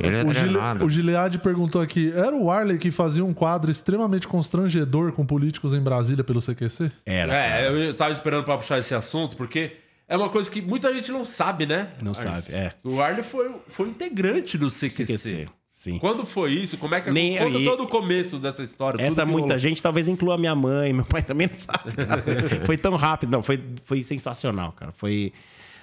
Ele 0.00 0.16
é 0.16 0.22
O, 0.24 0.28
Gile, 0.28 0.34
treinado. 0.34 0.84
o 0.84 0.90
Gilead 0.90 1.38
perguntou 1.38 1.80
aqui: 1.80 2.12
era 2.14 2.34
o 2.34 2.50
Arley 2.50 2.78
que 2.78 2.90
fazia 2.90 3.24
um 3.24 3.32
quadro 3.32 3.70
extremamente 3.70 4.26
constrangedor 4.26 5.12
com 5.12 5.24
políticos 5.24 5.72
em 5.72 5.80
Brasília 5.80 6.24
pelo 6.24 6.40
CQC? 6.40 6.90
Era. 7.06 7.32
É, 7.32 7.65
eu 7.66 7.94
tava 7.94 8.12
esperando 8.12 8.44
pra 8.44 8.56
puxar 8.56 8.78
esse 8.78 8.94
assunto, 8.94 9.36
porque 9.36 9.72
é 10.08 10.16
uma 10.16 10.28
coisa 10.28 10.50
que 10.50 10.62
muita 10.62 10.92
gente 10.94 11.10
não 11.10 11.24
sabe, 11.24 11.66
né? 11.66 11.90
Não 12.00 12.14
sabe, 12.14 12.52
é. 12.52 12.72
O 12.84 13.00
Arley 13.00 13.22
foi, 13.22 13.50
foi 13.68 13.88
integrante 13.88 14.56
do 14.56 14.70
CQC. 14.70 15.04
CQC, 15.04 15.48
sim. 15.72 15.98
Quando 15.98 16.24
foi 16.24 16.52
isso? 16.52 16.78
Como 16.78 16.94
é 16.94 17.00
que 17.00 17.10
Nem 17.10 17.36
conta 17.36 17.58
aí- 17.58 17.64
todo 17.64 17.82
o 17.84 17.88
começo 17.88 18.38
dessa 18.38 18.62
história? 18.62 19.02
Essa 19.02 19.26
muita 19.26 19.46
rolou. 19.48 19.58
gente 19.58 19.82
talvez 19.82 20.08
inclua 20.08 20.38
minha 20.38 20.54
mãe, 20.54 20.92
meu 20.92 21.04
pai 21.04 21.22
também 21.22 21.48
não 21.48 21.58
sabe. 21.58 21.92
cara. 21.92 22.22
foi 22.64 22.76
tão 22.76 22.94
rápido, 22.94 23.30
não, 23.30 23.42
foi, 23.42 23.60
foi 23.82 24.02
sensacional, 24.02 24.72
cara. 24.72 24.92
Foi. 24.92 25.32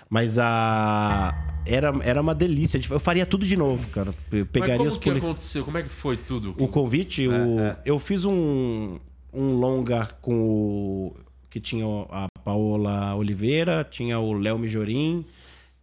Mas 0.09 0.37
a. 0.37 1.33
Era, 1.65 1.93
era 2.03 2.21
uma 2.21 2.35
delícia. 2.35 2.79
Eu 2.89 2.99
faria 2.99 3.25
tudo 3.25 3.45
de 3.45 3.57
novo, 3.57 3.87
cara. 3.87 4.13
Eu 4.31 4.39
Mas 4.39 4.47
pegaria 4.51 4.77
como 4.77 4.89
os 4.89 4.97
que 4.97 5.09
aconteceu? 5.09 5.65
Como 5.65 5.77
é 5.77 5.81
que 5.83 5.89
foi 5.89 6.17
tudo? 6.17 6.53
O 6.57 6.67
convite, 6.67 7.27
o... 7.27 7.59
é. 7.59 7.77
eu 7.83 7.97
fiz 7.97 8.23
um, 8.23 8.99
um 9.33 9.53
longa 9.55 10.07
com 10.21 10.33
o. 10.35 11.15
que 11.53 11.59
tinha 11.59 11.85
a 12.09 12.25
Paola 12.43 13.13
Oliveira, 13.13 13.87
tinha 13.87 14.17
o 14.17 14.33
Léo 14.33 14.57
Mijorim, 14.57 15.23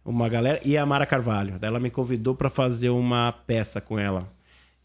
uma 0.03 0.27
galera, 0.27 0.59
e 0.65 0.77
a 0.77 0.85
Mara 0.85 1.05
Carvalho. 1.05 1.57
Daí 1.57 1.69
ela 1.69 1.79
me 1.79 1.89
convidou 1.89 2.35
pra 2.35 2.49
fazer 2.49 2.89
uma 2.89 3.31
peça 3.31 3.79
com 3.79 3.97
ela. 3.97 4.27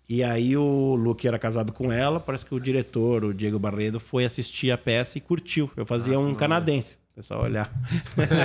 E 0.09 0.23
aí 0.23 0.57
o 0.57 0.95
Luke 0.95 1.27
era 1.27 1.41
casado 1.41 1.73
com 1.73 1.91
ela, 1.91 2.21
parece 2.21 2.47
que 2.47 2.55
o 2.55 2.61
diretor, 2.61 3.25
o 3.25 3.35
Diego 3.35 3.59
Barredo, 3.59 3.99
foi 3.99 4.25
assistir 4.25 4.71
a 4.71 4.79
peça 4.79 5.19
e 5.19 5.21
curtiu. 5.21 5.69
Eu 5.77 5.85
fazia 5.85 6.21
um 6.21 6.33
canadense. 6.37 6.95
O 7.15 7.17
pessoal 7.17 7.43
olhar. 7.43 7.69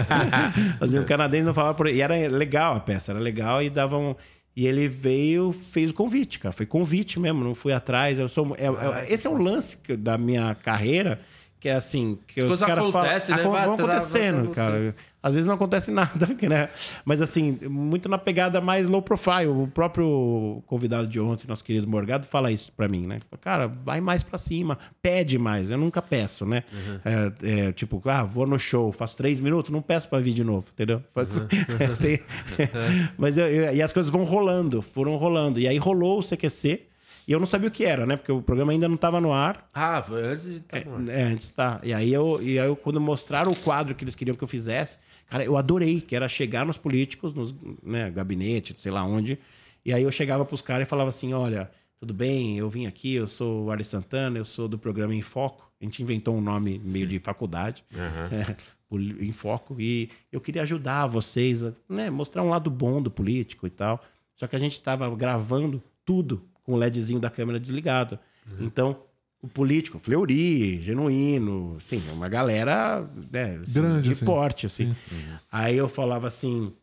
fazia 0.80 1.00
um 1.00 1.06
canadense, 1.06 1.44
não 1.44 1.54
falava 1.54 1.78
por 1.78 1.86
E 1.86 2.02
era 2.02 2.16
legal 2.28 2.74
a 2.74 2.80
peça, 2.80 3.12
era 3.12 3.20
legal 3.20 3.62
e 3.62 3.70
davam. 3.70 4.18
E 4.56 4.66
ele 4.66 4.88
veio, 4.88 5.52
fez 5.54 5.92
o 5.92 5.94
convite, 5.94 6.40
cara. 6.40 6.52
Foi 6.52 6.66
convite 6.66 7.20
mesmo, 7.20 7.44
não 7.44 7.54
fui 7.54 7.72
atrás. 7.72 8.18
Eu 8.18 8.28
sou, 8.28 8.56
é- 8.58 8.66
é- 8.66 9.14
esse 9.14 9.28
é 9.28 9.30
um 9.30 9.38
lance 9.38 9.78
da 9.96 10.18
minha 10.18 10.56
carreira, 10.56 11.22
que 11.62 11.70
é 11.70 11.76
assim, 11.76 12.18
que 12.28 12.42
As 12.42 12.50
os 12.52 12.60
caras 12.60 12.78
falam- 12.78 12.90
acontecem, 12.90 13.36
né? 13.36 13.42
acon- 13.44 13.52
Vai 13.52 13.66
vão 13.66 13.74
acontecendo, 13.76 14.50
cara. 14.50 14.96
Às 15.24 15.36
vezes 15.36 15.46
não 15.46 15.54
acontece 15.54 15.92
nada, 15.94 16.28
né? 16.42 16.70
Mas 17.06 17.22
assim, 17.22 17.56
muito 17.70 18.10
na 18.10 18.18
pegada 18.18 18.60
mais 18.60 18.90
low 18.90 19.00
profile. 19.04 19.46
O 19.46 19.68
próprio 19.72 20.64
convidado 20.66 21.06
de 21.08 21.20
ontem, 21.20 21.48
nosso 21.48 21.64
querido 21.64 21.88
Morgado, 21.88 22.26
fala 22.26 22.52
isso 22.52 22.72
pra 22.76 22.88
mim, 22.88 23.06
né? 23.06 23.20
Cara, 23.40 23.68
vai 23.68 24.02
mais 24.02 24.24
pra 24.24 24.40
cima, 24.40 24.80
pede 25.04 25.38
mais. 25.38 25.70
Eu 25.70 25.78
nunca 25.78 26.02
peço, 26.02 26.44
né? 26.48 26.64
É, 27.06 27.68
é, 27.68 27.72
tipo, 27.72 28.02
ah, 28.06 28.24
vou 28.24 28.48
no 28.48 28.58
show, 28.58 28.92
faço 28.92 29.16
três 29.16 29.40
minutos, 29.40 29.72
não 29.72 29.84
peço 29.84 30.10
pra 30.10 30.18
vir 30.20 30.34
de 30.34 30.44
novo, 30.44 30.66
entendeu? 30.74 31.04
Faço- 31.14 31.46
Tem- 32.02 32.20
Mas 33.18 33.38
eu- 33.38 33.46
eu- 33.48 33.74
e 33.76 33.82
as 33.84 33.94
coisas 33.94 34.12
vão 34.12 34.24
rolando, 34.24 34.82
foram 34.82 35.16
rolando. 35.18 35.60
E 35.60 35.68
aí 35.68 35.78
rolou 35.78 36.18
o 36.20 36.24
CQC. 36.24 36.88
E 37.28 37.32
eu 37.32 37.40
não 37.40 37.46
sabia 37.46 37.68
o 37.68 37.72
que 37.72 37.86
era, 37.86 38.06
né? 38.06 38.18
Porque 38.18 38.32
o 38.32 38.42
programa 38.42 38.72
ainda 38.72 38.88
não 38.90 38.98
tava 38.98 39.22
no 39.22 39.32
ar. 39.32 39.70
Ah, 39.74 40.04
antes 40.12 40.46
de... 40.46 40.60
Tá 40.62 40.80
bom. 40.82 41.10
É, 41.10 41.24
antes 41.24 41.50
tá. 41.52 41.80
E 41.84 41.94
aí, 41.94 42.12
eu, 42.12 42.40
e 42.42 42.60
aí 42.60 42.68
eu, 42.68 42.76
quando 42.76 43.00
mostraram 43.00 43.52
o 43.52 43.56
quadro 43.56 43.94
que 43.96 44.04
eles 44.04 44.16
queriam 44.16 44.36
que 44.36 44.44
eu 44.44 44.48
fizesse, 44.48 44.98
cara, 45.30 45.44
eu 45.46 45.56
adorei, 45.58 46.02
que 46.02 46.16
era 46.16 46.28
chegar 46.28 46.66
nos 46.66 46.78
políticos, 46.78 47.34
nos 47.34 47.54
né, 47.84 48.10
gabinete, 48.10 48.74
sei 48.78 48.92
lá 48.92 49.04
onde. 49.04 49.38
E 49.86 49.94
aí 49.94 50.04
eu 50.04 50.12
chegava 50.12 50.44
pros 50.46 50.62
caras 50.62 50.88
e 50.88 50.90
falava 50.90 51.10
assim: 51.10 51.34
olha, 51.34 51.70
tudo 52.00 52.14
bem, 52.14 52.58
eu 52.58 52.70
vim 52.70 52.86
aqui, 52.88 53.14
eu 53.16 53.28
sou 53.28 53.66
o 53.66 53.72
Arley 53.72 53.86
Santana, 53.86 54.38
eu 54.38 54.46
sou 54.46 54.68
do 54.68 54.78
programa 54.78 55.14
Em 55.16 55.22
Foco. 55.22 55.72
A 55.80 55.84
gente 55.86 56.02
inventou 56.04 56.36
um 56.36 56.42
nome 56.42 56.80
meio 56.84 57.08
de 57.08 57.18
faculdade. 57.20 57.84
É, 58.32 58.56
poli- 58.90 59.26
em 59.26 59.32
foco 59.32 59.76
e 59.80 60.10
eu 60.32 60.42
queria 60.42 60.64
ajudar 60.64 61.08
vocês 61.08 61.64
a 61.64 61.72
né, 61.88 62.10
mostrar 62.10 62.44
um 62.44 62.50
lado 62.50 62.70
bom 62.70 63.02
do 63.02 63.10
político 63.10 63.66
e 63.66 63.70
tal. 63.70 64.04
Só 64.36 64.48
que 64.48 64.56
a 64.56 64.60
gente 64.60 64.74
estava 64.74 65.10
gravando 65.16 65.82
tudo 66.06 66.44
com 66.64 66.74
o 66.74 66.78
LEDzinho 66.78 67.20
da 67.20 67.30
câmera 67.30 67.60
desligado. 67.60 68.20
Então, 68.60 68.98
o 69.42 69.48
político, 69.48 69.98
Fleury, 70.00 70.80
Genuíno, 70.82 71.76
assim, 71.78 72.02
uma 72.12 72.30
galera 72.30 73.08
né, 73.32 73.60
assim, 73.64 73.82
Grande, 73.82 74.02
de 74.08 74.12
assim. 74.12 74.26
porte, 74.26 74.66
assim. 74.66 74.96
Aí 75.52 75.78
eu 75.78 75.88
falava 75.88 76.28
assim, 76.28 76.74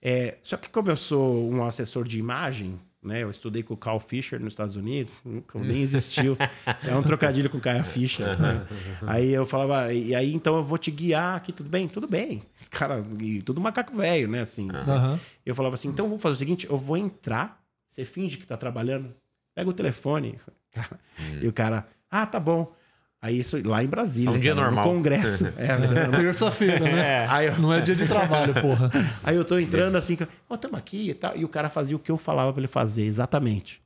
é, 0.00 0.36
só 0.42 0.56
que 0.56 0.68
como 0.68 0.90
eu 0.90 0.96
sou 0.96 1.50
um 1.50 1.64
assessor 1.64 2.04
de 2.04 2.18
imagem, 2.18 2.78
né? 3.02 3.22
Eu 3.22 3.30
estudei 3.30 3.62
com 3.64 3.74
o 3.74 3.76
Carl 3.76 3.98
Fisher 3.98 4.38
nos 4.38 4.52
Estados 4.52 4.76
Unidos, 4.76 5.20
nunca 5.24 5.58
nem 5.58 5.80
existiu. 5.80 6.36
É 6.86 6.94
um 6.94 7.02
trocadilho 7.02 7.50
com 7.50 7.58
o 7.58 7.60
Caia 7.60 7.82
Fischer. 7.82 8.38
né? 8.40 8.66
Aí 9.06 9.32
eu 9.32 9.44
falava, 9.44 9.92
e 9.92 10.14
aí 10.14 10.32
então 10.32 10.56
eu 10.56 10.62
vou 10.62 10.78
te 10.78 10.90
guiar 10.90 11.36
aqui, 11.36 11.52
tudo 11.52 11.68
bem? 11.68 11.88
Tudo 11.88 12.06
bem. 12.06 12.42
Esse 12.58 12.70
cara, 12.70 13.04
e 13.20 13.42
tudo 13.42 13.60
macaco 13.60 13.96
velho, 13.96 14.28
né? 14.28 14.40
Assim. 14.40 14.68
Aham. 14.70 15.18
Eu 15.44 15.54
falava 15.54 15.74
assim, 15.74 15.88
então 15.88 16.04
eu 16.06 16.10
vou 16.10 16.18
fazer 16.18 16.34
o 16.34 16.38
seguinte, 16.38 16.66
eu 16.68 16.78
vou 16.78 16.96
entrar, 16.96 17.60
você 17.88 18.04
finge 18.04 18.36
que 18.38 18.46
tá 18.46 18.56
trabalhando, 18.56 19.12
pega 19.54 19.68
o 19.70 19.72
telefone. 19.72 20.38
Cara, 20.72 20.98
E 21.40 21.46
o 21.46 21.52
cara, 21.52 21.86
ah, 22.10 22.24
tá 22.26 22.40
bom. 22.40 22.72
Aí 23.20 23.38
isso 23.38 23.56
lá 23.68 23.84
em 23.84 23.86
Brasília. 23.86 24.30
É 24.30 24.36
um 24.36 24.40
dia 24.40 24.52
cara, 24.54 24.64
normal. 24.66 24.84
No 24.88 24.92
congresso. 24.94 25.46
É. 25.56 25.76
Terça-feira, 26.16 26.80
né? 26.80 27.26
Aí 27.28 27.46
eu- 27.46 27.58
Não 27.58 27.72
é 27.72 27.80
dia 27.80 27.94
de 27.94 28.06
trabalho, 28.08 28.52
porra. 28.60 28.90
Aí 29.22 29.36
eu 29.36 29.44
tô 29.44 29.58
entrando 29.58 29.96
assim, 29.96 30.16
ó, 30.50 30.56
tamo 30.56 30.76
aqui 30.76 31.10
e 31.10 31.14
tal. 31.14 31.36
E 31.36 31.44
o 31.44 31.48
cara 31.48 31.68
fazia 31.70 31.94
o 31.94 31.98
que 32.00 32.10
eu 32.10 32.16
falava 32.16 32.52
pra 32.52 32.60
ele 32.60 32.66
fazer, 32.68 33.04
exatamente. 33.04 33.80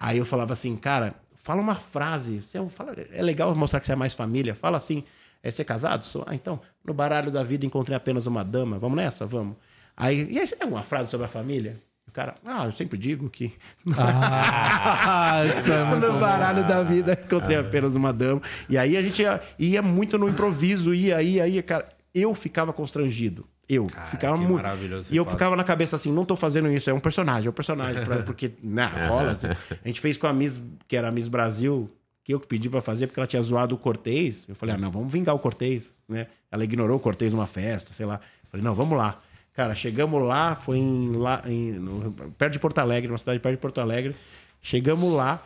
Aí 0.00 0.16
eu 0.18 0.24
falava 0.24 0.52
assim, 0.54 0.76
cara, 0.76 1.14
fala 1.34 1.60
uma 1.60 1.74
frase. 1.74 2.40
Você 2.40 2.66
fala, 2.68 2.92
é 3.12 3.22
legal 3.22 3.54
mostrar 3.54 3.80
que 3.80 3.86
você 3.86 3.92
é 3.92 3.96
mais 3.96 4.14
família. 4.14 4.54
Fala 4.54 4.78
assim, 4.78 5.04
é 5.42 5.50
ser 5.50 5.64
casado? 5.64 6.04
Sou. 6.06 6.24
Ah, 6.26 6.34
então, 6.34 6.58
no 6.82 6.94
baralho 6.94 7.30
da 7.30 7.42
vida 7.42 7.66
encontrei 7.66 7.94
apenas 7.96 8.26
uma 8.26 8.42
dama. 8.42 8.78
Vamos 8.78 8.96
nessa? 8.96 9.26
Vamos. 9.26 9.56
Aí, 9.94 10.26
e 10.32 10.38
aí 10.38 10.46
você 10.46 10.56
tem 10.56 10.64
alguma 10.64 10.82
frase 10.82 11.10
sobre 11.10 11.26
a 11.26 11.28
família? 11.28 11.76
Cara, 12.14 12.36
ah, 12.46 12.64
eu 12.66 12.72
sempre 12.72 12.96
digo 12.96 13.28
que. 13.28 13.52
Ah, 13.96 15.42
é 15.44 15.50
no 15.98 16.18
baralho 16.20 16.66
da 16.66 16.82
vida 16.82 17.18
encontrei 17.24 17.56
apenas 17.56 17.96
uma 17.96 18.12
dama. 18.12 18.40
E 18.68 18.78
aí 18.78 18.96
a 18.96 19.02
gente 19.02 19.20
ia, 19.20 19.42
ia 19.58 19.82
muito 19.82 20.16
no 20.16 20.28
improviso, 20.28 20.94
ia, 20.94 21.20
ia, 21.20 21.46
ia, 21.46 21.62
cara. 21.62 21.88
Eu 22.14 22.32
ficava 22.32 22.72
constrangido. 22.72 23.44
Eu 23.68 23.88
ficava 24.10 24.38
que 24.38 24.44
muito. 24.46 24.64
E 25.10 25.16
eu 25.16 25.24
quadro. 25.24 25.36
ficava 25.38 25.56
na 25.56 25.64
cabeça 25.64 25.96
assim, 25.96 26.12
não 26.12 26.24
tô 26.24 26.36
fazendo 26.36 26.70
isso, 26.70 26.88
é 26.88 26.92
um 26.94 27.00
personagem, 27.00 27.48
é 27.48 27.50
um 27.50 27.52
personagem. 27.54 28.04
pra- 28.04 28.22
porque, 28.22 28.52
né, 28.62 28.86
rola. 29.08 29.32
assim. 29.32 29.48
A 29.82 29.88
gente 29.88 30.00
fez 30.00 30.16
com 30.16 30.28
a 30.28 30.32
Miss, 30.32 30.60
que 30.86 30.96
era 30.96 31.08
a 31.08 31.10
Miss 31.10 31.26
Brasil, 31.26 31.90
que 32.22 32.32
eu 32.32 32.38
que 32.38 32.46
pedi 32.46 32.68
pra 32.70 32.80
fazer, 32.80 33.08
porque 33.08 33.18
ela 33.18 33.26
tinha 33.26 33.42
zoado 33.42 33.74
o 33.74 33.78
Cortez. 33.78 34.46
Eu 34.48 34.54
falei, 34.54 34.76
ah, 34.76 34.78
não, 34.78 34.90
vamos 34.90 35.12
vingar 35.12 35.34
o 35.34 35.38
Cortez, 35.40 35.98
né? 36.08 36.28
Ela 36.52 36.62
ignorou 36.62 36.96
o 36.98 37.00
Cortez 37.00 37.32
numa 37.34 37.46
festa, 37.46 37.92
sei 37.92 38.06
lá. 38.06 38.20
Eu 38.44 38.50
falei, 38.50 38.64
não, 38.64 38.74
vamos 38.74 38.96
lá. 38.96 39.20
Cara, 39.54 39.74
chegamos 39.74 40.20
lá, 40.22 40.54
foi 40.56 40.78
em, 40.78 41.10
lá, 41.12 41.42
em, 41.46 41.72
no- 41.72 42.10
perto 42.36 42.52
de 42.54 42.58
Porto 42.58 42.78
Alegre, 42.78 43.10
uma 43.10 43.18
cidade 43.18 43.38
perto 43.38 43.54
de 43.56 43.60
Porto 43.62 43.80
Alegre. 43.80 44.14
Chegamos 44.60 45.12
lá 45.14 45.42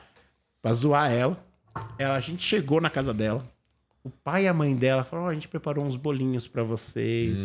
pra 0.62 0.72
zoar 0.72 1.12
ela. 1.12 1.36
ela. 1.98 2.14
A 2.16 2.20
gente 2.20 2.42
chegou 2.42 2.80
na 2.80 2.88
casa 2.90 3.12
dela. 3.12 3.44
O 4.08 4.10
pai 4.24 4.44
e 4.44 4.48
a 4.48 4.54
mãe 4.54 4.74
dela 4.74 5.04
falaram: 5.04 5.28
"Ó, 5.28 5.30
a 5.30 5.34
gente 5.34 5.46
preparou 5.48 5.84
uns 5.84 5.94
bolinhos 5.94 6.48
pra 6.48 6.62
vocês. 6.62 7.38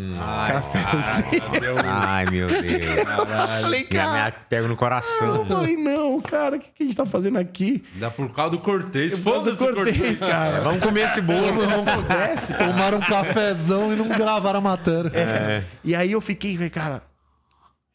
cafezinho. 0.48 1.76
Ai, 1.84 2.26
meu 2.30 2.48
Deus. 2.48 2.62
Falei, 3.62 3.82
Já 3.92 4.04
cara. 4.06 4.26
me 4.26 4.32
pego 4.48 4.68
no 4.70 4.78
coração. 4.78 5.46
falei, 5.46 5.76
não, 5.76 6.22
cara, 6.22 6.56
o 6.56 6.60
que, 6.60 6.70
que 6.72 6.84
a 6.84 6.86
gente 6.86 6.96
tá 6.96 7.06
fazendo 7.06 7.38
aqui? 7.38 7.84
Dá 7.96 8.10
por 8.10 8.32
causa 8.32 8.52
do 8.52 8.60
Cortez. 8.60 9.18
Foda 9.18 9.54
Foda-se 9.54 9.64
o 9.72 9.76
Cortez, 9.76 10.20
cara. 10.22 10.62
Vamos 10.62 10.82
comer 10.82 11.02
esse 11.02 11.20
bolo. 11.20 11.66
Não 11.66 11.84
pudesse. 11.84 12.54
Tomaram 12.58 13.00
um 13.00 13.02
cafezão 13.02 13.92
e 13.92 13.98
não 13.98 14.08
gravaram 14.08 14.60
a 14.60 14.62
matéria. 14.62 15.12
É. 15.14 15.64
E 15.84 15.94
aí 15.94 16.14
eu 16.14 16.22
fiquei, 16.22 16.54
falei, 16.56 16.70
cara, 16.70 17.04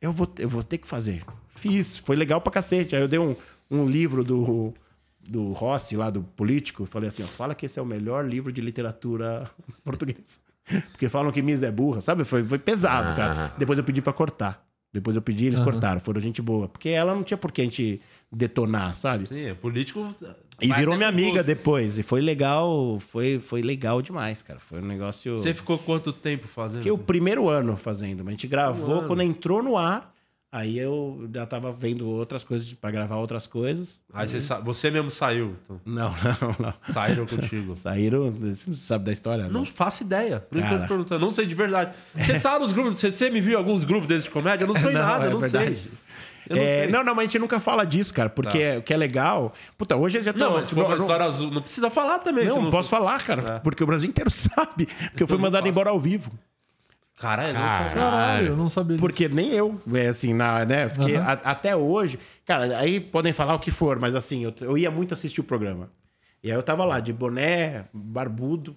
eu 0.02 0.12
vou, 0.12 0.30
eu 0.38 0.48
vou 0.48 0.62
ter 0.62 0.76
que 0.76 0.86
fazer. 0.86 1.22
Fiz, 1.56 1.96
foi 1.96 2.16
legal 2.16 2.38
pra 2.42 2.52
cacete. 2.52 2.94
Aí 2.94 3.00
eu 3.00 3.08
dei 3.08 3.18
um, 3.18 3.34
um 3.70 3.88
livro 3.88 4.22
do, 4.22 4.74
do 5.28 5.52
Rossi, 5.52 5.96
lá 5.96 6.10
do 6.10 6.22
político. 6.22 6.86
Falei 6.86 7.08
assim: 7.08 7.22
ó, 7.22 7.26
fala 7.26 7.54
que 7.54 7.66
esse 7.66 7.78
é 7.78 7.82
o 7.82 7.86
melhor 7.86 8.26
livro 8.26 8.52
de 8.52 8.60
literatura 8.60 9.48
portuguesa. 9.84 10.38
Porque 10.90 11.08
falam 11.08 11.32
que 11.32 11.40
Miss 11.40 11.62
é 11.62 11.70
burra, 11.70 12.00
sabe? 12.00 12.24
Foi, 12.24 12.44
foi 12.44 12.58
pesado, 12.58 13.14
cara. 13.14 13.54
Depois 13.56 13.78
eu 13.78 13.84
pedi 13.84 14.02
pra 14.02 14.12
cortar. 14.12 14.66
Depois 14.92 15.14
eu 15.14 15.20
pedi, 15.22 15.46
eles 15.46 15.60
cortaram. 15.60 16.00
Foram 16.00 16.20
gente 16.20 16.40
boa. 16.40 16.66
Porque 16.68 16.88
ela 16.88 17.14
não 17.14 17.22
tinha 17.22 17.36
por 17.36 17.52
que 17.52 17.60
a 17.60 17.64
gente 17.64 18.00
detonar, 18.32 18.94
sabe? 18.94 19.26
Sim, 19.26 19.44
é 19.46 19.54
político. 19.54 20.14
E 20.60 20.72
virou 20.72 20.96
minha 20.96 21.08
amiga 21.08 21.36
gosto. 21.36 21.46
depois. 21.46 21.98
E 21.98 22.02
foi 22.02 22.20
legal, 22.20 22.98
foi, 23.00 23.38
foi 23.38 23.62
legal 23.62 24.02
demais, 24.02 24.42
cara. 24.42 24.58
Foi 24.58 24.80
um 24.80 24.84
negócio. 24.86 25.36
Você 25.36 25.54
ficou 25.54 25.78
quanto 25.78 26.12
tempo 26.12 26.48
fazendo? 26.48 26.78
Fiquei 26.78 26.92
o 26.92 26.98
primeiro 26.98 27.48
ano 27.48 27.76
fazendo. 27.76 28.18
Mas 28.24 28.28
a 28.28 28.30
gente 28.32 28.46
gravou, 28.46 29.04
quando 29.04 29.22
entrou 29.22 29.62
no 29.62 29.76
ar, 29.76 30.14
aí 30.50 30.78
eu 30.78 31.28
já 31.34 31.44
tava 31.46 31.72
vendo 31.72 32.08
outras 32.08 32.42
coisas 32.44 32.72
pra 32.74 32.90
gravar 32.90 33.16
outras 33.16 33.46
coisas. 33.46 34.00
Aí 34.12 34.28
você, 34.28 34.40
sa- 34.40 34.58
você 34.60 34.90
mesmo 34.90 35.10
saiu. 35.10 35.56
Então. 35.62 35.80
Não, 35.84 36.10
não, 36.40 36.56
não. 36.58 36.74
Saíram 36.92 37.26
contigo. 37.26 37.74
Saíram. 37.76 38.30
Você 38.30 38.70
não 38.70 38.76
sabe 38.76 39.04
da 39.04 39.12
história? 39.12 39.48
Não 39.48 39.64
faço 39.66 40.02
ideia. 40.02 40.40
Por 40.40 40.58
isso 40.58 40.68
que 40.68 40.74
eu 40.74 40.80
tô 40.80 40.86
perguntando. 40.88 41.24
Não 41.24 41.32
sei 41.32 41.46
de 41.46 41.54
verdade. 41.54 41.94
Você 42.14 42.40
tá 42.40 42.58
nos 42.58 42.72
grupos. 42.72 43.00
Você, 43.00 43.30
me 43.30 43.40
viu 43.40 43.54
em 43.54 43.56
alguns 43.56 43.84
grupos 43.84 44.08
desses 44.08 44.24
de 44.24 44.30
comédia? 44.30 44.64
Eu 44.64 44.68
não 44.72 44.80
tô 44.80 44.88
em 44.90 44.94
nada, 44.94 45.24
eu 45.26 45.30
é 45.30 45.32
não 45.34 45.40
verdade. 45.40 45.76
sei. 45.76 45.92
Eu 46.48 46.56
não 46.56 46.62
É, 46.62 46.66
sei. 46.78 46.86
Tá. 46.86 46.92
não, 46.98 47.04
não, 47.04 47.14
mas 47.14 47.24
a 47.24 47.26
gente 47.26 47.38
nunca 47.40 47.60
fala 47.60 47.84
disso, 47.84 48.14
cara, 48.14 48.30
porque 48.30 48.76
o 48.78 48.82
que 48.82 48.94
é 48.94 48.96
legal. 48.96 49.52
Puta, 49.76 49.94
hoje 49.96 50.16
eu 50.18 50.22
já 50.22 50.32
tô. 50.32 50.38
Não, 50.38 50.52
mas 50.54 50.66
se 50.68 50.74
for 50.74 50.86
uma 50.86 50.96
não- 50.96 51.04
história 51.04 51.26
azul, 51.26 51.50
não 51.50 51.60
precisa 51.60 51.90
falar 51.90 52.20
também. 52.20 52.46
Não, 52.46 52.62
não 52.62 52.70
posso 52.70 52.88
falar, 52.88 53.22
cara, 53.22 53.56
É. 53.56 53.58
porque 53.58 53.84
o 53.84 53.86
Brasil 53.86 54.08
inteiro 54.08 54.30
sabe 54.32 54.86
que 55.14 55.22
eu 55.22 55.28
fui 55.28 55.36
não 55.36 55.42
mandado 55.42 55.68
embora 55.68 55.90
ao 55.90 56.00
vivo. 56.00 56.32
Caralho, 57.20 57.54
não 57.54 57.68
Cara. 57.68 57.90
sei. 57.90 58.00
Caralho, 58.00 58.46
eu 58.48 58.56
não 58.56 58.70
sabia 58.70 58.96
disso. 58.96 59.00
Porque 59.06 59.28
nem 59.28 59.50
eu, 59.50 59.80
é 59.94 60.08
assim, 60.08 60.32
na, 60.32 60.64
né? 60.64 60.88
Porque 60.88 61.14
Aham. 61.16 61.24
a- 61.26 61.50
até 61.50 61.74
hoje, 61.74 62.18
cara, 62.46 62.78
aí 62.78 63.00
podem 63.00 63.32
falar 63.32 63.54
o 63.54 63.58
que 63.58 63.70
for, 63.70 63.98
mas 63.98 64.14
assim, 64.14 64.44
eu, 64.44 64.54
eu 64.60 64.78
ia 64.78 64.90
muito 64.90 65.14
assistir 65.14 65.40
o 65.40 65.44
programa. 65.44 65.90
E 66.42 66.50
aí 66.50 66.56
eu 66.56 66.62
tava 66.62 66.84
lá, 66.84 67.00
de 67.00 67.12
boné, 67.12 67.86
barbudo, 67.92 68.76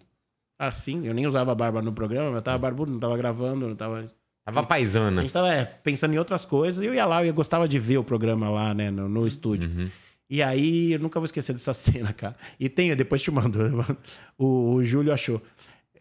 assim, 0.57 1.05
eu 1.05 1.13
nem 1.13 1.27
usava 1.27 1.53
barba 1.53 1.81
no 1.81 1.91
programa, 1.93 2.27
mas 2.29 2.35
eu 2.37 2.41
tava 2.41 2.57
barbudo, 2.57 2.91
não 2.91 2.99
tava 2.99 3.15
gravando, 3.17 3.67
não 3.67 3.75
tava. 3.75 4.07
Tava 4.43 4.61
A 4.61 4.63
paisana. 4.63 5.21
gente 5.21 5.31
tava 5.31 5.53
é, 5.53 5.63
pensando 5.63 6.13
em 6.13 6.17
outras 6.17 6.43
coisas, 6.45 6.83
e 6.83 6.87
eu 6.87 6.93
ia 6.95 7.05
lá, 7.05 7.23
eu 7.23 7.33
gostava 7.33 7.67
de 7.67 7.77
ver 7.77 7.99
o 7.99 8.03
programa 8.03 8.49
lá, 8.49 8.73
né, 8.73 8.89
no, 8.89 9.07
no 9.07 9.27
estúdio. 9.27 9.91
E 10.27 10.41
aí, 10.41 10.93
eu 10.93 10.99
nunca 10.99 11.19
vou 11.19 11.25
esquecer 11.25 11.53
dessa 11.53 11.73
cena, 11.75 12.11
cara. 12.13 12.35
E 12.59 12.67
tem, 12.69 12.95
depois 12.95 13.21
te 13.21 13.29
mando. 13.29 13.59
O, 14.37 14.73
o 14.75 14.83
Júlio 14.83 15.13
achou. 15.13 15.39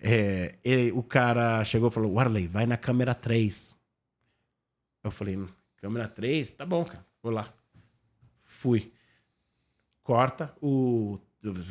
É, 0.00 0.54
ele- 0.64 0.92
o 0.92 1.02
cara 1.02 1.62
chegou 1.64 1.88
e 1.88 1.92
falou: 1.92 2.12
Warley, 2.14 2.46
vai 2.46 2.66
na 2.66 2.76
câmera 2.76 3.14
3. 3.14 3.76
Eu 5.04 5.10
falei: 5.10 5.38
câmera 5.76 6.08
3? 6.08 6.50
Tá 6.52 6.64
bom, 6.64 6.84
cara, 6.84 7.04
vou 7.22 7.32
lá. 7.32 7.48
Fui. 8.44 8.92
Corta, 10.02 10.54
o. 10.60 11.18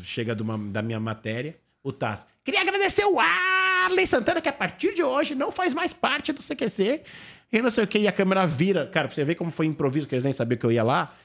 Chega 0.03 0.39
uma- 0.41 0.57
da 0.72 0.81
minha 0.81 0.99
matéria, 0.99 1.60
o 1.84 1.91
Tasso. 1.91 2.26
Queria 2.43 2.61
agradecer 2.61 3.06
o 3.06 3.19
Arley 3.19 4.07
Santana, 4.07 4.41
que 4.41 4.49
a 4.49 4.53
partir 4.53 4.93
de 4.95 5.03
hoje 5.03 5.35
não 5.35 5.51
faz 5.51 5.73
mais 5.73 5.93
parte 5.93 6.31
do 6.34 6.41
CQC. 6.41 7.03
E 7.51 7.61
não 7.61 7.69
sei 7.72 7.84
o 7.84 7.88
que, 7.88 7.99
e 7.99 8.07
a 8.07 8.11
câmera 8.11 8.45
vira. 8.45 8.88
Cara, 8.88 9.07
pra 9.07 9.15
você 9.15 9.23
ver 9.23 9.35
como 9.35 9.51
foi 9.51 9.65
improviso, 9.65 10.07
que 10.07 10.14
eles 10.15 10.23
nem 10.23 10.34
sabiam 10.34 10.57
que 10.60 10.65
eu 10.65 10.72
ia 10.72 10.84
lá. 10.84 11.15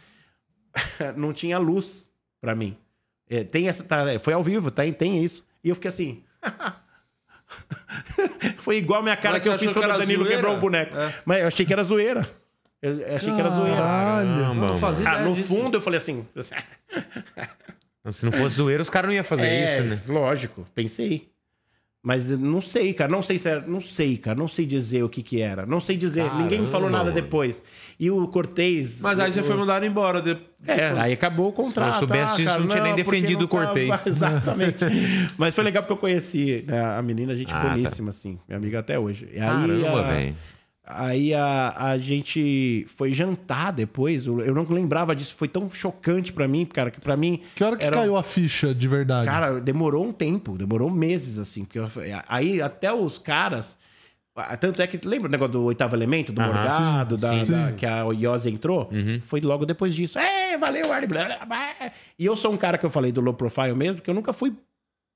não 1.16 1.32
tinha 1.32 1.58
luz 1.58 2.08
pra 2.40 2.54
mim. 2.54 2.76
É, 3.28 3.44
tem 3.44 3.68
essa, 3.68 3.84
tá, 3.84 4.18
foi 4.18 4.32
ao 4.34 4.42
vivo, 4.42 4.70
tá, 4.70 4.82
tem 4.92 5.22
isso. 5.22 5.46
E 5.62 5.68
eu 5.68 5.74
fiquei 5.74 5.88
assim. 5.88 6.24
foi 8.58 8.76
igual 8.76 9.00
a 9.00 9.02
minha 9.02 9.16
cara 9.16 9.34
Mas 9.34 9.42
que 9.42 9.48
eu 9.48 9.58
fiz 9.58 9.72
quando 9.72 9.84
o 9.90 9.98
Danilo 9.98 10.24
zoeira? 10.24 10.36
quebrou 10.36 10.56
o 10.56 10.60
boneco. 10.60 10.96
É. 10.96 11.14
Mas 11.24 11.40
eu 11.40 11.46
achei 11.48 11.66
que 11.66 11.72
era 11.72 11.84
zoeira. 11.84 12.28
Eu 12.82 13.16
achei 13.16 13.32
que 13.34 13.40
era 13.40 13.50
zoeira. 13.50 13.76
Caralho. 13.76 14.54
Não 14.54 14.76
fazia 14.76 15.08
Ah, 15.08 15.22
no 15.22 15.34
disso. 15.34 15.48
fundo 15.48 15.76
eu 15.76 15.80
falei 15.80 15.98
assim. 15.98 16.26
Se 18.10 18.24
não 18.26 18.32
fosse 18.32 18.56
zoeiro, 18.56 18.82
os 18.82 18.90
caras 18.90 19.08
não 19.08 19.14
iam 19.14 19.24
fazer 19.24 19.46
é, 19.46 19.78
isso, 19.78 19.88
né? 19.88 20.00
Lógico, 20.06 20.66
pensei. 20.74 21.30
Mas 22.06 22.28
não 22.28 22.60
sei, 22.60 22.92
cara. 22.92 23.10
Não 23.10 23.22
sei 23.22 23.38
se 23.38 23.48
era. 23.48 23.62
Não 23.66 23.80
sei, 23.80 24.18
cara. 24.18 24.36
Não 24.38 24.46
sei 24.46 24.66
dizer 24.66 25.02
o 25.02 25.08
que 25.08 25.22
que 25.22 25.40
era. 25.40 25.64
Não 25.64 25.80
sei 25.80 25.96
dizer. 25.96 26.30
Ninguém 26.34 26.60
me 26.60 26.66
falou 26.66 26.90
nada 26.90 27.10
depois. 27.10 27.62
E 27.98 28.10
o 28.10 28.28
Cortez. 28.28 29.00
Mas 29.00 29.18
aí 29.18 29.32
você 29.32 29.42
foi 29.42 29.56
mandado 29.56 29.86
embora. 29.86 30.20
de- 30.20 30.36
É, 30.66 30.88
aí 31.00 31.14
acabou 31.14 31.48
o 31.48 31.52
contrato. 31.52 31.92
Se 31.96 32.02
eu 32.04 32.08
soubesse 32.08 32.32
ah, 32.32 32.36
disso, 32.36 32.48
cara, 32.48 32.60
não 32.60 32.68
tinha 32.68 32.82
nem 32.82 32.94
defendido 32.94 33.46
o 33.46 33.48
Cortez. 33.48 33.88
tava- 33.88 34.02
Exatamente. 34.08 34.84
Mas 35.38 35.54
foi 35.54 35.64
legal 35.64 35.82
porque 35.82 35.94
eu 35.94 35.96
conheci 35.96 36.62
né, 36.68 36.78
a 36.84 37.00
menina, 37.00 37.34
gente 37.34 37.54
Ah, 37.54 37.60
tá. 37.60 37.68
boníssima, 37.70 38.10
assim. 38.10 38.38
Minha 38.46 38.58
amiga 38.58 38.80
até 38.80 38.98
hoje. 38.98 39.26
E 39.32 39.38
aí, 39.40 39.40
Caramba, 39.40 40.00
a- 40.00 40.02
velho. 40.02 40.36
Aí 40.86 41.32
a, 41.32 41.74
a 41.76 41.98
gente 41.98 42.86
foi 42.96 43.10
jantar 43.12 43.72
depois. 43.72 44.26
Eu 44.26 44.54
não 44.54 44.64
lembrava 44.68 45.16
disso. 45.16 45.34
Foi 45.34 45.48
tão 45.48 45.70
chocante 45.70 46.30
pra 46.32 46.46
mim, 46.46 46.66
cara, 46.66 46.90
que 46.90 47.00
pra 47.00 47.16
mim. 47.16 47.40
Que 47.54 47.64
hora 47.64 47.76
que 47.76 47.84
era- 47.86 47.96
caiu 47.96 48.16
a 48.16 48.22
ficha 48.22 48.74
de 48.74 48.86
verdade? 48.86 49.26
Cara, 49.26 49.60
demorou 49.60 50.04
um 50.04 50.12
tempo, 50.12 50.58
demorou 50.58 50.90
meses, 50.90 51.38
assim. 51.38 51.64
Porque 51.64 51.78
eu- 51.78 51.88
aí 52.28 52.60
até 52.60 52.92
os 52.92 53.16
caras. 53.18 53.76
Tanto 54.60 54.82
é 54.82 54.86
que 54.88 54.98
lembra 55.06 55.28
o 55.28 55.30
negócio 55.30 55.52
do 55.52 55.62
oitavo 55.62 55.94
elemento, 55.94 56.32
do 56.32 56.42
Morgado, 56.42 57.16
da, 57.16 57.30
sim. 57.44 57.50
da- 57.52 57.68
Sim. 57.68 57.74
que 57.76 57.86
a 57.86 58.02
Yose 58.10 58.50
entrou? 58.50 58.90
Foi 59.26 59.40
logo 59.40 59.64
depois 59.64 59.94
disso. 59.94 60.18
É, 60.18 60.58
valeu, 60.58 60.82
blá. 61.08 61.72
E 62.18 62.26
eu 62.26 62.34
sou 62.36 62.52
um 62.52 62.56
cara 62.56 62.76
que 62.76 62.84
eu 62.84 62.90
falei 62.90 63.12
do 63.12 63.20
low 63.20 63.32
profile 63.32 63.74
mesmo, 63.74 64.02
que 64.02 64.10
eu 64.10 64.14
nunca 64.14 64.32
fui 64.32 64.52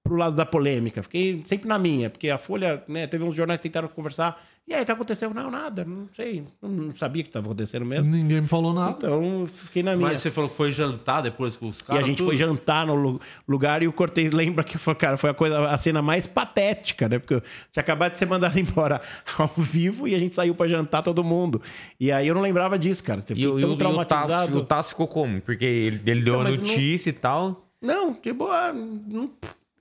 pro 0.09 0.17
lado 0.17 0.35
da 0.37 0.47
polêmica. 0.47 1.03
Fiquei 1.03 1.43
sempre 1.45 1.69
na 1.69 1.79
minha, 1.79 2.11
porque 2.11 2.29
a 2.31 2.39
Folha, 2.39 2.83
né, 2.89 3.07
teve 3.07 3.23
uns 3.25 3.35
jornais 3.37 3.61
que 3.61 3.69
tentaram 3.69 3.89
conversar. 3.89 4.43
E 4.67 4.75
aí, 4.75 4.83
o 4.83 4.85
que 4.85 4.93
aconteceu? 4.93 5.33
Não, 5.33 5.51
nada, 5.51 5.83
não 5.83 6.11
sei. 6.15 6.45
Não 6.61 6.95
sabia 6.95 7.23
o 7.23 7.25
que 7.25 7.31
estava 7.31 7.47
acontecendo 7.47 7.87
mesmo. 7.87 8.05
Ninguém 8.11 8.43
me 8.43 8.49
falou 8.49 8.75
nada. 8.75 8.91
Então, 8.99 9.47
fiquei 9.47 9.83
na 9.83 9.97
minha. 9.97 10.11
Mas 10.11 10.21
você 10.21 10.31
falou 10.31 10.51
que 10.51 10.57
foi 10.57 10.73
jantar 10.75 11.23
depois 11.23 11.57
com 11.57 11.69
os 11.69 11.81
E 11.81 11.85
caras. 11.85 12.05
a 12.05 12.07
gente 12.07 12.19
tudo? 12.19 12.27
foi 12.27 12.37
jantar 12.37 12.87
no 12.87 12.95
lu- 12.95 13.19
lugar 13.49 13.83
e 13.83 13.89
o 13.89 13.93
Cortez 13.95 14.31
lembra 14.31 14.63
que 14.63 14.77
foi, 14.77 14.95
cara, 14.95 15.17
foi 15.17 15.31
a 15.31 15.35
coisa, 15.35 15.67
a 15.71 15.79
cena 15.79 16.03
mais 16.03 16.27
patética, 16.27 17.09
né? 17.09 17.19
Porque 17.19 17.33
eu 17.33 17.41
tinha 17.73 17.81
acabado 17.81 18.13
de 18.13 18.19
ser 18.19 18.27
mandado 18.27 18.59
embora 18.61 19.01
ao 19.39 19.51
vivo 19.57 20.07
e 20.07 20.15
a 20.15 20.19
gente 20.19 20.35
saiu 20.35 20.55
pra 20.55 20.69
jantar 20.69 21.03
todo 21.03 21.25
mundo. 21.25 21.63
E 21.99 22.13
aí 22.13 22.29
eu 22.29 22.35
não 22.35 22.43
lembrava 22.43 22.79
disso, 22.79 23.03
cara. 23.03 23.21
E, 23.21 23.23
fiquei 23.23 23.47
o- 23.47 23.59
e 23.59 23.63
tão 23.63 23.71
o, 23.71 23.73
e 23.73 23.75
o 23.75 23.79
traumatizado. 23.79 24.59
o 24.59 24.65
Tasso 24.67 24.91
ficou 24.91 25.09
como? 25.09 25.41
Porque 25.41 25.65
ele, 25.65 25.99
ele 26.05 26.21
deu 26.21 26.41
a 26.41 26.45
mas 26.45 26.59
não- 26.61 26.67
notícia 26.67 27.09
e 27.09 27.13
tal. 27.15 27.65
Não, 27.81 28.13
tipo, 28.13 28.47
ah, 28.49 28.71
não- 28.75 29.31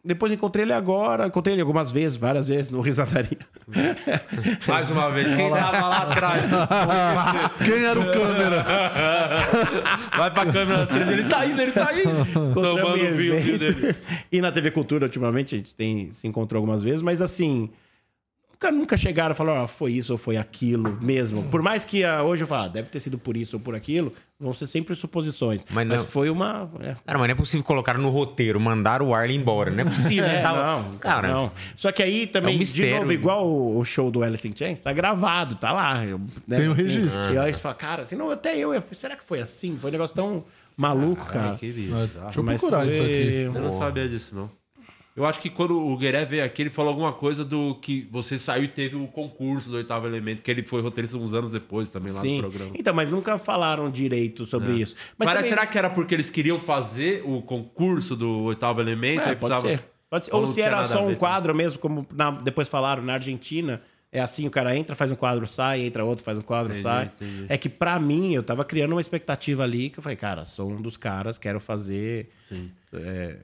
depois 0.07 0.31
encontrei 0.31 0.63
ele 0.63 0.71
agora, 0.71 1.27
encontrei 1.27 1.53
ele 1.53 1.61
algumas 1.61 1.91
vezes, 1.91 2.17
várias 2.17 2.47
vezes 2.47 2.69
no 2.69 2.79
Risadaria. 2.79 3.37
Mais 4.65 4.89
uma 4.89 5.09
vez. 5.09 5.33
Quem 5.33 5.49
tava 5.49 5.87
lá 5.87 5.97
atrás? 6.03 6.45
Quem 7.63 7.83
era 7.83 7.99
o 7.99 8.05
câmera? 8.05 8.65
Vai 10.15 10.31
pra 10.31 10.45
câmera 10.45 10.87
3. 10.87 11.09
Ele 11.09 11.23
tá 11.25 11.45
indo, 11.45 11.61
ele 11.61 11.71
tá 11.73 11.89
aí. 11.89 12.03
Tomando 12.53 12.93
o 12.93 13.15
vinho, 13.15 13.59
dele. 13.59 13.95
E 14.31 14.39
na 14.39 14.49
TV 14.49 14.71
Cultura, 14.71 15.05
ultimamente, 15.05 15.55
a 15.55 15.57
gente 15.57 15.75
tem, 15.75 16.13
se 16.13 16.25
encontrou 16.25 16.59
algumas 16.59 16.81
vezes, 16.81 17.01
mas 17.01 17.21
assim. 17.21 17.69
Nunca, 18.53 18.71
nunca 18.71 18.97
chegaram 18.97 19.33
a 19.33 19.35
falar, 19.35 19.61
ó, 19.61 19.67
foi 19.67 19.91
isso 19.91 20.13
ou 20.13 20.17
foi 20.17 20.35
aquilo 20.35 20.97
mesmo. 20.99 21.43
Por 21.49 21.61
mais 21.61 21.85
que 21.85 22.03
ah, 22.03 22.23
hoje 22.23 22.43
eu 22.43 22.47
falo, 22.47 22.63
ah, 22.63 22.67
deve 22.67 22.89
ter 22.89 22.99
sido 22.99 23.15
por 23.19 23.37
isso 23.37 23.57
ou 23.57 23.59
por 23.59 23.75
aquilo, 23.75 24.11
vão 24.39 24.53
ser 24.53 24.67
sempre 24.67 24.95
suposições. 24.95 25.65
Mas 25.71 25.87
Mas, 25.87 26.03
não- 26.03 26.09
foi 26.09 26.29
uma. 26.29 26.69
é, 26.79 26.95
Cara, 27.05 27.17
mas 27.17 27.27
não 27.27 27.33
é 27.33 27.35
possível 27.35 27.63
colocar 27.65 27.97
no 27.97 28.09
roteiro, 28.09 28.59
mandar 28.59 29.01
o 29.01 29.13
Arley 29.13 29.35
embora. 29.35 29.71
Não 29.71 29.81
é 29.81 29.85
possível. 29.85 30.25
É, 30.25 30.41
Tava- 30.41 30.81
não, 30.83 30.97
cara, 30.97 31.27
não. 31.27 31.51
Só 31.75 31.91
que 31.91 32.03
aí 32.03 32.27
também, 32.27 32.49
É 32.51 32.51
um 32.51 32.53
de 32.53 32.59
mistério. 32.59 32.99
novo, 32.99 33.11
igual 33.13 33.47
o, 33.47 33.83
show 33.83 34.11
do 34.11 34.23
Alice 34.23 34.47
in 34.47 34.53
Chains, 34.55 34.79
tá 34.79 34.93
gravado, 34.93 35.55
tá 35.55 35.71
lá. 35.71 36.05
eu- 36.05 36.19
né, 36.47 36.57
Tem 36.57 36.67
o 36.67 36.73
registro. 36.73 37.33
E 37.33 37.37
aí 37.37 37.53
você 37.53 37.61
fala, 37.61 37.75
cara, 37.75 38.05
senão 38.05 38.29
até 38.29 38.55
eu, 38.57 38.73
eu- 38.73 38.83
será 38.93 39.15
que 39.15 39.23
foi 39.23 39.39
assim? 39.39 39.77
Foi 39.77 39.89
um 39.89 39.93
negócio 39.93 40.15
tão 40.15 40.43
maluco, 40.75 41.25
cara. 41.25 41.51
Ai, 41.51 41.57
que. 41.57 41.71
Deixa 41.71 42.39
eu 42.39 42.43
Mas 42.43 42.59
procurar 42.61 42.81
foi- 42.85 42.87
isso 42.89 43.01
aqui. 43.01 43.41
Eu 43.45 43.53
não 43.53 43.73
sabia 43.73 44.07
disso, 44.07 44.35
não. 44.35 44.49
Eu 45.17 45.25
acho 45.25 45.41
que 45.41 45.49
quando 45.49 45.75
o 45.75 45.97
Gueré 45.97 46.23
veio 46.25 46.45
aqui, 46.45 46.61
ele 46.61 46.69
falou 46.69 46.89
alguma 46.89 47.11
coisa 47.11 47.43
do 47.43 47.73
que 47.75 48.07
você 48.11 48.37
saiu 48.37 48.65
e 48.65 48.67
teve 48.67 48.95
o 48.95 49.07
concurso 49.07 49.71
do 49.71 49.77
oitavo 49.77 50.05
elemento, 50.05 50.43
que 50.43 50.51
ele 50.51 50.63
foi 50.63 50.79
roteirista 50.81 51.17
uns 51.17 51.33
anos 51.33 51.49
depois 51.51 51.89
também 51.89 52.13
lá 52.13 52.21
Sim. 52.21 52.35
no 52.35 52.41
programa. 52.49 52.71
Então, 52.75 52.93
mas 52.93 53.09
nunca 53.09 53.37
falaram 53.39 53.89
direito 53.89 54.45
sobre 54.45 54.73
isso. 54.79 54.95
Mas 55.17 55.25
Mas 55.25 55.35
também- 55.37 55.49
será 55.49 55.65
que 55.65 55.75
era 55.75 55.89
porque 55.89 56.13
eles 56.13 56.29
queriam 56.29 56.59
fazer 56.59 57.23
o 57.25 57.41
concurso 57.41 58.15
do 58.15 58.29
oitavo 58.43 58.79
elemento? 58.79 59.21
É, 59.25 59.29
aí 59.31 59.35
pode 59.35 59.53
precisava- 59.55 59.67
ser. 59.67 59.83
Pode 60.09 60.25
ser. 60.27 60.35
Ou 60.35 60.41
Ou 60.45 60.51
se 60.51 60.61
era 60.61 60.85
só 60.85 61.05
um 61.05 61.15
quadro 61.15 61.53
mesmo, 61.55 61.79
como 61.79 62.05
na- 62.13 62.29
depois 62.31 62.69
falaram 62.69 63.01
na 63.01 63.13
Argentina. 63.13 63.81
É 64.09 64.21
assim, 64.21 64.47
o 64.47 64.49
cara 64.49 64.73
entra, 64.77 64.95
faz 64.95 65.11
um 65.11 65.15
quadro, 65.15 65.45
sai, 65.45 65.81
entra 65.85 66.05
outro, 66.05 66.23
faz 66.23 66.37
um 66.37 66.41
quadro, 66.41 66.71
Entendi, 66.71 66.83
sai. 66.83 67.05
entendi. 67.13 67.45
É 67.49 67.57
que 67.57 67.67
pra 67.67 67.99
mim, 67.99 68.33
eu 68.33 68.41
tava 68.41 68.63
criando 68.63 68.93
uma 68.93 69.01
expectativa 69.01 69.63
ali 69.63 69.89
que 69.89 69.99
eu 69.99 70.03
falei, 70.03 70.15
cara, 70.15 70.45
sou 70.45 70.71
um 70.71 70.81
dos 70.81 70.95
caras, 70.95 71.37
quero 71.37 71.59
fazer. 71.59 72.29
Sim. 72.47 72.71
é, 72.93 73.35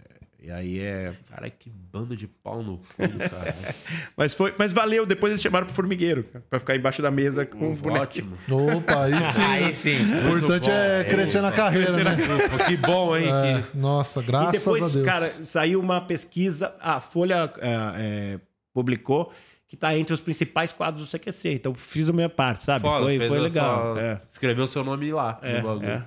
e 0.43 0.51
aí 0.51 0.79
é. 0.79 1.13
Cara, 1.29 1.49
que 1.49 1.69
bando 1.69 2.15
de 2.17 2.27
pau 2.27 2.61
no 2.61 2.77
cu, 2.77 2.95
cara. 2.97 3.55
Mas, 4.17 4.33
foi, 4.33 4.53
mas 4.57 4.71
valeu, 4.73 5.05
depois 5.05 5.31
eles 5.31 5.41
chamaram 5.41 5.65
pro 5.65 5.73
formigueiro, 5.73 6.23
cara, 6.25 6.43
pra 6.49 6.59
ficar 6.59 6.75
embaixo 6.75 7.01
da 7.01 7.09
mesa 7.09 7.45
com 7.45 7.71
o 7.71 7.75
boneco. 7.75 8.03
Ótimo. 8.03 8.37
Opa, 8.51 9.05
aí 9.05 9.13
sim. 9.33 9.41
Aí 9.41 9.75
sim. 9.75 9.97
O 10.13 10.37
importante 10.37 10.69
é 10.69 11.03
crescer 11.05 11.41
na 11.41 11.51
carreira, 11.51 11.91
né? 12.03 12.11
Ufa, 12.45 12.65
que 12.65 12.77
bom, 12.77 13.15
hein? 13.17 13.29
É, 13.31 13.61
que... 13.63 13.77
nossa, 13.77 14.19
E 14.19 14.23
graças 14.23 14.59
depois, 14.63 14.83
a 14.83 14.87
Deus. 14.89 15.05
cara, 15.05 15.33
saiu 15.45 15.79
uma 15.79 16.01
pesquisa, 16.01 16.75
a 16.79 16.99
Folha 16.99 17.51
é, 17.59 17.69
é, 17.95 18.39
publicou, 18.73 19.31
que 19.67 19.75
tá 19.77 19.97
entre 19.97 20.13
os 20.13 20.21
principais 20.21 20.71
quadros 20.71 21.09
do 21.09 21.17
CQC. 21.19 21.53
Então 21.53 21.73
fiz 21.73 22.07
a 22.09 22.13
minha 22.13 22.29
parte, 22.29 22.63
sabe? 22.63 22.81
Foda, 22.81 23.05
foi 23.05 23.17
foi 23.27 23.39
legal. 23.39 23.93
sua- 23.95 24.01
É. 24.03 24.13
Escreveu 24.31 24.67
seu 24.67 24.83
nome 24.83 25.11
lá 25.11 25.39
É, 25.41 25.61
no 25.61 25.67
bagulho. 25.67 25.89
é. 25.89 26.03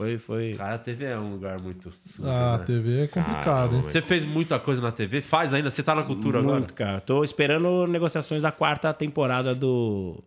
Foi, 0.00 0.16
foi. 0.16 0.54
Cara, 0.54 0.76
a 0.76 0.78
TV 0.78 1.04
é 1.04 1.18
um 1.18 1.32
lugar 1.32 1.60
muito 1.60 1.92
sujo, 1.92 2.26
A 2.26 2.56
né? 2.56 2.64
TV 2.64 3.02
é 3.02 3.06
complicado, 3.06 3.76
hein? 3.76 3.82
Você 3.82 4.00
fez 4.00 4.24
muita 4.24 4.58
coisa 4.58 4.80
na 4.80 4.90
TV? 4.90 5.20
Faz 5.20 5.52
ainda? 5.52 5.68
Você 5.68 5.82
tá 5.82 5.94
na 5.94 6.02
cultura 6.02 6.40
Muito, 6.40 6.54
agora? 6.54 6.72
cara. 6.72 7.00
Tô 7.02 7.22
esperando 7.22 7.86
negociações 7.86 8.40
da 8.40 8.50
quarta 8.50 8.94
temporada 8.94 9.54
do, 9.54 10.24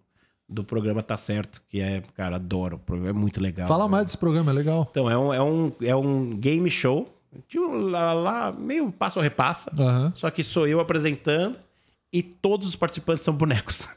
do 0.47 0.63
programa 0.63 1.01
Tá 1.01 1.17
Certo, 1.17 1.59
que 1.67 1.81
é, 1.81 2.03
cara, 2.15 2.35
adoro. 2.35 2.75
O 2.75 2.79
programa 2.79 3.09
é 3.09 3.13
muito 3.19 3.41
legal. 3.41 3.67
Fala 3.67 3.87
mais 3.87 4.05
desse 4.05 4.17
programa, 4.19 4.51
é 4.51 4.53
legal. 4.53 4.87
Então, 4.91 5.09
é 5.09 5.17
um, 5.17 5.33
é 5.33 5.41
um, 5.41 5.71
é 5.81 5.95
um 5.95 6.37
game 6.37 6.69
show. 6.69 7.11
Tipo, 7.47 7.75
lá, 7.75 8.13
lá, 8.13 8.51
meio 8.51 8.91
passo 8.91 9.17
ou 9.17 9.23
repassa. 9.23 9.71
Aham. 9.79 10.13
Só 10.15 10.29
que 10.29 10.43
sou 10.43 10.67
eu 10.67 10.79
apresentando 10.81 11.55
e 12.13 12.21
todos 12.21 12.67
os 12.67 12.75
participantes 12.75 13.23
são 13.23 13.33
bonecos. 13.33 13.87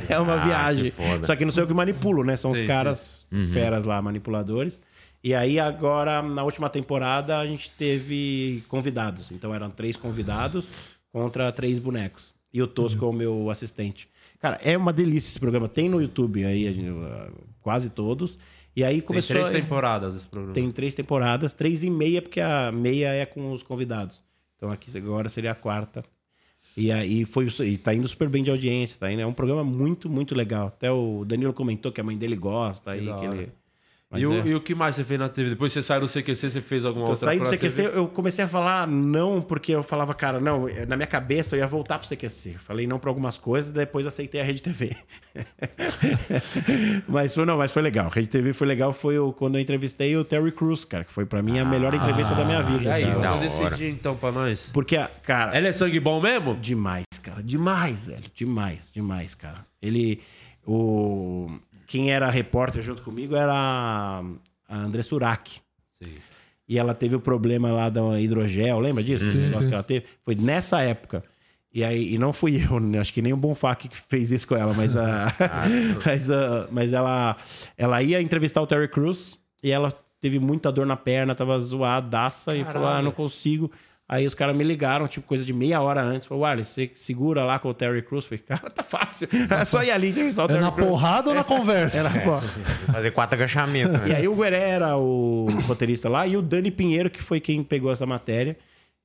é 0.08 0.18
uma 0.18 0.34
Ah, 0.34 0.44
viagem. 0.44 0.90
que. 0.92 1.26
Só 1.26 1.34
que 1.36 1.44
não 1.44 1.52
sou 1.52 1.62
eu 1.64 1.66
que 1.66 1.74
manipulo, 1.74 2.22
né? 2.24 2.36
São 2.36 2.50
os 2.50 2.60
caras 2.62 3.26
feras 3.52 3.84
lá, 3.84 4.00
manipuladores. 4.02 4.78
E 5.24 5.34
aí, 5.34 5.58
agora, 5.60 6.20
na 6.20 6.42
última 6.42 6.68
temporada, 6.68 7.38
a 7.38 7.46
gente 7.46 7.70
teve 7.70 8.64
convidados. 8.68 9.30
Então, 9.30 9.54
eram 9.54 9.70
três 9.70 9.96
convidados 9.96 10.96
contra 11.12 11.52
três 11.52 11.78
bonecos. 11.78 12.34
E 12.52 12.60
o 12.60 12.66
Tosco 12.66 13.04
é 13.04 13.08
o 13.08 13.12
meu 13.12 13.48
assistente. 13.50 14.08
Cara, 14.40 14.58
é 14.62 14.76
uma 14.76 14.92
delícia 14.92 15.30
esse 15.30 15.38
programa. 15.38 15.68
Tem 15.68 15.88
no 15.88 16.00
YouTube 16.02 16.44
aí, 16.44 16.66
a 16.66 16.72
gente, 16.72 16.90
uh, 16.90 17.32
quase 17.60 17.88
todos. 17.88 18.36
E 18.74 18.82
aí 18.82 18.94
Tem 18.96 19.02
começou... 19.02 19.36
três 19.36 19.48
a- 19.48 19.52
temporadas 19.52 20.16
esse 20.16 20.26
programa. 20.26 20.54
tem 20.54 20.70
três 20.72 20.94
temporadas, 20.94 21.52
três 21.52 21.84
e 21.84 21.90
meia, 21.90 22.20
porque 22.20 22.40
a 22.40 22.72
meia 22.72 23.08
é 23.12 23.24
com 23.24 23.52
os 23.52 23.62
convidados. 23.62 24.20
Então 24.56 24.70
aqui 24.72 24.94
agora 24.98 25.28
seria 25.28 25.52
a 25.52 25.54
quarta. 25.54 26.02
E 26.76 26.90
aí 26.90 27.24
foi 27.24 27.48
e 27.60 27.76
tá 27.76 27.94
indo 27.94 28.08
super 28.08 28.28
bem 28.28 28.42
de 28.42 28.50
audiência, 28.50 28.96
tá 28.98 29.10
indo. 29.12 29.20
É 29.20 29.26
um 29.26 29.32
programa 29.32 29.62
muito, 29.62 30.08
muito 30.08 30.34
legal. 30.34 30.68
Até 30.68 30.90
o 30.90 31.24
Danilo 31.24 31.52
comentou 31.52 31.92
que 31.92 32.00
a 32.00 32.04
mãe 32.04 32.16
dele 32.16 32.36
gosta 32.36 32.92
aí, 32.92 33.04
da 33.06 33.16
que 33.18 33.24
ele. 33.26 33.52
E, 34.14 34.26
o, 34.26 34.32
é. 34.34 34.46
e 34.46 34.54
o 34.54 34.60
que 34.60 34.74
mais 34.74 34.96
você 34.96 35.04
fez 35.04 35.18
na 35.18 35.28
TV? 35.28 35.50
Depois 35.50 35.72
você 35.72 35.82
saiu 35.82 36.00
do 36.00 36.08
CQC, 36.08 36.50
você 36.50 36.60
fez 36.60 36.84
alguma 36.84 37.06
Eu 37.06 37.10
outra 37.10 37.26
saí 37.26 37.38
do 37.38 37.48
CQC, 37.48 37.82
TV? 37.82 37.98
eu 37.98 38.06
comecei 38.08 38.44
a 38.44 38.48
falar 38.48 38.86
não, 38.86 39.40
porque 39.40 39.72
eu 39.72 39.82
falava, 39.82 40.14
cara, 40.14 40.38
não, 40.38 40.66
na 40.86 40.96
minha 40.96 41.06
cabeça 41.06 41.56
eu 41.56 41.60
ia 41.60 41.66
voltar 41.66 41.98
pro 41.98 42.08
CQC. 42.08 42.56
Falei 42.58 42.86
não 42.86 42.98
pra 42.98 43.10
algumas 43.10 43.38
coisas, 43.38 43.72
depois 43.72 44.06
aceitei 44.06 44.40
a 44.40 44.44
Rede 44.44 44.62
TV. 44.62 44.94
mas 47.08 47.34
foi, 47.34 47.44
não, 47.46 47.56
mas 47.56 47.72
foi 47.72 47.82
legal. 47.82 48.10
Rede 48.10 48.28
TV 48.28 48.52
foi 48.52 48.66
legal, 48.66 48.92
foi 48.92 49.16
quando 49.36 49.56
eu 49.56 49.60
entrevistei 49.60 50.16
o 50.16 50.24
Terry 50.24 50.52
Crews, 50.52 50.84
cara, 50.84 51.04
que 51.04 51.12
foi 51.12 51.24
pra 51.24 51.42
mim 51.42 51.58
a 51.58 51.64
melhor 51.64 51.94
entrevista 51.94 52.34
da 52.34 52.44
minha 52.44 52.62
vida. 52.62 52.84
E 52.84 52.90
aí, 52.90 53.04
cara. 53.04 53.18
da 53.18 53.32
vamos 53.32 53.40
decidir 53.40 53.88
então 53.90 54.16
pra 54.16 54.30
nós. 54.30 54.70
Porque, 54.72 54.98
cara, 55.22 55.56
Ele 55.56 55.68
é 55.68 55.72
sangue 55.72 55.98
bom 56.00 56.20
mesmo? 56.20 56.54
Demais, 56.56 57.04
cara. 57.22 57.42
Demais, 57.42 58.06
velho. 58.06 58.24
Demais, 58.34 58.90
demais, 58.92 59.34
cara. 59.34 59.64
Ele. 59.80 60.20
O. 60.66 61.50
Quem 61.92 62.10
era 62.10 62.30
repórter 62.30 62.82
junto 62.82 63.02
comigo 63.02 63.36
era 63.36 63.52
a 63.52 64.78
André 64.78 65.02
Surak. 65.02 65.60
Sim. 65.98 66.14
E 66.66 66.78
ela 66.78 66.94
teve 66.94 67.14
o 67.14 67.20
problema 67.20 67.70
lá 67.70 67.90
da 67.90 68.18
hidrogel, 68.18 68.80
lembra 68.80 69.04
disso? 69.04 69.26
Sim, 69.26 69.52
sim. 69.52 69.68
que 69.68 69.74
ela 69.74 69.82
teve. 69.82 70.06
Foi 70.24 70.34
nessa 70.34 70.80
época. 70.80 71.22
E 71.70 71.84
aí, 71.84 72.14
e 72.14 72.16
não 72.16 72.32
fui 72.32 72.64
eu, 72.66 72.80
né? 72.80 72.98
acho 72.98 73.12
que 73.12 73.20
nem 73.20 73.34
o 73.34 73.36
Bonfac 73.36 73.88
que 73.88 73.96
fez 73.96 74.32
isso 74.32 74.48
com 74.48 74.56
ela, 74.56 74.72
mas 74.72 74.96
a. 74.96 75.34
mas, 76.02 76.30
a- 76.30 76.66
mas 76.70 76.92
ela, 76.94 77.36
ela 77.76 78.02
ia 78.02 78.22
entrevistar 78.22 78.62
o 78.62 78.66
Terry 78.66 78.88
Crews 78.88 79.38
e 79.62 79.70
ela 79.70 79.92
teve 80.18 80.38
muita 80.38 80.72
dor 80.72 80.86
na 80.86 80.96
perna, 80.96 81.34
tava 81.34 81.58
zoadaça 81.58 82.56
e 82.56 82.64
falou: 82.64 82.88
ah, 82.88 83.02
não 83.02 83.12
consigo. 83.12 83.70
Aí 84.08 84.26
os 84.26 84.34
caras 84.34 84.54
me 84.54 84.62
ligaram, 84.62 85.08
tipo, 85.08 85.26
coisa 85.26 85.42
de 85.44 85.52
meia 85.54 85.80
hora 85.80 86.02
antes. 86.02 86.26
Falou, 86.26 86.42
Wally, 86.42 86.64
você 86.66 86.90
segura 86.94 87.44
lá 87.44 87.58
com 87.58 87.68
o 87.68 87.74
Terry 87.74 88.02
Crews. 88.02 88.26
Falei, 88.26 88.38
cara, 88.46 88.68
tá 88.68 88.82
fácil. 88.82 89.26
É 89.50 89.64
só 89.64 89.82
ir 89.82 89.90
ali 89.90 90.08
entrevistar 90.10 90.42
o 90.42 90.44
É 90.44 90.48
Terry 90.48 90.60
na 90.60 90.70
Crews. 90.72 90.88
porrada 90.88 91.28
ou 91.30 91.34
na 91.34 91.44
conversa? 91.44 91.96
Era, 91.98 92.10
pô. 92.10 92.38
Fazer 92.92 93.10
quatro 93.12 93.36
agachamentos. 93.36 93.96
E 94.06 94.08
Né? 94.10 94.16
aí 94.16 94.28
o 94.28 94.34
Gueré 94.34 94.68
era 94.70 94.96
o 94.98 95.46
roteirista 95.66 96.08
lá 96.10 96.26
e 96.26 96.36
o 96.36 96.42
Dani 96.42 96.70
Pinheiro, 96.70 97.08
que 97.08 97.22
foi 97.22 97.40
quem 97.40 97.62
pegou 97.62 97.90
essa 97.90 98.04
matéria. 98.04 98.56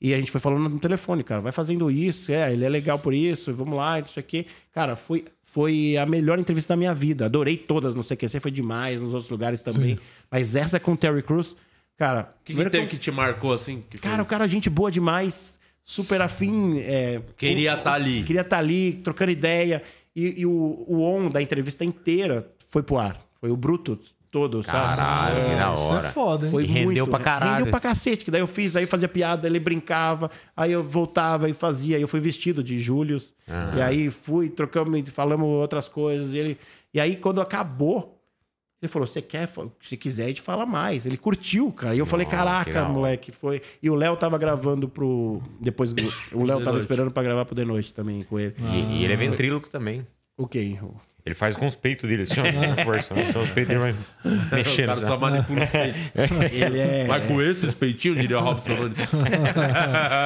E 0.02 0.14
a 0.14 0.18
gente 0.18 0.30
foi 0.30 0.40
falando 0.42 0.68
no 0.70 0.78
telefone, 0.80 1.24
cara, 1.24 1.42
vai 1.42 1.52
fazendo 1.52 1.90
isso, 1.90 2.32
é, 2.32 2.54
ele 2.54 2.64
é 2.64 2.70
legal 2.70 3.00
por 3.00 3.16
isso, 3.16 3.52
vamos 3.54 3.76
lá, 3.78 4.00
isso 4.00 4.20
aqui. 4.20 4.46
Cara, 4.72 4.96
foi, 4.96 5.26
foi 5.44 5.98
a 5.98 6.06
melhor 6.06 6.38
entrevista 6.38 6.74
da 6.74 6.78
minha 6.78 6.94
vida. 6.94 7.26
Adorei 7.26 7.58
todas 7.58 7.96
no 7.96 8.04
CQC, 8.04 8.40
foi 8.40 8.52
demais, 8.52 9.02
nos 9.02 9.14
outros 9.14 9.32
lugares 9.32 9.60
também. 9.62 9.98
Mas 10.30 10.56
essa 10.56 10.80
com 10.80 10.92
o 10.94 10.98
Terry 10.98 11.24
Crews, 11.24 11.56
cara... 11.98 12.34
O 12.42 12.44
que, 12.46 12.54
que 12.54 12.70
teve 12.70 12.86
eu- 12.86 12.88
que 12.90 12.98
te 12.98 13.12
marcou 13.12 13.54
assim? 13.54 13.84
Que 13.90 13.98
Cara, 13.98 14.18
foi- 14.18 14.24
o 14.24 14.28
cara, 14.28 14.46
é 14.46 14.48
gente 14.48 14.70
boa 14.70 14.92
demais, 14.92 15.58
super 15.84 16.22
afim. 16.22 16.80
é, 16.80 17.22
Queria 17.38 17.76
o- 17.76 17.82
tá 17.82 17.94
ali. 17.94 18.24
Queria 18.24 18.42
estar 18.42 18.58
ali, 18.60 18.94
trocando 19.04 19.32
ideia. 19.32 19.84
E, 20.16 20.42
e 20.42 20.46
o, 20.46 20.86
o 20.88 21.02
on 21.02 21.30
da 21.30 21.42
entrevista 21.42 21.84
inteira 21.86 22.48
foi 22.68 22.82
pro 22.84 22.98
ar. 22.98 23.18
Foi 23.40 23.52
o 23.52 23.56
bruto 23.58 24.00
todo, 24.32 24.62
sabe? 24.64 24.96
Caralho, 24.98 25.36
que 25.50 25.56
da 25.56 25.74
Isso 25.74 25.94
é 25.94 25.96
hora. 25.96 26.10
foda, 26.10 26.46
hein? 26.46 26.52
Foi 26.52 26.64
E 26.64 26.66
rendeu 26.68 27.06
muito, 27.06 27.08
pra 27.08 27.20
caralho. 27.20 27.52
Rendeu 27.58 27.68
pra 27.72 27.80
cacete, 27.80 28.26
que 28.26 28.32
daí 28.32 28.42
eu 28.42 28.48
fiz, 28.48 28.76
aí 28.76 28.84
eu 28.84 28.88
fazia 28.88 29.08
piada, 29.08 29.48
ele 29.48 29.60
brincava, 29.60 30.30
aí 30.56 30.72
eu 30.72 30.84
voltava 30.84 31.50
e 31.50 31.54
fazia, 31.54 31.96
aí 31.96 32.02
eu 32.02 32.08
fui 32.08 32.20
vestido 32.20 32.64
de 32.64 32.80
Július, 32.82 33.34
e 33.76 33.82
aí 33.82 34.10
fui, 34.10 34.50
trocamos, 34.50 35.08
falamos 35.10 35.48
outras 35.48 35.88
coisas, 35.88 36.34
e 36.34 36.38
ele... 36.38 36.58
E 36.94 37.00
aí, 37.00 37.16
quando 37.16 37.40
acabou, 37.42 38.17
ele 38.82 38.90
falou, 38.90 39.08
você 39.08 39.22
quer, 39.22 39.50
se 39.82 39.98
quiser, 39.98 40.26
a 40.26 40.28
gente 40.28 40.42
fala 40.42 40.66
mais. 40.66 41.06
Ele 41.06 41.18
curtiu, 41.18 41.72
cara. 41.72 41.96
E 41.96 42.00
eu 42.00 42.06
falei, 42.06 42.28
caraca, 42.28 42.86
moleque, 42.86 43.32
foi... 43.32 43.62
E 43.82 43.90
o 43.90 43.96
Léo 43.96 44.16
tava 44.16 44.38
gravando 44.38 44.88
pro... 44.88 45.42
Depois, 45.60 45.94
o 46.32 46.44
Léo 46.46 46.60
tava 46.60 46.72
noite. 46.72 46.84
esperando 46.84 47.10
pra 47.10 47.24
gravar 47.24 47.46
pro 47.46 47.56
The 47.56 47.66
Noite 47.66 47.92
também 47.92 48.22
com 48.24 48.40
ele. 48.40 48.56
E, 48.72 49.00
e 49.00 49.04
ele 49.04 49.14
é 49.14 49.16
ventríloco 49.16 49.68
também. 49.70 50.06
O 50.38 50.48
quê? 50.48 50.78
Ele 51.28 51.36
faz 51.36 51.56
com 51.58 51.68
os 51.68 51.76
peitos 51.76 52.10
dele, 52.10 52.24
assim, 52.24 52.36
ó, 52.40 52.44
forçando. 52.84 53.26
Só 53.32 53.40
os 53.42 53.50
peitos 53.50 53.68
dele 53.78 53.80
vai 53.80 53.96
O 54.52 54.56
mexendo. 54.56 54.86
cara 54.88 55.00
só 55.02 55.08
sabe? 55.08 55.22
manipula 55.22 55.64
os 55.64 55.70
peitos. 55.70 56.12
Ele 56.54 56.80
é... 56.80 57.06
Mas 57.08 57.24
com 57.26 57.42
esses 57.42 57.74
peitinhos, 57.74 58.20
diria 58.20 58.40
o 58.40 58.42
Robson 58.44 58.74
Nunes. 58.74 58.98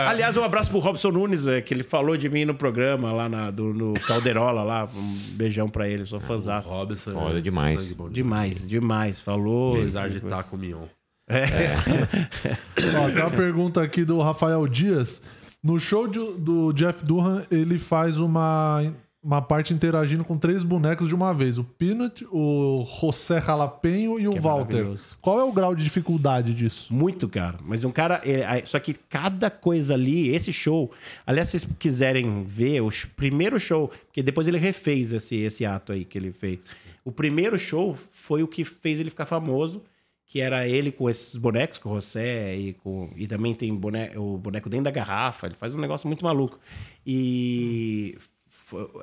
Aliás, 0.08 0.38
um 0.38 0.44
abraço 0.44 0.70
pro 0.70 0.80
Robson 0.80 1.10
Nunes, 1.12 1.46
é, 1.48 1.62
que 1.62 1.74
ele 1.74 1.84
falou 1.84 2.16
de 2.18 2.30
mim 2.30 2.46
no 2.46 2.54
programa 2.54 3.12
lá 3.12 3.28
na- 3.28 3.52
do, 3.52 3.74
no 3.74 3.94
Calderola 3.94 4.64
lá. 4.64 4.88
Um 4.96 5.18
beijão 5.34 5.68
pra 5.70 5.88
ele, 5.88 6.06
sou 6.06 6.20
fãzaço. 6.20 6.70
Robson. 6.70 7.12
Foda 7.14 7.40
é 7.40 7.42
demais. 7.42 7.96
Demais, 8.12 8.68
demais. 8.70 9.20
Falou. 9.20 9.74
Apesar 9.76 10.10
de 10.10 10.18
estar 10.18 10.44
com 10.44 10.56
o 10.56 10.60
Mion. 10.60 10.84
Ó, 11.30 13.10
tem 13.12 13.22
uma 13.24 13.32
pergunta 13.32 13.82
aqui 13.82 14.04
do 14.04 14.20
Rafael 14.20 14.68
Dias. 14.68 15.22
No 15.64 15.80
show 15.80 16.08
de- 16.08 16.34
do 16.40 16.74
Jeff 16.74 17.04
Durham, 17.06 17.44
ele 17.52 17.78
faz 17.78 18.18
uma, 18.18 18.84
uma 19.24 19.42
parte 19.42 19.72
interagindo 19.74 20.24
com 20.26 20.36
três 20.38 20.64
bonecos 20.64 21.08
de 21.08 21.14
uma 21.16 21.34
vez: 21.34 21.58
o 21.58 21.64
Peanut, 21.64 22.26
o 22.32 22.86
José 23.00 23.40
Jalapeno 23.40 24.20
e 24.20 24.28
o 24.28 24.32
Que 24.32 24.38
é 24.38 24.42
Walter. 24.42 24.96
Qual 25.22 25.40
é 25.40 25.44
o 25.44 25.52
grau 25.52 25.76
de 25.76 25.84
dificuldade 25.84 26.54
disso? 26.54 26.92
Muito, 26.94 27.30
cara. 27.30 27.58
Mas 27.64 27.84
um 27.84 27.92
cara. 27.92 28.22
só 28.66 28.80
que 28.80 28.94
cada 28.94 29.50
coisa 29.52 29.94
ali, 29.94 30.30
esse 30.30 30.52
show. 30.52 30.92
Aliás, 31.26 31.50
se 31.50 31.60
vocês 31.60 31.72
quiserem 31.78 32.44
ver 32.44 32.82
o 32.82 32.90
primeiro 33.16 33.60
show, 33.60 33.90
porque 34.08 34.24
depois 34.24 34.48
ele 34.48 34.58
refez 34.58 35.12
esse, 35.12 35.36
esse 35.36 35.66
ato 35.66 35.92
aí 35.92 36.04
que 36.04 36.18
ele 36.18 36.32
fez. 36.32 36.60
O 37.06 37.12
primeiro 37.12 37.58
show 37.60 37.96
foi 38.12 38.42
o 38.44 38.48
que 38.48 38.64
fez 38.64 39.00
ele 39.00 39.10
ficar 39.10 39.26
famoso, 39.26 39.82
que 40.28 40.40
era 40.40 40.68
ele 40.68 40.92
com 40.92 41.10
esses 41.10 41.36
bonecos, 41.36 41.78
com 41.78 41.90
o 41.92 41.96
José 41.96 42.56
e 42.56 42.74
com. 42.74 43.10
E 43.16 43.28
também 43.28 43.54
tem 43.54 43.76
bone- 43.76 44.16
o 44.18 44.38
boneco 44.38 44.70
dentro 44.70 44.86
da 44.86 44.92
garrafa. 44.92 45.48
Ele 45.48 45.56
faz 45.56 45.76
um 45.76 45.80
negócio 45.80 46.08
muito 46.08 46.24
maluco. 46.24 46.60
E. 47.06 48.18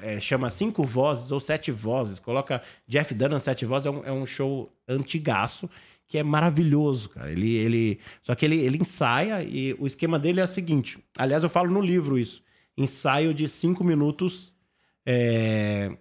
é, 0.01 0.21
chama 0.21 0.51
Cinco 0.51 0.83
Vozes 0.83 1.31
ou 1.33 1.41
Sete 1.41 1.71
Vozes. 1.71 2.19
Coloca 2.19 2.63
Jeff 2.87 3.15
Dunham 3.15 3.39
Sete 3.39 3.65
Vozes. 3.65 3.87
É 3.87 3.91
um, 3.91 4.05
é 4.05 4.13
um 4.13 4.27
show 4.27 4.73
antigaço 4.89 5.69
que 6.07 6.17
é 6.17 6.23
maravilhoso, 6.23 7.11
cara. 7.11 7.31
Ele, 7.31 7.55
ele, 7.55 8.01
só 8.23 8.35
que 8.35 8.45
ele, 8.45 8.57
ele 8.59 8.79
ensaia 8.79 9.43
e 9.43 9.75
o 9.79 9.87
esquema 9.87 10.19
dele 10.19 10.41
é 10.41 10.45
o 10.45 10.49
seguinte. 10.49 10.99
Aliás, 11.17 11.43
eu 11.43 11.51
falo 11.51 11.71
no 11.71 11.81
livro 11.81 12.19
isso. 12.19 12.43
Ensaio 12.77 13.35
de 13.35 13.47
cinco 13.47 13.85
minutos. 13.85 14.53
É, 15.05 15.97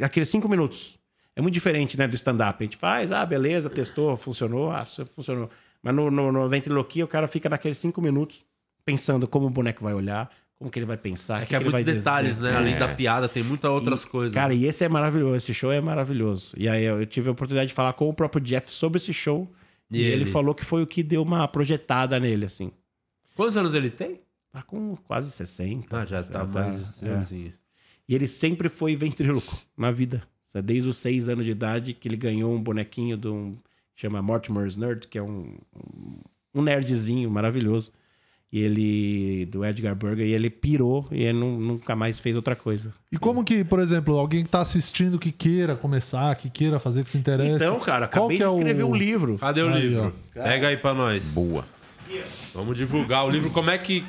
aqueles 0.00 0.28
cinco 0.28 0.48
minutos. 0.48 0.98
É 1.36 1.42
muito 1.42 1.54
diferente, 1.54 1.98
né, 1.98 2.08
do 2.08 2.14
stand-up. 2.14 2.62
A 2.62 2.64
gente 2.64 2.76
faz, 2.76 3.12
ah, 3.12 3.24
beleza, 3.24 3.68
testou, 3.68 4.16
funcionou, 4.16 4.70
ah, 4.70 4.84
funcionou. 4.84 5.50
Mas 5.82 5.94
no, 5.94 6.10
no, 6.10 6.30
no 6.30 6.48
ventriloquia, 6.48 7.04
o 7.04 7.08
cara 7.08 7.26
fica 7.26 7.48
naqueles 7.48 7.78
cinco 7.78 8.00
minutos 8.00 8.44
pensando 8.84 9.28
como 9.28 9.46
o 9.46 9.50
boneco 9.50 9.84
vai 9.84 9.94
olhar, 9.94 10.30
como 10.62 10.70
que 10.70 10.78
ele 10.78 10.86
vai 10.86 10.96
pensar, 10.96 11.42
É 11.42 11.46
que 11.46 11.54
é 11.56 11.58
ele 11.58 11.68
vai 11.70 11.82
muitos 11.82 11.94
detalhes, 12.02 12.36
dizer. 12.36 12.50
né? 12.52 12.56
Além 12.56 12.74
É. 12.74 12.78
da 12.78 12.94
piada, 12.94 13.28
tem 13.28 13.42
muitas 13.42 13.68
outras 13.70 14.04
E, 14.04 14.06
coisas. 14.08 14.32
Cara, 14.34 14.54
e 14.54 14.64
esse 14.64 14.84
é 14.84 14.88
maravilhoso. 14.88 15.36
Esse 15.36 15.52
show 15.52 15.72
é 15.72 15.80
maravilhoso. 15.80 16.54
E 16.56 16.68
aí 16.68 16.84
eu, 16.84 17.04
tive 17.04 17.28
a 17.28 17.32
oportunidade 17.32 17.68
de 17.68 17.74
falar 17.74 17.92
com 17.94 18.08
o 18.08 18.14
próprio 18.14 18.40
Jeff 18.42 18.70
sobre 18.70 18.98
esse 18.98 19.12
show. 19.12 19.50
E 19.90 19.98
E, 19.98 20.02
ele? 20.02 20.22
ele? 20.22 20.24
falou 20.26 20.54
que 20.54 20.64
foi 20.64 20.82
o 20.82 20.86
que 20.86 21.02
deu 21.02 21.20
uma 21.22 21.46
projetada 21.48 22.18
nele, 22.20 22.46
assim. 22.46 22.70
Quantos 23.34 23.56
anos 23.56 23.74
ele 23.74 23.90
tem? 23.90 24.20
Tá 24.52 24.62
com 24.62 24.94
quase 24.96 25.30
60. 25.32 26.00
Ah, 26.00 26.04
já 26.04 26.22
tá 26.22 26.44
mais 26.44 26.80
é. 26.82 26.86
senhorzinho. 26.86 27.52
E 28.08 28.14
ele 28.14 28.28
sempre 28.28 28.68
foi 28.68 28.94
ventríloco 28.94 29.56
na 29.76 29.90
vida. 29.90 30.22
Desde 30.64 30.88
os 30.88 30.96
seis 30.98 31.28
anos 31.28 31.44
de 31.44 31.50
idade 31.50 31.94
que 31.94 32.06
ele 32.06 32.16
ganhou 32.16 32.54
um 32.54 32.62
bonequinho 32.62 33.16
de 33.16 33.26
um... 33.28 33.56
Chama 33.96 34.20
Mortimer's 34.22 34.76
Nerd, 34.76 35.06
que 35.08 35.18
é 35.18 35.22
um, 35.22 35.56
um, 35.74 36.18
um 36.54 36.62
nerdzinho 36.62 37.30
maravilhoso. 37.30 37.92
E 38.52 38.60
ele, 38.60 39.46
do 39.46 39.64
Edgar 39.64 39.94
Berger, 39.94 40.26
e 40.26 40.32
ele 40.34 40.50
pirou 40.50 41.08
e 41.10 41.22
ele 41.22 41.38
nu- 41.38 41.58
nunca 41.58 41.96
mais 41.96 42.18
fez 42.20 42.36
outra 42.36 42.54
coisa. 42.54 42.92
E 43.10 43.16
como 43.16 43.42
que, 43.42 43.64
por 43.64 43.80
exemplo, 43.80 44.18
alguém 44.18 44.44
que 44.44 44.50
tá 44.50 44.60
assistindo 44.60 45.18
que 45.18 45.32
queira 45.32 45.74
começar, 45.74 46.34
que 46.36 46.50
queira 46.50 46.78
fazer, 46.78 47.02
que 47.02 47.08
se 47.10 47.16
interesse. 47.16 47.64
Então, 47.64 47.80
cara, 47.80 48.04
acabei 48.04 48.36
que 48.36 48.44
de 48.44 48.50
é 48.50 48.52
escrever 48.54 48.82
o... 48.82 48.88
um 48.90 48.94
livro. 48.94 49.38
Cadê 49.38 49.62
o 49.62 49.68
Aí, 49.72 49.80
livro? 49.88 50.14
Pega 50.34 50.68
aí 50.68 50.76
pra 50.76 50.92
nós. 50.92 51.32
Boa. 51.32 51.64
Vamos 52.54 52.76
divulgar 52.76 53.24
o 53.24 53.30
livro. 53.30 53.48
Como 53.50 53.70
é 53.70 53.78
que. 53.78 54.04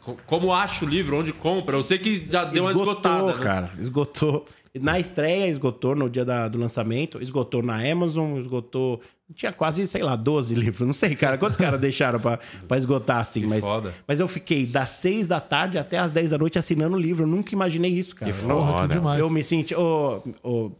co- 0.00 0.16
Como 0.26 0.52
acha 0.52 0.84
o 0.84 0.88
livro? 0.88 1.18
Onde 1.18 1.32
compra? 1.32 1.76
Eu 1.76 1.82
sei 1.82 1.98
que 1.98 2.24
já 2.30 2.44
deu 2.44 2.62
uma 2.62 2.70
esgotada. 2.70 3.34
né? 3.34 3.42
cara. 3.42 3.70
Esgotou. 3.80 4.46
Na 4.80 4.98
estreia, 4.98 5.48
esgotou 5.48 5.94
no 5.94 6.08
dia 6.08 6.24
da- 6.24 6.48
do 6.48 6.56
lançamento. 6.58 7.20
Esgotou 7.20 7.62
na 7.62 7.76
Amazon, 7.90 8.38
esgotou. 8.38 9.00
Tinha 9.34 9.52
quase, 9.52 9.86
sei 9.86 10.02
lá, 10.02 10.16
12 10.16 10.54
livros. 10.54 10.86
Não 10.86 10.94
sei, 10.94 11.14
cara. 11.14 11.36
Quantos 11.36 11.56
caras 11.58 11.78
deixaram 11.80 12.18
pra, 12.18 12.38
pra 12.66 12.78
esgotar 12.78 13.18
assim? 13.18 13.46
mas, 13.46 13.62
foda. 13.64 13.92
mas 14.08 14.18
eu 14.20 14.26
fiquei 14.28 14.64
das 14.66 14.88
6 14.90 15.28
da 15.28 15.40
tarde 15.40 15.76
até 15.78 15.98
as 15.98 16.10
10 16.12 16.30
da 16.30 16.38
noite 16.38 16.58
assinando 16.58 16.96
o 16.96 17.00
livro. 17.00 17.24
Eu 17.24 17.28
nunca 17.28 17.54
imaginei 17.54 17.92
isso, 17.92 18.14
cara. 18.16 18.32
Que 18.32 18.38
que 18.38 18.44
Foda. 18.46 18.88
demais. 18.94 19.20
Eu 19.20 19.28
me 19.28 19.42
senti. 19.44 19.74
Ô, 19.74 20.22
ô, 20.42 20.70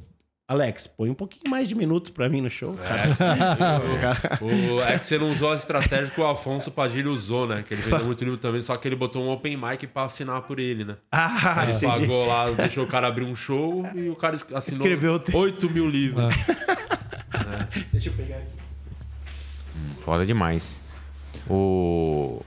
Alex, 0.49 0.87
põe 0.87 1.09
um 1.09 1.15
pouquinho 1.15 1.49
mais 1.51 1.69
de 1.69 1.75
minutos 1.75 2.11
pra 2.11 2.29
mim 2.29 2.41
no 2.43 2.51
show, 2.51 2.77
É. 2.83 3.15
cara. 4.01 4.39
O, 4.43 4.81
é 4.83 4.99
que 4.99 5.07
você 5.07 5.17
não 5.17 5.31
usou 5.31 5.53
a 5.53 5.55
estratégia 5.55 6.09
que 6.11 6.21
o 6.21 6.27
Afonso 6.27 6.71
Padilha 6.71 7.09
usou, 7.09 7.47
né? 7.47 7.65
Que 7.67 7.73
ele 7.73 7.81
vendeu 7.83 8.05
muito 8.05 8.23
livro 8.23 8.39
também, 8.39 8.61
só 8.61 8.77
que 8.77 8.87
ele 8.87 8.97
botou 8.97 9.23
um 9.25 9.31
open 9.31 9.57
mic 9.57 9.87
pra 9.87 10.05
assinar 10.05 10.43
por 10.43 10.59
ele, 10.59 10.85
né? 10.85 10.97
Ah, 11.11 11.61
Ele 11.63 11.73
entendi. 11.77 11.87
pagou 11.87 12.27
lá, 12.27 12.51
deixou 12.51 12.85
o 12.85 12.87
cara 12.87 13.07
abrir 13.07 13.25
um 13.25 13.35
show 13.35 13.87
e 13.95 14.11
o 14.11 14.17
cara 14.17 14.37
assinou 14.55 14.81
Escreveu 14.87 15.15
o- 15.33 15.37
8 15.39 15.71
mil 15.71 15.89
livros. 15.89 16.25
Deixa 17.93 18.11
eu 18.11 18.13
pegar 18.15 18.37
aqui. 18.37 18.47
Foda 20.01 20.27
demais. 20.27 20.83
O... 21.49 22.43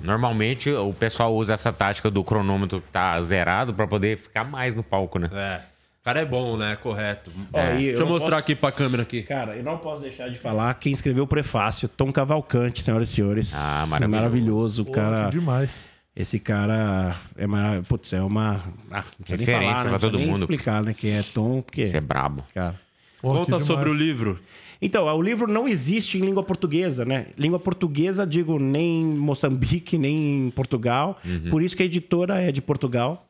Normalmente 0.00 0.70
o 0.70 0.94
pessoal 0.94 1.34
usa 1.34 1.54
essa 1.54 1.72
tática 1.72 2.10
do 2.10 2.22
cronômetro 2.24 2.80
que 2.80 2.88
tá 2.88 3.20
zerado 3.20 3.74
pra 3.74 3.86
poder 3.86 4.16
ficar 4.16 4.44
mais 4.44 4.74
no 4.74 4.82
palco, 4.82 5.18
né? 5.18 5.28
É. 5.32 5.60
O 6.00 6.04
cara 6.04 6.20
é 6.20 6.24
bom, 6.24 6.56
né? 6.56 6.76
Correto. 6.76 7.30
É. 7.52 7.76
Deixa 7.76 7.90
eu 7.98 8.00
eu 8.00 8.06
mostrar 8.06 8.30
posso- 8.30 8.40
aqui 8.40 8.54
pra 8.54 8.72
câmera 8.72 9.02
aqui. 9.02 9.22
Cara, 9.22 9.56
eu 9.56 9.62
não 9.64 9.78
posso 9.78 10.00
deixar 10.02 10.28
de 10.30 10.38
falar 10.38 10.72
quem 10.74 10.92
escreveu 10.92 11.24
o 11.24 11.26
prefácio, 11.26 11.88
Tom 11.88 12.10
Cavalcante, 12.12 12.82
senhoras 12.82 13.10
e 13.10 13.12
senhores. 13.12 13.52
Ah, 13.54 13.84
maravilhoso. 13.86 14.08
Maravilhoso, 14.10 14.82
o 14.82 14.84
Porra, 14.86 14.96
cara. 14.96 15.30
demais. 15.30 15.88
Esse 16.16 16.38
cara 16.38 17.14
é 17.36 17.46
maravilhoso. 17.46 17.86
Putz, 17.88 18.12
é 18.12 18.22
uma. 18.22 18.62
Ah, 18.90 19.04
não 19.18 19.24
precisa 19.24 19.36
nem 19.36 19.38
Referência 19.46 19.60
falar, 19.60 19.66
né? 19.68 19.82
pra 19.82 19.82
Não 19.84 19.90
precisa 19.90 20.10
todo 20.10 20.18
nem 20.18 20.26
mundo. 20.28 20.40
explicar, 20.40 20.82
né? 20.84 20.94
Quem 20.94 21.10
é 21.12 21.22
Tom, 21.22 21.60
porque. 21.62 21.86
Você 21.88 21.96
é 21.98 22.00
brabo. 22.00 22.44
Cara. 22.54 22.74
Porra, 23.20 23.38
Conta 23.40 23.60
sobre 23.60 23.90
o 23.90 23.94
livro. 23.94 24.38
Então, 24.80 25.04
o 25.06 25.20
livro 25.22 25.46
não 25.52 25.66
existe 25.68 26.18
em 26.18 26.20
língua 26.24 26.42
portuguesa, 26.44 27.04
né? 27.04 27.26
Língua 27.36 27.58
portuguesa, 27.58 28.24
digo, 28.24 28.58
nem 28.60 29.02
em 29.02 29.04
Moçambique, 29.16 29.98
nem 29.98 30.46
em 30.46 30.50
Portugal. 30.50 31.18
Uhum. 31.24 31.50
Por 31.50 31.62
isso 31.62 31.76
que 31.76 31.82
a 31.82 31.86
editora 31.86 32.40
é 32.40 32.52
de 32.52 32.62
Portugal. 32.62 33.27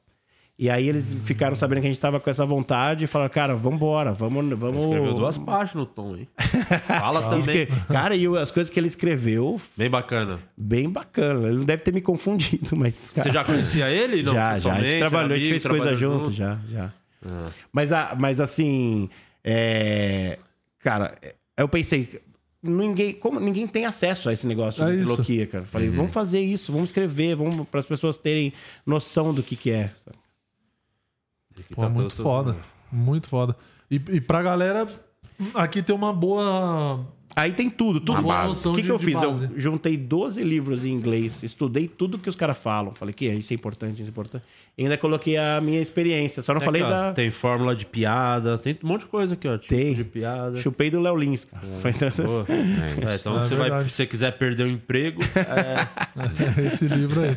E 0.58 0.68
aí 0.68 0.88
eles 0.88 1.14
ficaram 1.22 1.54
sabendo 1.54 1.80
que 1.82 1.86
a 1.86 1.90
gente 1.90 2.00
tava 2.00 2.18
com 2.18 2.28
essa 2.28 2.44
vontade 2.44 3.04
e 3.04 3.06
falaram, 3.06 3.30
cara, 3.32 3.54
vambora, 3.54 4.12
vamos. 4.12 4.58
vamos... 4.58 4.82
Escreveu 4.82 5.14
duas 5.14 5.38
páginas 5.38 5.74
no 5.74 5.86
tom, 5.86 6.16
hein? 6.16 6.26
Fala 6.84 7.22
também. 7.22 7.38
Escre- 7.38 7.68
Cara, 7.88 8.16
e 8.16 8.26
as 8.36 8.50
coisas 8.50 8.68
que 8.68 8.80
ele 8.80 8.88
escreveu, 8.88 9.60
Bem 9.76 9.88
bacana. 9.88 10.40
bem 10.56 10.90
bacana. 10.90 11.46
Ele 11.46 11.58
não 11.58 11.64
deve 11.64 11.84
ter 11.84 11.92
me 11.94 12.00
confundido, 12.00 12.74
mas. 12.76 13.10
cara, 13.12 13.28
Você 13.28 13.32
já 13.32 13.44
conhecia 13.44 13.88
ele? 13.88 14.24
Não, 14.24 14.34
já, 14.34 14.58
já. 14.58 14.74
A 14.74 14.80
gente 14.82 14.98
trabalhou, 14.98 15.26
era 15.26 15.34
a 15.34 15.38
gente 15.38 15.46
amigo, 15.48 15.60
fez 15.60 15.64
coisa 15.66 15.86
trabalhou 15.96 16.18
junto, 16.18 16.32
já, 16.32 16.58
já. 16.72 16.92
Mas, 17.72 17.92
a- 17.92 18.16
mas 18.18 18.40
assim, 18.40 19.08
é, 19.44 20.38
cara, 20.80 21.16
eu 21.56 21.68
pensei, 21.68 22.20
ninguém, 22.60 23.12
como 23.12 23.38
ninguém 23.38 23.66
tem 23.68 23.84
acesso 23.86 24.28
a 24.28 24.32
esse 24.32 24.44
negócio 24.46 24.82
É 24.82 24.90
de 24.90 24.96
trilogia, 25.04 25.46
cara. 25.46 25.64
Falei, 25.66 25.88
vamos 25.88 26.12
fazer 26.12 26.40
isso, 26.40 26.72
vamos 26.72 26.88
escrever, 26.88 27.36
vamos 27.36 27.66
para 27.68 27.78
as 27.78 27.86
pessoas 27.86 28.18
terem 28.18 28.52
noção 28.84 29.32
do 29.32 29.40
que 29.42 29.54
que 29.54 29.70
é. 29.70 29.90
Aqui 30.06 30.18
Pô, 31.74 31.82
tá 31.82 31.88
muito 31.88 32.14
todo- 32.16 32.22
foda. 32.22 32.56
Muito 32.90 33.28
foda. 33.28 33.56
E, 33.90 33.96
e 33.96 34.20
pra 34.20 34.42
galera, 34.42 34.86
aqui 35.54 35.82
tem 35.82 35.94
uma 35.94 36.12
boa. 36.12 37.06
Aí 37.36 37.52
tem 37.52 37.70
tudo, 37.70 38.00
tudo. 38.00 38.20
O 38.26 38.74
que, 38.74 38.80
de- 38.82 38.86
que 38.88 38.90
eu 38.90 38.98
fiz? 38.98 39.14
base. 39.14 39.44
Eu 39.44 39.60
juntei 39.60 39.96
12 39.96 40.42
livros 40.42 40.84
em 40.84 40.90
inglês, 40.90 41.42
estudei 41.44 41.86
tudo 41.86 42.18
que 42.18 42.28
os 42.28 42.34
caras 42.34 42.58
falam. 42.58 42.94
Falei 42.96 43.14
que 43.14 43.26
isso 43.26 43.52
é 43.52 43.54
importante, 43.54 43.94
isso 44.00 44.06
é 44.06 44.08
importante. 44.08 44.42
E 44.76 44.82
ainda 44.82 44.96
coloquei 44.96 45.36
a 45.36 45.60
minha 45.60 45.80
experiência. 45.80 46.42
Só 46.42 46.52
não 46.52 46.58
Aqui, 46.58 46.64
falei 46.64 46.82
ó, 46.82 46.88
da. 46.88 47.12
Tem 47.12 47.30
fórmula 47.30 47.76
de 47.76 47.86
piada, 47.86 48.58
tem 48.58 48.76
um 48.82 48.88
monte 48.88 49.02
de 49.02 49.06
coisa 49.06 49.34
aqui, 49.34 49.46
ó. 49.46 49.56
Tipo 49.56 49.68
Tem. 49.68 49.94
de 49.94 50.04
piada. 50.04 50.56
Chupei 50.58 50.90
do 50.90 51.00
Léo 51.00 51.14
Lins, 51.16 51.44
cara. 51.44 51.64
Foi 51.76 51.90
então- 51.92 52.10
Boa. 52.26 52.46
É, 52.48 53.14
então 53.14 53.38
É 53.38 53.42
você 53.46 53.54
vai, 53.54 53.84
se 53.84 53.90
você 53.90 54.06
quiser 54.06 54.32
perder 54.36 54.64
o 54.64 54.68
emprego, 54.70 55.20
Esse 56.66 56.86
livro 56.88 57.20
aí. 57.22 57.36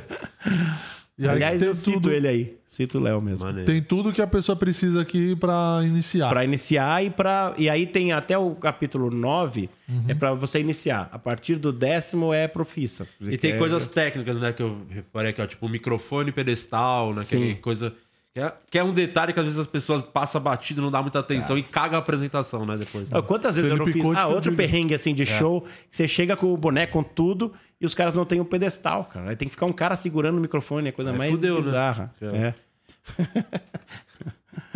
E 1.21 1.27
aí 1.27 1.35
Aliás, 1.35 1.59
tem 1.59 1.67
eu 1.67 1.75
cito 1.75 1.91
tudo, 2.01 2.11
ele 2.11 2.27
aí. 2.27 2.57
Cito 2.67 2.97
o 2.97 3.01
Léo 3.01 3.21
mesmo. 3.21 3.45
maneiro. 3.45 3.65
tem 3.71 3.79
tudo 3.79 4.11
que 4.11 4.21
a 4.21 4.25
pessoa 4.25 4.55
precisa 4.55 5.01
aqui 5.01 5.35
pra 5.35 5.81
iniciar. 5.83 6.29
Pra 6.29 6.43
iniciar 6.43 7.03
e 7.05 7.11
para 7.11 7.53
E 7.59 7.69
aí 7.69 7.85
tem 7.85 8.11
até 8.11 8.35
o 8.37 8.55
capítulo 8.55 9.11
9, 9.11 9.69
é 10.07 10.15
pra 10.15 10.33
você 10.33 10.59
iniciar. 10.59 11.07
A 11.11 11.19
partir 11.19 11.57
do 11.57 11.71
décimo 11.71 12.33
é 12.33 12.47
profissa. 12.47 13.07
E 13.19 13.37
tem 13.37 13.51
É- 13.51 13.57
coisas 13.57 13.85
técnicas, 13.85 14.39
né? 14.39 14.51
Que 14.51 14.63
eu 14.63 14.77
reparei 14.89 15.29
aqui, 15.29 15.41
ó. 15.41 15.45
Tipo, 15.45 15.69
microfone 15.69 16.31
pedestal, 16.31 17.13
né? 17.13 17.23
Sim. 17.23 17.51
é 17.51 17.55
coisa. 17.55 17.93
Que 18.33 18.39
é, 18.39 18.53
que 18.69 18.79
é 18.79 18.83
um 18.83 18.93
detalhe 18.93 19.33
que 19.33 19.39
às 19.39 19.45
vezes 19.45 19.59
as 19.59 19.67
pessoas 19.67 20.01
passam 20.03 20.39
batido, 20.39 20.81
não 20.81 20.89
dá 20.89 21.01
muita 21.01 21.19
atenção 21.19 21.57
e 21.57 21.63
caga 21.63 21.97
a 21.97 21.99
apresentação, 21.99 22.65
né? 22.65 22.77
Depois. 22.77 23.09
Ah, 23.13 23.21
Quantas 23.21 23.57
vezes 23.57 23.69
eu 23.69 23.75
não 23.77 23.85
fiz. 23.85 24.01
Ah, 24.15 24.27
outro 24.27 24.55
perrengue 24.55 24.93
assim 24.93 25.11
É. 25.11 25.13
de 25.13 25.25
show, 25.25 25.61
que 25.89 25.97
você 25.97 26.07
chega 26.07 26.37
com 26.37 26.53
o 26.53 26.55
boneco 26.55 26.93
com 26.93 27.03
tudo 27.03 27.51
e 27.79 27.85
os 27.85 27.93
caras 27.93 28.13
não 28.13 28.23
têm 28.23 28.39
um 28.39 28.45
pedestal, 28.45 29.03
cara. 29.05 29.31
Aí 29.31 29.35
tem 29.35 29.49
que 29.49 29.53
ficar 29.53 29.65
um 29.65 29.73
cara 29.73 29.97
segurando 29.97 30.37
o 30.37 30.41
microfone, 30.41 30.87
é 30.87 30.89
a 30.91 30.93
coisa 30.93 31.11
Aí 31.11 31.17
mais 31.17 31.31
fudeu, 31.31 31.55
né? 31.55 31.61
bizarra. 31.61 32.13
É. 32.21 32.53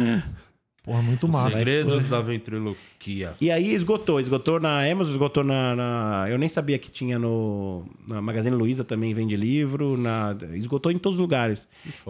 É. 0.01 0.23
Porra, 0.85 1.01
muito 1.01 1.27
massa. 1.27 1.57
Segredos 1.57 2.07
da 2.07 2.21
ventriloquia. 2.21 3.33
E 3.41 3.49
aí 3.49 3.73
esgotou, 3.73 4.19
esgotou 4.19 4.59
na 4.59 4.83
Amazon, 4.89 5.11
esgotou 5.13 5.43
na, 5.43 5.75
na- 5.75 6.25
Eu 6.29 6.37
nem 6.37 6.47
sabia 6.47 6.77
que 6.77 6.91
tinha 6.91 7.17
no. 7.17 7.83
Na 8.07 8.21
Magazine 8.21 8.55
Luiza 8.55 8.83
também 8.83 9.13
vende 9.13 9.35
livro. 9.35 9.97
Na, 9.97 10.35
esgotou 10.53 10.91
em 10.91 10.97
todos 10.99 11.17
os 11.17 11.21
lugares. 11.21 11.67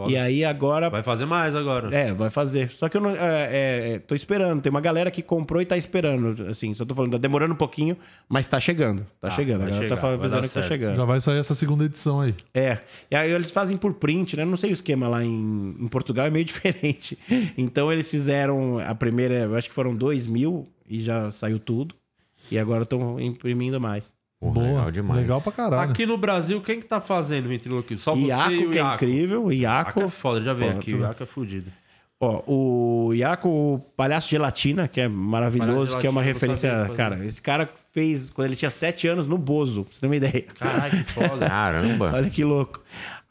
E 0.08 0.18
aí 0.18 0.44
agora. 0.44 0.90
Vai 0.90 1.04
fazer 1.04 1.26
mais 1.26 1.56
agora. 1.56 1.94
É, 1.96 2.14
vai 2.14 2.30
fazer. 2.30 2.70
Só 2.72 2.90
que 2.90 2.98
eu 2.98 3.02
não. 3.02 3.12
É, 3.12 3.16
é, 3.20 3.92
é, 3.94 4.00
tô 4.00 4.14
esperando. 4.14 4.62
Tem 4.62 4.70
uma 4.70 4.82
galera 4.82 5.10
que 5.10 5.22
comprou 5.22 5.62
e 5.62 5.66
tá 5.66 5.78
esperando. 5.78 6.48
Assim, 6.50 6.74
só 6.74 6.84
tô 6.84 6.94
falando, 6.94 7.14
tá 7.14 7.18
demorando 7.18 7.54
um 7.54 7.58
pouquinho, 7.58 7.96
mas 8.28 8.48
tá 8.48 8.60
chegando. 8.60 9.06
Tá 9.22 9.30
chegando. 9.30 9.62
A 9.64 9.66
galera 9.68 9.84
chegar, 9.90 10.02
tá 10.02 10.14
avisando 10.14 10.42
que 10.44 10.48
tá 10.54 10.54
certo. 10.62 10.68
chegando. 10.68 10.96
Já 10.98 11.06
vai 11.06 11.20
sair 11.20 11.40
essa 11.40 11.56
segunda 11.56 11.86
edição 11.86 12.20
aí. 12.20 12.36
É. 12.54 12.80
E 13.10 13.16
aí 13.16 13.32
eles 13.32 13.52
fazem 13.52 13.78
por 13.78 13.94
print, 13.94 14.36
né? 14.36 14.44
Não 14.44 14.58
sei 14.58 14.72
o 14.72 14.74
esquema 14.74 15.08
lá 15.08 15.24
em, 15.24 15.76
em 15.80 15.88
Portugal, 15.88 16.26
é 16.26 16.30
meio 16.30 16.44
diferente. 16.46 17.18
Então 17.58 17.92
eles 17.92 18.10
fizeram 18.10 18.65
a 18.80 18.94
primeira, 18.96 19.34
eu 19.36 19.56
acho 19.56 19.68
que 19.70 19.76
foram 19.76 19.96
2 19.96 20.28
mil 20.28 20.68
e 20.90 21.02
já 21.02 21.32
saiu 21.32 21.60
tudo. 21.60 21.96
E 22.52 22.60
agora 22.60 22.84
estão 22.84 23.20
imprimindo 23.20 23.80
mais. 23.82 24.14
Porra, 24.40 24.54
Boa. 24.54 24.68
legal 24.68 24.92
demais. 24.92 25.22
Legal 25.22 25.42
pra 25.42 25.52
caralho. 25.52 25.90
Aqui 25.90 26.06
no 26.06 26.18
Brasil, 26.18 26.62
quem 26.62 26.80
que 26.80 26.86
tá 26.86 27.02
fazendo 27.02 27.48
ventriloquia? 27.50 27.98
Só 27.98 28.14
você 28.14 28.22
e 28.22 28.28
Iaco, 28.28 28.52
o 28.52 28.70
que 28.72 28.78
é 28.78 28.82
Iaco. 28.82 28.96
incrível. 28.96 29.52
Iaco 29.52 29.90
Iaco. 29.90 30.02
é 30.04 30.08
foda, 30.10 30.42
já 30.42 30.54
veio 30.54 30.72
aqui. 30.72 30.94
O 30.94 31.00
Iaco 31.00 31.24
é 31.24 31.26
fudido. 31.26 31.72
Ó, 32.20 32.44
o 32.48 33.14
Iaco, 33.14 33.50
o 33.50 33.80
Palhaço 33.98 34.30
Gelatina, 34.30 34.88
que 34.88 35.02
é 35.02 35.08
maravilhoso, 35.08 35.74
Palhaço 35.74 35.98
que 36.00 36.08
é 36.08 36.10
uma 36.10 36.24
Gelatina, 36.24 36.54
referência. 36.54 36.72
sabia. 36.82 36.96
Cara, 36.96 37.26
esse 37.26 37.42
cara 37.42 37.70
fez 37.92 38.30
quando 38.30 38.46
ele 38.48 38.56
tinha 38.56 38.72
7 38.72 39.08
anos 39.08 39.28
no 39.28 39.38
Bozo, 39.38 39.84
pra 39.84 39.94
você 39.94 40.00
ter 40.02 40.08
uma 40.08 40.16
ideia. 40.16 40.44
Caralho, 40.58 41.04
que 41.04 41.12
foda. 41.12 41.48
Caramba. 41.48 42.12
Olha 42.14 42.30
que 42.30 42.44
louco. 42.44 42.82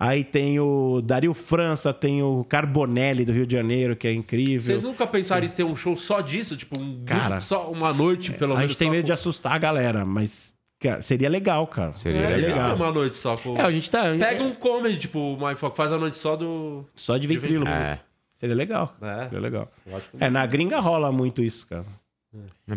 Aí 0.06 0.22
tem 0.22 0.60
o 0.60 1.00
Dario 1.00 1.32
França, 1.32 1.92
tem 1.94 2.22
o 2.22 2.44
Carbonelli 2.44 3.24
do 3.24 3.32
Rio 3.32 3.46
de 3.46 3.54
Janeiro, 3.54 3.96
que 3.96 4.06
é 4.06 4.12
incrível. 4.12 4.66
Vocês 4.74 4.82
nunca 4.82 5.06
pensaram 5.06 5.46
em 5.46 5.48
ter 5.48 5.64
um 5.64 5.74
show 5.74 5.96
só 5.96 6.20
disso? 6.20 6.56
Tipo, 6.56 6.78
um 6.78 6.92
grupo, 6.96 7.04
Cara, 7.06 7.40
só 7.40 7.70
uma 7.70 7.92
noite, 7.92 8.32
pelo 8.32 8.52
a 8.52 8.56
menos. 8.56 8.72
gente 8.72 8.78
tem 8.78 8.90
medo 8.90 9.00
com- 9.02 9.06
de 9.06 9.12
assustar 9.12 9.52
a 9.54 9.58
galera, 9.58 10.04
mas 10.04 10.54
cara, 10.78 11.00
seria 11.00 11.28
legal, 11.30 11.66
cara. 11.66 11.92
Seria 11.92 12.20
É, 12.20 12.36
legal. 12.36 12.50
legal. 12.50 12.76
Uma 12.76 12.92
noite 12.92 13.16
só 13.16 13.36
com... 13.36 13.56
É, 13.56 13.62
a 13.62 13.70
gente 13.70 13.90
tá. 13.90 14.02
Pega 14.18 14.42
um 14.42 14.52
comedy, 14.54 14.98
tipo, 14.98 15.18
o 15.18 15.36
MyFoc, 15.48 15.74
faz 15.76 15.90
a 15.90 15.96
noite 15.96 16.16
só 16.18 16.36
do... 16.36 16.84
Só 16.94 17.16
de 17.16 17.26
ventríloco. 17.26 17.70
É. 17.70 18.00
Seria 18.36 18.54
legal. 18.56 18.94
É. 19.00 19.24
Seria 19.24 19.40
legal. 19.40 19.72
É, 20.20 20.28
na 20.28 20.44
gringa 20.44 20.80
rola 20.80 21.10
muito 21.10 21.42
isso, 21.42 21.66
cara. 21.66 21.84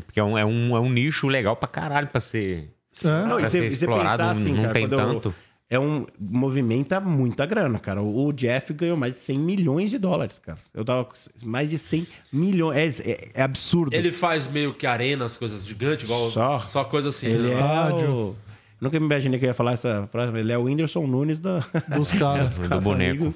Porque 0.06 0.20
é 0.20 0.24
um, 0.24 0.38
é, 0.38 0.46
um, 0.46 0.78
é 0.78 0.80
um 0.80 0.90
nicho 0.90 1.28
legal 1.28 1.56
pra 1.58 1.68
caralho 1.68 2.08
pra 2.08 2.22
ser, 2.22 2.70
É. 3.04 3.08
Não, 3.08 3.36
pra 3.38 3.42
e 3.42 3.48
você- 3.50 3.68
e 3.68 3.70
pensar 3.88 4.30
assim, 4.32 4.54
não 4.54 4.62
cara, 4.62 4.74
tem 4.74 4.88
quando 4.88 4.94
eu- 5.02 5.14
tanto. 5.14 5.36
É 5.70 5.78
um. 5.78 6.06
Movimenta 6.18 7.00
muita 7.02 7.46
grana, 7.46 7.78
cara. 7.78 8.02
O 8.02 8.32
Jeff 8.32 8.74
ganhou 8.74 8.96
mais 8.96 9.16
de 9.16 9.20
100 9.20 9.38
milhões 9.40 9.90
de 9.90 9.98
dólares, 9.98 10.40
cara. 10.40 10.58
Eu 10.74 10.86
tava 10.86 11.04
com 11.04 11.14
mais 11.46 11.70
de 11.72 11.78
100 11.78 12.08
milhões. 12.32 13.00
É, 13.02 13.12
é- 13.12 13.30
é 13.34 13.42
absurdo. 13.42 13.94
Ele 13.94 14.12
faz 14.14 14.48
meio 14.48 14.74
que 14.74 14.88
arenas, 14.88 15.36
coisas 15.36 15.66
gigantes, 15.66 16.06
igual... 16.06 16.30
Só. 16.30 16.60
Só 16.60 16.84
coisa 16.86 17.10
assim. 17.10 17.28
Ele 17.28 17.54
né? 17.54 17.60
é 18.02 18.08
o... 18.10 18.34
Nunca 18.80 18.98
me 19.00 19.08
imaginei 19.08 19.40
que 19.40 19.46
eu 19.46 19.50
ia 19.50 19.54
falar 19.54 19.72
essa 19.74 20.08
frase. 20.10 20.32
mas 20.32 20.40
Ele 20.42 20.54
é 20.54 20.58
o 20.58 20.64
Whindersson 20.64 21.06
Nunes 21.06 21.40
da... 21.42 21.60
Dos 21.94 22.14
caras. 22.18 22.58
Do 22.60 22.80
boneco. 22.80 23.34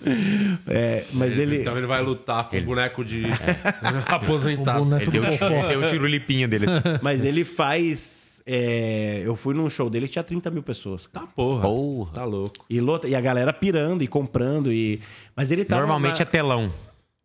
É, 0.68 1.04
mas 1.12 1.38
ele... 1.38 1.62
Então 1.62 1.76
ele 1.78 1.88
vai 1.88 2.02
lutar 2.02 2.48
com 2.48 2.56
o 2.58 2.62
boneco 2.62 3.04
de 3.04 3.24
O 4.10 4.16
aposentado. 4.16 4.86
boneco 4.86 5.04
Ele 5.04 5.12
deu, 5.12 5.24
ele 5.26 5.68
deu 5.68 5.80
o 5.82 5.88
tiro 5.90 6.06
lipinha 6.06 6.48
dele. 6.48 6.68
Mas 7.02 7.26
ele 7.26 7.44
faz 7.44 8.21
é, 8.54 9.22
eu 9.26 9.36
fui 9.36 9.54
num 9.54 9.70
show 9.70 9.90
dele 9.90 10.08
que 10.08 10.12
tinha 10.14 10.24
30 10.24 10.50
mil 10.52 10.62
pessoas. 10.62 11.08
Tá 11.12 11.22
porra. 11.22 11.62
Porra. 11.62 12.12
Tá 12.14 12.26
louco. 12.26 12.66
E, 12.70 12.82
lota- 12.82 13.08
e 13.08 13.16
a 13.16 13.22
galera 13.22 13.54
pirando 13.54 14.04
e 14.04 14.08
comprando. 14.08 14.72
e 14.74 15.00
Mas 15.36 15.52
ele 15.52 15.64
tava. 15.64 15.82
Normalmente 15.82 16.18
na- 16.18 16.22
é 16.24 16.26
telão. 16.26 16.74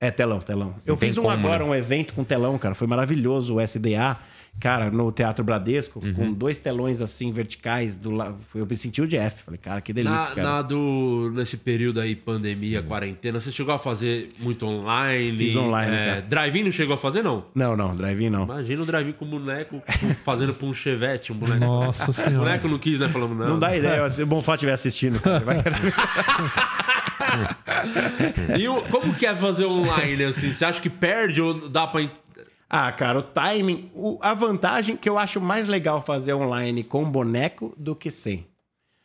É, 0.00 0.10
telão, 0.10 0.38
telão. 0.40 0.74
Eu 0.84 0.96
fiz 0.96 1.16
um 1.18 1.22
como, 1.22 1.32
agora, 1.34 1.64
né? 1.64 1.70
um 1.70 1.74
evento 1.74 2.12
com 2.14 2.22
telão, 2.22 2.56
cara. 2.58 2.74
Foi 2.74 2.86
maravilhoso, 2.86 3.54
o 3.54 3.60
SDA. 3.60 4.16
Cara, 4.58 4.90
no 4.90 5.12
Teatro 5.12 5.44
Bradesco, 5.44 6.00
Uhum. 6.02 6.14
com 6.14 6.32
dois 6.32 6.58
telões 6.58 7.00
assim, 7.02 7.30
verticais. 7.30 7.96
Do 7.96 8.10
lado. 8.10 8.36
Eu 8.54 8.64
me 8.66 8.74
senti 8.74 9.02
o 9.02 9.06
Jeff. 9.06 9.42
Falei, 9.44 9.58
cara, 9.58 9.80
que 9.82 9.92
delícia, 9.92 10.16
Na, 10.18 10.26
cara. 10.28 10.42
na 10.42 10.62
do, 10.62 11.30
nesse 11.34 11.58
período 11.58 12.00
aí, 12.00 12.16
pandemia, 12.16 12.82
quarentena, 12.82 13.38
você 13.38 13.52
chegou 13.52 13.74
a 13.74 13.78
fazer 13.78 14.30
muito 14.38 14.64
online? 14.66 15.36
Fiz 15.36 15.56
online, 15.56 15.94
É, 15.94 16.20
drive-in 16.22 16.64
não 16.64 16.72
chegou 16.72 16.94
a 16.94 16.98
fazer, 16.98 17.22
não? 17.22 17.44
Não, 17.54 17.76
não, 17.76 17.94
drive-in 17.94 18.30
não. 18.30 18.44
Imagina 18.44 18.82
o 18.82 18.86
drive-in 18.86 19.12
com 19.12 19.24
o 19.26 19.28
boneco 19.28 19.82
fazendo 20.24 20.54
pra 20.54 20.66
um 20.66 20.72
chevette, 20.74 21.32
um 21.32 21.36
boneco. 21.36 21.60
Nossa 21.64 22.10
O 22.10 22.14
senhora. 22.14 22.38
boneco 22.38 22.68
não 22.68 22.78
quis, 22.78 22.98
né? 22.98 23.08
Falamos, 23.10 23.36
não. 23.36 23.46
Não 23.48 23.58
dá 23.58 23.76
ideia, 23.76 24.08
se 24.10 24.22
o 24.22 24.26
Bonfá 24.26 24.54
estiver 24.54 24.72
assistindo. 24.72 25.20
Cara, 25.20 25.44
vai... 25.44 25.56
E 28.58 28.68
o- 28.68 28.82
como 28.84 29.14
que 29.14 29.26
é 29.26 29.34
fazer 29.34 29.66
online, 29.66 30.24
assim? 30.24 30.52
Você 30.52 30.64
acha 30.64 30.80
que 30.80 30.88
perde 30.90 31.40
ou 31.40 31.68
dá 31.68 31.86
pra... 31.86 32.00
ah, 32.68 32.90
cara, 32.92 33.18
o 33.18 33.22
timing. 33.22 33.90
o- 33.94 34.18
a 34.20 34.34
vantagem 34.34 34.96
que 34.96 35.08
eu 35.08 35.18
acho 35.18 35.40
mais 35.40 35.68
legal 35.68 36.02
fazer 36.02 36.34
online 36.34 36.82
com 36.84 37.08
boneco 37.10 37.72
do 37.76 37.94
que 37.94 38.10
sem. 38.10 38.46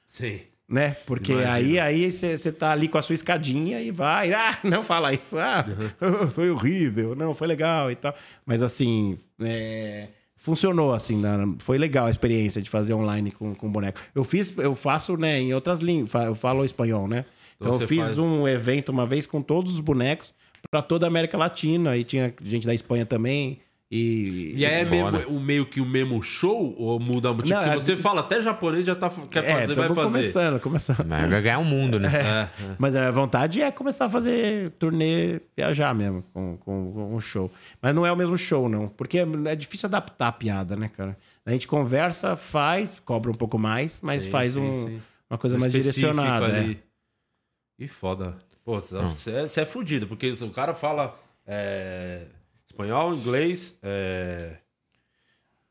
Sim. 0.06 0.40
Né? 0.68 0.92
Porque 1.06 1.34
Imagina. 1.34 1.54
aí 1.54 1.80
aí 1.80 2.12
você 2.12 2.50
tá 2.52 2.72
ali 2.72 2.88
com 2.88 2.98
a 2.98 3.02
sua 3.02 3.14
escadinha 3.14 3.82
e 3.82 3.92
vai. 3.92 4.32
Ah, 4.34 4.58
não 4.64 4.84
fala 4.84 5.14
isso. 5.14 5.38
Ah, 5.38 5.66
foi 6.32 6.50
horrível. 6.50 7.14
Não, 7.14 7.36
foi 7.36 7.46
legal 7.48 7.92
e 7.92 7.96
tal. 7.96 8.16
Mas 8.46 8.64
assim, 8.64 9.18
é, 9.42 10.08
funcionou 10.38 10.94
assim. 10.94 11.22
Foi 11.60 11.78
legal 11.78 12.06
a 12.06 12.10
experiência 12.10 12.62
de 12.62 12.70
fazer 12.70 12.94
online 12.94 13.32
com, 13.32 13.54
com 13.54 13.70
boneco. 13.70 14.00
Eu 14.16 14.24
fiz, 14.24 14.58
eu 14.58 14.74
faço, 14.74 15.18
né, 15.18 15.40
em 15.42 15.54
outras 15.54 15.82
línguas. 15.82 16.14
Eu 16.14 16.36
falo 16.36 16.64
espanhol, 16.64 17.06
né? 17.08 17.26
Então 17.58 17.74
Então, 17.76 17.82
eu 17.82 17.88
fiz 17.88 18.00
faz- 18.00 18.18
um 18.18 18.48
evento 18.48 18.90
uma 18.90 19.06
vez 19.06 19.26
com 19.28 19.42
todos 19.42 19.74
os 19.74 19.80
bonecos 19.82 20.34
para 20.70 20.82
toda 20.82 21.06
a 21.06 21.10
América 21.10 21.38
Latina. 21.38 21.96
E 21.98 22.04
tinha 22.04 22.34
gente 22.44 22.68
da 22.68 22.74
Espanha 22.74 23.06
também. 23.06 23.58
E, 23.94 24.54
E 24.56 24.66
aí 24.66 24.84
é 24.84 24.86
mesmo, 24.86 25.18
o 25.36 25.38
meio 25.42 25.66
que 25.66 25.82
o 25.82 25.86
mesmo 25.86 26.24
show 26.24 26.74
ou 26.78 26.98
muda? 26.98 27.28
Tipo, 27.36 27.50
Não, 27.50 27.58
porque 27.58 27.70
é- 27.72 27.74
você 27.76 27.98
fala 27.98 28.22
até 28.22 28.42
japonês, 28.42 28.86
já 28.86 28.96
tá, 28.96 29.10
quer 29.30 29.44
é, 29.44 29.54
fazer, 29.62 29.76
vai 29.76 29.88
fazer. 29.90 30.02
começando, 30.04 30.60
começando. 30.62 31.06
Mas 31.06 31.30
Vai 31.30 31.42
ganhar 31.42 31.60
o 31.60 31.66
mundo, 31.66 32.00
né? 32.00 32.10
É, 32.16 32.64
é. 32.64 32.76
Mas 32.80 32.96
a 32.96 33.12
vontade 33.12 33.62
é 33.62 33.70
começar 33.70 34.06
a 34.06 34.10
fazer 34.10 34.72
turnê, 34.80 35.42
viajar 35.58 35.94
mesmo 35.94 36.24
com, 36.34 36.56
com, 36.60 36.94
com 36.94 37.16
um 37.16 37.20
show. 37.20 37.52
Mas 37.82 37.94
não 37.94 38.06
é 38.06 38.12
o 38.14 38.16
mesmo 38.16 38.38
show, 38.38 38.70
não. 38.70 38.88
Porque 38.88 39.20
é, 39.20 39.28
é 39.48 39.56
difícil 39.58 39.88
adaptar 39.88 40.30
a 40.30 40.32
piada, 40.32 40.78
né, 40.78 40.88
cara? 40.96 41.18
A 41.46 41.52
gente 41.52 41.68
conversa, 41.68 42.38
faz, 42.38 42.98
cobra 43.04 43.30
um 43.30 43.34
pouco 43.36 43.60
mais, 43.60 44.00
mas 44.02 44.24
Sim, 44.24 44.30
faz 44.30 44.54
sim, 44.54 44.62
um- 44.62 44.88
sim. 44.88 45.02
uma 45.30 45.38
coisa 45.38 45.58
Um 45.58 45.60
mais 45.60 45.74
direcionada. 45.74 46.48
é. 46.48 46.60
ali. 46.60 46.80
E 47.78 47.90
foda. 47.90 48.38
Pô, 48.64 48.80
você 48.80 49.32
é, 49.32 49.42
você 49.48 49.62
é 49.62 49.66
fudido, 49.66 50.08
porque 50.08 50.30
o 50.32 50.50
cara 50.52 50.74
fala 50.74 51.20
é, 51.48 52.24
espanhol, 52.70 53.14
inglês, 53.16 53.76
é, 53.82 54.58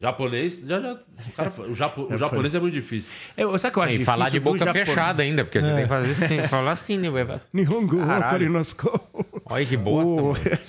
japonês. 0.00 0.58
Já, 0.64 0.80
já, 0.80 0.92
o, 0.94 1.32
cara, 1.32 1.52
o, 1.68 1.74
japo- 1.74 2.02
o 2.12 2.16
japonês 2.16 2.54
é 2.54 2.60
muito 2.60 2.74
difícil. 2.74 3.14
Eu, 3.36 3.56
sabe 3.58 3.70
o 3.70 3.74
que 3.74 3.78
eu 3.78 3.82
acho 3.84 3.94
E 3.94 4.04
falar 4.04 4.28
de 4.30 4.40
boca 4.40 4.72
fechada 4.72 5.22
ainda, 5.22 5.44
porque 5.44 5.60
você 5.60 5.72
tem 5.74 5.82
que 5.82 5.88
fazer 5.88 6.10
assim, 6.10 6.48
falar 6.48 6.70
assim, 6.72 6.98
né? 6.98 7.40
Nihongo, 7.52 7.98
Caralho. 7.98 8.30
Olha 9.44 9.66
que 9.66 9.76
bosta. 9.76 10.20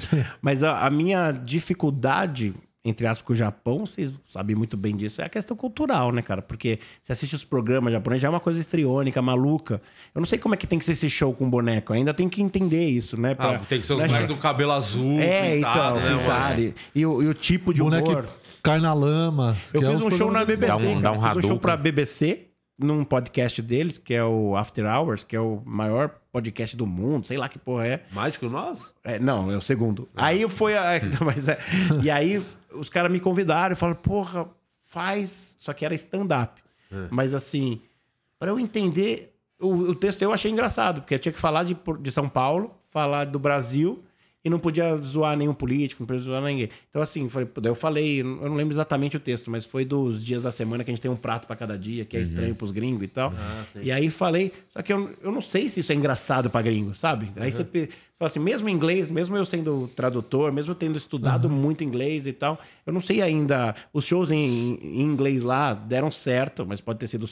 Mas 0.41 0.63
a, 0.63 0.85
a 0.85 0.89
minha 0.89 1.31
dificuldade, 1.31 2.53
entre 2.83 3.05
aspas, 3.05 3.25
com 3.25 3.33
o 3.33 3.35
Japão, 3.35 3.85
vocês 3.85 4.11
sabem 4.25 4.55
muito 4.55 4.75
bem 4.75 4.95
disso, 4.95 5.21
é 5.21 5.25
a 5.25 5.29
questão 5.29 5.55
cultural, 5.55 6.11
né, 6.11 6.21
cara? 6.23 6.41
Porque 6.41 6.79
você 7.01 7.11
assiste 7.11 7.35
os 7.35 7.43
programas 7.45 7.93
japoneses, 7.93 8.23
já 8.23 8.27
é 8.27 8.31
uma 8.31 8.39
coisa 8.39 8.59
estriônica, 8.59 9.21
maluca. 9.21 9.79
Eu 10.15 10.19
não 10.19 10.25
sei 10.25 10.39
como 10.39 10.55
é 10.55 10.57
que 10.57 10.65
tem 10.65 10.79
que 10.79 10.85
ser 10.85 10.93
esse 10.93 11.09
show 11.09 11.31
com 11.33 11.47
boneco, 11.49 11.93
ainda 11.93 12.11
tem 12.13 12.27
que 12.27 12.41
entender 12.41 12.87
isso, 12.87 13.19
né? 13.21 13.35
Ah, 13.37 13.59
tem 13.69 13.79
que 13.79 13.85
ser 13.85 13.93
os 13.93 13.99
né, 13.99 14.07
moleques 14.07 14.27
do 14.27 14.37
cabelo 14.37 14.71
azul, 14.71 15.19
É, 15.19 15.55
pintado, 15.57 15.99
então, 15.99 16.15
né? 16.15 16.17
pintado. 16.23 16.61
E, 16.61 16.75
e 16.95 17.05
o, 17.05 17.21
e 17.21 17.27
o 17.27 17.33
tipo 17.35 17.71
de 17.73 17.81
Boneco 17.81 18.09
humor. 18.09 18.25
cai 18.63 18.79
na 18.79 18.93
lama. 18.93 19.55
Eu 19.73 19.81
fiz 19.81 20.01
um 20.03 20.09
show 20.11 20.31
na 20.31 20.43
BBC, 20.43 20.67
Dá 20.67 20.77
um- 20.77 21.01
cara. 21.01 21.01
dá 21.01 21.11
um 21.11 21.21
fiz 21.35 21.45
um 21.45 21.47
show 21.49 21.59
pra 21.59 21.77
BBC, 21.77 22.47
num 22.79 23.03
podcast 23.05 23.61
deles, 23.61 23.99
que 23.99 24.11
é 24.11 24.23
o 24.23 24.55
After 24.57 24.85
Hours, 24.87 25.23
que 25.23 25.35
é 25.35 25.39
o 25.39 25.61
maior 25.63 26.09
podcast 26.31 26.75
do 26.75 26.87
mundo, 26.87 27.27
sei 27.27 27.37
lá 27.37 27.47
que 27.47 27.59
porra 27.59 27.85
é. 27.85 28.03
Mais 28.11 28.37
que 28.37 28.45
o 28.45 28.49
nosso? 28.49 28.91
É, 29.03 29.19
não, 29.19 29.51
é 29.51 29.55
o 29.57 29.61
segundo. 29.61 30.09
Aí 30.15 30.49
foi 30.49 30.75
a. 30.75 30.99
mas 31.23 31.47
é- 31.47 31.59
e 32.01 32.09
aí 32.09 32.41
os 32.73 32.89
caras 32.89 33.11
me 33.11 33.19
convidaram 33.19 33.73
e 33.73 33.75
falaram, 33.75 33.99
porra, 33.99 34.47
faz. 34.83 35.55
Só 35.57 35.73
que 35.73 35.85
era 35.85 35.93
stand-up. 35.95 36.61
Mas 37.09 37.33
assim, 37.33 37.81
para 38.37 38.51
eu 38.51 38.59
entender 38.59 39.33
o, 39.59 39.69
o 39.69 39.95
texto, 39.95 40.21
eu 40.21 40.33
achei 40.33 40.51
engraçado, 40.51 41.01
porque 41.01 41.13
eu 41.13 41.19
tinha 41.19 41.31
que 41.31 41.39
falar 41.39 41.63
de, 41.63 41.77
de 41.99 42.11
São 42.11 42.27
Paulo, 42.27 42.75
falar 42.89 43.25
do 43.25 43.39
Brasil. 43.39 44.03
E 44.43 44.49
não 44.49 44.57
podia 44.57 44.97
zoar 44.97 45.37
nenhum 45.37 45.53
político, 45.53 46.01
não 46.01 46.07
podia 46.07 46.21
zoar 46.23 46.41
ninguém. 46.41 46.69
Então, 46.89 47.01
assim, 47.01 47.29
foi, 47.29 47.47
eu 47.63 47.75
falei, 47.75 48.21
eu 48.21 48.25
não 48.25 48.55
lembro 48.55 48.73
exatamente 48.73 49.15
o 49.15 49.19
texto, 49.19 49.51
mas 49.51 49.65
foi 49.65 49.85
dos 49.85 50.23
dias 50.23 50.43
da 50.43 50.51
semana 50.51 50.83
que 50.83 50.89
a 50.89 50.93
gente 50.93 51.01
tem 51.01 51.11
um 51.11 51.15
prato 51.15 51.45
pra 51.45 51.55
cada 51.55 51.77
dia, 51.77 52.05
que 52.05 52.17
é 52.17 52.19
estranho 52.23 52.55
pros 52.55 52.71
gringos 52.71 53.03
e 53.03 53.07
tal. 53.07 53.31
e 53.83 53.91
aí 53.91 54.09
falei, 54.09 54.51
só 54.73 54.81
que 54.81 54.91
eu, 54.91 55.11
eu 55.21 55.31
não 55.31 55.41
sei 55.41 55.69
se 55.69 55.81
isso 55.81 55.91
é 55.91 55.95
engraçado 55.95 56.49
pra 56.49 56.61
gringo, 56.61 56.95
sabe? 56.95 57.31
Aí 57.35 57.51
você 57.51 57.63
fala 58.17 58.27
assim, 58.29 58.39
mesmo 58.39 58.67
em 58.69 58.73
inglês, 58.73 59.09
mesmo 59.11 59.35
eu 59.37 59.45
sendo 59.45 59.87
tradutor, 59.95 60.51
mesmo 60.51 60.73
tendo 60.75 60.97
estudado 60.97 61.49
muito 61.49 61.83
inglês 61.83 62.25
e 62.27 62.33
tal, 62.33 62.59
eu 62.85 62.93
não 62.93 63.01
sei 63.01 63.21
ainda. 63.21 63.75
Os 63.93 64.05
shows 64.05 64.31
em, 64.31 64.75
em 64.81 65.01
inglês 65.01 65.43
lá 65.43 65.73
deram 65.73 66.09
certo, 66.11 66.65
mas 66.65 66.81
pode 66.81 66.99
ter 66.99 67.07
sido 67.07 67.27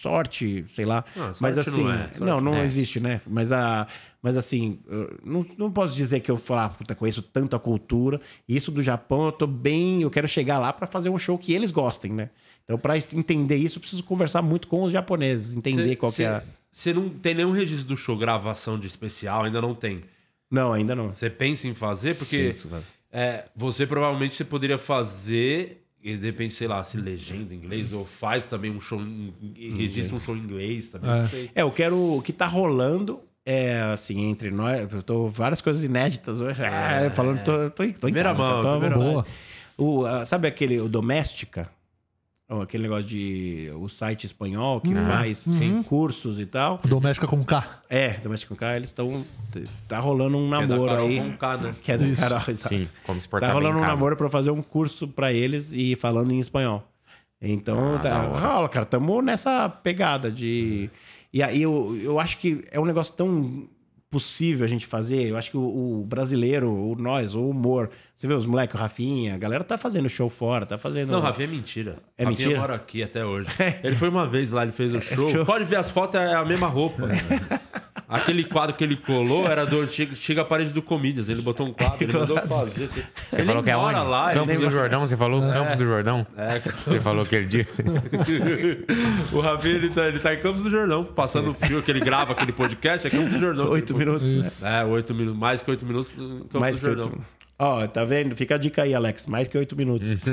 sorte, 0.00 0.64
sei 0.74 0.84
lá. 0.84 1.04
Não, 1.14 1.32
mas 1.40 1.56
não 1.56 1.60
assim, 1.62 1.90
é, 1.90 2.10
não, 2.20 2.26
não 2.26 2.40
não 2.40 2.54
é. 2.56 2.64
existe, 2.64 3.00
né? 3.00 3.20
Mas 3.26 3.52
a 3.52 3.86
mas 4.20 4.36
assim, 4.36 4.80
não, 5.24 5.46
não 5.56 5.70
posso 5.70 5.94
dizer 5.96 6.18
que 6.20 6.30
eu 6.30 6.36
falar, 6.36 6.70
puta, 6.70 6.94
conheço 6.94 7.22
tanto 7.22 7.54
a 7.54 7.60
cultura. 7.60 8.20
Isso 8.48 8.70
do 8.72 8.82
Japão, 8.82 9.26
eu 9.26 9.32
tô 9.32 9.46
bem, 9.46 10.02
eu 10.02 10.10
quero 10.10 10.26
chegar 10.26 10.58
lá 10.58 10.72
pra 10.72 10.86
fazer 10.88 11.08
um 11.08 11.18
show 11.18 11.38
que 11.38 11.52
eles 11.52 11.70
gostem, 11.70 12.12
né? 12.12 12.30
Então, 12.64 12.76
pra 12.76 12.96
entender 12.98 13.56
isso, 13.56 13.76
eu 13.78 13.80
preciso 13.80 14.02
conversar 14.02 14.42
muito 14.42 14.66
com 14.66 14.82
os 14.82 14.92
japoneses, 14.92 15.56
entender 15.56 15.94
qual 15.96 16.12
que 16.12 16.22
é. 16.24 16.28
a- 16.28 16.42
Você 16.72 16.92
não 16.92 17.08
tem 17.08 17.32
nenhum 17.34 17.52
registro 17.52 17.86
do 17.88 17.96
show, 17.96 18.16
gravação 18.18 18.78
de 18.78 18.86
especial, 18.88 19.44
ainda 19.44 19.60
não 19.60 19.74
tem. 19.74 20.02
Não, 20.50 20.72
ainda 20.72 20.94
não. 20.94 21.08
Você 21.10 21.30
pensa 21.30 21.68
em 21.68 21.74
fazer? 21.74 22.16
Porque 22.16 22.36
Isso, 22.36 22.68
é, 23.12 23.44
você 23.54 23.86
provavelmente 23.86 24.34
você 24.34 24.44
poderia 24.44 24.78
fazer, 24.78 25.84
e 26.02 26.16
de 26.16 26.26
repente, 26.26 26.54
sei 26.54 26.68
lá, 26.68 26.82
se 26.84 26.96
legenda 26.96 27.52
em 27.54 27.58
inglês, 27.58 27.92
ou 27.92 28.04
faz 28.06 28.46
também 28.46 28.70
um 28.70 28.80
show, 28.80 29.00
registra 29.76 30.16
um 30.16 30.20
show 30.20 30.36
em 30.36 30.40
inglês 30.40 30.88
também, 30.88 31.26
sei. 31.28 31.50
É, 31.54 31.62
eu 31.62 31.70
quero. 31.70 31.96
O 32.16 32.22
que 32.22 32.32
tá 32.32 32.46
rolando 32.46 33.20
é 33.44 33.80
assim, 33.92 34.24
entre 34.30 34.50
nós. 34.50 34.90
Eu 34.92 35.02
tô 35.02 35.26
várias 35.28 35.60
coisas 35.60 35.82
inéditas 35.82 36.40
hoje. 36.40 36.62
Ah, 36.64 37.10
falando, 37.10 37.42
tô, 37.42 37.70
tô, 37.70 37.82
em- 37.84 37.92
tô 37.92 38.08
em 38.08 38.12
Primeira 38.12 38.30
casa, 38.30 38.42
mão, 38.42 38.62
tô 38.62 38.68
à 38.68 38.70
primeira 38.72 38.96
vontade. 38.96 39.28
Boa. 39.76 40.00
O, 40.02 40.04
ah, 40.06 40.24
sabe 40.24 40.48
aquele 40.48 40.80
o 40.80 40.88
Doméstica? 40.88 41.70
Aquele 42.50 42.84
negócio 42.84 43.04
de. 43.04 43.70
O 43.78 43.88
site 43.90 44.24
espanhol 44.24 44.80
que 44.80 44.94
faz 44.94 45.44
cursos 45.86 46.38
e 46.38 46.46
tal. 46.46 46.80
Doméstica 46.82 47.26
com 47.26 47.44
K. 47.44 47.82
É, 47.90 48.12
Doméstica 48.18 48.54
com 48.54 48.58
K, 48.58 48.76
eles 48.76 48.88
estão. 48.88 49.22
Tá 49.86 49.98
rolando 49.98 50.38
um 50.38 50.48
Que 50.48 50.54
é 50.56 50.66
da 50.66 50.74
namoro 50.76 50.90
Carol 50.90 51.06
aí. 51.06 51.20
Né? 51.20 51.74
Que 51.82 51.92
é 51.92 51.98
do. 51.98 52.16
Carol, 52.16 52.38
exato. 52.48 52.74
Sim, 52.74 52.88
como 53.04 53.20
se 53.20 53.28
Tá 53.28 53.40
bem 53.40 53.50
rolando 53.50 53.76
em 53.76 53.80
um 53.80 53.84
casa. 53.84 53.92
namoro 53.94 54.16
pra 54.16 54.30
fazer 54.30 54.50
um 54.50 54.62
curso 54.62 55.06
pra 55.06 55.30
eles 55.30 55.72
e 55.74 55.94
falando 55.96 56.32
em 56.32 56.38
espanhol. 56.38 56.82
Então, 57.40 57.96
Ah, 57.96 57.98
tá, 57.98 58.22
rola, 58.22 58.68
cara. 58.68 58.86
Tamo 58.86 59.20
nessa 59.20 59.68
pegada 59.68 60.30
de. 60.32 60.88
E 61.30 61.42
aí 61.42 61.60
eu, 61.60 61.94
eu 62.02 62.18
acho 62.18 62.38
que 62.38 62.64
é 62.70 62.80
um 62.80 62.86
negócio 62.86 63.14
tão 63.14 63.68
possível 64.10 64.64
a 64.64 64.68
gente 64.68 64.86
fazer. 64.86 65.28
Eu 65.28 65.36
acho 65.36 65.50
que 65.50 65.56
o, 65.56 66.00
o 66.00 66.04
brasileiro, 66.04 66.70
o 66.70 66.94
nós, 66.96 67.34
o 67.34 67.48
humor. 67.48 67.90
Você 68.14 68.26
vê 68.26 68.34
os 68.34 68.46
moleques, 68.46 68.74
o 68.74 68.78
Rafinha, 68.78 69.34
a 69.34 69.38
galera 69.38 69.62
tá 69.62 69.78
fazendo 69.78 70.08
show 70.08 70.28
fora, 70.28 70.66
tá 70.66 70.76
fazendo. 70.78 71.10
Não, 71.12 71.20
Rafinha 71.20 71.46
é 71.46 71.50
mentira. 71.50 71.98
É 72.16 72.24
Rafinha 72.24 72.46
mentira? 72.46 72.60
mora 72.60 72.74
aqui 72.74 73.02
até 73.02 73.24
hoje. 73.24 73.48
Ele 73.82 73.96
foi 73.96 74.08
uma 74.08 74.26
vez 74.26 74.50
lá, 74.50 74.62
ele 74.62 74.72
fez 74.72 74.94
o 74.94 75.00
show. 75.00 75.30
show. 75.30 75.44
Pode 75.44 75.64
ver 75.64 75.76
as 75.76 75.90
fotos, 75.90 76.20
é 76.20 76.34
a 76.34 76.44
mesma 76.44 76.66
roupa. 76.66 77.08
Aquele 78.08 78.42
quadro 78.42 78.74
que 78.74 78.82
ele 78.82 78.96
colou 78.96 79.46
era 79.46 79.66
do 79.66 79.80
antigo, 79.80 80.12
antiga 80.12 80.42
parede 80.42 80.70
do 80.70 80.80
Comídias. 80.80 81.28
Ele 81.28 81.42
botou 81.42 81.66
um 81.66 81.72
quadro, 81.74 82.02
ele 82.02 82.12
mandou 82.12 82.38
fazer. 82.38 82.88
Você 83.28 83.44
falou 83.44 83.62
que 83.62 83.70
é 83.70 83.76
onde? 83.76 84.00
lá, 84.00 84.32
Campos 84.32 84.58
do 84.58 84.70
Jordão, 84.70 85.00
você 85.00 85.16
falou 85.16 85.40
Campos 85.42 85.76
do 85.76 85.84
Jordão? 85.84 86.26
É, 86.36 86.58
Você 86.60 87.00
falou 87.00 87.22
aquele 87.22 87.44
dia. 87.44 87.66
o 89.30 89.40
Rafinha, 89.40 89.74
ele 89.74 89.90
tá, 89.90 90.06
ele 90.08 90.18
tá 90.20 90.32
em 90.32 90.38
Campos 90.40 90.62
do 90.62 90.70
Jordão, 90.70 91.04
passando 91.04 91.50
o 91.50 91.54
fio 91.54 91.82
que 91.82 91.90
ele 91.90 92.00
grava 92.00 92.32
aquele 92.32 92.52
podcast, 92.52 93.06
é 93.06 93.10
Campos 93.10 93.30
do 93.30 93.38
Jordão. 93.40 93.68
Oito 93.68 93.94
minutos. 93.96 94.62
É, 94.62 94.84
oito 94.84 95.14
minutos, 95.14 95.38
mais 95.38 95.62
que 95.62 95.70
oito 95.70 95.84
minutos 95.84 96.10
Campos 96.12 96.60
Mais 96.60 96.80
do 96.80 96.88
que 96.88 96.94
Jordão. 96.94 97.12
oito. 97.12 97.37
Ó, 97.60 97.86
tá 97.88 98.04
vendo? 98.04 98.36
Fica 98.36 98.54
a 98.54 98.58
dica 98.58 98.82
aí, 98.84 98.94
Alex. 98.94 99.26
Mais 99.26 99.48
que 99.48 99.58
oito 99.58 99.74
minutos. 99.76 100.08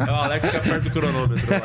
É 0.00 0.10
o 0.10 0.14
Alex 0.14 0.48
que 0.48 0.58
perto 0.60 0.84
do 0.84 0.90
cronômetro 0.90 1.46
lá. 1.50 1.60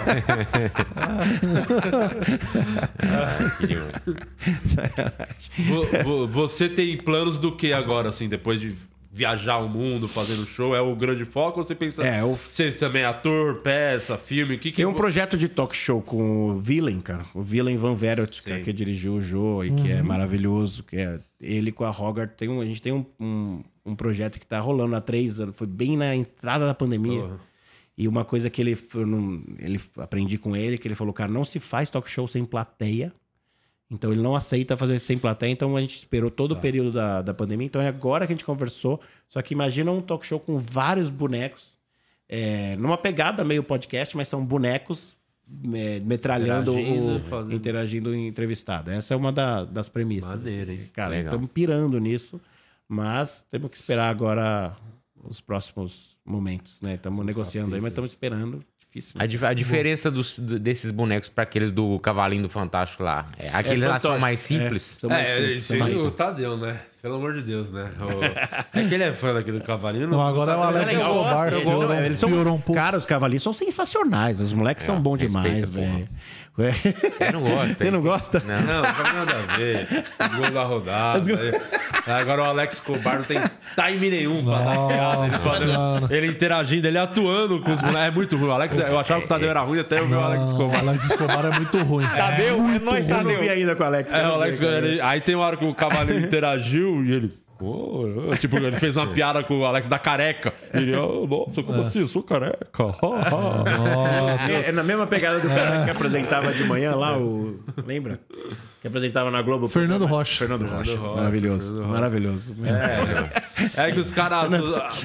Vo- 5.68 6.04
vo- 6.04 6.28
Você 6.28 6.70
tem 6.70 6.98
planos 6.98 7.38
do 7.38 7.56
que 7.56 7.74
agora, 7.74 8.10
assim, 8.10 8.28
depois 8.30 8.60
de 8.60 8.76
viajar 9.18 9.58
o 9.58 9.68
mundo 9.68 10.08
fazendo 10.08 10.46
show? 10.46 10.76
É 10.76 10.80
o 10.82 10.96
grande 10.96 11.26
foco? 11.26 11.60
Ou 11.60 11.66
você 11.66 11.74
pensa. 11.74 12.04
É, 12.06 12.24
o- 12.24 12.36
Você 12.36 12.72
também 12.72 13.02
é 13.02 13.06
ator, 13.06 13.56
peça, 13.62 14.18
filme? 14.18 14.56
O 14.56 14.60
que 14.60 14.70
que. 14.70 14.78
Tem 14.78 14.86
um 14.86 14.94
projeto 14.94 15.36
de 15.38 15.48
talk 15.48 15.76
show 15.76 16.02
com 16.02 16.52
o 16.52 16.60
Villain, 16.60 17.02
cara. 17.02 17.24
O 17.34 17.42
Villain 17.42 17.76
Van 17.78 17.96
Verot, 17.96 18.44
cara, 18.44 18.62
que 18.62 18.72
dirigiu 18.72 19.14
o 19.16 19.22
Joe 19.22 19.68
e 19.68 19.72
que 19.74 19.92
é 19.92 20.02
maravilhoso. 20.04 20.84
Que 20.84 20.98
é 20.98 21.20
ele 21.42 21.72
com 21.72 21.84
a 21.84 21.90
Hogarth. 21.90 22.36
Tem 22.38 22.48
um, 22.48 22.62
a 22.62 22.66
gente 22.66 22.82
tem 22.82 22.94
um, 22.94 23.06
um, 23.20 23.64
um 23.86 23.96
projeto 23.96 24.40
que 24.40 24.46
tá 24.46 24.60
rolando 24.60 24.96
há 24.96 25.02
três 25.02 25.40
anos. 25.40 25.56
Foi 25.56 25.66
bem 25.68 25.98
na 25.98 26.16
entrada 26.16 26.66
da 26.66 26.74
pandemia. 26.74 27.22
Porra. 27.22 27.40
E 27.98 28.08
uma 28.08 28.24
coisa 28.24 28.48
que 28.48 28.62
ele, 28.62 28.78
eu 28.94 29.08
não- 29.08 29.42
ele 29.58 29.82
aprendi 29.98 30.38
com 30.38 30.56
ele, 30.56 30.78
que 30.78 30.88
ele 30.88 30.94
falou, 30.94 31.12
cara, 31.12 31.32
não 31.32 31.44
se 31.44 31.60
faz 31.60 31.90
talk 31.90 32.08
show 32.10 32.28
sem 32.28 32.46
plateia. 32.46 33.12
Então 33.90 34.12
ele 34.12 34.22
não 34.22 34.36
aceita 34.36 34.76
fazer 34.76 35.00
sem 35.00 35.18
plateia, 35.18 35.50
então 35.52 35.76
a 35.78 35.82
gente 35.82 35.96
esperou 35.96 36.30
todo 36.30 36.54
Tá. 36.54 36.60
o 36.60 36.62
período 36.62 36.92
da, 36.92 37.22
da 37.22 37.34
pandemia. 37.34 37.66
Então 37.68 37.82
é 37.82 37.88
agora 37.88 38.28
que 38.28 38.34
a 38.34 38.36
gente 38.36 38.44
conversou. 38.46 39.00
Só 39.30 39.42
que 39.42 39.54
imagina 39.54 39.92
um 39.92 40.02
talk 40.02 40.26
show 40.26 40.40
com 40.40 40.58
vários 40.58 41.10
bonecos, 41.10 41.74
é, 42.28 42.76
numa 42.76 42.98
pegada 42.98 43.44
meio 43.46 43.64
podcast, 43.64 44.16
mas 44.18 44.28
são 44.28 44.44
bonecos 44.46 45.16
é, 45.74 46.02
metralhando 46.02 46.72
Interagindo, 46.78 47.16
o, 47.16 47.20
fazendo- 47.22 47.56
interagindo 47.56 48.16
entrevistado. 48.16 48.92
Essa 48.92 49.14
é 49.14 49.18
uma 49.18 49.32
da- 49.32 49.64
das 49.64 49.88
premissas. 49.88 50.46
Assim. 50.46 50.70
hein? 50.70 50.90
Cara, 50.92 51.12
Legal. 51.12 51.34
estamos 51.34 51.50
pirando 51.54 51.98
nisso, 52.00 52.42
mas 52.90 53.46
temos 53.50 53.72
que 53.72 53.78
esperar 53.78 54.10
agora 54.10 54.76
os 55.24 55.40
próximos 55.40 56.18
momentos, 56.26 56.82
né? 56.82 56.96
Estamos 56.96 57.26
negociando 57.26 57.74
aí, 57.76 57.80
mas 57.82 57.92
estamos 57.92 58.12
esperando. 58.12 58.62
Difícil. 58.98 59.14
né? 59.18 59.24
A, 59.24 59.28
dif- 59.28 59.44
a 59.46 59.54
diferença 59.54 60.10
dos- 60.12 60.40
do- 60.40 60.60
desses 60.60 60.92
bonecos 60.92 61.30
para 61.30 61.44
aqueles 61.44 61.72
do 61.72 62.00
Cavalinho 62.00 62.44
do 62.44 62.50
Fantástico 62.50 63.04
lá. 63.04 63.26
É, 63.38 63.50
aqueles 63.54 63.84
lá 63.84 64.00
são 64.00 64.18
mais 64.20 64.40
simples. 64.40 64.98
São 65.00 65.10
mais 65.10 65.28
É, 65.28 65.36
simples, 65.36 65.58
isso 65.60 65.68
são 65.78 65.86
aí, 65.88 65.94
mais- 65.96 66.06
o 66.08 66.12
Tadeu, 66.12 66.58
né? 66.58 66.80
Pelo 67.02 67.16
amor 67.16 67.34
de 67.36 67.42
Deus, 67.44 67.72
né? 67.72 67.90
O- 68.02 68.78
É 68.80 68.84
que 68.88 68.94
ele 68.94 69.04
é 69.04 69.14
fã 69.14 69.34
daquele 69.34 69.60
cavalinho. 69.62 70.08
Não, 70.08 70.22
agora 70.22 70.54
é 70.54 70.56
o 70.58 70.64
Alex 70.64 70.92
Escobar. 70.94 71.54
Eles 72.06 72.20
são- 72.20 72.30
um 72.30 72.44
pouco. 72.60 72.74
Cara, 72.74 72.98
os 72.98 73.06
cavalinhos 73.06 73.44
são 73.44 73.54
sensacionais. 73.54 74.42
Os 74.42 74.52
moleques 74.52 74.86
são 74.86 75.00
bons 75.00 75.18
demais, 75.20 75.54
respeita, 75.62 76.08
velho. 76.58 76.76
Eu 77.20 77.32
não 77.34 77.42
gosto. 77.42 77.78
Você 77.78 77.92
não 77.92 78.02
gosta? 78.02 78.44
Não. 78.46 78.62
Não, 78.62 78.82
não 78.82 78.94
tem 78.94 79.14
nada 79.14 79.36
a 79.54 79.56
ver. 79.58 79.88
O 80.20 80.38
gol 80.42 80.52
da 80.52 80.64
rodada. 80.64 81.62
Agora 82.08 82.42
o 82.42 82.46
Alex 82.46 82.76
Escobar 82.76 83.18
não 83.18 83.24
tem 83.24 83.40
time 83.76 84.10
nenhum 84.10 84.44
pra 84.44 84.60
dar 84.60 84.88
piada. 84.88 86.08
Ele, 86.10 86.18
ele 86.18 86.28
interagindo, 86.28 86.88
ele 86.88 86.98
atuando 86.98 87.60
com 87.62 87.72
os 87.72 87.82
moleques. 87.82 88.08
É 88.08 88.12
muito 88.12 88.38
ruim. 88.38 88.50
O 88.50 88.52
Alex, 88.52 88.78
eu 88.78 89.00
achava 89.00 89.20
que 89.22 89.26
o 89.26 89.30
Tadeu 89.30 89.50
era 89.50 89.62
ruim 89.62 89.80
até 89.80 90.00
eu 90.00 90.08
ver 90.08 90.16
o 90.16 90.20
Alex 90.20 90.42
Não, 90.42 90.48
Escobar. 90.50 90.80
Alex 90.80 91.04
Escobar 91.06 91.46
é 91.46 91.52
muito 91.52 91.78
ruim. 91.84 92.06
Tadeu, 92.08 92.56
é 92.76 92.80
nós 92.80 93.08
Tá 93.08 93.18
Eu 93.18 93.24
não 93.24 93.40
vi 93.40 93.50
ainda 93.50 93.76
com 93.76 93.84
o 93.84 93.86
Alex. 93.86 94.14
É, 94.14 94.28
o 94.28 94.34
Alex, 94.34 94.60
ele- 94.62 95.02
aí 95.02 95.22
tem 95.22 95.36
uma 95.36 95.46
hora 95.46 95.58
que 95.58 95.66
o 95.66 95.74
Cavaleiro 95.74 96.20
interagiu 96.26 97.04
e 97.04 97.12
ele. 97.14 97.47
"Pô, 97.58 98.08
eu-" 98.08 98.38
tipo, 98.38 98.56
ele 98.58 98.76
fez 98.78 98.96
uma 98.98 99.08
piada 99.14 99.44
com 99.44 99.60
o 99.60 99.66
Alex 99.66 99.88
da 99.88 99.98
careca. 100.00 100.54
Ele, 100.74 100.96
oh, 100.96 101.26
nossa, 101.28 101.64
como 101.64 101.82
assim? 101.82 102.00
Eu 102.02 102.08
sou 102.08 102.24
careca. 102.24 102.68
Nossa. 102.78 104.52
É, 104.52 104.70
é 104.70 104.72
na 104.72 104.84
mesma 104.84 105.08
pegada 105.08 105.40
do 105.40 105.48
cara 105.48 105.86
que 105.86 105.92
apresentava 105.92 106.52
de 106.54 106.64
manhã 106.64 106.96
lá, 106.96 107.18
o. 107.18 107.60
Lembra? 107.86 108.20
Que 108.82 108.88
apresentava 108.88 109.32
na 109.32 109.42
Globo. 109.42 109.68
Fernando. 109.68 110.06
Rocha. 110.06 110.38
Fernando 110.40 110.62
Rocha. 110.68 110.96
Rocha, 110.98 111.16
Maravilhoso. 111.16 111.74
Fernando. 111.76 111.92
Maravilhoso. 111.92 112.54
É 113.76 113.92
que 113.92 114.00
os 114.00 114.14
caras 114.14 114.52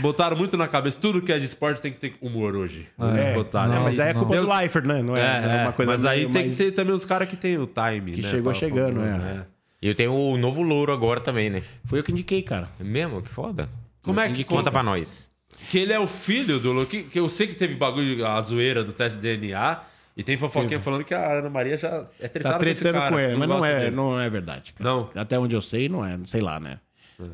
botaram 0.01 0.37
muito 0.37 0.57
na 0.57 0.69
cabeça. 0.69 0.99
Tudo 1.01 1.23
que 1.23 1.33
é 1.33 1.39
de 1.39 1.47
esporte 1.47 1.81
tem 1.81 1.93
que 1.93 1.99
ter 1.99 2.15
humor 2.21 2.55
hoje. 2.55 2.87
É, 3.17 3.33
botaram. 3.35 3.73
é, 3.75 3.81
mas 3.81 3.99
aí 3.99 4.11
é 4.11 4.15
culpa 4.15 4.35
Deus- 4.35 4.47
do 4.47 4.55
Leifert, 4.55 4.87
né? 4.87 5.03
Não 5.03 5.17
é, 5.17 5.21
É, 5.21 5.25
é 5.61 5.63
uma 5.65 5.73
coisa 5.73 5.91
mas 5.93 6.05
aí 6.05 6.27
tem 6.29 6.43
mais- 6.45 6.51
que 6.51 6.57
ter 6.57 6.73
também 6.73 6.95
os 6.95 7.05
caras 7.05 7.29
que 7.29 7.37
tem 7.37 7.57
o 7.59 7.67
time, 7.67 8.13
Que 8.13 8.23
né? 8.23 8.29
chegou 8.29 8.53
pra- 8.53 8.61
chegando, 8.61 9.01
pra- 9.01 9.07
é. 9.07 9.52
E 9.83 9.89
eu 9.89 9.95
tenho 9.97 10.15
o 10.15 10.39
novo 10.39 10.63
louro 10.63 10.93
agora 10.93 11.21
também, 11.21 11.51
né? 11.51 11.65
Foi 11.87 11.99
eu 11.99 12.05
que 12.05 12.13
indiquei, 12.13 12.41
cara. 12.41 12.69
É 12.79 12.85
mesmo? 12.85 13.21
Que 13.21 13.29
foda. 13.29 13.69
Como 14.01 14.21
é 14.21 14.31
que 14.31 14.45
conta 14.45 14.61
conta? 14.61 14.71
pra 14.71 14.83
nós? 14.83 15.29
Que 15.71 15.79
ele 15.79 15.93
é 15.93 15.99
o 15.99 16.07
filho 16.07 16.61
do 16.61 16.73
Lu, 16.73 16.87
que, 16.87 17.03
que 17.03 17.19
eu 17.19 17.29
sei 17.29 17.49
que 17.49 17.57
teve 17.57 17.75
bagulho, 17.75 18.25
a 18.25 18.41
zoeira 18.41 18.85
do 18.85 18.93
teste 18.93 19.19
de 19.19 19.37
DNA, 19.37 19.81
e 20.17 20.23
tem 20.23 20.37
fofoquinha 20.37 20.81
falando 20.81 21.03
que 21.05 21.13
a 21.13 21.39
Ana 21.39 21.51
Maria 21.51 21.77
já 21.77 22.07
é 22.21 22.29
tretada 22.29 22.59
Tá 22.59 22.65
com 22.65 22.71
esse 22.71 22.81
tretando 22.81 23.01
cara, 23.01 23.13
com 23.13 23.19
ele, 23.21 23.37
mas 23.37 23.49
não 23.49 23.65
é, 23.65 23.81
dele. 23.81 23.97
não 23.97 24.21
é 24.21 24.31
verdade. 24.31 24.73
cara. 24.73 24.89
Não? 24.89 25.11
Até 25.15 25.37
onde 25.39 25.57
eu 25.57 25.63
sei, 25.63 25.89
não 25.89 26.05
é. 26.05 26.17
Sei 26.27 26.41
lá, 26.41 26.61
né? 26.61 26.79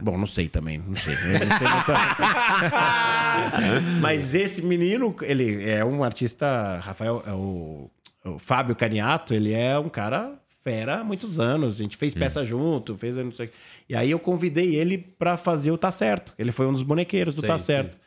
Bom, 0.03 0.19
não 0.19 0.27
sei 0.27 0.49
também, 0.49 0.79
não 0.79 0.97
sei. 0.97 1.15
Eu 1.15 1.47
não 1.47 1.59
sei 1.59 1.66
Mas 4.01 4.35
esse 4.35 4.62
menino, 4.62 5.15
ele 5.23 5.69
é 5.69 5.85
um 5.85 6.05
artista, 6.05 6.79
Rafael, 6.83 7.23
é 7.27 7.33
o, 7.33 7.91
o 8.25 8.39
Fábio 8.39 8.77
Caniato, 8.77 9.33
ele 9.33 9.53
é 9.53 9.79
um 9.79 9.89
cara 9.89 10.35
fera 10.62 11.01
há 11.01 11.05
muitos 11.05 11.39
anos. 11.39 11.80
A 11.80 11.82
gente 11.82 11.97
fez 11.97 12.14
peça 12.14 12.44
junto, 12.44 12.97
fez 12.97 13.16
não 13.16 13.32
sei. 13.32 13.51
E 13.89 13.94
aí 13.97 14.10
eu 14.10 14.18
convidei 14.18 14.74
ele 14.76 14.98
pra 14.98 15.36
fazer 15.36 15.70
o 15.70 15.78
Tá 15.78 15.90
Certo. 15.90 16.35
Ele 16.39 16.52
foi 16.52 16.66
um 16.66 16.72
dos 16.72 16.82
bonequeiros 16.82 17.35
do 17.35 17.40
Sei, 17.40 17.48
Tá. 17.48 17.59
Certo. 17.59 17.98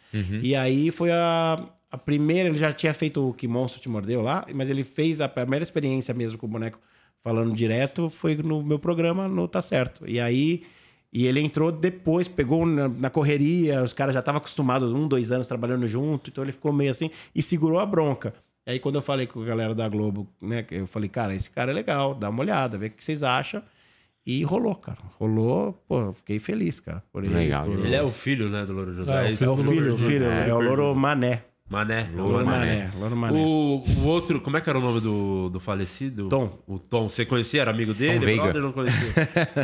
E 0.43 0.55
aí 0.55 0.91
foi 0.91 1.11
a, 1.11 1.63
a 1.89 1.97
primeira, 1.97 2.49
ele 2.49 2.57
já 2.57 2.71
tinha 2.71 2.93
feito 2.93 3.29
o 3.29 3.33
Que 3.33 3.47
Monstro 3.47 3.81
Te 3.81 3.89
Mordeu 3.89 4.21
lá, 4.21 4.45
mas 4.53 4.69
ele 4.69 4.83
fez 4.83 5.21
a 5.21 5.27
primeira 5.27 5.63
experiência 5.63 6.13
mesmo 6.13 6.37
com 6.37 6.45
o 6.45 6.49
boneco 6.49 6.79
falando 7.23 7.53
direto, 7.53 8.09
foi 8.09 8.35
no 8.35 8.63
meu 8.63 8.79
programa 8.79 9.27
no 9.27 9.47
Tá 9.47 9.61
Certo. 9.61 10.07
E 10.09 10.19
aí, 10.19 10.63
e 11.13 11.25
ele 11.27 11.39
entrou 11.39 11.71
depois, 11.71 12.27
pegou 12.27 12.65
na, 12.65 12.87
na 12.87 13.09
correria, 13.09 13.83
os 13.83 13.93
caras 13.93 14.13
já 14.13 14.19
estavam 14.19 14.39
acostumados, 14.39 14.91
um, 14.91 15.07
dois 15.07 15.31
anos 15.31 15.47
trabalhando 15.47 15.87
junto, 15.87 16.29
então 16.29 16.43
ele 16.43 16.51
ficou 16.51 16.73
meio 16.73 16.91
assim 16.91 17.11
e 17.33 17.41
segurou 17.41 17.79
a 17.79 17.85
bronca. 17.85 18.33
E 18.65 18.71
aí 18.71 18.79
quando 18.79 18.95
eu 18.95 19.01
falei 19.01 19.25
com 19.27 19.41
a 19.41 19.45
galera 19.45 19.73
da 19.73 19.88
Globo, 19.89 20.27
né, 20.41 20.65
eu 20.71 20.85
falei, 20.88 21.09
cara, 21.09 21.33
esse 21.33 21.49
cara 21.49 21.71
é 21.71 21.73
legal, 21.73 22.13
dá 22.13 22.29
uma 22.29 22.41
olhada, 22.41 22.77
vê 22.77 22.88
o 22.88 22.91
que 22.91 23.03
vocês 23.03 23.23
acham. 23.23 23.61
E 24.25 24.43
rolou, 24.43 24.75
cara. 24.75 24.99
Rolou, 25.19 25.73
pô, 25.88 25.99
eu 26.01 26.13
fiquei 26.13 26.38
feliz, 26.38 26.79
cara. 26.79 27.01
Por 27.11 27.23
ele, 27.23 27.33
Legal. 27.33 27.65
por- 27.65 27.79
Ele 27.83 27.95
é 27.95 28.03
o 28.03 28.09
filho, 28.11 28.49
né, 28.49 28.63
do 28.65 28.71
Louro 28.73 28.93
José. 28.93 29.11
É, 29.11 29.29
o 29.29 29.33
Isso 29.33 29.43
é 29.45 29.49
o 29.49 29.55
do 29.55 29.63
filho, 29.63 29.93
o 29.95 29.97
filho, 29.97 30.25
José. 30.25 30.49
é 30.49 30.53
o 30.53 30.59
Louro 30.61 30.93
Mané. 30.95 31.41
Mané. 31.67 32.07
Louro 32.13 32.45
Mané. 32.45 32.49
Mané. 32.59 32.91
Louro 32.99 33.15
Mané. 33.15 33.39
O, 33.39 33.83
o 33.97 34.03
outro, 34.05 34.39
como 34.41 34.57
é 34.57 34.61
que 34.61 34.69
era 34.69 34.77
o 34.77 34.81
nome 34.81 34.99
do, 34.99 35.49
do 35.49 35.59
falecido? 35.59 36.27
Tom. 36.29 36.55
O 36.67 36.77
Tom. 36.77 37.09
Você 37.09 37.25
conhecia? 37.25 37.61
Era 37.61 37.71
amigo 37.71 37.93
dele? 37.95 38.19
Tom 38.19 38.25
Veiga. 38.25 38.43
Brother, 38.43 38.61
não 38.61 38.71
conhecia? 38.73 39.13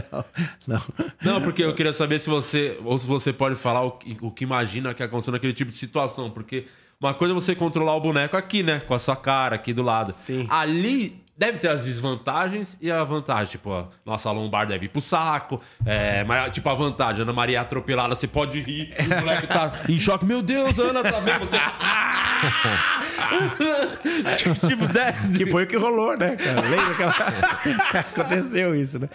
Não. 0.66 0.82
Não, 1.22 1.42
porque 1.42 1.64
eu 1.64 1.76
queria 1.76 1.94
saber 1.94 2.18
se 2.20 2.30
você, 2.30 2.80
ou 2.84 2.98
se 2.98 3.06
você 3.06 3.32
pode 3.34 3.56
falar 3.56 3.84
o, 3.84 3.92
que- 3.92 4.18
o 4.22 4.32
que 4.32 4.44
imagina 4.44 4.94
que 4.94 5.04
aconteceu 5.04 5.34
naquele 5.34 5.54
tipo 5.54 5.70
de 5.70 5.78
situação. 5.78 6.32
Porque 6.32 6.66
uma 7.02 7.14
coisa 7.14 7.34
é 7.34 7.36
você 7.36 7.56
controlar 7.56 7.96
o 7.96 8.02
boneco 8.02 8.36
aqui, 8.36 8.64
né? 8.64 8.80
Com 8.80 8.94
a 8.94 9.00
sua 9.00 9.16
cara 9.16 9.56
aqui 9.56 9.74
do 9.74 9.84
lado. 9.84 10.12
Sim. 10.12 10.48
Ali 10.50 11.24
deve 11.38 11.58
ter 11.60 11.70
as 11.70 11.86
desvantagens 11.86 12.78
e 12.82 12.90
a 12.92 13.04
vantagem. 13.04 13.52
Tipo, 13.52 13.72
a 13.74 13.88
nossa 14.06 14.32
lombar 14.32 14.66
deve 14.68 14.86
ir 14.86 14.90
pro 14.90 15.02
saco. 15.02 15.62
É, 15.86 16.24
mas, 16.24 16.52
tipo, 16.54 16.68
a 16.70 16.74
vantagem, 16.74 17.22
Ana 17.22 17.34
Maria 17.34 17.58
é 17.58 17.62
atropelada, 17.62 18.16
você 18.16 18.28
pode 18.28 18.60
rir. 18.62 18.94
O 19.00 19.20
moleque 19.22 19.48
tá 19.48 19.74
em 19.88 20.00
choque. 20.00 20.26
Meu 20.26 20.42
Deus, 20.42 20.78
Ana 20.80 21.04
tá 21.04 21.22
bem. 21.22 21.38
Você. 21.40 21.58
tipo, 24.68 24.88
deve. 24.88 25.38
Que 25.38 25.46
foi 25.46 25.64
o 25.64 25.68
que 25.68 25.78
rolou, 25.78 26.18
né, 26.18 26.36
cara? 26.36 26.62
Lembra 26.62 26.96
que 26.96 27.04
aconteceu 27.98 28.76
isso, 28.76 29.00
né? 29.00 29.10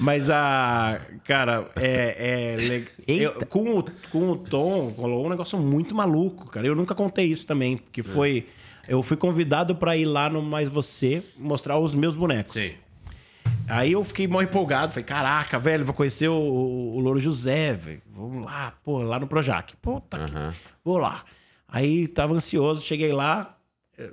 Mas 0.00 0.30
a. 0.30 0.98
Cara, 1.24 1.66
é. 1.76 2.16
é 2.18 2.56
le- 2.56 2.88
eu- 3.06 3.46
com, 3.46 3.78
o, 3.78 3.84
com 4.10 4.30
o 4.30 4.36
Tom, 4.36 4.88
rolou 4.96 5.26
um 5.26 5.30
negócio 5.30 5.58
muito 5.58 5.94
maluco, 5.94 6.48
cara. 6.50 6.66
Eu 6.66 6.74
nunca 6.74 6.94
contei 6.94 7.26
isso 7.26 7.46
também, 7.46 7.76
porque 7.76 8.02
foi. 8.02 8.46
Eu 8.88 9.02
fui 9.02 9.16
convidado 9.16 9.74
pra 9.74 9.96
ir 9.96 10.04
lá 10.04 10.28
no 10.30 10.40
Mais 10.42 10.68
Você 10.68 11.22
mostrar 11.36 11.78
os 11.78 11.94
meus 11.94 12.14
bonecos. 12.14 12.52
Sim. 12.52 12.72
Aí 13.68 13.92
eu 13.92 14.04
fiquei 14.04 14.28
mó 14.28 14.40
empolgado. 14.40 14.92
Falei, 14.92 15.04
caraca, 15.04 15.58
velho, 15.58 15.84
vou 15.84 15.94
conhecer 15.94 16.28
o, 16.28 16.34
o 16.34 17.00
Louro 17.00 17.18
José, 17.18 17.74
velho. 17.74 18.02
Vamos 18.14 18.44
lá, 18.44 18.72
pô, 18.84 18.98
lá 19.02 19.18
no 19.18 19.26
Projac. 19.26 19.74
Puta 19.76 20.18
que... 20.18 20.24
Aham. 20.36 20.54
Vou 20.84 20.98
lá. 20.98 21.24
Aí 21.68 22.06
tava 22.06 22.32
ansioso, 22.34 22.80
cheguei 22.82 23.12
lá. 23.12 23.56
eh, 23.98 24.10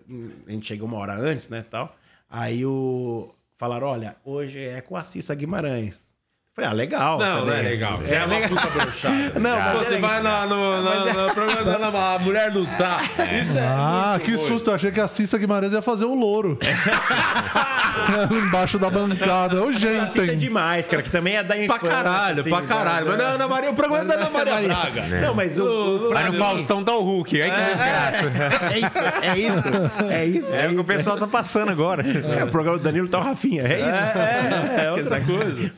A 0.47 0.51
gente 0.51 0.65
chegou 0.65 0.87
uma 0.87 0.97
hora 0.97 1.15
antes, 1.19 1.49
né, 1.49 1.63
tal. 1.69 1.95
Aí 2.29 2.65
o... 2.65 3.29
Falaram, 3.57 3.87
olha, 3.87 4.15
hoje 4.25 4.59
é 4.59 4.81
com 4.81 4.97
a 4.97 5.03
Cissa 5.03 5.35
Guimarães. 5.35 6.11
Falei, 6.55 6.69
ah, 6.69 6.73
legal. 6.73 7.17
Não, 7.17 7.45
não 7.47 7.51
é 7.53 7.61
legal. 7.63 7.99
Já 8.05 8.15
é 8.17 8.25
uma 8.25 8.41
puta 8.47 8.67
brochada. 8.67 9.39
Não, 9.39 9.57
mas 9.59 9.87
Você 9.87 9.95
é 9.95 9.97
vai 9.97 10.21
na, 10.21 10.45
no, 10.45 10.83
na, 10.83 11.05
na 11.27 11.33
programa 11.33 11.63
da 11.63 11.87
Ana, 11.87 12.13
a 12.15 12.19
mulher 12.19 12.51
não 12.53 12.63
tá. 12.77 13.01
Isso 13.41 13.57
é. 13.57 13.61
Ah, 13.65 14.17
muito 14.19 14.25
que 14.25 14.37
susto. 14.37 14.69
Eu 14.69 14.75
achei 14.75 14.91
que 14.91 14.99
a 14.99 15.07
Cissa 15.07 15.35
Guimarães 15.39 15.73
ia 15.73 15.81
fazer 15.81 16.05
um 16.05 16.13
louro. 16.13 16.59
Embaixo 18.31 18.77
da 18.77 18.89
bancada. 18.91 19.63
Ô, 19.63 19.69
A 19.69 19.73
Cissa 19.73 19.87
é 20.21 20.25
gente. 20.25 20.35
demais, 20.37 20.85
cara, 20.85 21.01
que 21.01 21.09
também 21.09 21.35
é 21.37 21.41
da 21.43 21.55
Pra 21.55 21.63
infância. 21.63 21.89
caralho, 21.89 22.39
assim, 22.41 22.49
pra 22.51 22.61
né? 22.61 22.67
caralho. 22.67 23.07
Mas 23.07 23.17
não, 23.17 23.25
Ana 23.25 23.47
Maria, 23.47 23.69
o 23.71 23.73
programa 23.73 24.03
é 24.03 24.05
da 24.07 24.13
Ana 24.13 24.29
Maria 24.29 24.61
Braga. 24.61 25.01
Não, 25.21 25.33
mas 25.33 25.57
o... 25.57 25.63
o- 25.65 26.09
Vai 26.13 26.23
no 26.25 26.33
Faustão 26.33 26.83
tá 26.83 26.91
o 26.93 27.01
Hulk. 27.01 27.41
Aí 27.41 27.49
que 27.49 27.61
desgraça. 27.61 28.31
É 28.71 28.77
isso, 28.77 28.99
é 29.23 29.37
isso. 29.39 30.07
É 30.11 30.25
isso. 30.25 30.55
É 30.55 30.65
o 30.67 30.69
que 30.69 30.75
o 30.75 30.81
isso. 30.81 30.87
pessoal 30.87 31.17
tá 31.17 31.25
passando 31.27 31.71
agora. 31.71 32.03
É, 32.37 32.43
o 32.43 32.47
programa 32.47 32.77
do 32.77 32.83
Danilo 32.83 33.07
tá 33.07 33.17
o 33.17 33.23
Rafinha. 33.23 33.63
É 33.63 33.79
isso. 33.79 33.89
É, 33.89 34.81
é, 34.81 34.85
é 34.85 34.91
outra 34.93 35.19
coisa. 35.21 35.71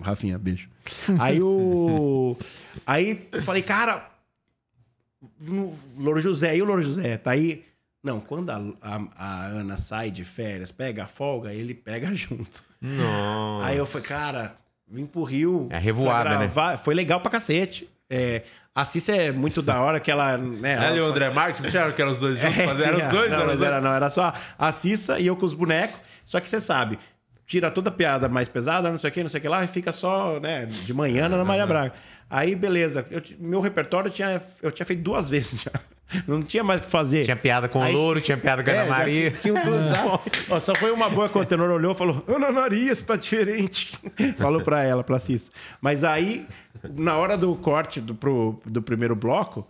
Rafinha, 0.00 0.38
beijo. 0.38 0.68
Aí 1.18 1.40
o. 1.42 2.36
Aí 2.86 3.28
eu 3.32 3.42
falei, 3.42 3.62
cara. 3.62 4.08
no- 5.40 5.74
Louro 5.98 6.20
José, 6.20 6.56
e 6.56 6.62
o 6.62 6.64
Louro 6.64 6.82
José? 6.82 7.16
Tá 7.18 7.32
aí. 7.32 7.64
Não, 8.02 8.18
quando 8.18 8.48
a, 8.50 8.56
a- 8.80 9.02
a 9.16 9.44
Ana 9.46 9.76
sai 9.76 10.10
de 10.10 10.24
férias, 10.24 10.72
pega 10.72 11.04
a 11.04 11.06
folga, 11.06 11.52
ele 11.52 11.74
pega 11.74 12.12
junto. 12.14 12.62
Nossa. 12.80 13.66
Aí 13.66 13.76
eu 13.76 13.84
falei, 13.84 14.06
cara, 14.06 14.54
vim 14.88 15.04
pro 15.04 15.22
Rio. 15.22 15.68
É 15.70 15.78
revoada, 15.78 16.30
gravar. 16.30 16.78
Foi 16.78 16.94
legal 16.94 17.20
pra 17.20 17.30
cacete. 17.30 17.88
É, 18.08 18.42
A 18.74 18.84
Cissa 18.84 19.12
é 19.14 19.30
muito 19.30 19.60
da 19.60 19.80
hora 19.82 20.00
que 20.00 20.10
ela. 20.10 20.38
Né, 20.38 20.72
Ela 20.74 20.84
ela 20.86 20.96
e 20.96 21.00
o 21.00 21.06
André 21.06 21.28
Marques, 21.30 21.60
não 21.60 21.70
tinha 21.70 21.92
que 21.92 22.00
eram 22.00 22.12
os 22.12 22.18
dois 22.18 22.38
juntos? 22.40 22.58
é, 22.58 22.66
fazendo- 22.66 22.88
eram 22.88 22.98
os 22.98 23.06
dois? 23.12 23.30
Não, 23.30 23.46
mas 23.46 23.60
era, 23.62 23.80
não, 23.80 23.92
era 23.94 24.08
só 24.10 24.32
a 24.58 24.72
Cissa 24.72 25.18
e 25.20 25.26
eu 25.26 25.36
com 25.36 25.44
os 25.44 25.54
bonecos. 25.54 26.00
Só 26.24 26.40
que 26.40 26.48
você 26.48 26.60
sabe, 26.60 26.98
tira 27.50 27.68
toda 27.68 27.88
a 27.88 27.92
piada 27.92 28.28
mais 28.28 28.48
pesada, 28.48 28.88
não 28.90 28.96
sei 28.96 29.10
o 29.10 29.12
que, 29.12 29.22
não 29.24 29.28
sei 29.28 29.38
o 29.38 29.42
que 29.42 29.48
lá, 29.48 29.64
e 29.64 29.66
fica 29.66 29.90
só, 29.90 30.38
né, 30.38 30.66
de 30.66 30.94
manhã 30.94 31.28
na 31.28 31.44
Maria 31.44 31.66
Braga. 31.66 31.92
Aí, 32.30 32.54
beleza. 32.54 33.04
Eu 33.10 33.20
meu 33.40 33.60
repertório 33.60 34.06
eu 34.06 34.12
tinha, 34.12 34.40
eu 34.62 34.70
tinha 34.70 34.86
feito 34.86 35.02
duas 35.02 35.28
vezes 35.28 35.62
já. 35.62 35.72
Não 36.28 36.42
tinha 36.44 36.62
mais 36.62 36.80
o 36.80 36.84
que 36.84 36.90
fazer. 36.90 37.24
Tinha 37.24 37.36
piada 37.36 37.68
com 37.68 37.82
Aí- 37.82 37.92
o 37.92 37.98
Louro, 37.98 38.20
tinha 38.20 38.36
piada 38.36 38.62
com 38.62 38.70
a 38.70 38.72
É, 38.72 38.78
Ana 38.82 38.88
Maria. 38.90 39.32
tinha- 39.32 39.64
todos, 39.64 39.90
ah, 39.90 40.20
ó, 40.54 40.60
só 40.60 40.74
foi 40.76 40.92
uma 40.92 41.08
boa 41.10 41.28
que 41.28 41.36
o 41.38 41.44
Tenor 41.44 41.70
olhou 41.70 41.90
e 41.92 41.94
falou: 41.96 42.24
Ana 42.28 42.52
Maria, 42.52 42.94
você 42.94 43.04
tá 43.04 43.16
diferente. 43.16 43.98
Falou 44.38 44.60
pra 44.60 44.84
ela, 44.84 45.02
pra 45.02 45.18
Cissa. 45.18 45.50
Mas 45.80 46.04
aí, 46.04 46.46
na 46.96 47.16
hora 47.16 47.36
do 47.36 47.54
corte 47.56 48.00
do, 48.00 48.14
pro, 48.14 48.60
do 48.64 48.80
primeiro 48.80 49.16
bloco, 49.16 49.66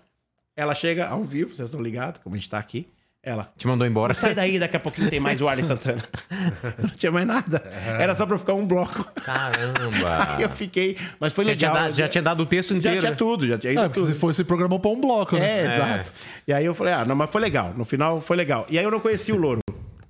ela 0.54 0.74
chega 0.74 1.06
ao 1.08 1.24
vivo, 1.24 1.56
vocês 1.56 1.68
estão 1.70 1.80
ligados, 1.82 2.20
como 2.22 2.34
a 2.34 2.38
gente 2.38 2.50
tá 2.50 2.58
aqui. 2.58 2.86
Ela. 3.22 3.52
Te 3.56 3.66
mandou 3.66 3.86
embora. 3.86 4.14
Sai 4.14 4.34
daí, 4.34 4.58
daqui 4.58 4.76
a 4.76 4.80
pouquinho 4.80 5.10
tem 5.10 5.20
mais 5.20 5.42
o 5.42 5.48
Arlen 5.48 5.64
Santana. 5.64 6.02
Não 6.80 6.88
tinha 6.88 7.12
mais 7.12 7.26
nada. 7.26 7.58
Era 7.98 8.14
só 8.14 8.24
pra 8.24 8.38
ficar 8.38 8.54
um 8.54 8.66
bloco. 8.66 9.04
Caramba. 9.22 10.36
Aí 10.38 10.42
eu 10.42 10.48
fiquei. 10.48 10.96
Mas 11.18 11.32
foi 11.34 11.44
Já 11.44 11.54
tinha, 11.54 11.70
legal. 11.70 11.84
dado, 11.84 11.94
já 11.96 12.08
tinha 12.08 12.22
dado 12.22 12.42
o 12.42 12.46
texto 12.46 12.70
Já 12.72 12.78
inteiro. 12.78 13.00
tinha 13.00 13.14
tudo, 13.14 13.46
já 13.46 13.58
tinha 13.58 13.72
É, 13.74 13.88
porque 13.88 14.00
tudo. 14.00 14.14
se 14.14 14.18
foi, 14.18 14.32
programou 14.44 14.80
pra 14.80 14.90
um 14.90 14.98
bloco, 14.98 15.36
né? 15.36 15.60
É, 15.60 15.74
exato. 15.74 16.12
E 16.48 16.52
aí 16.52 16.64
eu 16.64 16.74
falei, 16.74 16.94
ah, 16.94 17.04
não, 17.04 17.14
mas 17.14 17.28
foi 17.30 17.42
legal. 17.42 17.74
No 17.76 17.84
final 17.84 18.22
foi 18.22 18.38
legal. 18.38 18.64
E 18.70 18.78
aí 18.78 18.84
eu 18.84 18.90
não 18.90 19.00
conheci 19.00 19.32
o 19.32 19.36
Louro. 19.36 19.60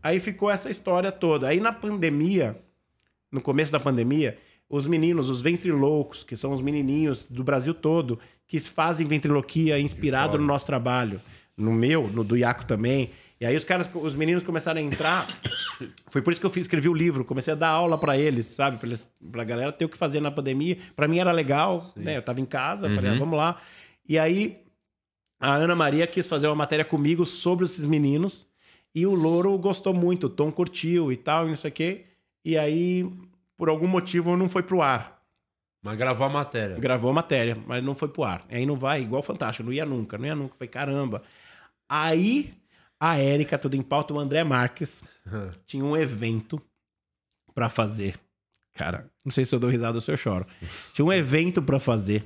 Aí 0.01 0.21
ficou 0.21 0.49
essa 0.49 0.71
história 0.71 1.11
toda. 1.11 1.49
Aí 1.49 1.59
na 1.59 1.73
pandemia, 1.73 2.57
no 3.33 3.41
começo 3.41 3.73
da 3.73 3.81
pandemia, 3.81 4.39
os 4.69 4.87
meninos, 4.87 5.29
os 5.29 5.43
ventriloucos, 5.43 6.23
que 6.23 6.37
são 6.37 6.53
os 6.53 6.61
menininhos 6.63 7.27
do 7.29 7.43
Brasil 7.43 7.75
todo, 7.75 8.21
que 8.47 8.61
fazem 8.61 9.05
ventriloquia 9.05 9.81
inspirado 9.81 10.39
no 10.39 10.45
nosso 10.45 10.65
trabalho. 10.65 11.21
No 11.61 11.73
meu, 11.73 12.09
no 12.09 12.25
do 12.25 12.37
Iaco 12.37 12.65
também. 12.65 13.11
E 13.41 13.47
aí 13.47 13.57
os 13.57 13.65
caras, 13.65 13.89
os 13.95 14.15
meninos 14.15 14.43
começaram 14.43 14.81
a 14.81 14.83
entrar. 14.83 15.27
Foi 16.09 16.21
por 16.21 16.31
isso 16.31 16.41
que 16.41 16.47
eu 16.47 16.51
fiz, 16.51 16.63
escrevi 16.63 16.89
o 16.89 16.95
livro, 16.95 17.25
comecei 17.25 17.53
a 17.53 17.57
dar 17.57 17.69
aula 17.69 17.97
pra 17.97 18.19
eles, 18.19 18.47
sabe? 18.47 18.77
Pra, 18.77 18.87
eles, 18.87 19.07
pra 19.31 19.45
galera 19.45 19.73
ter 19.73 19.85
o 19.85 19.89
que 19.89 19.97
fazer 19.97 20.21
na 20.21 20.31
pandemia. 20.31 20.77
Pra 20.95 21.09
mim 21.09 21.19
era 21.19 21.33
legal, 21.33 21.91
né? 21.97 22.17
Eu 22.17 22.23
tava 22.23 22.41
em 22.41 22.45
casa, 22.45 22.89
falei, 22.95 23.11
ah, 23.11 23.19
vamos 23.19 23.39
lá. 23.39 23.59
E 24.07 24.19
aí 24.19 24.59
a 25.41 25.55
Ana 25.55 25.75
Maria 25.75 26.07
quis 26.07 26.27
fazer 26.27 26.49
uma 26.49 26.55
matéria 26.55 26.85
comigo 26.85 27.25
sobre 27.25 27.65
esses 27.65 27.85
meninos. 27.85 28.47
E 28.95 29.07
o 29.07 29.15
Louro 29.15 29.57
gostou 29.57 29.95
muito, 29.95 30.27
o 30.27 30.31
Tom 30.31 30.53
curtiu 30.53 31.11
e 31.11 31.17
tal, 31.17 31.47
e 31.47 31.49
não 31.49 31.57
sei 31.57 31.71
o 31.71 31.75
quê. 31.75 32.05
E 32.45 32.59
aí, 32.59 33.09
por 33.57 33.69
algum 33.71 33.87
motivo, 33.87 34.37
não 34.37 34.49
foi 34.49 34.63
pro 34.63 34.83
ar. 34.83 35.23
Mas 35.83 35.97
gravou 35.97 36.27
a 36.27 36.31
matéria. 36.31 36.77
Gravou 36.77 37.11
a 37.11 37.15
matéria, 37.15 37.57
mas 37.67 37.83
não 37.83 37.95
foi 37.95 38.09
pro 38.09 38.25
ar. 38.25 38.45
Aí 38.51 38.67
não 38.67 38.77
vai, 38.77 39.01
igual 39.01 39.23
Fantástico, 39.23 39.65
não 39.65 39.73
ia 39.73 39.87
nunca, 39.87 40.19
não 40.19 40.27
ia 40.27 40.35
nunca. 40.35 40.55
Foi 40.59 40.69
caramba. 40.69 41.23
Aí 41.93 42.55
a 43.01 43.19
Érica, 43.19 43.59
tudo 43.59 43.75
em 43.75 43.83
pauta, 43.83 44.15
o 44.15 44.19
André 44.21 44.45
Marques, 44.45 45.03
tinha 45.67 45.85
um 45.85 45.97
evento 45.97 46.63
pra 47.53 47.69
fazer. 47.69 48.15
Cara, 48.75 49.11
não 49.25 49.33
sei 49.33 49.45
se 49.45 49.53
eu 49.53 49.59
dou 49.59 49.69
risada 49.69 49.97
ou 49.99 50.01
se 50.01 50.11
eu 50.11 50.17
choro. 50.17 50.47
Tinha 50.95 51.05
um 51.05 51.13
evento 51.13 51.61
pra 51.61 51.81
fazer 51.81 52.25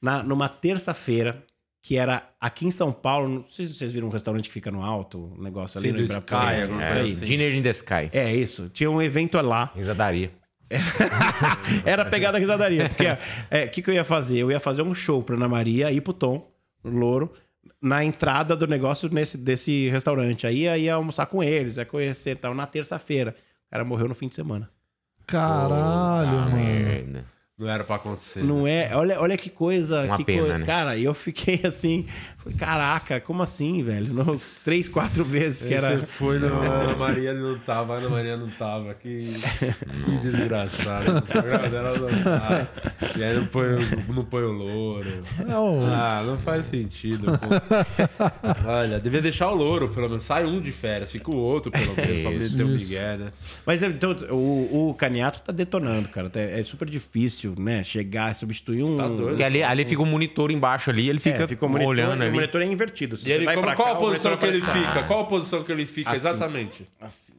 na, 0.00 0.22
numa 0.22 0.48
terça-feira, 0.48 1.44
que 1.82 1.96
era 1.96 2.30
aqui 2.40 2.64
em 2.64 2.70
São 2.70 2.92
Paulo. 2.92 3.28
Não 3.28 3.46
sei 3.48 3.66
se 3.66 3.74
vocês 3.74 3.92
viram 3.92 4.06
um 4.06 4.10
restaurante 4.10 4.48
que 4.48 4.52
fica 4.52 4.70
no 4.70 4.82
alto, 4.82 5.34
um 5.36 5.42
negócio 5.42 5.78
ali 5.78 5.88
Sim, 5.88 5.92
no 6.00 6.06
do. 6.06 6.12
Sky, 6.12 6.62
alguma 6.62 6.82
É, 6.82 7.00
assim. 7.00 7.24
Dinner 7.24 7.54
in 7.54 7.62
the 7.62 7.70
Sky. 7.70 8.08
É 8.12 8.34
isso. 8.34 8.70
Tinha 8.70 8.90
um 8.90 9.02
evento 9.02 9.38
lá. 9.42 9.72
Risadaria. 9.74 10.30
Era 11.84 12.04
pegada 12.06 12.38
risadaria. 12.38 12.88
Porque 12.88 13.06
o 13.08 13.70
que, 13.70 13.82
que 13.82 13.90
eu 13.90 13.94
ia 13.94 14.04
fazer? 14.04 14.38
Eu 14.38 14.50
ia 14.50 14.60
fazer 14.60 14.82
um 14.82 14.94
show 14.94 15.22
pra 15.22 15.36
Ana 15.36 15.48
Maria 15.48 15.90
ir 15.92 16.00
pro 16.00 16.14
Tom, 16.14 16.50
no 16.82 16.98
Louro, 16.98 17.32
na 17.84 18.02
entrada 18.04 18.56
do 18.56 18.66
negócio 18.66 19.08
nesse, 19.12 19.36
desse 19.36 19.88
restaurante. 19.90 20.46
Aí 20.46 20.60
ia, 20.62 20.78
ia 20.78 20.94
almoçar 20.94 21.26
com 21.26 21.42
eles, 21.42 21.76
ia 21.76 21.84
conhecer 21.84 22.30
e 22.30 22.36
tal, 22.36 22.54
na 22.54 22.66
terça-feira. 22.66 23.34
O 23.68 23.70
cara 23.70 23.84
morreu 23.84 24.08
no 24.08 24.14
fim 24.14 24.28
de 24.28 24.34
semana. 24.34 24.68
Caralho, 25.26 26.30
Puta 26.30 26.40
mano. 26.50 26.56
merda. 26.56 27.24
Não 27.56 27.68
era 27.68 27.84
pra 27.84 27.96
acontecer. 27.96 28.42
Não 28.42 28.66
é? 28.66 28.90
Olha, 28.96 29.20
olha 29.20 29.36
que 29.36 29.48
coisa. 29.48 30.02
Uma 30.04 30.16
que 30.16 30.24
pena, 30.24 30.40
coisa. 30.40 30.58
né? 30.58 30.66
Cara, 30.66 30.98
eu 30.98 31.14
fiquei 31.14 31.60
assim. 31.64 32.06
Falei, 32.44 32.58
caraca, 32.58 33.20
como 33.20 33.42
assim, 33.42 33.82
velho? 33.82 34.12
No, 34.12 34.40
três, 34.64 34.88
quatro 34.88 35.24
vezes 35.24 35.62
que 35.62 35.72
era. 35.74 35.98
Você 35.98 36.06
foi 36.06 36.38
no 36.38 36.46
Ana 36.62 36.94
Maria 36.94 37.32
não 37.32 37.58
tava, 37.58 37.94
a 37.94 37.98
Ana 37.98 38.08
Maria 38.10 38.36
não 38.36 38.48
tava. 38.50 38.92
Que, 38.94 39.32
que 40.04 40.16
desgraçado. 40.20 41.22
Programa 41.26 41.68
dela 41.70 41.98
não 41.98 42.22
tá. 42.22 42.68
E 43.16 43.24
aí 43.24 43.34
não 43.36 43.46
põe, 43.46 43.66
o- 43.74 44.12
não 44.14 44.24
põe 44.24 44.42
o 44.42 44.52
louro. 44.52 45.22
Não. 45.46 45.86
Ah, 45.90 46.22
não 46.26 46.38
faz 46.38 46.66
sentido. 46.66 47.26
pô. 47.38 48.68
Olha, 48.68 48.98
devia 49.00 49.22
deixar 49.22 49.50
o 49.50 49.54
louro, 49.54 49.88
pelo 49.88 50.08
menos. 50.08 50.24
Sai 50.24 50.44
um 50.44 50.60
de 50.60 50.72
férias, 50.72 51.10
fica 51.12 51.30
o 51.30 51.36
outro, 51.36 51.70
pelo 51.72 51.94
menos, 51.94 52.22
pra 52.22 52.30
Isso, 52.32 52.56
meter 52.58 52.62
o. 52.64 52.68
Miguel, 52.68 53.18
né? 53.18 53.32
Mas 53.64 53.82
então, 53.82 54.14
o, 54.30 54.90
o 54.90 54.94
Caniato 54.94 55.40
tá 55.40 55.52
detonando, 55.52 56.08
cara. 56.08 56.28
Tá- 56.28 56.40
É 56.40 56.62
super 56.64 56.88
difícil, 56.88 57.54
né? 57.58 57.82
Chegar, 57.84 58.34
substituir 58.34 58.82
um. 58.82 58.96
Tá 58.96 59.08
doido. 59.08 59.28
Porque 59.28 59.42
ali, 59.42 59.62
ali 59.62 59.84
fica 59.84 60.02
um 60.02 60.06
monitor 60.06 60.50
embaixo 60.50 60.90
ali, 60.90 61.08
ele 61.08 61.20
fica 61.20 61.44
É, 61.44 61.46
fica 61.48 61.64
o 61.64 61.68
monitor, 61.68 61.90
olhando 61.90 62.24
e 62.24 62.30
ali. 62.34 62.38
O 62.38 62.40
monitor 62.40 62.62
é 62.62 62.66
invertido. 62.66 63.16
Se 63.16 63.28
E 63.28 63.32
ele, 63.32 63.46
como, 63.46 63.62
pra 63.62 63.74
qual 63.74 63.88
cá, 63.88 63.94
a 63.94 63.98
o 63.98 64.00
posição 64.00 64.36
que 64.36 64.46
ele 64.46 64.60
fica? 64.62 65.02
Qual 65.04 65.20
a 65.20 65.24
posição 65.24 65.62
que 65.64 65.72
ele 65.72 65.86
fica, 65.86 66.10
Assim. 66.10 66.16
exatamente? 66.18 66.88
Nossa. 67.00 67.32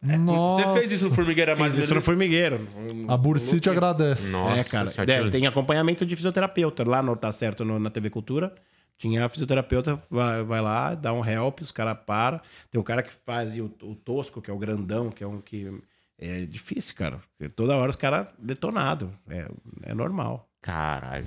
Você 0.00 0.78
fez 0.80 0.92
isso 0.92 1.08
no 1.08 1.14
Formigueira 1.14 1.56
mais 1.56 1.74
Fiz 1.74 1.84
isso 1.84 1.94
no 1.94 2.00
formigueiro. 2.00 2.68
A 3.08 3.16
Bursite 3.16 3.68
agradece. 3.68 4.30
Nossa, 4.30 4.60
é, 4.60 4.64
cara. 4.64 4.90
É, 5.10 5.30
tem 5.30 5.44
acompanhamento 5.46 6.06
de 6.06 6.14
fisioterapeuta. 6.14 6.88
Lá 6.88 7.02
no 7.02 7.16
Tá 7.16 7.32
Certo 7.32 7.64
no- 7.64 7.78
na 7.80 7.90
TV 7.90 8.08
Cultura. 8.08 8.54
Tinha 8.96 9.24
a 9.24 9.28
fisioterapeuta, 9.28 10.02
vai, 10.10 10.42
vai 10.42 10.60
lá, 10.60 10.92
dá 10.94 11.12
um 11.12 11.24
help, 11.24 11.60
os 11.60 11.70
caras 11.70 11.96
param. 12.04 12.40
Tem 12.70 12.80
um 12.80 12.84
cara 12.84 13.00
que 13.02 13.12
faz 13.24 13.56
o, 13.58 13.70
o 13.82 13.94
tosco, 13.94 14.40
que 14.42 14.50
é 14.50 14.54
o 14.54 14.58
grandão, 14.58 15.10
que 15.10 15.22
é 15.22 15.26
um 15.26 15.40
que. 15.40 15.72
É 16.20 16.40
difícil, 16.46 16.94
cara. 16.96 17.20
Porque 17.36 17.48
toda 17.48 17.76
hora 17.76 17.90
os 17.90 17.96
caras 17.96 18.26
detonados. 18.38 19.08
É, 19.28 19.46
é 19.84 19.94
normal. 19.94 20.48
Caralho. 20.62 21.26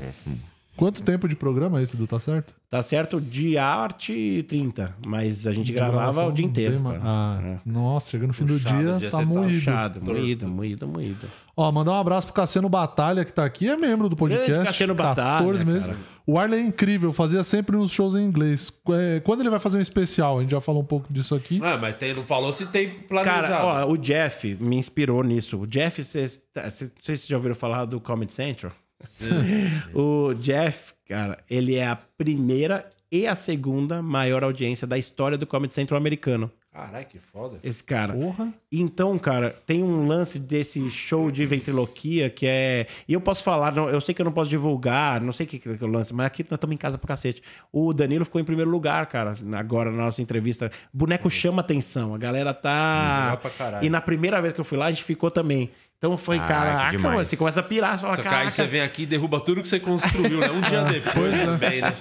Quanto 0.77 1.03
tempo 1.03 1.27
de 1.27 1.35
programa 1.35 1.79
é 1.79 1.83
esse 1.83 1.95
do 1.97 2.07
Tá 2.07 2.19
Certo? 2.19 2.53
Tá 2.69 2.81
certo 2.81 3.19
de 3.19 3.57
arte 3.57 4.45
30, 4.47 4.95
mas 5.05 5.45
a 5.45 5.51
gente 5.51 5.65
De 5.67 5.73
gravava 5.73 6.25
o 6.25 6.31
dia 6.31 6.45
inteiro. 6.45 6.79
bem. 6.79 6.97
Ah, 7.03 7.39
É. 7.43 7.57
Nossa, 7.65 8.09
chega 8.09 8.25
no 8.25 8.33
fim 8.33 8.45
do 8.45 8.53
Puxado, 8.53 8.77
dia, 8.81 8.97
dia 8.97 9.11
tá 9.11 9.17
tá 9.19 9.25
moído. 9.25 9.53
Puxado, 9.55 9.99
Torto. 9.99 10.13
moído, 10.19 10.47
moído, 10.47 10.87
moído. 10.87 11.27
Ó, 11.57 11.69
mandar 11.69 11.91
um 11.91 11.95
abraço 11.95 12.27
pro 12.27 12.33
Cassiano 12.33 12.69
Batalha, 12.69 13.25
que 13.25 13.33
tá 13.33 13.43
aqui, 13.43 13.67
é 13.67 13.75
membro 13.75 14.07
do 14.07 14.15
podcast. 14.15 14.49
Grande 14.49 14.67
Cassiano 14.67 14.95
Batalha, 14.95 15.39
14 15.39 15.65
meses. 15.65 15.87
cara. 15.87 15.99
O 16.25 16.39
Arley 16.39 16.61
é 16.61 16.63
incrível, 16.63 17.11
fazia 17.11 17.43
sempre 17.43 17.75
uns 17.75 17.91
shows 17.91 18.15
em 18.15 18.23
inglês. 18.23 18.71
É, 18.91 19.19
Quando 19.19 19.41
ele 19.41 19.49
vai 19.49 19.59
fazer 19.59 19.77
um 19.77 19.81
especial? 19.81 20.37
A 20.37 20.41
gente 20.41 20.51
já 20.51 20.61
falou 20.61 20.81
um 20.81 20.85
pouco 20.85 21.11
disso 21.11 21.35
aqui. 21.35 21.59
Ah, 21.61 21.77
mas 21.77 21.97
tem, 21.97 22.13
não 22.15 22.23
falou 22.23 22.53
se 22.53 22.65
tem 22.67 22.89
planejado. 22.89 23.41
Cara, 23.47 23.85
ó, 23.85 23.91
o 23.91 23.97
Jeff 23.97 24.57
me 24.61 24.77
inspirou 24.77 25.21
nisso. 25.23 25.57
O 25.57 25.67
Jeff, 25.67 26.01
vocês 26.01 26.41
tá- 26.53 26.69
cê- 26.71 26.85
não 26.85 26.91
sei 27.01 27.17
se 27.17 27.23
vocês 27.23 27.27
já 27.27 27.35
ouviram 27.35 27.53
falar 27.55 27.83
do 27.83 27.99
Comedy 27.99 28.31
Central. 28.31 28.71
o 29.93 30.33
Jeff, 30.35 30.93
cara, 31.07 31.39
ele 31.49 31.75
é 31.75 31.87
a 31.87 31.95
primeira 31.95 32.87
e 33.11 33.27
a 33.27 33.35
segunda 33.35 34.01
maior 34.01 34.43
audiência 34.43 34.87
da 34.87 34.97
história 34.97 35.37
do 35.37 35.45
Comedy 35.47 35.73
Central 35.73 35.97
americano. 35.97 36.51
Caralho, 36.73 37.05
que 37.05 37.19
foda. 37.19 37.59
Esse 37.61 37.83
cara. 37.83 38.13
Porra. 38.13 38.47
Então, 38.71 39.19
cara, 39.19 39.49
tem 39.67 39.83
um 39.83 40.07
lance 40.07 40.39
desse 40.39 40.89
show 40.89 41.29
de 41.29 41.45
ventriloquia 41.45 42.29
que 42.29 42.47
é. 42.47 42.87
E 43.05 43.11
eu 43.11 43.19
posso 43.19 43.43
falar, 43.43 43.75
não- 43.75 43.89
eu 43.89 43.99
sei 43.99 44.15
que 44.15 44.21
eu 44.21 44.23
não 44.25 44.31
posso 44.31 44.49
divulgar, 44.49 45.19
não 45.19 45.33
sei 45.33 45.45
o 45.45 45.49
que, 45.49 45.59
que 45.59 45.67
é 45.67 45.77
o 45.81 45.87
lance, 45.87 46.13
mas 46.13 46.27
aqui 46.27 46.43
nós 46.43 46.53
estamos 46.53 46.73
em 46.73 46.77
casa 46.77 46.97
pra 46.97 47.09
cacete. 47.09 47.43
O 47.73 47.91
Danilo 47.91 48.23
ficou 48.23 48.39
em 48.39 48.45
primeiro 48.45 48.71
lugar, 48.71 49.05
cara, 49.07 49.35
agora 49.51 49.91
na 49.91 50.03
nossa 50.05 50.21
entrevista. 50.21 50.71
O 50.93 50.97
boneco 50.97 51.29
chama 51.29 51.59
atenção, 51.59 52.15
a 52.15 52.17
galera 52.17 52.53
tá. 52.53 53.23
Legal 53.23 53.37
pra 53.39 53.49
caralho. 53.49 53.85
E 53.85 53.89
na 53.89 53.99
primeira 53.99 54.41
vez 54.41 54.53
que 54.53 54.61
eu 54.61 54.65
fui 54.65 54.77
lá, 54.77 54.85
a 54.85 54.91
gente 54.91 55.03
ficou 55.03 55.29
também. 55.29 55.69
Então 56.03 56.17
foi, 56.17 56.37
Ah, 56.39 56.47
caraca, 56.47 56.97
mano, 56.97 57.23
você 57.23 57.37
começa 57.37 57.59
a 57.59 57.63
pirar, 57.63 57.95
você 57.95 58.01
fala, 58.01 58.15
Só 58.15 58.21
que 58.23 58.27
aí 58.27 58.33
caraca. 58.33 58.49
você 58.49 58.65
vem 58.65 58.81
aqui 58.81 59.03
e 59.03 59.05
derruba 59.05 59.39
tudo 59.39 59.61
que 59.61 59.67
você 59.67 59.79
construiu, 59.79 60.39
né? 60.39 60.49
Um 60.49 60.59
dia 60.61 60.81
depois 60.85 61.39
também, 61.39 61.79
né? 61.79 61.93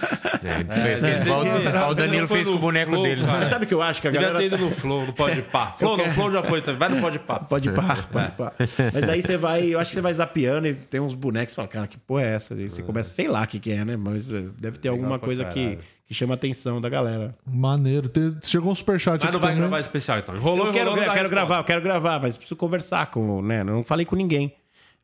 É, 0.43 0.97
fez 0.97 1.21
igual 1.21 1.45
devia- 1.45 1.87
o 1.87 1.95
Danilo 1.95 2.27
fez 2.27 2.49
com 2.49 2.57
o 2.57 2.59
boneco 2.59 2.93
Flow, 2.93 3.03
dele. 3.03 3.23
cara. 3.23 3.45
Sabe 3.45 3.67
o 3.67 3.69
que 3.69 3.75
eu 3.75 3.83
acho 3.83 4.01
que 4.01 4.09
a 4.09 4.11
Devia 4.11 4.29
galera. 4.29 4.49
ter 4.49 4.55
ido 4.57 4.65
no 4.65 4.71
Flow, 4.71 5.05
no 5.05 5.13
Pode 5.13 5.43
Pá. 5.43 5.73
Flow 5.73 5.99
não, 5.99 6.07
Flow 6.15 6.31
já 6.33 6.43
foi 6.43 6.63
também. 6.63 6.79
Vai 6.79 6.89
no 6.89 6.99
Pode 6.99 7.19
Pá. 7.19 7.41
Pode 7.41 7.71
pá, 7.73 7.99
É. 7.99 8.03
pode 8.11 8.31
pá. 8.39 8.53
Mas 8.91 9.07
aí 9.07 9.21
você 9.21 9.37
vai, 9.37 9.65
eu 9.67 9.79
acho 9.79 9.91
que 9.91 9.95
você 9.97 10.01
vai 10.01 10.15
zapeando 10.15 10.67
e 10.67 10.73
tem 10.75 10.99
uns 10.99 11.13
bonecos 11.13 11.53
e 11.53 11.57
fala, 11.57 11.69
cara, 11.69 11.87
que 11.87 11.99
porra 11.99 12.23
é 12.23 12.35
essa? 12.37 12.55
Aí 12.55 12.71
você 12.71 12.83
começa, 12.83 13.11
sei 13.13 13.29
lá 13.29 13.43
o 13.43 13.47
que, 13.47 13.61
que 13.61 13.71
é, 13.71 13.85
né? 13.85 13.99
Mas 13.99 14.33
eh, 14.33 14.45
deve 14.59 14.79
ter 14.79 14.89
alguma 14.89 15.19
coisa 15.19 15.45
que. 15.45 15.79
Que 16.11 16.15
chama 16.15 16.35
a 16.35 16.35
atenção 16.35 16.81
da 16.81 16.89
galera. 16.89 17.37
Maneiro. 17.47 18.09
Te- 18.09 18.35
Chegou 18.43 18.73
um 18.73 18.75
superchat 18.75 19.13
Mas 19.21 19.23
aqui 19.27 19.33
não 19.33 19.39
vai 19.39 19.51
também. 19.51 19.61
gravar 19.61 19.79
especial, 19.79 20.19
então. 20.19 20.35
Enrolou, 20.35 20.67
eu 20.67 20.73
quero, 20.73 20.97
dá 20.97 21.13
quero 21.15 21.29
gravar, 21.31 21.59
eu 21.59 21.65
quero 21.65 21.81
gravar, 21.81 22.19
mas 22.21 22.37
preciso 22.37 22.57
conversar 22.57 23.11
com, 23.13 23.41
né? 23.41 23.61
Eu 23.61 23.65
não 23.67 23.85
falei 23.85 24.05
com 24.05 24.17
ninguém. 24.17 24.53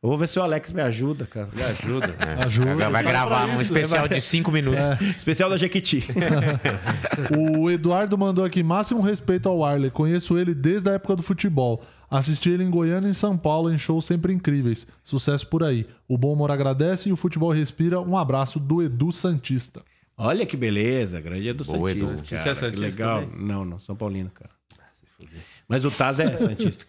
Eu 0.03 0.09
vou 0.09 0.17
ver 0.17 0.27
se 0.27 0.37
o 0.37 0.43
Alex 0.43 0.73
me 0.73 0.81
ajuda, 0.81 1.25
cara. 1.25 1.47
Me 1.55 1.63
ajuda. 1.63 2.13
Ajuda. 2.45 2.89
Vai 2.89 3.03
gravar 3.03 3.45
um 3.47 3.61
especial 3.61 4.05
de 4.09 4.19
5 4.19 4.51
minutos. 4.51 4.81
Especial 5.17 5.49
da 5.49 5.55
Jequiti. 5.55 6.03
O 7.37 7.69
Eduardo 7.71 8.17
mandou 8.17 8.43
aqui, 8.45 8.61
máximo 8.61 9.01
respeito 9.01 9.47
ao 9.49 9.63
Arley. 9.63 9.89
Conheço 9.89 10.37
ele 10.37 10.53
desde 10.53 10.89
a 10.89 10.93
época 10.93 11.15
do 11.15 11.23
futebol. 11.23 11.81
Assisti 12.11 12.49
ele 12.49 12.63
em 12.63 12.69
Goiânia 12.69 13.07
e 13.07 13.11
em 13.11 13.13
São 13.13 13.37
Paulo 13.37 13.71
em 13.73 13.77
shows 13.77 14.05
sempre 14.05 14.31
incríveis. 14.33 14.85
Sucesso 15.03 15.47
por 15.47 15.63
aí. 15.63 15.87
O 16.07 16.17
bom 16.17 16.33
humor 16.33 16.51
agradece 16.51 17.09
e 17.09 17.11
o 17.13 17.17
futebol 17.17 17.51
respira. 17.51 17.99
Um 17.99 18.17
abraço 18.17 18.59
do 18.59 18.81
Edu 18.83 19.11
Santista. 19.11 19.81
Olha 20.17 20.45
que 20.47 20.57
beleza, 20.57 21.21
grande 21.21 21.47
Edu 21.47 21.63
Boa, 21.63 21.89
Santista, 21.91 22.13
Edu. 22.13 22.23
cara. 22.27 22.41
Você 22.43 22.49
é 22.49 22.53
que 22.53 22.55
Santista 22.59 22.85
legal. 22.85 23.21
também? 23.21 23.45
Não, 23.47 23.63
não, 23.63 23.79
São 23.79 23.95
Paulino, 23.95 24.31
cara. 24.31 24.49
Mas 25.69 25.83
o 25.83 25.91
Taz 25.91 26.19
é 26.19 26.31
Santista. 26.37 26.85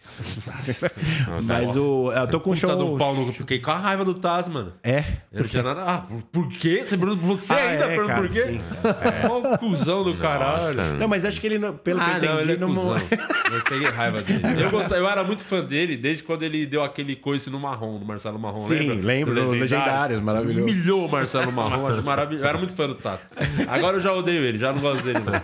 Mas 1.43 1.75
o. 1.75 2.11
Eu 2.13 2.27
tô 2.27 2.39
com 2.39 2.51
um 2.51 2.53
Puta 2.53 2.75
do 2.75 2.85
show. 2.85 2.97
pau 2.97 3.13
no... 3.15 3.33
Fiquei 3.33 3.59
com 3.59 3.71
a 3.71 3.75
raiva 3.77 4.05
do 4.05 4.13
Taz, 4.13 4.47
mano. 4.47 4.73
É? 4.83 5.03
Eu 5.33 5.41
não 5.41 5.47
tinha 5.49 5.63
nada... 5.63 5.81
Ah, 5.85 6.03
por- 6.31 6.47
quê? 6.47 6.83
Você, 6.85 6.97
pergunta- 6.97 7.21
você 7.25 7.53
Ah, 7.53 7.57
ainda 7.57 7.83
é, 7.85 7.87
pergunta 7.89 8.07
cara, 8.07 8.21
por 8.21 8.29
quê? 8.31 8.41
sim, 8.43 8.61
Qual 9.27 9.57
cuzão 9.57 10.03
do 10.03 10.17
caralho. 10.17 10.59
Nossa. 10.63 10.93
Não, 10.93 11.07
mas 11.07 11.25
acho 11.25 11.39
que 11.41 11.47
ele, 11.47 11.59
não- 11.59 11.75
pelo 11.75 11.99
que 11.99 12.05
Ah, 12.05 12.17
eu 12.17 12.21
não, 12.21 12.33
entendi, 12.35 12.41
ele 12.43 12.51
é 12.53 12.57
não. 12.57 12.73
cuzão. 12.75 12.95
Eu 13.49 13.63
peguei 13.63 13.87
raiva 13.89 14.21
dele. 14.21 14.43
Eu, 14.63 14.69
gostava, 14.69 14.97
eu 15.01 15.09
era 15.09 15.23
muito 15.23 15.43
fã 15.43 15.63
dele 15.65 15.97
desde 15.97 16.21
quando 16.21 16.43
ele 16.43 16.67
deu 16.67 16.83
aquele 16.83 17.15
coice 17.15 17.49
no 17.49 17.59
Marrom, 17.59 17.97
no 17.97 18.05
Marcelo 18.05 18.37
Marrom. 18.37 18.59
Sim, 18.67 18.75
lembra? 19.01 19.05
lembro, 19.07 19.33
no 19.33 19.51
Legendários, 19.53 20.21
maravilhoso. 20.21 20.67
Humilhou 20.67 21.07
o 21.07 21.11
Marcelo 21.11 21.51
Marrom, 21.51 21.87
acho 21.87 22.03
maravilhoso. 22.03 22.45
Eu 22.45 22.47
era 22.47 22.57
muito 22.59 22.75
fã 22.75 22.85
do 22.85 22.93
Tato. 22.93 23.25
Agora 23.67 23.97
eu 23.97 24.01
já 24.01 24.13
odeio 24.13 24.43
ele, 24.45 24.59
já 24.59 24.71
não 24.71 24.79
gosto 24.79 25.03
dele, 25.03 25.17
não. 25.25 25.41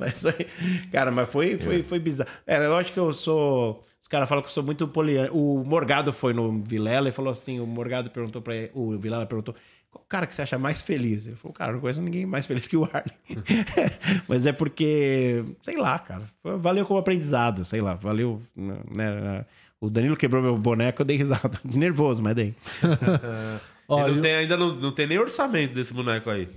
Mas 0.00 0.20
foi. 0.20 0.46
Cara, 0.90 1.12
mas 1.12 1.28
foi, 1.28 1.56
foi, 1.58 1.84
foi 1.84 2.00
bizarro. 2.00 2.28
É, 2.44 2.57
lógico 2.66 2.94
que 2.94 3.00
eu 3.00 3.12
sou. 3.12 3.84
Os 4.02 4.08
caras 4.08 4.28
falam 4.28 4.42
que 4.42 4.48
eu 4.48 4.52
sou 4.52 4.62
muito 4.64 4.88
poliano. 4.88 5.30
O 5.34 5.62
Morgado 5.64 6.12
foi 6.12 6.32
no 6.32 6.62
Vilela 6.62 7.08
e 7.10 7.12
falou 7.12 7.30
assim: 7.30 7.60
o 7.60 7.66
Morgado 7.66 8.10
perguntou 8.10 8.42
pra 8.42 8.56
ele, 8.56 8.70
o 8.74 8.98
Vilela 8.98 9.26
perguntou. 9.26 9.54
Qual 9.90 10.04
cara 10.06 10.26
que 10.26 10.34
você 10.34 10.42
acha 10.42 10.58
mais 10.58 10.82
feliz? 10.82 11.26
Ele 11.26 11.34
falou, 11.36 11.54
cara, 11.54 11.72
não 11.72 11.80
conheço 11.80 12.02
ninguém 12.02 12.26
mais 12.26 12.44
feliz 12.44 12.66
que 12.68 12.76
o 12.76 12.84
Arley. 12.84 13.10
Mas 14.28 14.44
é 14.44 14.52
porque, 14.52 15.42
sei 15.62 15.76
lá, 15.78 15.98
cara. 15.98 16.24
valeu 16.42 16.84
como 16.84 16.98
aprendizado, 17.00 17.64
sei 17.64 17.80
lá, 17.80 17.94
valeu. 17.94 18.42
Né, 18.54 19.46
o 19.80 19.88
Danilo 19.88 20.14
quebrou 20.14 20.42
meu 20.42 20.58
boneco, 20.58 21.00
eu 21.00 21.06
dei 21.06 21.16
risada. 21.16 21.58
Nervoso, 21.64 22.22
mas 22.22 22.34
dei. 22.34 22.54
Ó, 23.88 24.00
não 24.00 24.08
eu- 24.16 24.20
tem, 24.20 24.34
ainda 24.34 24.56
não, 24.58 24.74
não 24.74 24.92
tem 24.92 25.06
nem 25.06 25.18
orçamento 25.18 25.72
desse 25.74 25.94
boneco 25.94 26.28
aí. 26.28 26.50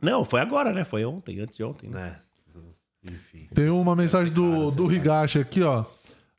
Não, 0.00 0.24
foi 0.24 0.40
agora, 0.40 0.72
né? 0.72 0.84
Foi 0.84 1.04
ontem, 1.04 1.40
antes 1.40 1.56
de 1.56 1.64
ontem. 1.64 1.88
Né? 1.90 2.16
Enfim. 3.04 3.46
Tem 3.54 3.68
uma 3.68 3.94
mensagem 3.94 4.32
do, 4.32 4.70
do 4.70 4.92
Higashi 4.92 5.38
aqui, 5.38 5.62
ó. 5.62 5.84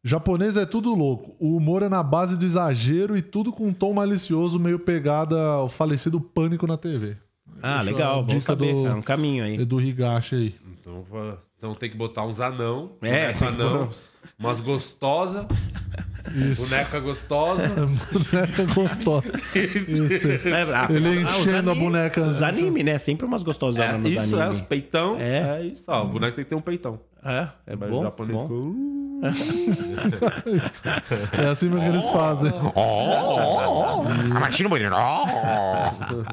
Japonês 0.03 0.55
é 0.57 0.65
tudo 0.65 0.93
louco. 0.93 1.35
O 1.39 1.55
humor 1.57 1.81
é 1.81 1.89
na 1.89 2.03
base 2.03 2.37
do 2.37 2.45
exagero 2.45 3.17
e 3.17 3.21
tudo 3.21 3.51
com 3.51 3.67
um 3.67 3.73
tom 3.73 3.93
malicioso, 3.93 4.59
meio 4.59 4.77
pegada 4.79 5.39
ao 5.41 5.69
falecido 5.69 6.21
Pânico 6.21 6.67
na 6.67 6.77
TV. 6.77 7.17
Ah, 7.61 7.77
Deixa 7.77 7.91
legal, 7.91 8.21
bom 8.21 8.27
dica 8.27 8.41
saber, 8.41 8.73
do- 8.73 8.83
cara. 8.83 8.95
Um 8.95 9.01
caminho 9.01 9.43
aí. 9.43 9.55
Edu 9.59 9.81
Higashi 9.81 10.35
aí. 10.35 10.55
Então, 10.79 11.03
então 11.57 11.73
tem 11.73 11.89
que 11.89 11.97
botar 11.97 12.23
uns 12.25 12.39
anão. 12.39 12.91
É, 13.01 13.33
boneco 13.33 13.39
tem 13.39 13.47
que 13.55 13.61
anão. 13.61 13.87
pôr 13.87 13.95
Umas 14.37 14.59
gostosa. 14.61 15.47
Isso. 16.33 16.67
Boneca 16.69 16.99
gostosa. 16.99 17.69
Boneca 18.11 18.63
gostosa. 18.73 19.27
Isso. 19.55 20.27
Ah, 20.73 20.87
Ele 20.91 21.07
ah, 21.09 21.21
enchendo 21.39 21.71
a 21.71 21.75
boneca. 21.75 22.21
Os 22.21 22.41
anime, 22.41 22.83
né? 22.83 22.97
Sempre 22.97 23.25
umas 23.25 23.43
gostosonas 23.43 23.95
É, 23.95 23.97
nos 23.97 24.11
isso, 24.11 24.35
é, 24.35 24.41
anime. 24.41 24.55
os 24.55 24.61
peitão. 24.61 25.17
É. 25.19 25.59
É. 25.59 25.65
isso. 25.67 25.83
Ó, 25.87 26.03
o 26.03 26.07
boneco 26.07 26.35
tem 26.35 26.43
que 26.43 26.49
ter 26.49 26.55
um 26.55 26.61
peitão. 26.61 26.99
É, 27.23 27.47
é 27.67 27.75
Mas 27.75 27.89
bom. 27.89 27.99
o 28.01 28.03
japonês 28.03 28.37
bom. 28.37 28.43
ficou. 28.43 28.75
É 31.41 31.47
assim 31.47 31.69
mesmo 31.69 31.81
que 31.81 31.87
eles 31.89 32.09
fazem. 32.11 32.51
Oh, 32.75 34.01
a 34.35 34.39
machina 34.39 34.67
bonita. 34.69 34.93
Oh. 34.95 36.23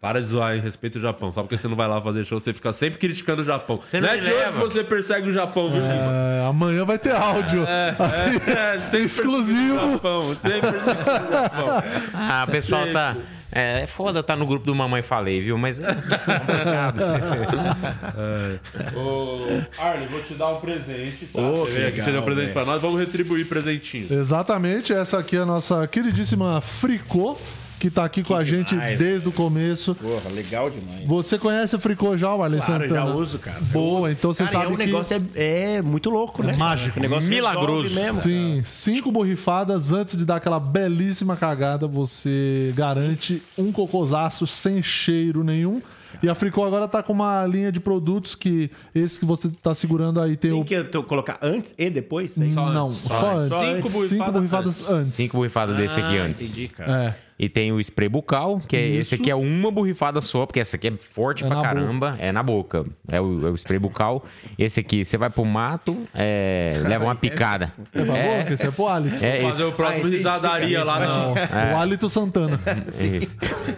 Para 0.00 0.20
de 0.20 0.28
zoar, 0.28 0.54
hein? 0.54 0.60
Respeita 0.60 0.96
o 0.96 1.02
Japão. 1.02 1.32
Só 1.32 1.42
porque 1.42 1.56
você 1.58 1.66
não 1.66 1.74
vai 1.74 1.88
lá 1.88 2.00
fazer 2.00 2.24
show, 2.24 2.38
você 2.38 2.52
fica 2.54 2.72
sempre 2.72 3.00
criticando 3.00 3.42
o 3.42 3.44
Japão. 3.44 3.80
Você 3.84 4.00
não 4.00 4.06
não 4.06 4.14
é 4.14 4.18
de 4.18 4.26
hoje 4.28 4.34
leva. 4.34 4.52
que 4.52 4.58
você 4.58 4.84
persegue 4.84 5.30
o 5.30 5.32
Japão, 5.32 5.72
viu? 5.72 5.82
É, 5.82 6.46
amanhã 6.48 6.84
vai 6.84 6.98
ter 6.98 7.12
áudio. 7.16 7.64
É, 7.66 8.78
sempre 8.90 9.06
Exclusivo. 9.06 9.48
perseguindo 9.74 9.86
o 9.88 9.92
Japão. 9.92 10.34
Sempre 10.36 10.60
perseguindo 10.70 11.28
o 11.28 11.32
Japão. 11.32 11.82
Ah, 12.14 12.44
o 12.46 12.50
pessoal 12.50 12.86
tá. 12.92 13.16
É, 13.50 13.80
é 13.80 13.86
foda 13.86 14.22
tá 14.22 14.36
no 14.36 14.46
grupo 14.46 14.66
do 14.66 14.74
Mamãe 14.74 15.02
Falei, 15.02 15.40
viu? 15.40 15.56
Mas 15.58 15.80
é 15.80 15.94
complicado. 15.94 17.00
Ô, 18.94 19.62
Arlen, 19.82 20.06
vou 20.08 20.22
te 20.22 20.34
dar 20.34 20.50
um 20.50 20.60
presente, 20.60 21.26
tá? 21.26 21.40
Ô, 21.40 21.64
Você 21.64 21.72
que 21.72 21.78
legal, 21.78 22.04
seja 22.04 22.20
um 22.20 22.24
presente 22.24 22.52
pra 22.52 22.64
nós, 22.64 22.80
vamos 22.82 23.00
retribuir 23.00 23.46
presentinho. 23.46 24.06
Exatamente, 24.12 24.92
essa 24.92 25.18
aqui 25.18 25.36
é 25.36 25.40
a 25.40 25.46
nossa 25.46 25.86
queridíssima 25.88 26.60
Fricô, 26.60 27.38
que 27.78 27.90
tá 27.90 28.04
aqui 28.04 28.22
com 28.22 28.34
a 28.34 28.42
gente 28.44 28.70
demais. 28.70 28.98
desde 28.98 29.28
o 29.28 29.32
começo. 29.32 29.94
Porra, 29.94 30.30
legal 30.34 30.68
demais. 30.68 31.06
Você 31.06 31.38
conhece 31.38 31.76
a 31.76 31.78
Fricô 31.78 32.16
já, 32.16 32.36
Marlene 32.36 32.62
Claro, 32.62 32.88
Santana? 32.88 33.06
já 33.10 33.14
uso, 33.14 33.38
cara. 33.38 33.60
Boa, 33.60 34.10
então 34.10 34.32
você 34.32 34.44
Cara, 34.44 34.52
sabe 34.58 34.64
é, 34.66 34.68
o 34.74 34.76
que... 34.78 34.84
negócio 34.86 35.22
é, 35.34 35.74
é 35.76 35.82
muito 35.82 36.10
louco, 36.10 36.42
né? 36.42 36.56
mágico, 36.56 36.98
O 36.98 37.02
negócio 37.02 37.28
milagroso. 37.28 37.94
mesmo. 37.94 38.20
Sim, 38.20 38.62
cinco 38.64 39.12
borrifadas 39.12 39.92
antes 39.92 40.16
de 40.16 40.24
dar 40.24 40.36
aquela 40.36 40.58
belíssima 40.60 41.36
cagada, 41.36 41.86
você 41.86 42.72
garante 42.74 43.42
um 43.56 43.70
cocosaço 43.72 44.46
sem 44.46 44.82
cheiro 44.82 45.44
nenhum. 45.44 45.80
E 46.22 46.28
a 46.28 46.34
Fricô 46.34 46.64
agora 46.64 46.88
tá 46.88 47.02
com 47.02 47.12
uma 47.12 47.44
linha 47.46 47.70
de 47.70 47.78
produtos 47.78 48.34
que 48.34 48.70
esse 48.94 49.20
que 49.20 49.26
você 49.26 49.50
tá 49.62 49.74
segurando 49.74 50.18
aí 50.20 50.36
tem, 50.38 50.50
Tem 50.50 50.60
o 50.60 50.64
que 50.64 50.96
eu 50.96 51.02
colocar 51.04 51.38
antes 51.42 51.74
e 51.76 51.90
depois? 51.90 52.34
Não, 52.36 52.86
antes. 52.86 52.98
só 53.02 53.36
antes. 53.36 53.48
Só 53.50 53.60
Cinco 53.60 53.88
Cinco 53.88 53.90
borrifadas 53.90 54.32
borrifadas 54.32 54.90
antes. 54.90 55.14
Cinco 55.14 55.36
borrifadas 55.36 55.76
desse 55.76 56.00
aqui 56.00 56.18
Ah, 56.18 56.22
antes. 56.24 56.42
entendi, 56.42 56.68
cara. 56.68 57.04
É. 57.24 57.27
E 57.38 57.48
tem 57.48 57.70
o 57.70 57.78
spray 57.80 58.08
bucal, 58.08 58.60
que 58.66 58.76
é 58.76 58.86
esse 58.88 59.14
Isso. 59.14 59.22
aqui 59.22 59.30
é 59.30 59.34
uma 59.34 59.70
borrifada 59.70 60.20
só, 60.20 60.44
porque 60.44 60.58
essa 60.58 60.74
aqui 60.74 60.88
é 60.88 60.92
forte 60.96 61.44
É 61.44 61.46
pra 61.46 61.62
caramba. 61.62 62.16
É 62.18 62.32
na 62.32 62.42
boca. 62.42 62.84
É 63.10 63.20
o, 63.20 63.46
é 63.46 63.50
o 63.50 63.54
spray 63.54 63.78
bucal. 63.78 64.24
Esse 64.58 64.80
aqui, 64.80 65.04
você 65.04 65.16
vai 65.16 65.30
pro 65.30 65.44
mato, 65.44 65.96
é, 66.12 66.74
leva 66.84 67.04
uma 67.04 67.14
picada. 67.14 67.70
É 67.94 68.04
pra 68.04 68.12
boca, 68.40 68.54
esse 68.54 68.66
é 68.66 68.70
pro 68.72 68.88
hálito. 68.88 69.24
É, 69.24 69.40
Fazer 69.42 69.64
o 69.64 69.72
próximo 69.72 70.06
Ah, 70.06 70.10
risadaria 70.10 70.82
lá 70.82 70.98
Não, 70.98 71.34
na. 71.34 71.74
o 71.74 71.78
hálito 71.78 72.08
Santana. 72.08 72.58
Isso. 72.98 73.36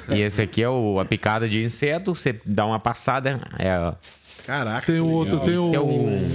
E 0.09 0.23
esse 0.23 0.41
aqui 0.41 0.62
é 0.62 0.69
o, 0.69 0.99
a 0.99 1.05
picada 1.05 1.47
de 1.47 1.62
inseto. 1.62 2.15
Você 2.15 2.41
dá 2.47 2.65
uma 2.65 2.81
passada. 2.81 3.41
É, 3.59 3.93
Caraca. 4.47 4.87
Tem 4.91 5.01
o 5.01 5.07
outro, 5.07 5.39
tem 5.41 5.59
o 5.59 5.74
é 5.74 5.78
o- 5.78 6.28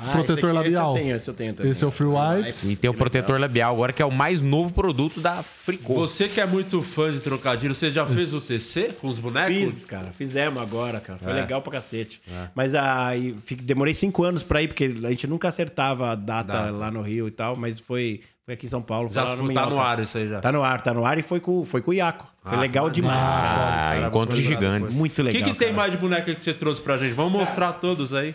Ah, 0.00 0.12
protetor 0.12 0.38
esse 0.38 0.46
aqui- 0.46 0.52
labial. 0.54 0.96
Esse 0.96 0.98
eu 0.98 1.02
tenho, 1.04 1.16
esse 1.16 1.30
eu 1.30 1.34
tenho 1.34 1.54
também. 1.54 1.72
Esse 1.72 1.84
é 1.84 1.86
o 1.86 1.90
Free 1.90 2.06
Wipes. 2.06 2.70
e 2.70 2.76
tem 2.76 2.88
o 2.88 2.94
protetor 2.94 3.40
labial 3.40 3.74
agora, 3.74 3.92
que 3.92 4.00
é 4.00 4.06
o 4.06 4.12
mais 4.12 4.40
novo 4.40 4.72
produto 4.72 5.20
da 5.20 5.42
Fricô. 5.42 5.94
Você 5.94 6.28
que 6.28 6.40
é 6.40 6.46
muito 6.46 6.80
fã 6.82 7.10
de 7.12 7.20
trocadilho, 7.20 7.74
você 7.74 7.90
já 7.90 8.06
fez 8.06 8.32
o 8.32 8.40
TC 8.40 8.94
com 9.00 9.08
os 9.08 9.18
bonecos? 9.18 9.54
Fiz, 9.56 9.84
cara. 9.84 10.12
Fizemos 10.12 10.62
agora, 10.62 11.00
cara. 11.00 11.18
Foi 11.18 11.32
É. 11.32 11.34
legal 11.34 11.60
pra 11.62 11.72
cacete. 11.72 12.20
Mas 12.54 12.74
aí 12.74 13.34
demorei 13.62 13.94
cinco 13.94 14.22
anos 14.24 14.42
pra 14.42 14.62
ir, 14.62 14.68
porque 14.68 14.84
a 15.04 15.08
gente 15.10 15.26
nunca 15.26 15.48
acertava 15.48 16.12
a 16.12 16.14
data, 16.14 16.52
Data. 16.52 16.70
lá 16.70 16.90
no 16.90 17.02
Rio 17.02 17.26
e 17.28 17.30
tal, 17.32 17.56
mas 17.56 17.78
foi, 17.78 18.20
foi 18.44 18.54
aqui 18.54 18.66
em 18.66 18.68
São 18.68 18.80
Paulo. 18.82 19.10
Já 19.12 19.36
foi 19.36 19.52
tá 19.52 19.66
no 19.66 19.80
ar 19.80 19.98
isso 20.00 20.16
aí 20.16 20.28
já. 20.28 20.40
Tá 20.40 20.52
no 20.52 20.62
ar, 20.62 20.80
tá 20.80 20.94
no 20.94 21.04
ar 21.04 21.18
e 21.18 21.22
foi 21.22 21.40
com, 21.40 21.64
foi 21.64 21.82
com 21.82 21.90
o 21.90 21.94
Iaco. 21.94 22.26
Foi 22.44 22.56
Ah, 22.56 22.60
legal 22.60 22.88
demais. 22.88 23.18
Ah, 23.20 23.90
Cara, 23.94 24.06
encontro 24.08 24.34
de 24.34 24.42
gigantes. 24.42 24.94
Muito 24.94 25.18
O 25.20 25.24
legal. 25.24 25.42
que, 25.42 25.50
que 25.50 25.58
tem 25.58 25.68
cara. 25.68 25.76
mais 25.76 25.92
de 25.92 25.98
boneca 25.98 26.34
que 26.34 26.42
você 26.42 26.54
trouxe 26.54 26.80
pra 26.80 26.96
gente? 26.96 27.12
Vamos 27.12 27.32
mostrar 27.32 27.72
todos 27.74 28.14
aí. 28.14 28.34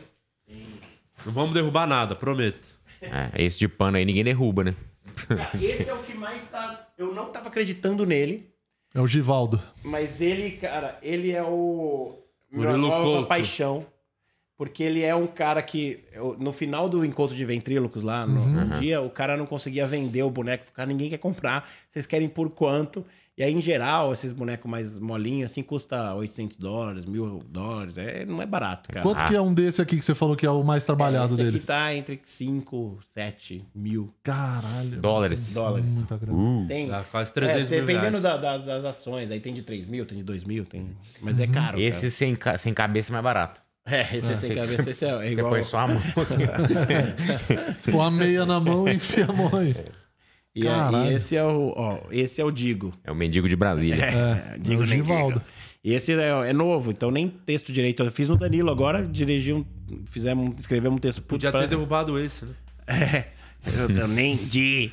Não 1.26 1.34
vamos 1.34 1.54
derrubar 1.54 1.88
nada, 1.88 2.16
prometo. 2.16 2.68
É, 3.02 3.44
esse 3.44 3.60
de 3.60 3.68
pano 3.68 3.98
aí 3.98 4.06
ninguém 4.06 4.24
derruba, 4.24 4.64
né? 4.64 4.76
Esse 5.62 5.90
é 5.90 5.94
o 5.94 6.02
que 6.02 6.14
mais 6.14 6.48
tá. 6.48 6.88
Eu 6.98 7.14
não 7.14 7.26
tava 7.30 7.50
acreditando 7.50 8.06
nele, 8.06 8.50
É 8.96 9.00
o 9.00 9.06
Givaldo. 9.08 9.62
mas 9.84 10.22
ele, 10.22 10.52
cara, 10.52 10.98
ele 11.02 11.32
é 11.32 11.44
o. 11.44 12.18
Murilo 12.52 12.78
nova 12.78 13.26
paixão. 13.28 13.86
Porque 14.56 14.84
ele 14.84 15.02
é 15.02 15.14
um 15.16 15.26
cara 15.28 15.62
que, 15.64 16.04
no 16.40 16.54
final 16.54 16.88
do 16.88 17.04
encontro 17.04 17.36
de 17.36 17.44
ventrílocos 17.44 18.04
lá, 18.04 18.26
no, 18.26 18.46
no 18.46 18.80
dia, 18.80 19.02
o 19.02 19.10
cara 19.10 19.36
não 19.36 19.46
conseguia 19.48 19.86
vender 19.86 20.22
o 20.24 20.30
boneco. 20.30 20.72
Cara, 20.72 20.88
ninguém 20.88 21.10
quer 21.10 21.18
comprar. 21.18 21.68
Vocês 21.90 22.06
querem 22.06 22.30
por 22.30 22.50
quanto? 22.52 23.04
E 23.36 23.42
aí, 23.44 23.52
em 23.52 23.60
geral, 23.62 24.14
esses 24.14 24.32
bonecos 24.32 24.70
mais 24.70 25.00
molinhos, 25.00 25.52
assim, 25.52 25.64
custa 25.64 26.14
800 26.14 26.56
dólares, 26.58 27.04
mil 27.04 27.42
dólares. 27.50 27.98
É, 27.98 28.24
não 28.26 28.40
é 28.40 28.46
barato, 28.46 28.90
cara. 28.92 29.02
Quanto 29.02 29.26
que 29.26 29.36
é 29.36 29.42
um 29.42 29.52
desse 29.52 29.82
aqui 29.82 29.98
que 29.98 30.06
você 30.06 30.14
falou 30.14 30.36
que 30.36 30.46
é 30.46 30.52
o 30.52 30.64
mais 30.64 30.86
trabalhado 30.86 31.34
Esse 31.34 31.42
aqui 31.42 31.44
deles? 31.46 31.66
tá 31.66 31.96
entre 31.96 32.22
5, 32.24 33.00
7 33.16 33.66
mil 33.74 34.14
Caralho. 34.22 35.02
Dólares. 35.02 35.52
dólares. 35.52 35.90
Muita 35.90 36.16
grana. 36.16 36.68
Tem, 36.68 36.88
Dá 36.88 37.04
quase 37.06 37.34
300 37.34 37.72
é, 37.72 37.76
mil 37.78 37.86
dependendo 37.88 38.22
da- 38.22 38.38
da- 38.38 38.58
das 38.60 38.86
ações. 38.86 39.32
Aí 39.32 39.40
tem 39.40 39.52
de 39.52 39.64
3 39.64 39.88
mil, 39.88 40.06
tem 40.06 40.20
de 40.20 40.24
2 40.24 40.44
mil, 40.44 40.64
tem... 40.64 40.96
Mas 41.20 41.40
é 41.40 41.48
caro, 41.48 41.80
Esse 41.80 42.12
sem, 42.12 42.36
ca- 42.36 42.58
sem 42.60 42.72
cabeça 42.72 43.12
é 43.12 43.14
mais 43.14 43.24
barato. 43.24 43.62
É, 43.86 44.16
esse 44.16 44.32
é 44.32 44.36
sem 44.36 44.54
cabeça, 44.54 44.92
esse 44.92 45.06
é, 45.06 45.10
é 45.10 45.18
Você 45.18 45.26
igual... 45.32 45.50
põe 45.50 45.64
só 45.64 45.80
a 45.80 45.88
mão. 45.88 46.00
Você 47.80 47.92
põe 47.92 48.06
a 48.08 48.12
meia 48.12 48.46
na 48.46 48.60
mão 48.60 48.88
e 48.88 48.94
enfia 48.94 49.26
a 49.26 49.34
mão 49.34 49.50
aí. 49.56 49.76
E, 50.56 50.68
é- 50.68 51.10
e 51.12 51.14
esse 51.16 51.36
é 51.36 51.44
o, 51.44 51.74
ó, 51.76 52.00
esse 52.12 52.40
é 52.40 52.46
o 52.46 52.52
Digo. 52.52 52.94
É 53.04 53.12
o 53.12 53.16
mendigo 53.16 53.50
de 53.50 53.56
Brasília. 53.56 54.04
É, 54.06 54.58
Digo 54.60 54.82
é 54.82 54.86
o 54.86 54.88
nem 54.88 54.98
Givaldo. 54.98 55.40
Digo. 55.40 55.52
E 55.84 55.94
esse 55.94 56.14
é, 56.14 56.30
é 56.50 56.54
novo, 56.54 56.92
então 56.92 57.12
nem 57.12 57.28
texto 57.28 57.72
direito. 57.74 58.04
Eu 58.04 58.12
fiz 58.12 58.30
no 58.30 58.38
Danilo 58.38 58.70
agora, 58.72 59.04
dirigi 59.04 59.52
um... 59.52 59.66
Fizemos, 60.06 60.56
escrevemos 60.60 60.96
um 60.98 61.00
texto... 61.00 61.22
Podia 61.22 61.52
pra- 61.52 61.62
ter 61.62 61.68
derrubado 61.68 62.18
esse, 62.20 62.46
né? 62.46 62.54
É, 62.88 63.26
eu, 64.00 64.08
nem 64.08 64.38
de... 64.38 64.92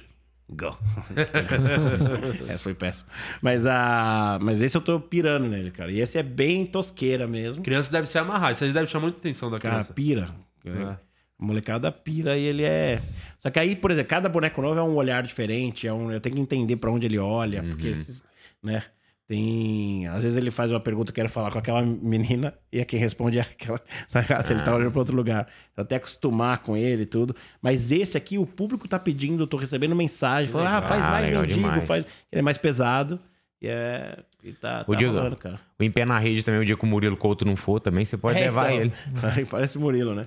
Go. 0.53 0.77
Essa 2.49 2.59
foi 2.65 2.75
péssima. 2.75 3.09
Mas, 3.41 3.65
a... 3.67 4.39
Mas 4.43 4.61
esse 4.61 4.77
eu 4.77 4.81
tô 4.81 4.99
pirando 4.99 5.47
nele, 5.49 5.71
cara. 5.71 5.93
E 5.93 6.01
esse 6.01 6.19
é 6.19 6.23
bem 6.25 6.67
tosqueira 6.67 7.27
mesmo. 7.29 7.63
Criança 7.63 7.93
deve 7.93 8.09
se 8.09 8.19
amarrar. 8.19 8.51
Isso 8.53 8.65
aí 8.65 8.73
deve 8.73 8.89
chamar 8.89 9.03
muita 9.05 9.19
atenção 9.19 9.49
da 9.49 9.59
Cara, 9.61 9.75
criança. 9.77 9.93
pira. 9.93 10.31
É. 10.65 10.97
A 11.41 11.45
molecada 11.45 11.91
pira 11.91 12.37
e 12.37 12.43
ele 12.45 12.63
é. 12.65 13.01
Só 13.39 13.49
que 13.51 13.59
aí, 13.59 13.75
por 13.75 13.91
exemplo, 13.91 14.11
cada 14.11 14.29
boneco 14.29 14.61
novo 14.61 14.79
é 14.79 14.83
um 14.83 14.95
olhar 14.95 15.23
diferente. 15.23 15.87
É 15.87 15.93
um... 15.93 16.13
Eu 16.13 16.21
tenho 16.21 16.35
que 16.37 16.41
entender 16.43 16.77
pra 16.77 16.91
onde 16.91 17.07
ele 17.07 17.19
olha. 17.19 17.63
Porque, 17.63 17.89
esses- 17.89 18.23
né? 18.63 18.83
Tem. 19.27 20.09
Às 20.09 20.25
vezes 20.25 20.37
ele 20.37 20.51
faz 20.51 20.73
uma 20.73 20.81
pergunta, 20.81 21.11
eu 21.11 21.15
quero 21.15 21.29
falar 21.29 21.53
com 21.53 21.59
aquela 21.61 21.81
menina, 21.83 22.53
e 22.73 22.81
a 22.81 22.85
quem 22.85 22.99
responde 22.99 23.39
é 23.39 23.43
aquela. 23.43 23.81
Ligado? 24.13 24.51
Ele 24.51 24.63
tá 24.63 24.75
olhando 24.75 24.91
pra 24.91 24.99
outro 24.99 25.15
lugar. 25.17 25.47
Eu 25.77 25.83
até 25.85 25.97
acostumar 25.97 26.59
com 26.59 26.77
ele 26.77 27.03
e 27.03 27.07
tudo. 27.07 27.35
Mas 27.63 27.93
esse 27.93 28.17
aqui, 28.17 28.37
o 28.39 28.45
público 28.45 28.89
tá 28.89 28.99
pedindo, 28.99 29.45
eu 29.45 29.47
tô 29.47 29.57
recebendo 29.57 29.95
mensagem, 29.95 30.51
falando, 30.51 30.67
ah, 30.67 30.83
faz 30.83 31.05
Ah, 31.05 31.11
mais 31.11 31.27
legal 31.29 31.43
mendigo, 31.43 31.81
faz. 31.83 32.05
Ele 32.33 32.41
é 32.41 32.43
mais 32.43 32.59
pesado. 32.59 33.21
E 33.63 33.69
é. 33.69 34.19
E 34.43 34.53
tá, 34.53 34.85
O 34.89 34.93
tá 34.93 34.99
Diego, 34.99 35.15
rolando, 35.15 35.37
cara. 35.37 35.61
o 35.79 35.85
Em 35.85 35.91
Pé 35.93 36.05
na 36.05 36.19
Rede 36.19 36.43
também, 36.45 36.61
o 36.61 36.65
dia 36.65 36.77
que 36.77 36.83
o 36.83 36.87
Murilo 36.89 37.17
Couto 37.17 37.45
não 37.45 37.57
for 37.57 37.79
também, 37.79 38.05
você 38.05 38.17
pode 38.17 38.37
É, 38.39 38.47
levar 38.47 38.73
então. 38.73 38.91
ele. 39.37 39.47
Parece 39.47 39.79
o 39.79 39.81
Murilo, 39.81 40.13
né? 40.15 40.27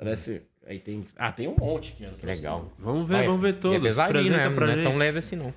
Parece. 0.00 0.42
Aí 0.66 0.78
tem. 0.78 1.04
Ah, 1.16 1.30
tem 1.30 1.46
um 1.46 1.54
monte 1.56 1.92
aqui. 1.92 2.12
Que 2.18 2.26
legal. 2.26 2.72
Vamos 2.78 3.06
ver, 3.06 3.14
Vai, 3.18 3.26
vamos 3.26 3.40
ver 3.42 3.50
É 3.50 3.52
todos. 3.52 3.80
pesadinho, 3.82 4.18
Apresenta 4.34 4.50
né? 4.66 4.74
Não 4.74 4.80
é 4.80 4.82
tão 4.84 4.96
leve 4.96 5.18
assim, 5.18 5.36
não. 5.36 5.54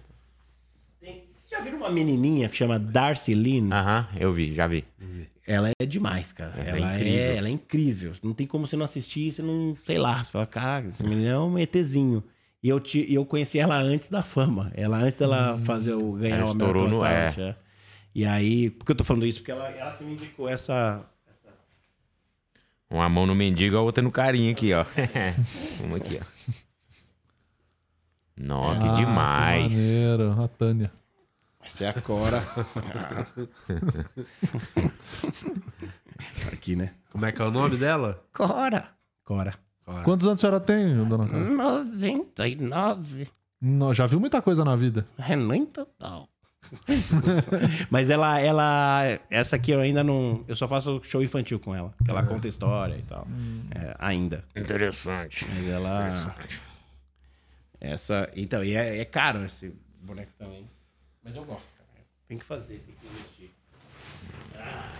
Tem- 0.99 1.23
Vocês 1.25 1.49
já 1.49 1.59
viram 1.61 1.77
uma 1.77 1.89
menininha 1.89 2.49
que 2.49 2.55
chama 2.55 2.77
Darcy 2.77 3.33
Lynn? 3.33 3.71
Aham, 3.71 4.07
eu 4.19 4.33
vi, 4.33 4.53
já 4.53 4.67
vi. 4.67 4.83
Ela 5.47 5.71
é 5.79 5.85
demais, 5.85 6.31
cara. 6.31 6.53
Ela 6.57 6.65
é 6.65 6.69
ela, 6.69 6.93
é 6.93 6.95
incrível. 6.95 7.37
ela 7.37 7.47
é 7.47 7.51
incrível. 7.51 8.13
Não 8.23 8.33
tem 8.33 8.47
como 8.47 8.65
você 8.67 8.75
não 8.77 8.85
assistir, 8.85 9.31
você 9.31 9.41
não, 9.41 9.75
sei 9.85 9.97
lá, 9.97 10.23
você 10.23 10.31
fala, 10.31 10.45
cara, 10.45 10.87
esse 10.87 11.03
menino 11.03 11.27
é 11.27 11.39
um 11.39 11.57
ETzinho. 11.59 12.23
E 12.61 12.69
eu, 12.69 12.79
te, 12.79 12.99
e 13.05 13.13
eu 13.13 13.25
conheci 13.25 13.59
ela 13.59 13.75
antes 13.77 14.09
da 14.09 14.21
fama. 14.21 14.71
Ela 14.73 14.97
antes 14.97 15.19
dela 15.19 15.59
fazer 15.59 15.93
o 15.95 16.13
ganhar 16.13 16.37
Ela 16.37 16.45
o 16.45 16.51
estourou 16.51 16.85
American 16.85 16.99
no- 16.99 17.05
é. 17.05 17.49
É. 17.49 17.55
E 18.15 18.25
aí, 18.25 18.69
por 18.69 18.85
que 18.85 18.91
eu 18.93 18.95
tô 18.95 19.03
falando 19.03 19.25
isso? 19.25 19.39
Porque 19.39 19.51
ela, 19.51 19.69
ela 19.69 19.91
que 19.97 20.03
me 20.05 20.13
indicou 20.13 20.47
essa. 20.47 21.05
Uma 22.89 23.09
mão 23.09 23.25
no 23.25 23.33
mendigo, 23.35 23.75
a 23.77 23.81
outra 23.81 24.03
no 24.03 24.11
carinha 24.11 24.51
aqui, 24.51 24.71
ó. 24.73 24.85
Uma 25.83 25.97
aqui, 25.97 26.19
ó. 26.21 26.25
Nossa, 28.37 28.79
que 28.81 28.87
Ah, 28.87 28.95
demais. 28.95 29.73
Que 29.73 29.79
maneiro, 29.79 30.41
a 30.43 30.47
Tânia. 30.47 30.91
Essa 31.63 31.85
é 31.85 31.89
a 31.89 32.01
Cora. 32.01 32.43
Aqui, 36.51 36.75
né? 36.75 36.91
Como 37.11 37.25
é 37.25 37.31
que 37.31 37.41
é 37.41 37.45
o 37.45 37.51
nome 37.51 37.77
dela? 37.77 38.23
Cora. 38.33 38.89
Cora. 39.23 39.53
Quantos 40.03 40.27
anos 40.27 40.39
a 40.39 40.41
senhora 40.41 40.59
tem, 40.59 40.95
dona 41.07 41.27
Clara? 41.27 41.43
99. 41.45 43.27
Não, 43.61 43.93
já 43.93 44.05
viu 44.07 44.19
muita 44.19 44.41
coisa 44.41 44.65
na 44.65 44.75
vida. 44.75 45.05
É 45.17 45.35
nem 45.35 45.65
total. 45.65 46.27
Mas 47.89 48.09
ela, 48.09 48.39
ela. 48.39 49.19
Essa 49.29 49.55
aqui 49.55 49.71
eu 49.71 49.79
ainda 49.79 50.03
não. 50.03 50.43
Eu 50.47 50.55
só 50.55 50.67
faço 50.67 51.01
show 51.03 51.21
infantil 51.21 51.59
com 51.59 51.75
ela. 51.75 51.93
Que 52.03 52.11
ela 52.11 52.23
conta 52.23 52.47
história 52.47 52.95
e 52.95 53.01
tal. 53.03 53.27
É, 53.75 53.95
ainda. 53.99 54.43
Interessante. 54.55 55.47
Mas 55.49 55.67
ela. 55.67 56.37
Essa. 57.79 58.31
Então, 58.35 58.63
e 58.63 58.75
é, 58.75 58.99
é 58.99 59.05
caro 59.05 59.43
esse 59.45 59.73
boneco 60.01 60.31
também. 60.37 60.67
Mas 61.23 61.35
eu 61.35 61.43
gosto, 61.43 61.67
cara. 61.77 62.05
Tem 62.27 62.37
que 62.37 62.45
fazer, 62.45 62.83
tem 62.85 62.95
que 62.95 63.07
investir. 63.07 63.49
Ah, 64.57 64.93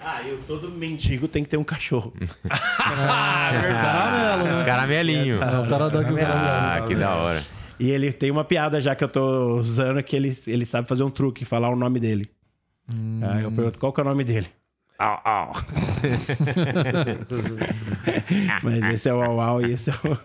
ah 0.00 0.22
eu 0.22 0.42
todo 0.46 0.70
mendigo 0.70 1.26
tem 1.28 1.44
que 1.44 1.50
ter 1.50 1.56
um 1.56 1.64
cachorro. 1.64 2.12
Caramelo, 2.48 4.44
né? 4.44 4.64
Caramelinho. 4.64 5.36
É, 5.42 5.58
o 5.60 5.68
cara 5.68 5.86
o 5.86 5.90
Ah, 6.26 6.84
que 6.86 6.94
da 6.94 7.14
hora. 7.14 7.42
E 7.78 7.90
ele 7.90 8.12
tem 8.12 8.30
uma 8.30 8.44
piada 8.44 8.80
já 8.80 8.94
que 8.94 9.02
eu 9.02 9.08
tô 9.08 9.56
usando 9.56 10.00
que 10.02 10.14
ele, 10.14 10.32
ele 10.46 10.66
sabe 10.66 10.88
fazer 10.88 11.02
um 11.02 11.10
truque, 11.10 11.44
falar 11.44 11.70
o 11.70 11.76
nome 11.76 12.00
dele. 12.00 12.30
Aí 13.22 13.42
eu 13.42 13.52
pergunto 13.52 13.78
qual 13.78 13.92
que 13.92 14.00
é 14.00 14.04
o 14.04 14.06
nome 14.06 14.24
dele. 14.24 14.46
Au, 14.98 15.20
au. 15.24 15.52
Mas 18.62 18.84
esse 18.94 19.08
é 19.08 19.14
o 19.14 19.22
au, 19.22 19.40
au 19.40 19.60
e 19.60 19.72
esse 19.72 19.90
é 19.90 19.92
o... 19.92 20.18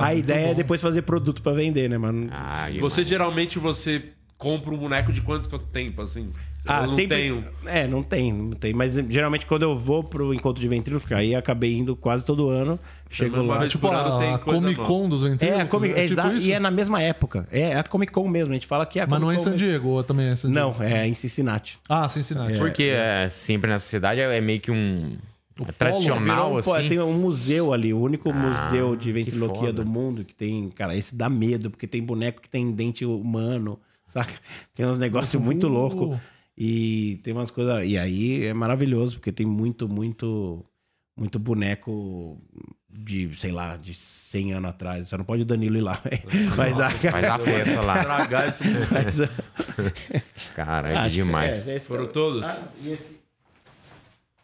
A 0.00 0.14
ideia 0.14 0.50
é 0.50 0.54
depois 0.54 0.80
fazer 0.80 1.02
produto 1.02 1.42
pra 1.42 1.52
vender, 1.52 1.90
né, 1.90 1.98
mano? 1.98 2.28
Ah. 2.30 2.68
Você 2.78 3.02
geralmente 3.02 3.58
você 3.58 4.12
compra 4.36 4.72
um 4.72 4.78
boneco 4.78 5.12
de 5.12 5.20
quanto, 5.20 5.48
quanto 5.48 5.66
tempo, 5.66 6.02
assim? 6.02 6.32
Ah, 6.66 6.82
eu 6.82 6.88
não 6.88 6.94
sempre... 6.94 7.16
tenho. 7.16 7.44
É, 7.64 7.86
não 7.86 8.02
tem, 8.02 8.32
não 8.32 8.50
tem. 8.50 8.74
Mas 8.74 8.94
geralmente 9.08 9.46
quando 9.46 9.62
eu 9.62 9.78
vou 9.78 10.04
pro 10.04 10.34
encontro 10.34 10.60
de 10.60 10.68
ventríloco, 10.68 11.14
aí 11.14 11.34
acabei 11.34 11.76
indo 11.76 11.96
quase 11.96 12.24
todo 12.24 12.48
ano. 12.48 12.78
Chego 13.08 13.42
lá. 13.42 13.66
Tipo 13.66 13.88
por 13.88 13.94
ano 13.94 14.18
tem 14.18 14.38
Comic 14.38 14.74
Con 14.82 15.08
dos 15.08 15.22
ventrílocos. 15.22 15.60
É, 15.60 15.62
a 15.62 15.66
Comic... 15.66 15.94
é 15.94 16.04
é, 16.04 16.08
tipo 16.08 16.20
e 16.46 16.52
é 16.52 16.58
na 16.58 16.70
mesma 16.70 17.00
época. 17.00 17.48
É 17.50 17.74
a 17.76 17.82
Comic 17.84 18.12
Con 18.12 18.28
mesmo. 18.28 18.50
A 18.50 18.54
gente 18.54 18.66
fala 18.66 18.84
que 18.84 18.98
é 18.98 19.04
a 19.04 19.06
Mas 19.06 19.20
não 19.20 19.30
é 19.30 19.36
em 19.36 19.38
San. 19.38 19.56
Diego, 19.56 19.88
ou 19.88 20.04
também 20.04 20.26
é 20.28 20.32
em 20.32 20.36
San 20.36 20.50
Diego? 20.52 20.74
Não, 20.78 20.82
é 20.84 21.08
em 21.08 21.14
Cincinnati. 21.14 21.78
Ah, 21.88 22.06
Cincinnati. 22.08 22.58
Porque 22.58 22.84
é, 22.84 23.28
sempre 23.30 23.70
nessa 23.70 23.86
cidade 23.86 24.20
é 24.20 24.36
é 24.36 24.40
meio 24.40 24.60
que 24.60 24.70
um. 24.70 25.16
é 25.66 25.72
tradicional, 25.72 26.56
um- 26.56 26.62
pô, 26.62 26.74
assim. 26.74 26.88
Tem 26.88 27.00
um 27.00 27.14
museu 27.14 27.72
ali, 27.72 27.94
o 27.94 27.98
único 28.00 28.30
museu 28.32 28.94
de 28.94 29.10
ventriloquia 29.10 29.72
do 29.72 29.86
mundo 29.86 30.22
que 30.24 30.34
tem, 30.34 30.68
cara, 30.70 30.94
esse 30.94 31.14
dá 31.14 31.30
medo, 31.30 31.70
porque 31.70 31.86
tem 31.86 32.02
boneco 32.02 32.42
que 32.42 32.48
tem 32.50 32.70
dente 32.72 33.06
humano, 33.06 33.78
saca? 34.06 34.34
Tem 34.74 34.84
uns 34.84 34.98
negócios 34.98 35.40
muito 35.42 35.66
Uh. 35.66 35.70
loucos. 35.70 36.18
E 36.60 37.20
tem 37.22 37.32
umas 37.32 37.52
coisas. 37.52 37.84
E 37.88 37.96
aí 37.96 38.44
é 38.46 38.52
maravilhoso, 38.52 39.16
porque 39.18 39.30
tem 39.30 39.46
muito, 39.46 39.88
muito, 39.88 40.64
muito 41.16 41.38
boneco 41.38 42.36
de, 42.90 43.32
sei 43.36 43.52
lá, 43.52 43.76
de 43.76 43.94
100 43.94 44.54
anos 44.54 44.70
atrás. 44.70 45.08
Só 45.08 45.16
não 45.16 45.24
pode 45.24 45.42
o 45.42 45.44
Danilo 45.44 45.76
ir 45.76 45.82
lá. 45.82 46.00
Mas 46.56 46.80
a. 46.80 46.90
Faz 46.90 47.24
a 47.26 47.38
festa 47.38 47.80
lá. 47.80 48.02
Tragar 48.02 48.48
esse 48.48 48.64
Mas, 48.92 49.20
a- 49.22 49.30
Cara, 50.56 51.04
que 51.08 51.14
demais. 51.14 51.64
é, 51.68 51.76
esse- 51.76 51.86
Foram 51.86 52.08
todos? 52.08 52.44
Ah, 52.44 52.66
e 52.82 52.88
esse, 52.90 53.20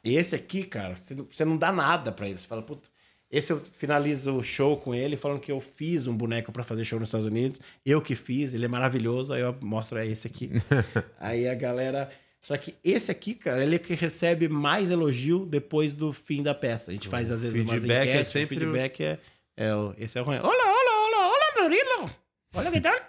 esse 0.04 0.34
aqui, 0.36 0.62
cara, 0.62 0.94
você 0.94 1.14
não, 1.16 1.24
você 1.28 1.44
não 1.44 1.56
dá 1.56 1.72
nada 1.72 2.12
pra 2.12 2.28
ele. 2.28 2.38
Você 2.38 2.46
fala, 2.46 2.62
puta. 2.62 2.88
Esse 3.36 3.52
eu 3.52 3.58
finalizo 3.60 4.36
o 4.36 4.44
show 4.44 4.76
com 4.76 4.94
ele, 4.94 5.16
falando 5.16 5.40
que 5.40 5.50
eu 5.50 5.58
fiz 5.58 6.06
um 6.06 6.16
boneco 6.16 6.52
pra 6.52 6.62
fazer 6.62 6.84
show 6.84 7.00
nos 7.00 7.08
Estados 7.08 7.26
Unidos. 7.26 7.58
Eu 7.84 8.00
que 8.00 8.14
fiz, 8.14 8.54
ele 8.54 8.64
é 8.64 8.68
maravilhoso. 8.68 9.32
Aí 9.32 9.40
eu 9.40 9.56
mostro 9.60 9.98
é 9.98 10.06
esse 10.06 10.24
aqui. 10.28 10.52
aí 11.18 11.48
a 11.48 11.54
galera. 11.56 12.08
Só 12.40 12.56
que 12.56 12.76
esse 12.84 13.10
aqui, 13.10 13.34
cara, 13.34 13.60
ele 13.64 13.74
é 13.74 13.78
que 13.80 13.92
recebe 13.94 14.48
mais 14.48 14.88
elogio 14.88 15.44
depois 15.46 15.92
do 15.92 16.12
fim 16.12 16.44
da 16.44 16.54
peça. 16.54 16.92
A 16.92 16.94
gente 16.94 17.08
faz 17.08 17.28
às 17.32 17.42
vezes 17.42 17.60
umas 17.60 17.72
feedback 17.72 18.06
é 18.06 18.10
enquetes, 18.12 18.28
sempre 18.30 18.56
o 18.56 18.60
feedback 18.60 19.00
é, 19.02 19.18
é 19.56 19.74
o- 19.74 19.94
esse 19.98 20.16
é 20.16 20.22
o 20.22 20.26
Olá, 20.26 20.40
olá, 20.40 20.52
olá, 20.52 21.26
olá, 21.26 21.62
Murilo. 21.62 22.10
Olha 22.54 22.70
que 22.70 22.80
tal? 22.80 23.00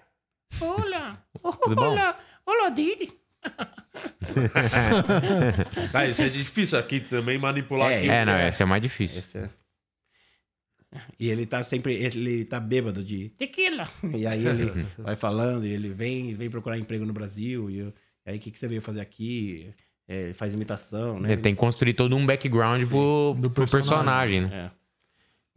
Olá. 0.59 1.23
Olá, 1.77 2.17
olá, 2.47 2.69
Didi. 2.69 3.13
Ah, 5.93 6.07
isso 6.09 6.23
é 6.23 6.29
difícil 6.29 6.79
aqui 6.79 6.99
também 6.99 7.37
manipular 7.37 7.91
É, 7.91 7.97
aqui. 7.97 8.09
É, 8.09 8.25
não, 8.25 8.33
é- 8.33 8.47
esse 8.47 8.63
é 8.63 8.65
mais 8.65 8.81
difícil. 8.81 9.19
Esse 9.19 9.37
é. 9.37 9.49
E 11.19 11.29
ele 11.29 11.45
tá 11.45 11.63
sempre, 11.63 11.93
ele 11.93 12.45
tá 12.45 12.59
bêbado 12.59 13.03
de 13.03 13.29
tequila. 13.29 13.87
E 14.15 14.25
aí 14.27 14.45
ele 14.45 14.71
vai 14.99 15.15
falando, 15.15 15.65
e 15.65 15.69
ele 15.69 15.89
vem, 15.89 16.33
vem 16.35 16.49
procurar 16.49 16.77
emprego 16.77 17.05
no 17.05 17.13
Brasil. 17.13 17.69
E, 17.69 17.77
eu- 17.79 17.93
e 18.25 18.31
aí, 18.31 18.37
o 18.37 18.39
que, 18.39 18.51
que 18.51 18.57
você 18.59 18.67
veio 18.67 18.81
fazer 18.81 19.01
aqui? 19.01 19.69
É, 20.07 20.23
ele 20.25 20.33
faz 20.33 20.53
imitação, 20.53 21.19
né? 21.19 21.31
Ele 21.33 21.41
tem 21.41 21.53
que 21.55 21.59
construir 21.59 21.93
todo 21.93 22.15
um 22.15 22.25
background 22.25 22.83
pro, 22.87 23.35
Do 23.39 23.49
pro 23.49 23.63
personagem, 23.67 24.41
né? 24.41 24.71
É. 24.71 24.84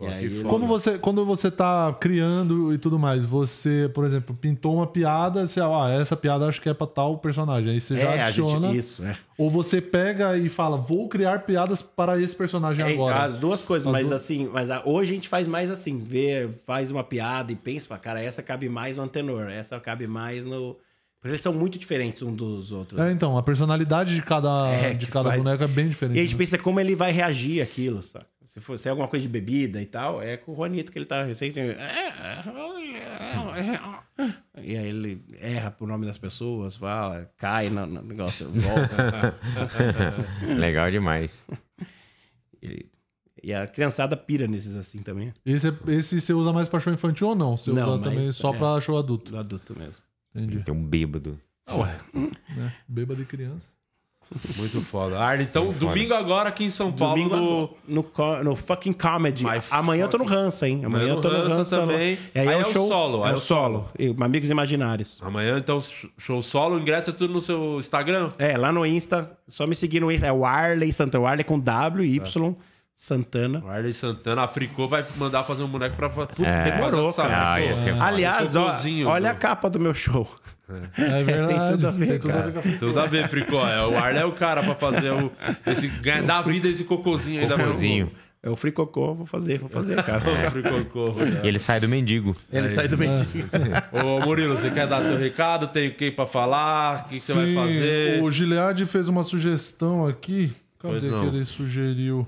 Aí. 0.01 0.45
Como 0.45 0.65
você, 0.67 0.97
quando 0.97 1.25
você 1.25 1.51
tá 1.51 1.93
criando 2.01 2.73
e 2.73 2.79
tudo 2.79 2.99
mais, 3.01 3.25
você, 3.25 3.91
por 3.93 4.05
exemplo, 4.05 4.33
pintou 4.33 4.77
uma 4.77 4.87
piada, 4.87 5.45
você, 5.45 5.61
ah, 5.61 5.89
essa 6.01 6.17
piada 6.17 6.47
acho 6.47 6.61
que 6.63 6.69
é 6.69 6.75
pra 6.75 6.87
tal 6.87 7.19
personagem. 7.19 7.73
Aí 7.73 7.81
você 7.81 7.97
já 7.97 8.15
É, 8.15 8.21
a 8.21 8.27
adiciona. 8.27 8.69
gente, 8.69 8.79
isso, 8.79 9.03
é. 9.05 9.17
Ou 9.37 9.51
você 9.51 9.81
pega 9.81 10.37
e 10.39 10.49
fala, 10.49 10.77
vou 10.77 11.09
criar 11.09 11.41
piadas 11.41 11.83
para 11.83 12.21
esse 12.21 12.35
personagem 12.37 12.87
É, 12.87 12.93
agora. 12.93 13.25
As 13.25 13.39
duas 13.41 13.61
coisas, 13.63 13.87
As 13.89 13.93
mas 13.93 14.09
duas- 14.09 14.23
assim, 14.23 14.49
mas 14.53 14.71
a- 14.71 14.83
hoje 14.85 15.11
a 15.11 15.15
gente 15.15 15.29
faz 15.29 15.49
mais 15.49 15.69
assim, 15.69 15.99
vê, 15.99 16.49
faz 16.65 16.93
uma 16.93 17.03
piada 17.03 17.51
e 17.51 17.57
pensa, 17.57 17.89
fala, 17.89 18.01
cara, 18.01 18.23
essa 18.23 18.41
cabe 18.41 18.69
mais 18.69 18.97
no 18.97 19.03
antenor, 19.03 19.49
essa 19.49 19.81
cabe 19.81 20.07
mais 20.07 20.45
no. 20.45 20.77
Porque 21.21 21.33
eles 21.33 21.41
são 21.41 21.53
muito 21.53 21.77
diferentes 21.77 22.23
um 22.23 22.33
dos 22.33 22.71
outros. 22.71 23.01
É, 23.01 23.11
então, 23.11 23.37
a 23.37 23.43
personalidade 23.43 24.15
de 24.15 24.23
cada, 24.23 24.69
É, 24.69 24.95
de 24.95 25.09
cada 25.09 25.31
faz- 25.31 25.43
boneco 25.43 25.65
é 25.65 25.67
bem 25.67 25.89
diferente. 25.89 26.17
E 26.17 26.21
a 26.21 26.23
gente 26.23 26.35
né? 26.35 26.39
pensa 26.39 26.57
como 26.57 26.79
ele 26.79 26.95
vai 26.95 27.11
reagir 27.11 27.61
àquilo, 27.61 28.01
sabe? 28.05 28.27
Se 28.59 28.65
for 28.65 28.79
se 28.79 28.89
é 28.89 28.91
alguma 28.91 29.07
coisa 29.09 29.25
de 29.25 29.29
bebida 29.31 29.81
e 29.81 29.87
tal, 29.87 30.21
é 30.21 30.37
com 30.37 30.53
o 30.53 30.57
Juanito 30.57 30.91
que 30.91 30.99
ele 30.99 31.07
tá 31.07 31.33
sempre. 31.35 31.77
E 34.63 34.77
aí 34.77 34.89
ele 34.89 35.25
erra 35.39 35.71
pro 35.71 35.87
nome 35.87 36.07
das 36.07 36.19
pessoas, 36.19 36.77
fala, 36.77 37.31
cai 37.37 37.71
no, 37.71 37.87
no 37.87 38.03
negócio, 38.03 38.51
volta. 38.51 39.35
Legal 40.59 40.91
demais. 40.91 41.45
E- 42.63 42.87
e 43.41 43.55
a 43.55 43.69
criançada 43.69 44.17
pira 44.17 44.49
nesses 44.49 44.75
assim 44.75 45.01
também. 45.03 45.33
Esse, 45.47 45.69
é- 45.69 45.75
esse 45.93 46.21
você 46.21 46.33
usa 46.33 46.53
mais 46.53 46.69
pra 46.69 46.81
show 46.81 46.93
infantil 46.93 47.29
ou 47.29 47.35
não? 47.37 47.57
Você 47.57 47.71
Não, 47.73 47.95
usa 47.95 48.03
também 48.03 48.33
só 48.33 48.53
é. 48.53 48.59
pra 48.59 48.81
show 48.81 48.99
adulto. 48.99 49.37
Adulto 49.37 49.79
mesmo. 49.79 50.03
Entendi. 50.35 50.65
Tem 50.65 50.75
um 50.75 50.85
bêbado. 50.85 51.41
Né? 52.13 52.75
Bêbado 52.89 53.21
de 53.21 53.27
criança. 53.27 53.73
Muito 54.57 54.81
foda. 54.83 55.19
Arlen, 55.19 55.47
então, 55.49 55.73
domingo 55.73 56.13
agora 56.13 56.49
aqui 56.51 56.65
em 56.65 56.71
São 56.71 56.93
Paulo. 56.93 57.15
Domingo 57.17 57.37
no... 57.37 57.71
no, 57.97 58.03
co- 58.03 58.43
no 58.45 58.55
fucking 58.55 58.93
comedy. 58.93 59.45
My 59.45 59.61
Amanhã 59.71 60.05
eu 60.05 60.09
tô 60.09 60.19
no 60.19 60.29
Hansa, 60.29 60.69
hein? 60.69 60.83
Amanhã 60.85 61.05
Amanhã 61.05 61.15
eu 61.17 61.21
tô 61.23 61.29
no 61.31 61.49
no 61.49 61.55
Hansa 61.55 61.77
também. 61.79 62.19
E 62.35 62.39
aí, 62.39 62.49
Aí 62.49 62.49
é 62.49 62.53
é 62.53 62.57
o 62.59 62.65
show. 62.67 62.89
solo, 62.89 63.27
É 63.27 63.31
é 63.31 63.33
o 63.35 63.39
solo. 63.39 63.89
E 63.99 64.15
Amigos 64.21 64.51
Imaginários. 64.51 65.19
Amanhã, 65.23 65.57
então, 65.59 65.81
show 66.19 66.43
solo. 66.43 66.79
Ingresso 66.79 67.11
é 67.11 67.13
tudo 67.13 67.33
no 67.33 67.41
seu 67.41 67.79
Instagram? 67.79 68.31
É, 68.39 68.57
lá 68.59 68.71
no 68.71 68.85
Insta, 68.85 69.31
só 69.49 69.67
me 69.67 69.75
seguir 69.75 70.01
no 70.01 70.13
Insta. 70.13 70.27
É 70.27 70.33
o 70.33 70.45
Arley 70.45 70.93
Santana. 70.93 71.25
O 71.25 71.27
Arley 71.27 71.45
com 71.45 71.59
W 71.59 72.05
e 72.05 72.17
Y 72.17 72.57
Santana. 73.01 73.63
O 73.65 73.69
Arley 73.69 73.93
Santana, 73.95 74.43
a 74.43 74.49
Fricô 74.49 74.89
vai 74.89 75.05
mandar 75.17 75.45
fazer 75.45 75.63
um 75.63 75.69
boneco 75.69 75.95
pra... 75.95 76.11
Puta, 76.11 76.35
É. 76.45 76.65
demorou, 76.73 77.11
essa- 77.11 77.23
cara. 77.23 77.55
Ah, 77.55 77.77
foda. 77.77 78.05
Aliás, 78.05 78.57
ó, 78.57 78.75
olha 79.07 79.31
a 79.31 79.35
capa 79.35 79.71
do 79.71 79.79
meu 79.79 79.95
show. 79.95 80.29
É 80.99 81.23
verdade. 81.23 81.55
Tem 81.59 81.71
tudo 81.77 81.87
a 81.87 81.91
ver, 81.93 82.07
tem 82.09 82.19
tudo 82.19 82.33
cara. 82.33 82.53
Tudo 82.81 83.01
a 83.01 83.07
ver, 83.07 83.29
Fricô. 83.29 83.65
É, 83.65 83.87
o 83.87 83.97
Arley 83.97 84.21
é 84.21 84.25
o 84.25 84.33
cara 84.33 84.65
pra 84.65 84.75
fazer 84.75 85.13
o... 85.13 85.31
Esse, 85.65 85.87
ganhar, 85.87 86.23
dar 86.25 86.43
vida 86.43 86.67
a 86.67 86.71
esse 86.73 86.83
cocôzinho 86.83 87.41
aí 87.41 87.47
da 87.49 87.57
Cocôzinho. 87.57 88.11
É 88.43 88.51
o 88.51 88.57
Fricocô, 88.57 89.15
vou 89.15 89.27
fazer, 89.27 89.59
vou 89.61 89.69
fazer, 89.69 89.95
cara. 90.03 90.21
Fricocô. 90.51 91.15
E 91.45 91.47
ele 91.47 91.61
sai 91.61 91.79
do 91.79 91.89
mendigo. 91.89 92.35
Ele 92.53 92.69
sai 92.69 92.89
do 92.89 92.99
mendigo. 92.99 93.49
Ô, 94.05 94.21
Murilo, 94.27 94.57
você 94.59 94.71
quer 94.71 94.89
dar 94.89 95.05
seu 95.05 95.17
recado? 95.17 95.69
Tem 95.69 95.89
o 95.89 95.95
que 95.95 96.11
pra 96.11 96.27
falar? 96.27 97.03
O 97.03 97.05
que, 97.05 97.15
que 97.15 97.21
você 97.21 97.33
vai 97.33 97.55
fazer? 97.55 98.23
O 98.25 98.31
Gilead 98.33 98.85
fez 98.87 99.09
uma 99.09 99.23
sugestão 99.23 100.05
aqui. 100.05 100.53
Cadê 100.81 101.01
que 101.01 101.07
ele 101.27 101.45
sugeriu? 101.45 102.27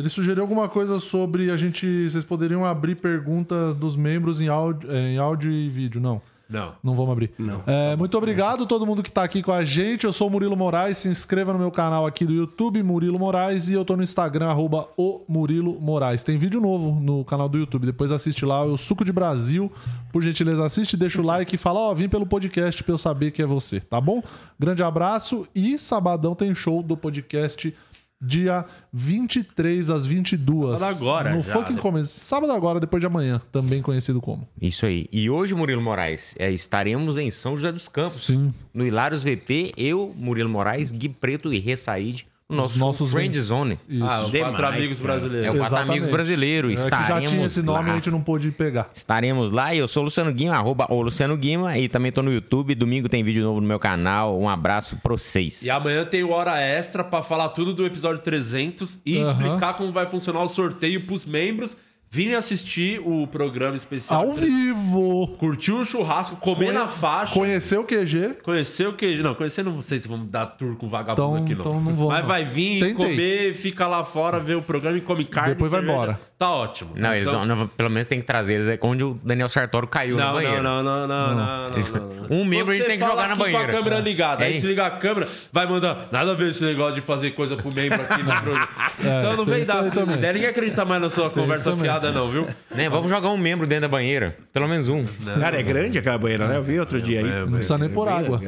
Ele 0.00 0.08
sugeriu 0.08 0.42
alguma 0.42 0.68
coisa 0.68 0.98
sobre 0.98 1.50
a 1.50 1.56
gente. 1.56 2.08
Vocês 2.08 2.24
poderiam 2.24 2.64
abrir 2.64 2.96
perguntas 2.96 3.74
dos 3.74 3.96
membros 3.96 4.40
em 4.40 4.48
áudio, 4.48 4.90
é, 4.90 5.12
em 5.12 5.18
áudio 5.18 5.52
e 5.52 5.68
vídeo. 5.68 6.00
Não. 6.00 6.20
Não. 6.50 6.72
Não 6.82 6.96
vamos 6.96 7.12
abrir. 7.12 7.30
Não. 7.38 7.62
É, 7.64 7.94
muito 7.94 8.18
obrigado 8.18 8.64
a 8.64 8.66
todo 8.66 8.84
mundo 8.84 9.04
que 9.04 9.12
tá 9.12 9.22
aqui 9.22 9.40
com 9.40 9.52
a 9.52 9.64
gente. 9.64 10.04
Eu 10.04 10.12
sou 10.12 10.26
o 10.26 10.30
Murilo 10.30 10.56
Moraes. 10.56 10.98
Se 10.98 11.08
inscreva 11.08 11.52
no 11.52 11.58
meu 11.60 11.70
canal 11.70 12.04
aqui 12.04 12.26
do 12.26 12.32
YouTube, 12.32 12.82
Murilo 12.82 13.20
Moraes. 13.20 13.68
E 13.68 13.74
eu 13.74 13.84
tô 13.84 13.96
no 13.96 14.02
Instagram, 14.02 14.48
arroba 14.48 14.88
o 14.96 15.20
Murilo 15.28 15.80
Moraes. 15.80 16.24
Tem 16.24 16.36
vídeo 16.36 16.60
novo 16.60 17.00
no 17.00 17.24
canal 17.24 17.48
do 17.48 17.56
YouTube. 17.56 17.86
Depois 17.86 18.10
assiste 18.10 18.44
lá, 18.44 18.64
o 18.64 18.76
Suco 18.76 19.04
de 19.04 19.12
Brasil. 19.12 19.70
Por 20.12 20.22
gentileza, 20.22 20.64
assiste, 20.64 20.96
deixa 20.96 21.20
o 21.20 21.24
like 21.24 21.54
e 21.54 21.58
fala, 21.58 21.78
ó, 21.78 21.94
vim 21.94 22.08
pelo 22.08 22.26
podcast 22.26 22.82
pra 22.82 22.94
eu 22.94 22.98
saber 22.98 23.30
que 23.30 23.40
é 23.40 23.46
você, 23.46 23.78
tá 23.78 24.00
bom? 24.00 24.20
Grande 24.58 24.82
abraço. 24.82 25.46
E 25.54 25.78
sabadão 25.78 26.34
tem 26.34 26.52
show 26.52 26.82
do 26.82 26.96
podcast 26.96 27.72
dia 28.20 28.64
23 28.92 29.90
às 29.90 30.04
22. 30.04 30.78
Sábado 30.78 30.96
agora, 30.96 31.34
No 31.34 31.42
já. 31.42 31.52
fucking 31.52 31.76
começo. 31.76 32.20
Sábado 32.20 32.52
agora, 32.52 32.78
depois 32.78 33.00
de 33.00 33.06
amanhã. 33.06 33.40
Também 33.50 33.80
conhecido 33.80 34.20
como. 34.20 34.46
Isso 34.60 34.84
aí. 34.86 35.06
E 35.10 35.30
hoje, 35.30 35.54
Murilo 35.54 35.80
Moraes, 35.80 36.34
é, 36.38 36.50
estaremos 36.50 37.16
em 37.18 37.30
São 37.30 37.56
José 37.56 37.72
dos 37.72 37.88
Campos. 37.88 38.12
Sim. 38.12 38.52
No 38.74 38.86
Hilários 38.86 39.22
VP, 39.22 39.72
eu, 39.76 40.14
Murilo 40.16 40.50
Moraes, 40.50 40.92
Gui 40.92 41.08
Preto 41.08 41.52
e 41.52 41.58
Ressaíde. 41.58 42.26
No 42.50 42.56
nosso 42.56 42.72
Os 42.72 42.76
nossos 42.78 43.10
Friend 43.12 43.40
Zone. 43.40 43.78
Isso. 43.88 44.04
Ah, 44.04 44.20
os 44.22 44.30
Demais, 44.30 44.54
quatro 44.54 44.66
amigos 44.66 44.98
cara. 44.98 45.08
brasileiros. 45.12 45.46
É 45.46 45.50
o 45.50 45.52
Quatro 45.54 45.66
Exatamente. 45.66 45.90
Amigos 45.90 46.08
Brasileiro. 46.08 46.66
É 46.70 46.74
que 46.74 46.80
Estaremos 46.80 47.08
já 47.08 47.28
tinha 47.28 47.46
esse 47.46 47.62
nome 47.62 47.78
lá. 47.78 47.88
e 47.88 47.90
a 47.90 47.94
gente 47.94 48.10
não 48.10 48.20
pôde 48.22 48.50
pegar. 48.50 48.90
Estaremos 48.94 49.52
lá 49.52 49.74
e 49.74 49.78
eu 49.78 49.88
sou 49.88 50.02
o 50.02 50.04
Luciano 50.04 50.32
Guima, 50.32 50.54
arroba 50.54 50.86
o 50.90 51.00
Luciano 51.00 51.36
Guima. 51.36 51.78
E 51.78 51.88
também 51.88 52.10
tô 52.12 52.22
no 52.22 52.32
YouTube. 52.32 52.74
Domingo 52.74 53.08
tem 53.08 53.22
vídeo 53.22 53.42
novo 53.44 53.60
no 53.60 53.66
meu 53.66 53.78
canal. 53.78 54.38
Um 54.40 54.48
abraço 54.48 54.96
pra 55.02 55.12
vocês. 55.12 55.62
E 55.62 55.70
amanhã 55.70 56.04
tem 56.04 56.24
Hora 56.24 56.58
Extra 56.60 57.04
pra 57.04 57.22
falar 57.22 57.50
tudo 57.50 57.72
do 57.72 57.86
episódio 57.86 58.20
300 58.22 59.00
e 59.06 59.18
explicar 59.18 59.74
como 59.74 59.92
vai 59.92 60.06
funcionar 60.08 60.42
o 60.42 60.48
sorteio 60.48 61.06
pros 61.06 61.24
membros 61.24 61.76
virem 62.12 62.34
assistir 62.34 63.00
o 63.04 63.24
programa 63.28 63.76
especial. 63.76 64.22
Ao 64.22 64.32
vivo. 64.34 65.28
Curtir 65.38 65.70
o 65.72 65.84
churrasco, 65.84 66.34
comer 66.36 66.72
na 66.72 66.88
faixa. 66.88 67.32
Conheceu 67.32 67.82
o 67.82 67.84
QG? 67.84 68.38
Conhecer 68.42 68.88
o 68.88 68.92
queijo. 68.94 69.22
Não, 69.22 69.32
conhecer 69.34 69.62
não 69.62 69.80
sei 69.80 70.00
se 70.00 70.08
vamos 70.08 70.28
dar 70.28 70.46
tour 70.46 70.74
com 70.76 70.88
vagabundo 70.88 71.38
Então- 71.38 71.44
aqui, 71.44 71.54
não. 71.54 71.60
então 71.60 71.80
não 71.80 71.94
vou, 71.94 72.08
Mas 72.10 72.20
não. 72.20 72.26
vai 72.26 72.44
vir, 72.44 72.80
Tentei. 72.80 72.94
comer, 72.94 73.54
fica 73.54 73.86
lá 73.86 74.02
fora, 74.04 74.40
ver 74.40 74.56
o 74.56 74.62
programa 74.62 74.98
e 74.98 75.00
come 75.00 75.24
carne. 75.24 75.50
Depois 75.54 75.70
vai 75.70 75.80
cerveja. 75.80 75.96
embora. 76.02 76.20
Tá 76.36 76.50
ótimo. 76.50 76.92
Não, 76.96 77.14
eles 77.14 77.28
Então- 77.28 77.46
vão- 77.46 77.56
não, 77.56 77.68
pelo 77.68 77.90
menos 77.90 78.06
tem 78.06 78.18
que 78.18 78.26
trazer 78.26 78.54
eles. 78.54 78.66
É 78.68 78.78
onde 78.82 79.04
o 79.04 79.14
Daniel 79.22 79.48
Sartório 79.50 79.86
caiu 79.86 80.16
na 80.16 80.26
Não, 80.28 80.32
banheira. 80.32 80.62
não, 80.62 80.82
não, 80.82 81.06
não, 81.06 81.06
não, 81.06 81.36
não, 81.36 81.70
não, 81.70 82.28
não. 82.28 82.36
Um 82.40 82.44
membro 82.46 82.70
a 82.72 82.74
gente 82.74 82.82
Você 82.84 82.88
tem 82.88 82.98
que 82.98 83.04
jogar 83.04 83.28
na 83.28 83.36
banheira. 83.36 83.64
Com 83.66 83.70
a 83.70 83.76
câmera 83.76 84.00
ligada. 84.00 84.44
Aí 84.44 84.56
É. 84.56 84.60
se 84.60 84.66
ligar 84.66 84.86
a 84.86 84.90
câmera, 84.92 85.28
vai 85.52 85.66
mandar. 85.66 86.08
Nada 86.10 86.32
a 86.32 86.34
ver 86.34 86.50
esse 86.50 86.64
negócio 86.64 86.94
de 86.94 87.02
fazer 87.02 87.32
coisa 87.32 87.56
pro 87.56 87.70
membro 87.70 88.00
aqui 88.02 88.22
no 88.22 88.32
programa. 88.32 88.68
então 88.98 89.36
não 89.36 89.44
vem 89.44 89.64
dar. 89.64 89.84
Ninguém 89.84 90.46
acredita 90.46 90.84
mais 90.84 91.02
na 91.02 91.10
sua 91.10 91.28
conversa 91.30 91.70
também. 91.72 91.90
Fiada, 92.00 92.12
não, 92.12 92.28
viu? 92.28 92.46
Né, 92.70 92.88
Vamos 92.88 93.10
jogar 93.10 93.30
um 93.30 93.36
membro 93.36 93.66
dentro 93.66 93.82
da 93.82 93.88
banheira. 93.88 94.36
Pelo 94.52 94.68
menos 94.68 94.88
um. 94.88 95.04
Cara, 95.40 95.58
é 95.58 95.62
grande 95.62 95.98
aquela 95.98 96.16
banheira, 96.16 96.46
né? 96.46 96.56
Eu 96.56 96.62
vi 96.62 96.78
outro 96.78 97.02
dia 97.02 97.18
aí. 97.18 97.40
Não 97.44 97.54
precisa 97.54 97.76
nem 97.76 97.88
pôr 97.88 98.08
água. 98.08 98.40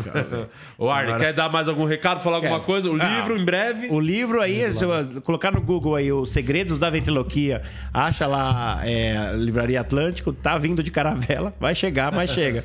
Ô, 0.78 0.88
Arne, 0.88 1.14
quer 1.18 1.34
dar 1.34 1.50
mais 1.50 1.68
algum 1.68 1.84
recado, 1.84 2.22
falar 2.22 2.36
alguma 2.36 2.60
coisa? 2.60 2.88
O 2.88 2.96
livro, 2.96 3.38
em 3.38 3.44
breve. 3.44 3.88
O 3.90 4.00
livro 4.00 4.40
aí, 4.40 4.72
se 4.72 4.82
eu 4.82 4.90
colocar 5.22 5.50
no 5.50 5.60
Google 5.60 5.94
aí, 5.94 6.10
Os 6.10 6.30
Segredos 6.30 6.78
da 6.78 6.88
Ventriloquia, 6.88 7.60
acha 7.92 8.26
lá, 8.26 8.80
é, 8.82 9.34
Livraria 9.36 9.82
Atlântico, 9.82 10.32
tá 10.32 10.56
vindo 10.56 10.82
de 10.82 10.90
caravela, 10.90 11.52
vai 11.60 11.74
chegar, 11.74 12.10
mas 12.10 12.30
chega. 12.32 12.64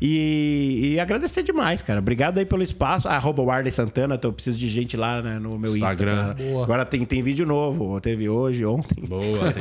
E, 0.00 0.92
e 0.92 1.00
agradecer 1.00 1.42
demais, 1.42 1.80
cara. 1.80 2.00
Obrigado 2.00 2.36
aí 2.36 2.44
pelo 2.44 2.62
espaço. 2.62 3.08
Arroba 3.08 3.42
Warley 3.42 3.72
Santana, 3.72 4.16
então 4.16 4.28
eu 4.28 4.34
preciso 4.34 4.58
de 4.58 4.68
gente 4.68 4.94
lá 4.94 5.22
né, 5.22 5.38
no 5.38 5.58
meu 5.58 5.74
Instagram. 5.74 6.34
Agora 6.62 6.84
tem, 6.84 7.02
tem 7.06 7.22
vídeo 7.22 7.46
novo, 7.46 7.98
teve 8.00 8.28
hoje, 8.28 8.66
ontem. 8.66 9.02
Boa. 9.06 9.54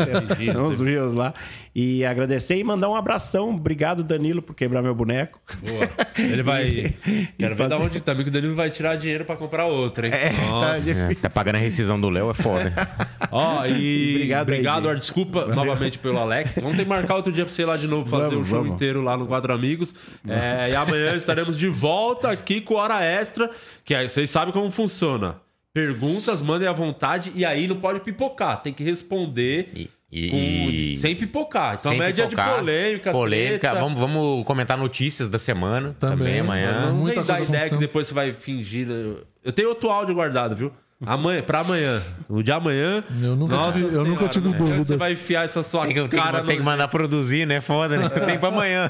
São 0.52 0.68
os 0.68 0.80
Reels 0.80 1.14
lá. 1.14 1.34
E 1.76 2.06
agradecer 2.06 2.56
e 2.58 2.64
mandar 2.64 2.88
um 2.90 2.96
abração. 2.96 3.50
Obrigado, 3.50 4.04
Danilo, 4.04 4.42
por 4.44 4.54
quebrar 4.56 4.82
meu 4.84 4.94
boneco. 4.94 5.42
Boa. 5.68 5.90
Ele 6.20 6.44
vai. 6.44 6.94
Quero 7.38 7.56
ver 7.56 7.64
fazer- 7.64 7.70
da 7.70 7.78
onde 7.78 8.00
também 8.00 8.24
que 8.24 8.30
o 8.30 8.34
Danilo 8.34 8.54
vai 8.54 8.70
tirar 8.70 8.96
dinheiro 8.96 9.26
pra 9.26 9.36
comprar 9.36 9.66
outra, 9.66 10.06
hein? 10.08 10.14
É, 10.14 10.30
tá 10.30 10.46
Nossa. 10.46 10.82
difícil. 10.82 11.10
É, 11.10 11.16
tá 11.16 11.30
pagando 11.32 11.56
a 11.56 11.60
rescisão 11.60 12.00
do 12.00 12.10
Léo, 12.10 12.30
é 12.30 12.34
foda. 12.36 12.72
Ó, 13.32 13.66
e 13.66 14.14
Obrigado 14.16 14.42
obrigado, 14.44 14.88
aí, 14.88 14.94
Ar, 14.94 15.00
desculpa 15.00 15.48
novamente 15.48 15.98
pelo 15.98 16.20
Alex. 16.20 16.56
Vamos 16.62 16.78
ter 16.78 16.84
que 16.84 16.90
marcar 16.90 17.16
outro 17.16 17.32
dia 17.34 17.44
pra 17.44 17.52
você 17.54 17.64
ir 17.64 17.66
lá 17.66 17.76
de 17.76 17.88
novo 17.88 18.08
fazer 18.08 18.30
Vamos, 18.30 18.46
o 18.46 18.50
show 18.50 18.60
vamos. 18.60 18.76
inteiro 18.76 19.02
lá 19.02 19.18
no 19.18 19.26
Quatro 19.26 19.52
Amigos. 19.52 19.96
É, 20.28 20.70
e 20.72 20.76
amanhã 20.76 21.16
estaremos 21.16 21.58
de 21.58 21.68
volta 21.68 22.30
aqui 22.30 22.62
com 22.62 22.76
Hora 22.76 23.04
Extra, 23.04 23.50
que 23.84 23.96
aí 23.96 24.08
vocês 24.08 24.30
sabem 24.30 24.54
como 24.54 24.70
funciona. 24.70 25.38
Perguntas, 25.74 26.42
mandem 26.42 26.68
à 26.68 26.72
vontade 26.74 27.32
e 27.34 27.44
aí 27.44 27.68
não 27.68 27.78
pode 27.78 28.00
pipocar, 28.02 28.62
tem 28.62 28.72
que 28.72 28.84
responder 28.84 29.70
E- 30.12 30.30
com- 30.30 30.38
e- 30.38 30.98
sem 30.98 31.16
pipocar. 31.16 31.76
Então 31.80 31.92
Sem 31.92 31.94
amanhã 32.00 32.10
é 32.10 32.12
dia 32.14 32.28
de 32.28 32.36
pipocar. 32.36 32.56
polêmica, 32.60 33.12
Polêmica. 33.12 33.60
treta. 33.72 33.80
Vamos, 33.80 34.00
vamos 34.00 34.46
comentar 34.46 34.78
notícias 34.78 35.30
da 35.30 35.40
semana 35.40 35.96
também, 35.98 36.18
Também, 36.18 36.40
amanhã. 36.42 36.92
Não 36.92 37.02
coisa 37.02 37.42
ideia 37.42 37.70
que 37.70 37.78
depois 37.78 38.08
você 38.08 38.14
vai 38.14 38.34
fingir. 38.34 38.86
né? 38.88 39.16
Eu 39.44 39.52
tenho 39.52 39.70
outro 39.70 39.90
áudio 39.90 40.14
guardado, 40.14 40.56
viu? 40.56 40.72
Amanhã, 41.06 41.42
pra 41.44 41.60
amanhã. 41.60 42.02
O 42.30 42.42
de 42.42 42.52
amanhã. 42.52 43.04
Eu 43.22 43.36
nunca 43.36 43.56
Nossa 43.56 43.80
tive- 43.80 43.96
eu 43.96 44.06
nunca 44.06 44.28
tive 44.28 44.50
né? 44.50 44.58
dúvidas. 44.58 44.88
Você 44.88 44.98
vai 44.98 45.14
enfiar 45.14 45.46
essa 45.46 45.62
sua 45.64 45.86
Tem 45.86 45.94
tem, 45.96 46.08
cara 46.08 46.42
que, 46.42 46.48
tem 46.48 46.58
que 46.58 46.64
mandar 46.64 46.88
produzir, 46.88 47.46
né? 47.46 47.62
Foda, 47.62 47.98
né? 47.98 48.10
Tem 48.10 48.38
pra 48.40 48.50
amanhã. 48.50 48.90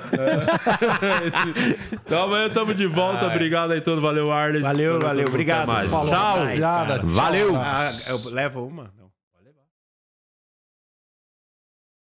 então 2.05 2.23
amanhã 2.23 2.47
estamos 2.47 2.75
de 2.75 2.87
volta. 2.87 3.25
Obrigado 3.27 3.71
aí 3.71 3.81
todo. 3.81 4.01
Valeu, 4.01 4.31
Arles. 4.31 4.61
Valeu, 4.61 4.99
valeu. 4.99 5.27
Obrigado. 5.27 5.67
mais. 5.67 5.89
Falou, 5.91 6.07
Tchau. 6.07 6.35
Rapaziada, 6.39 7.01
Valeu! 7.03 7.55
Ah, 7.55 7.91
eu 8.07 8.29
levo 8.31 8.65
uma. 8.65 9.02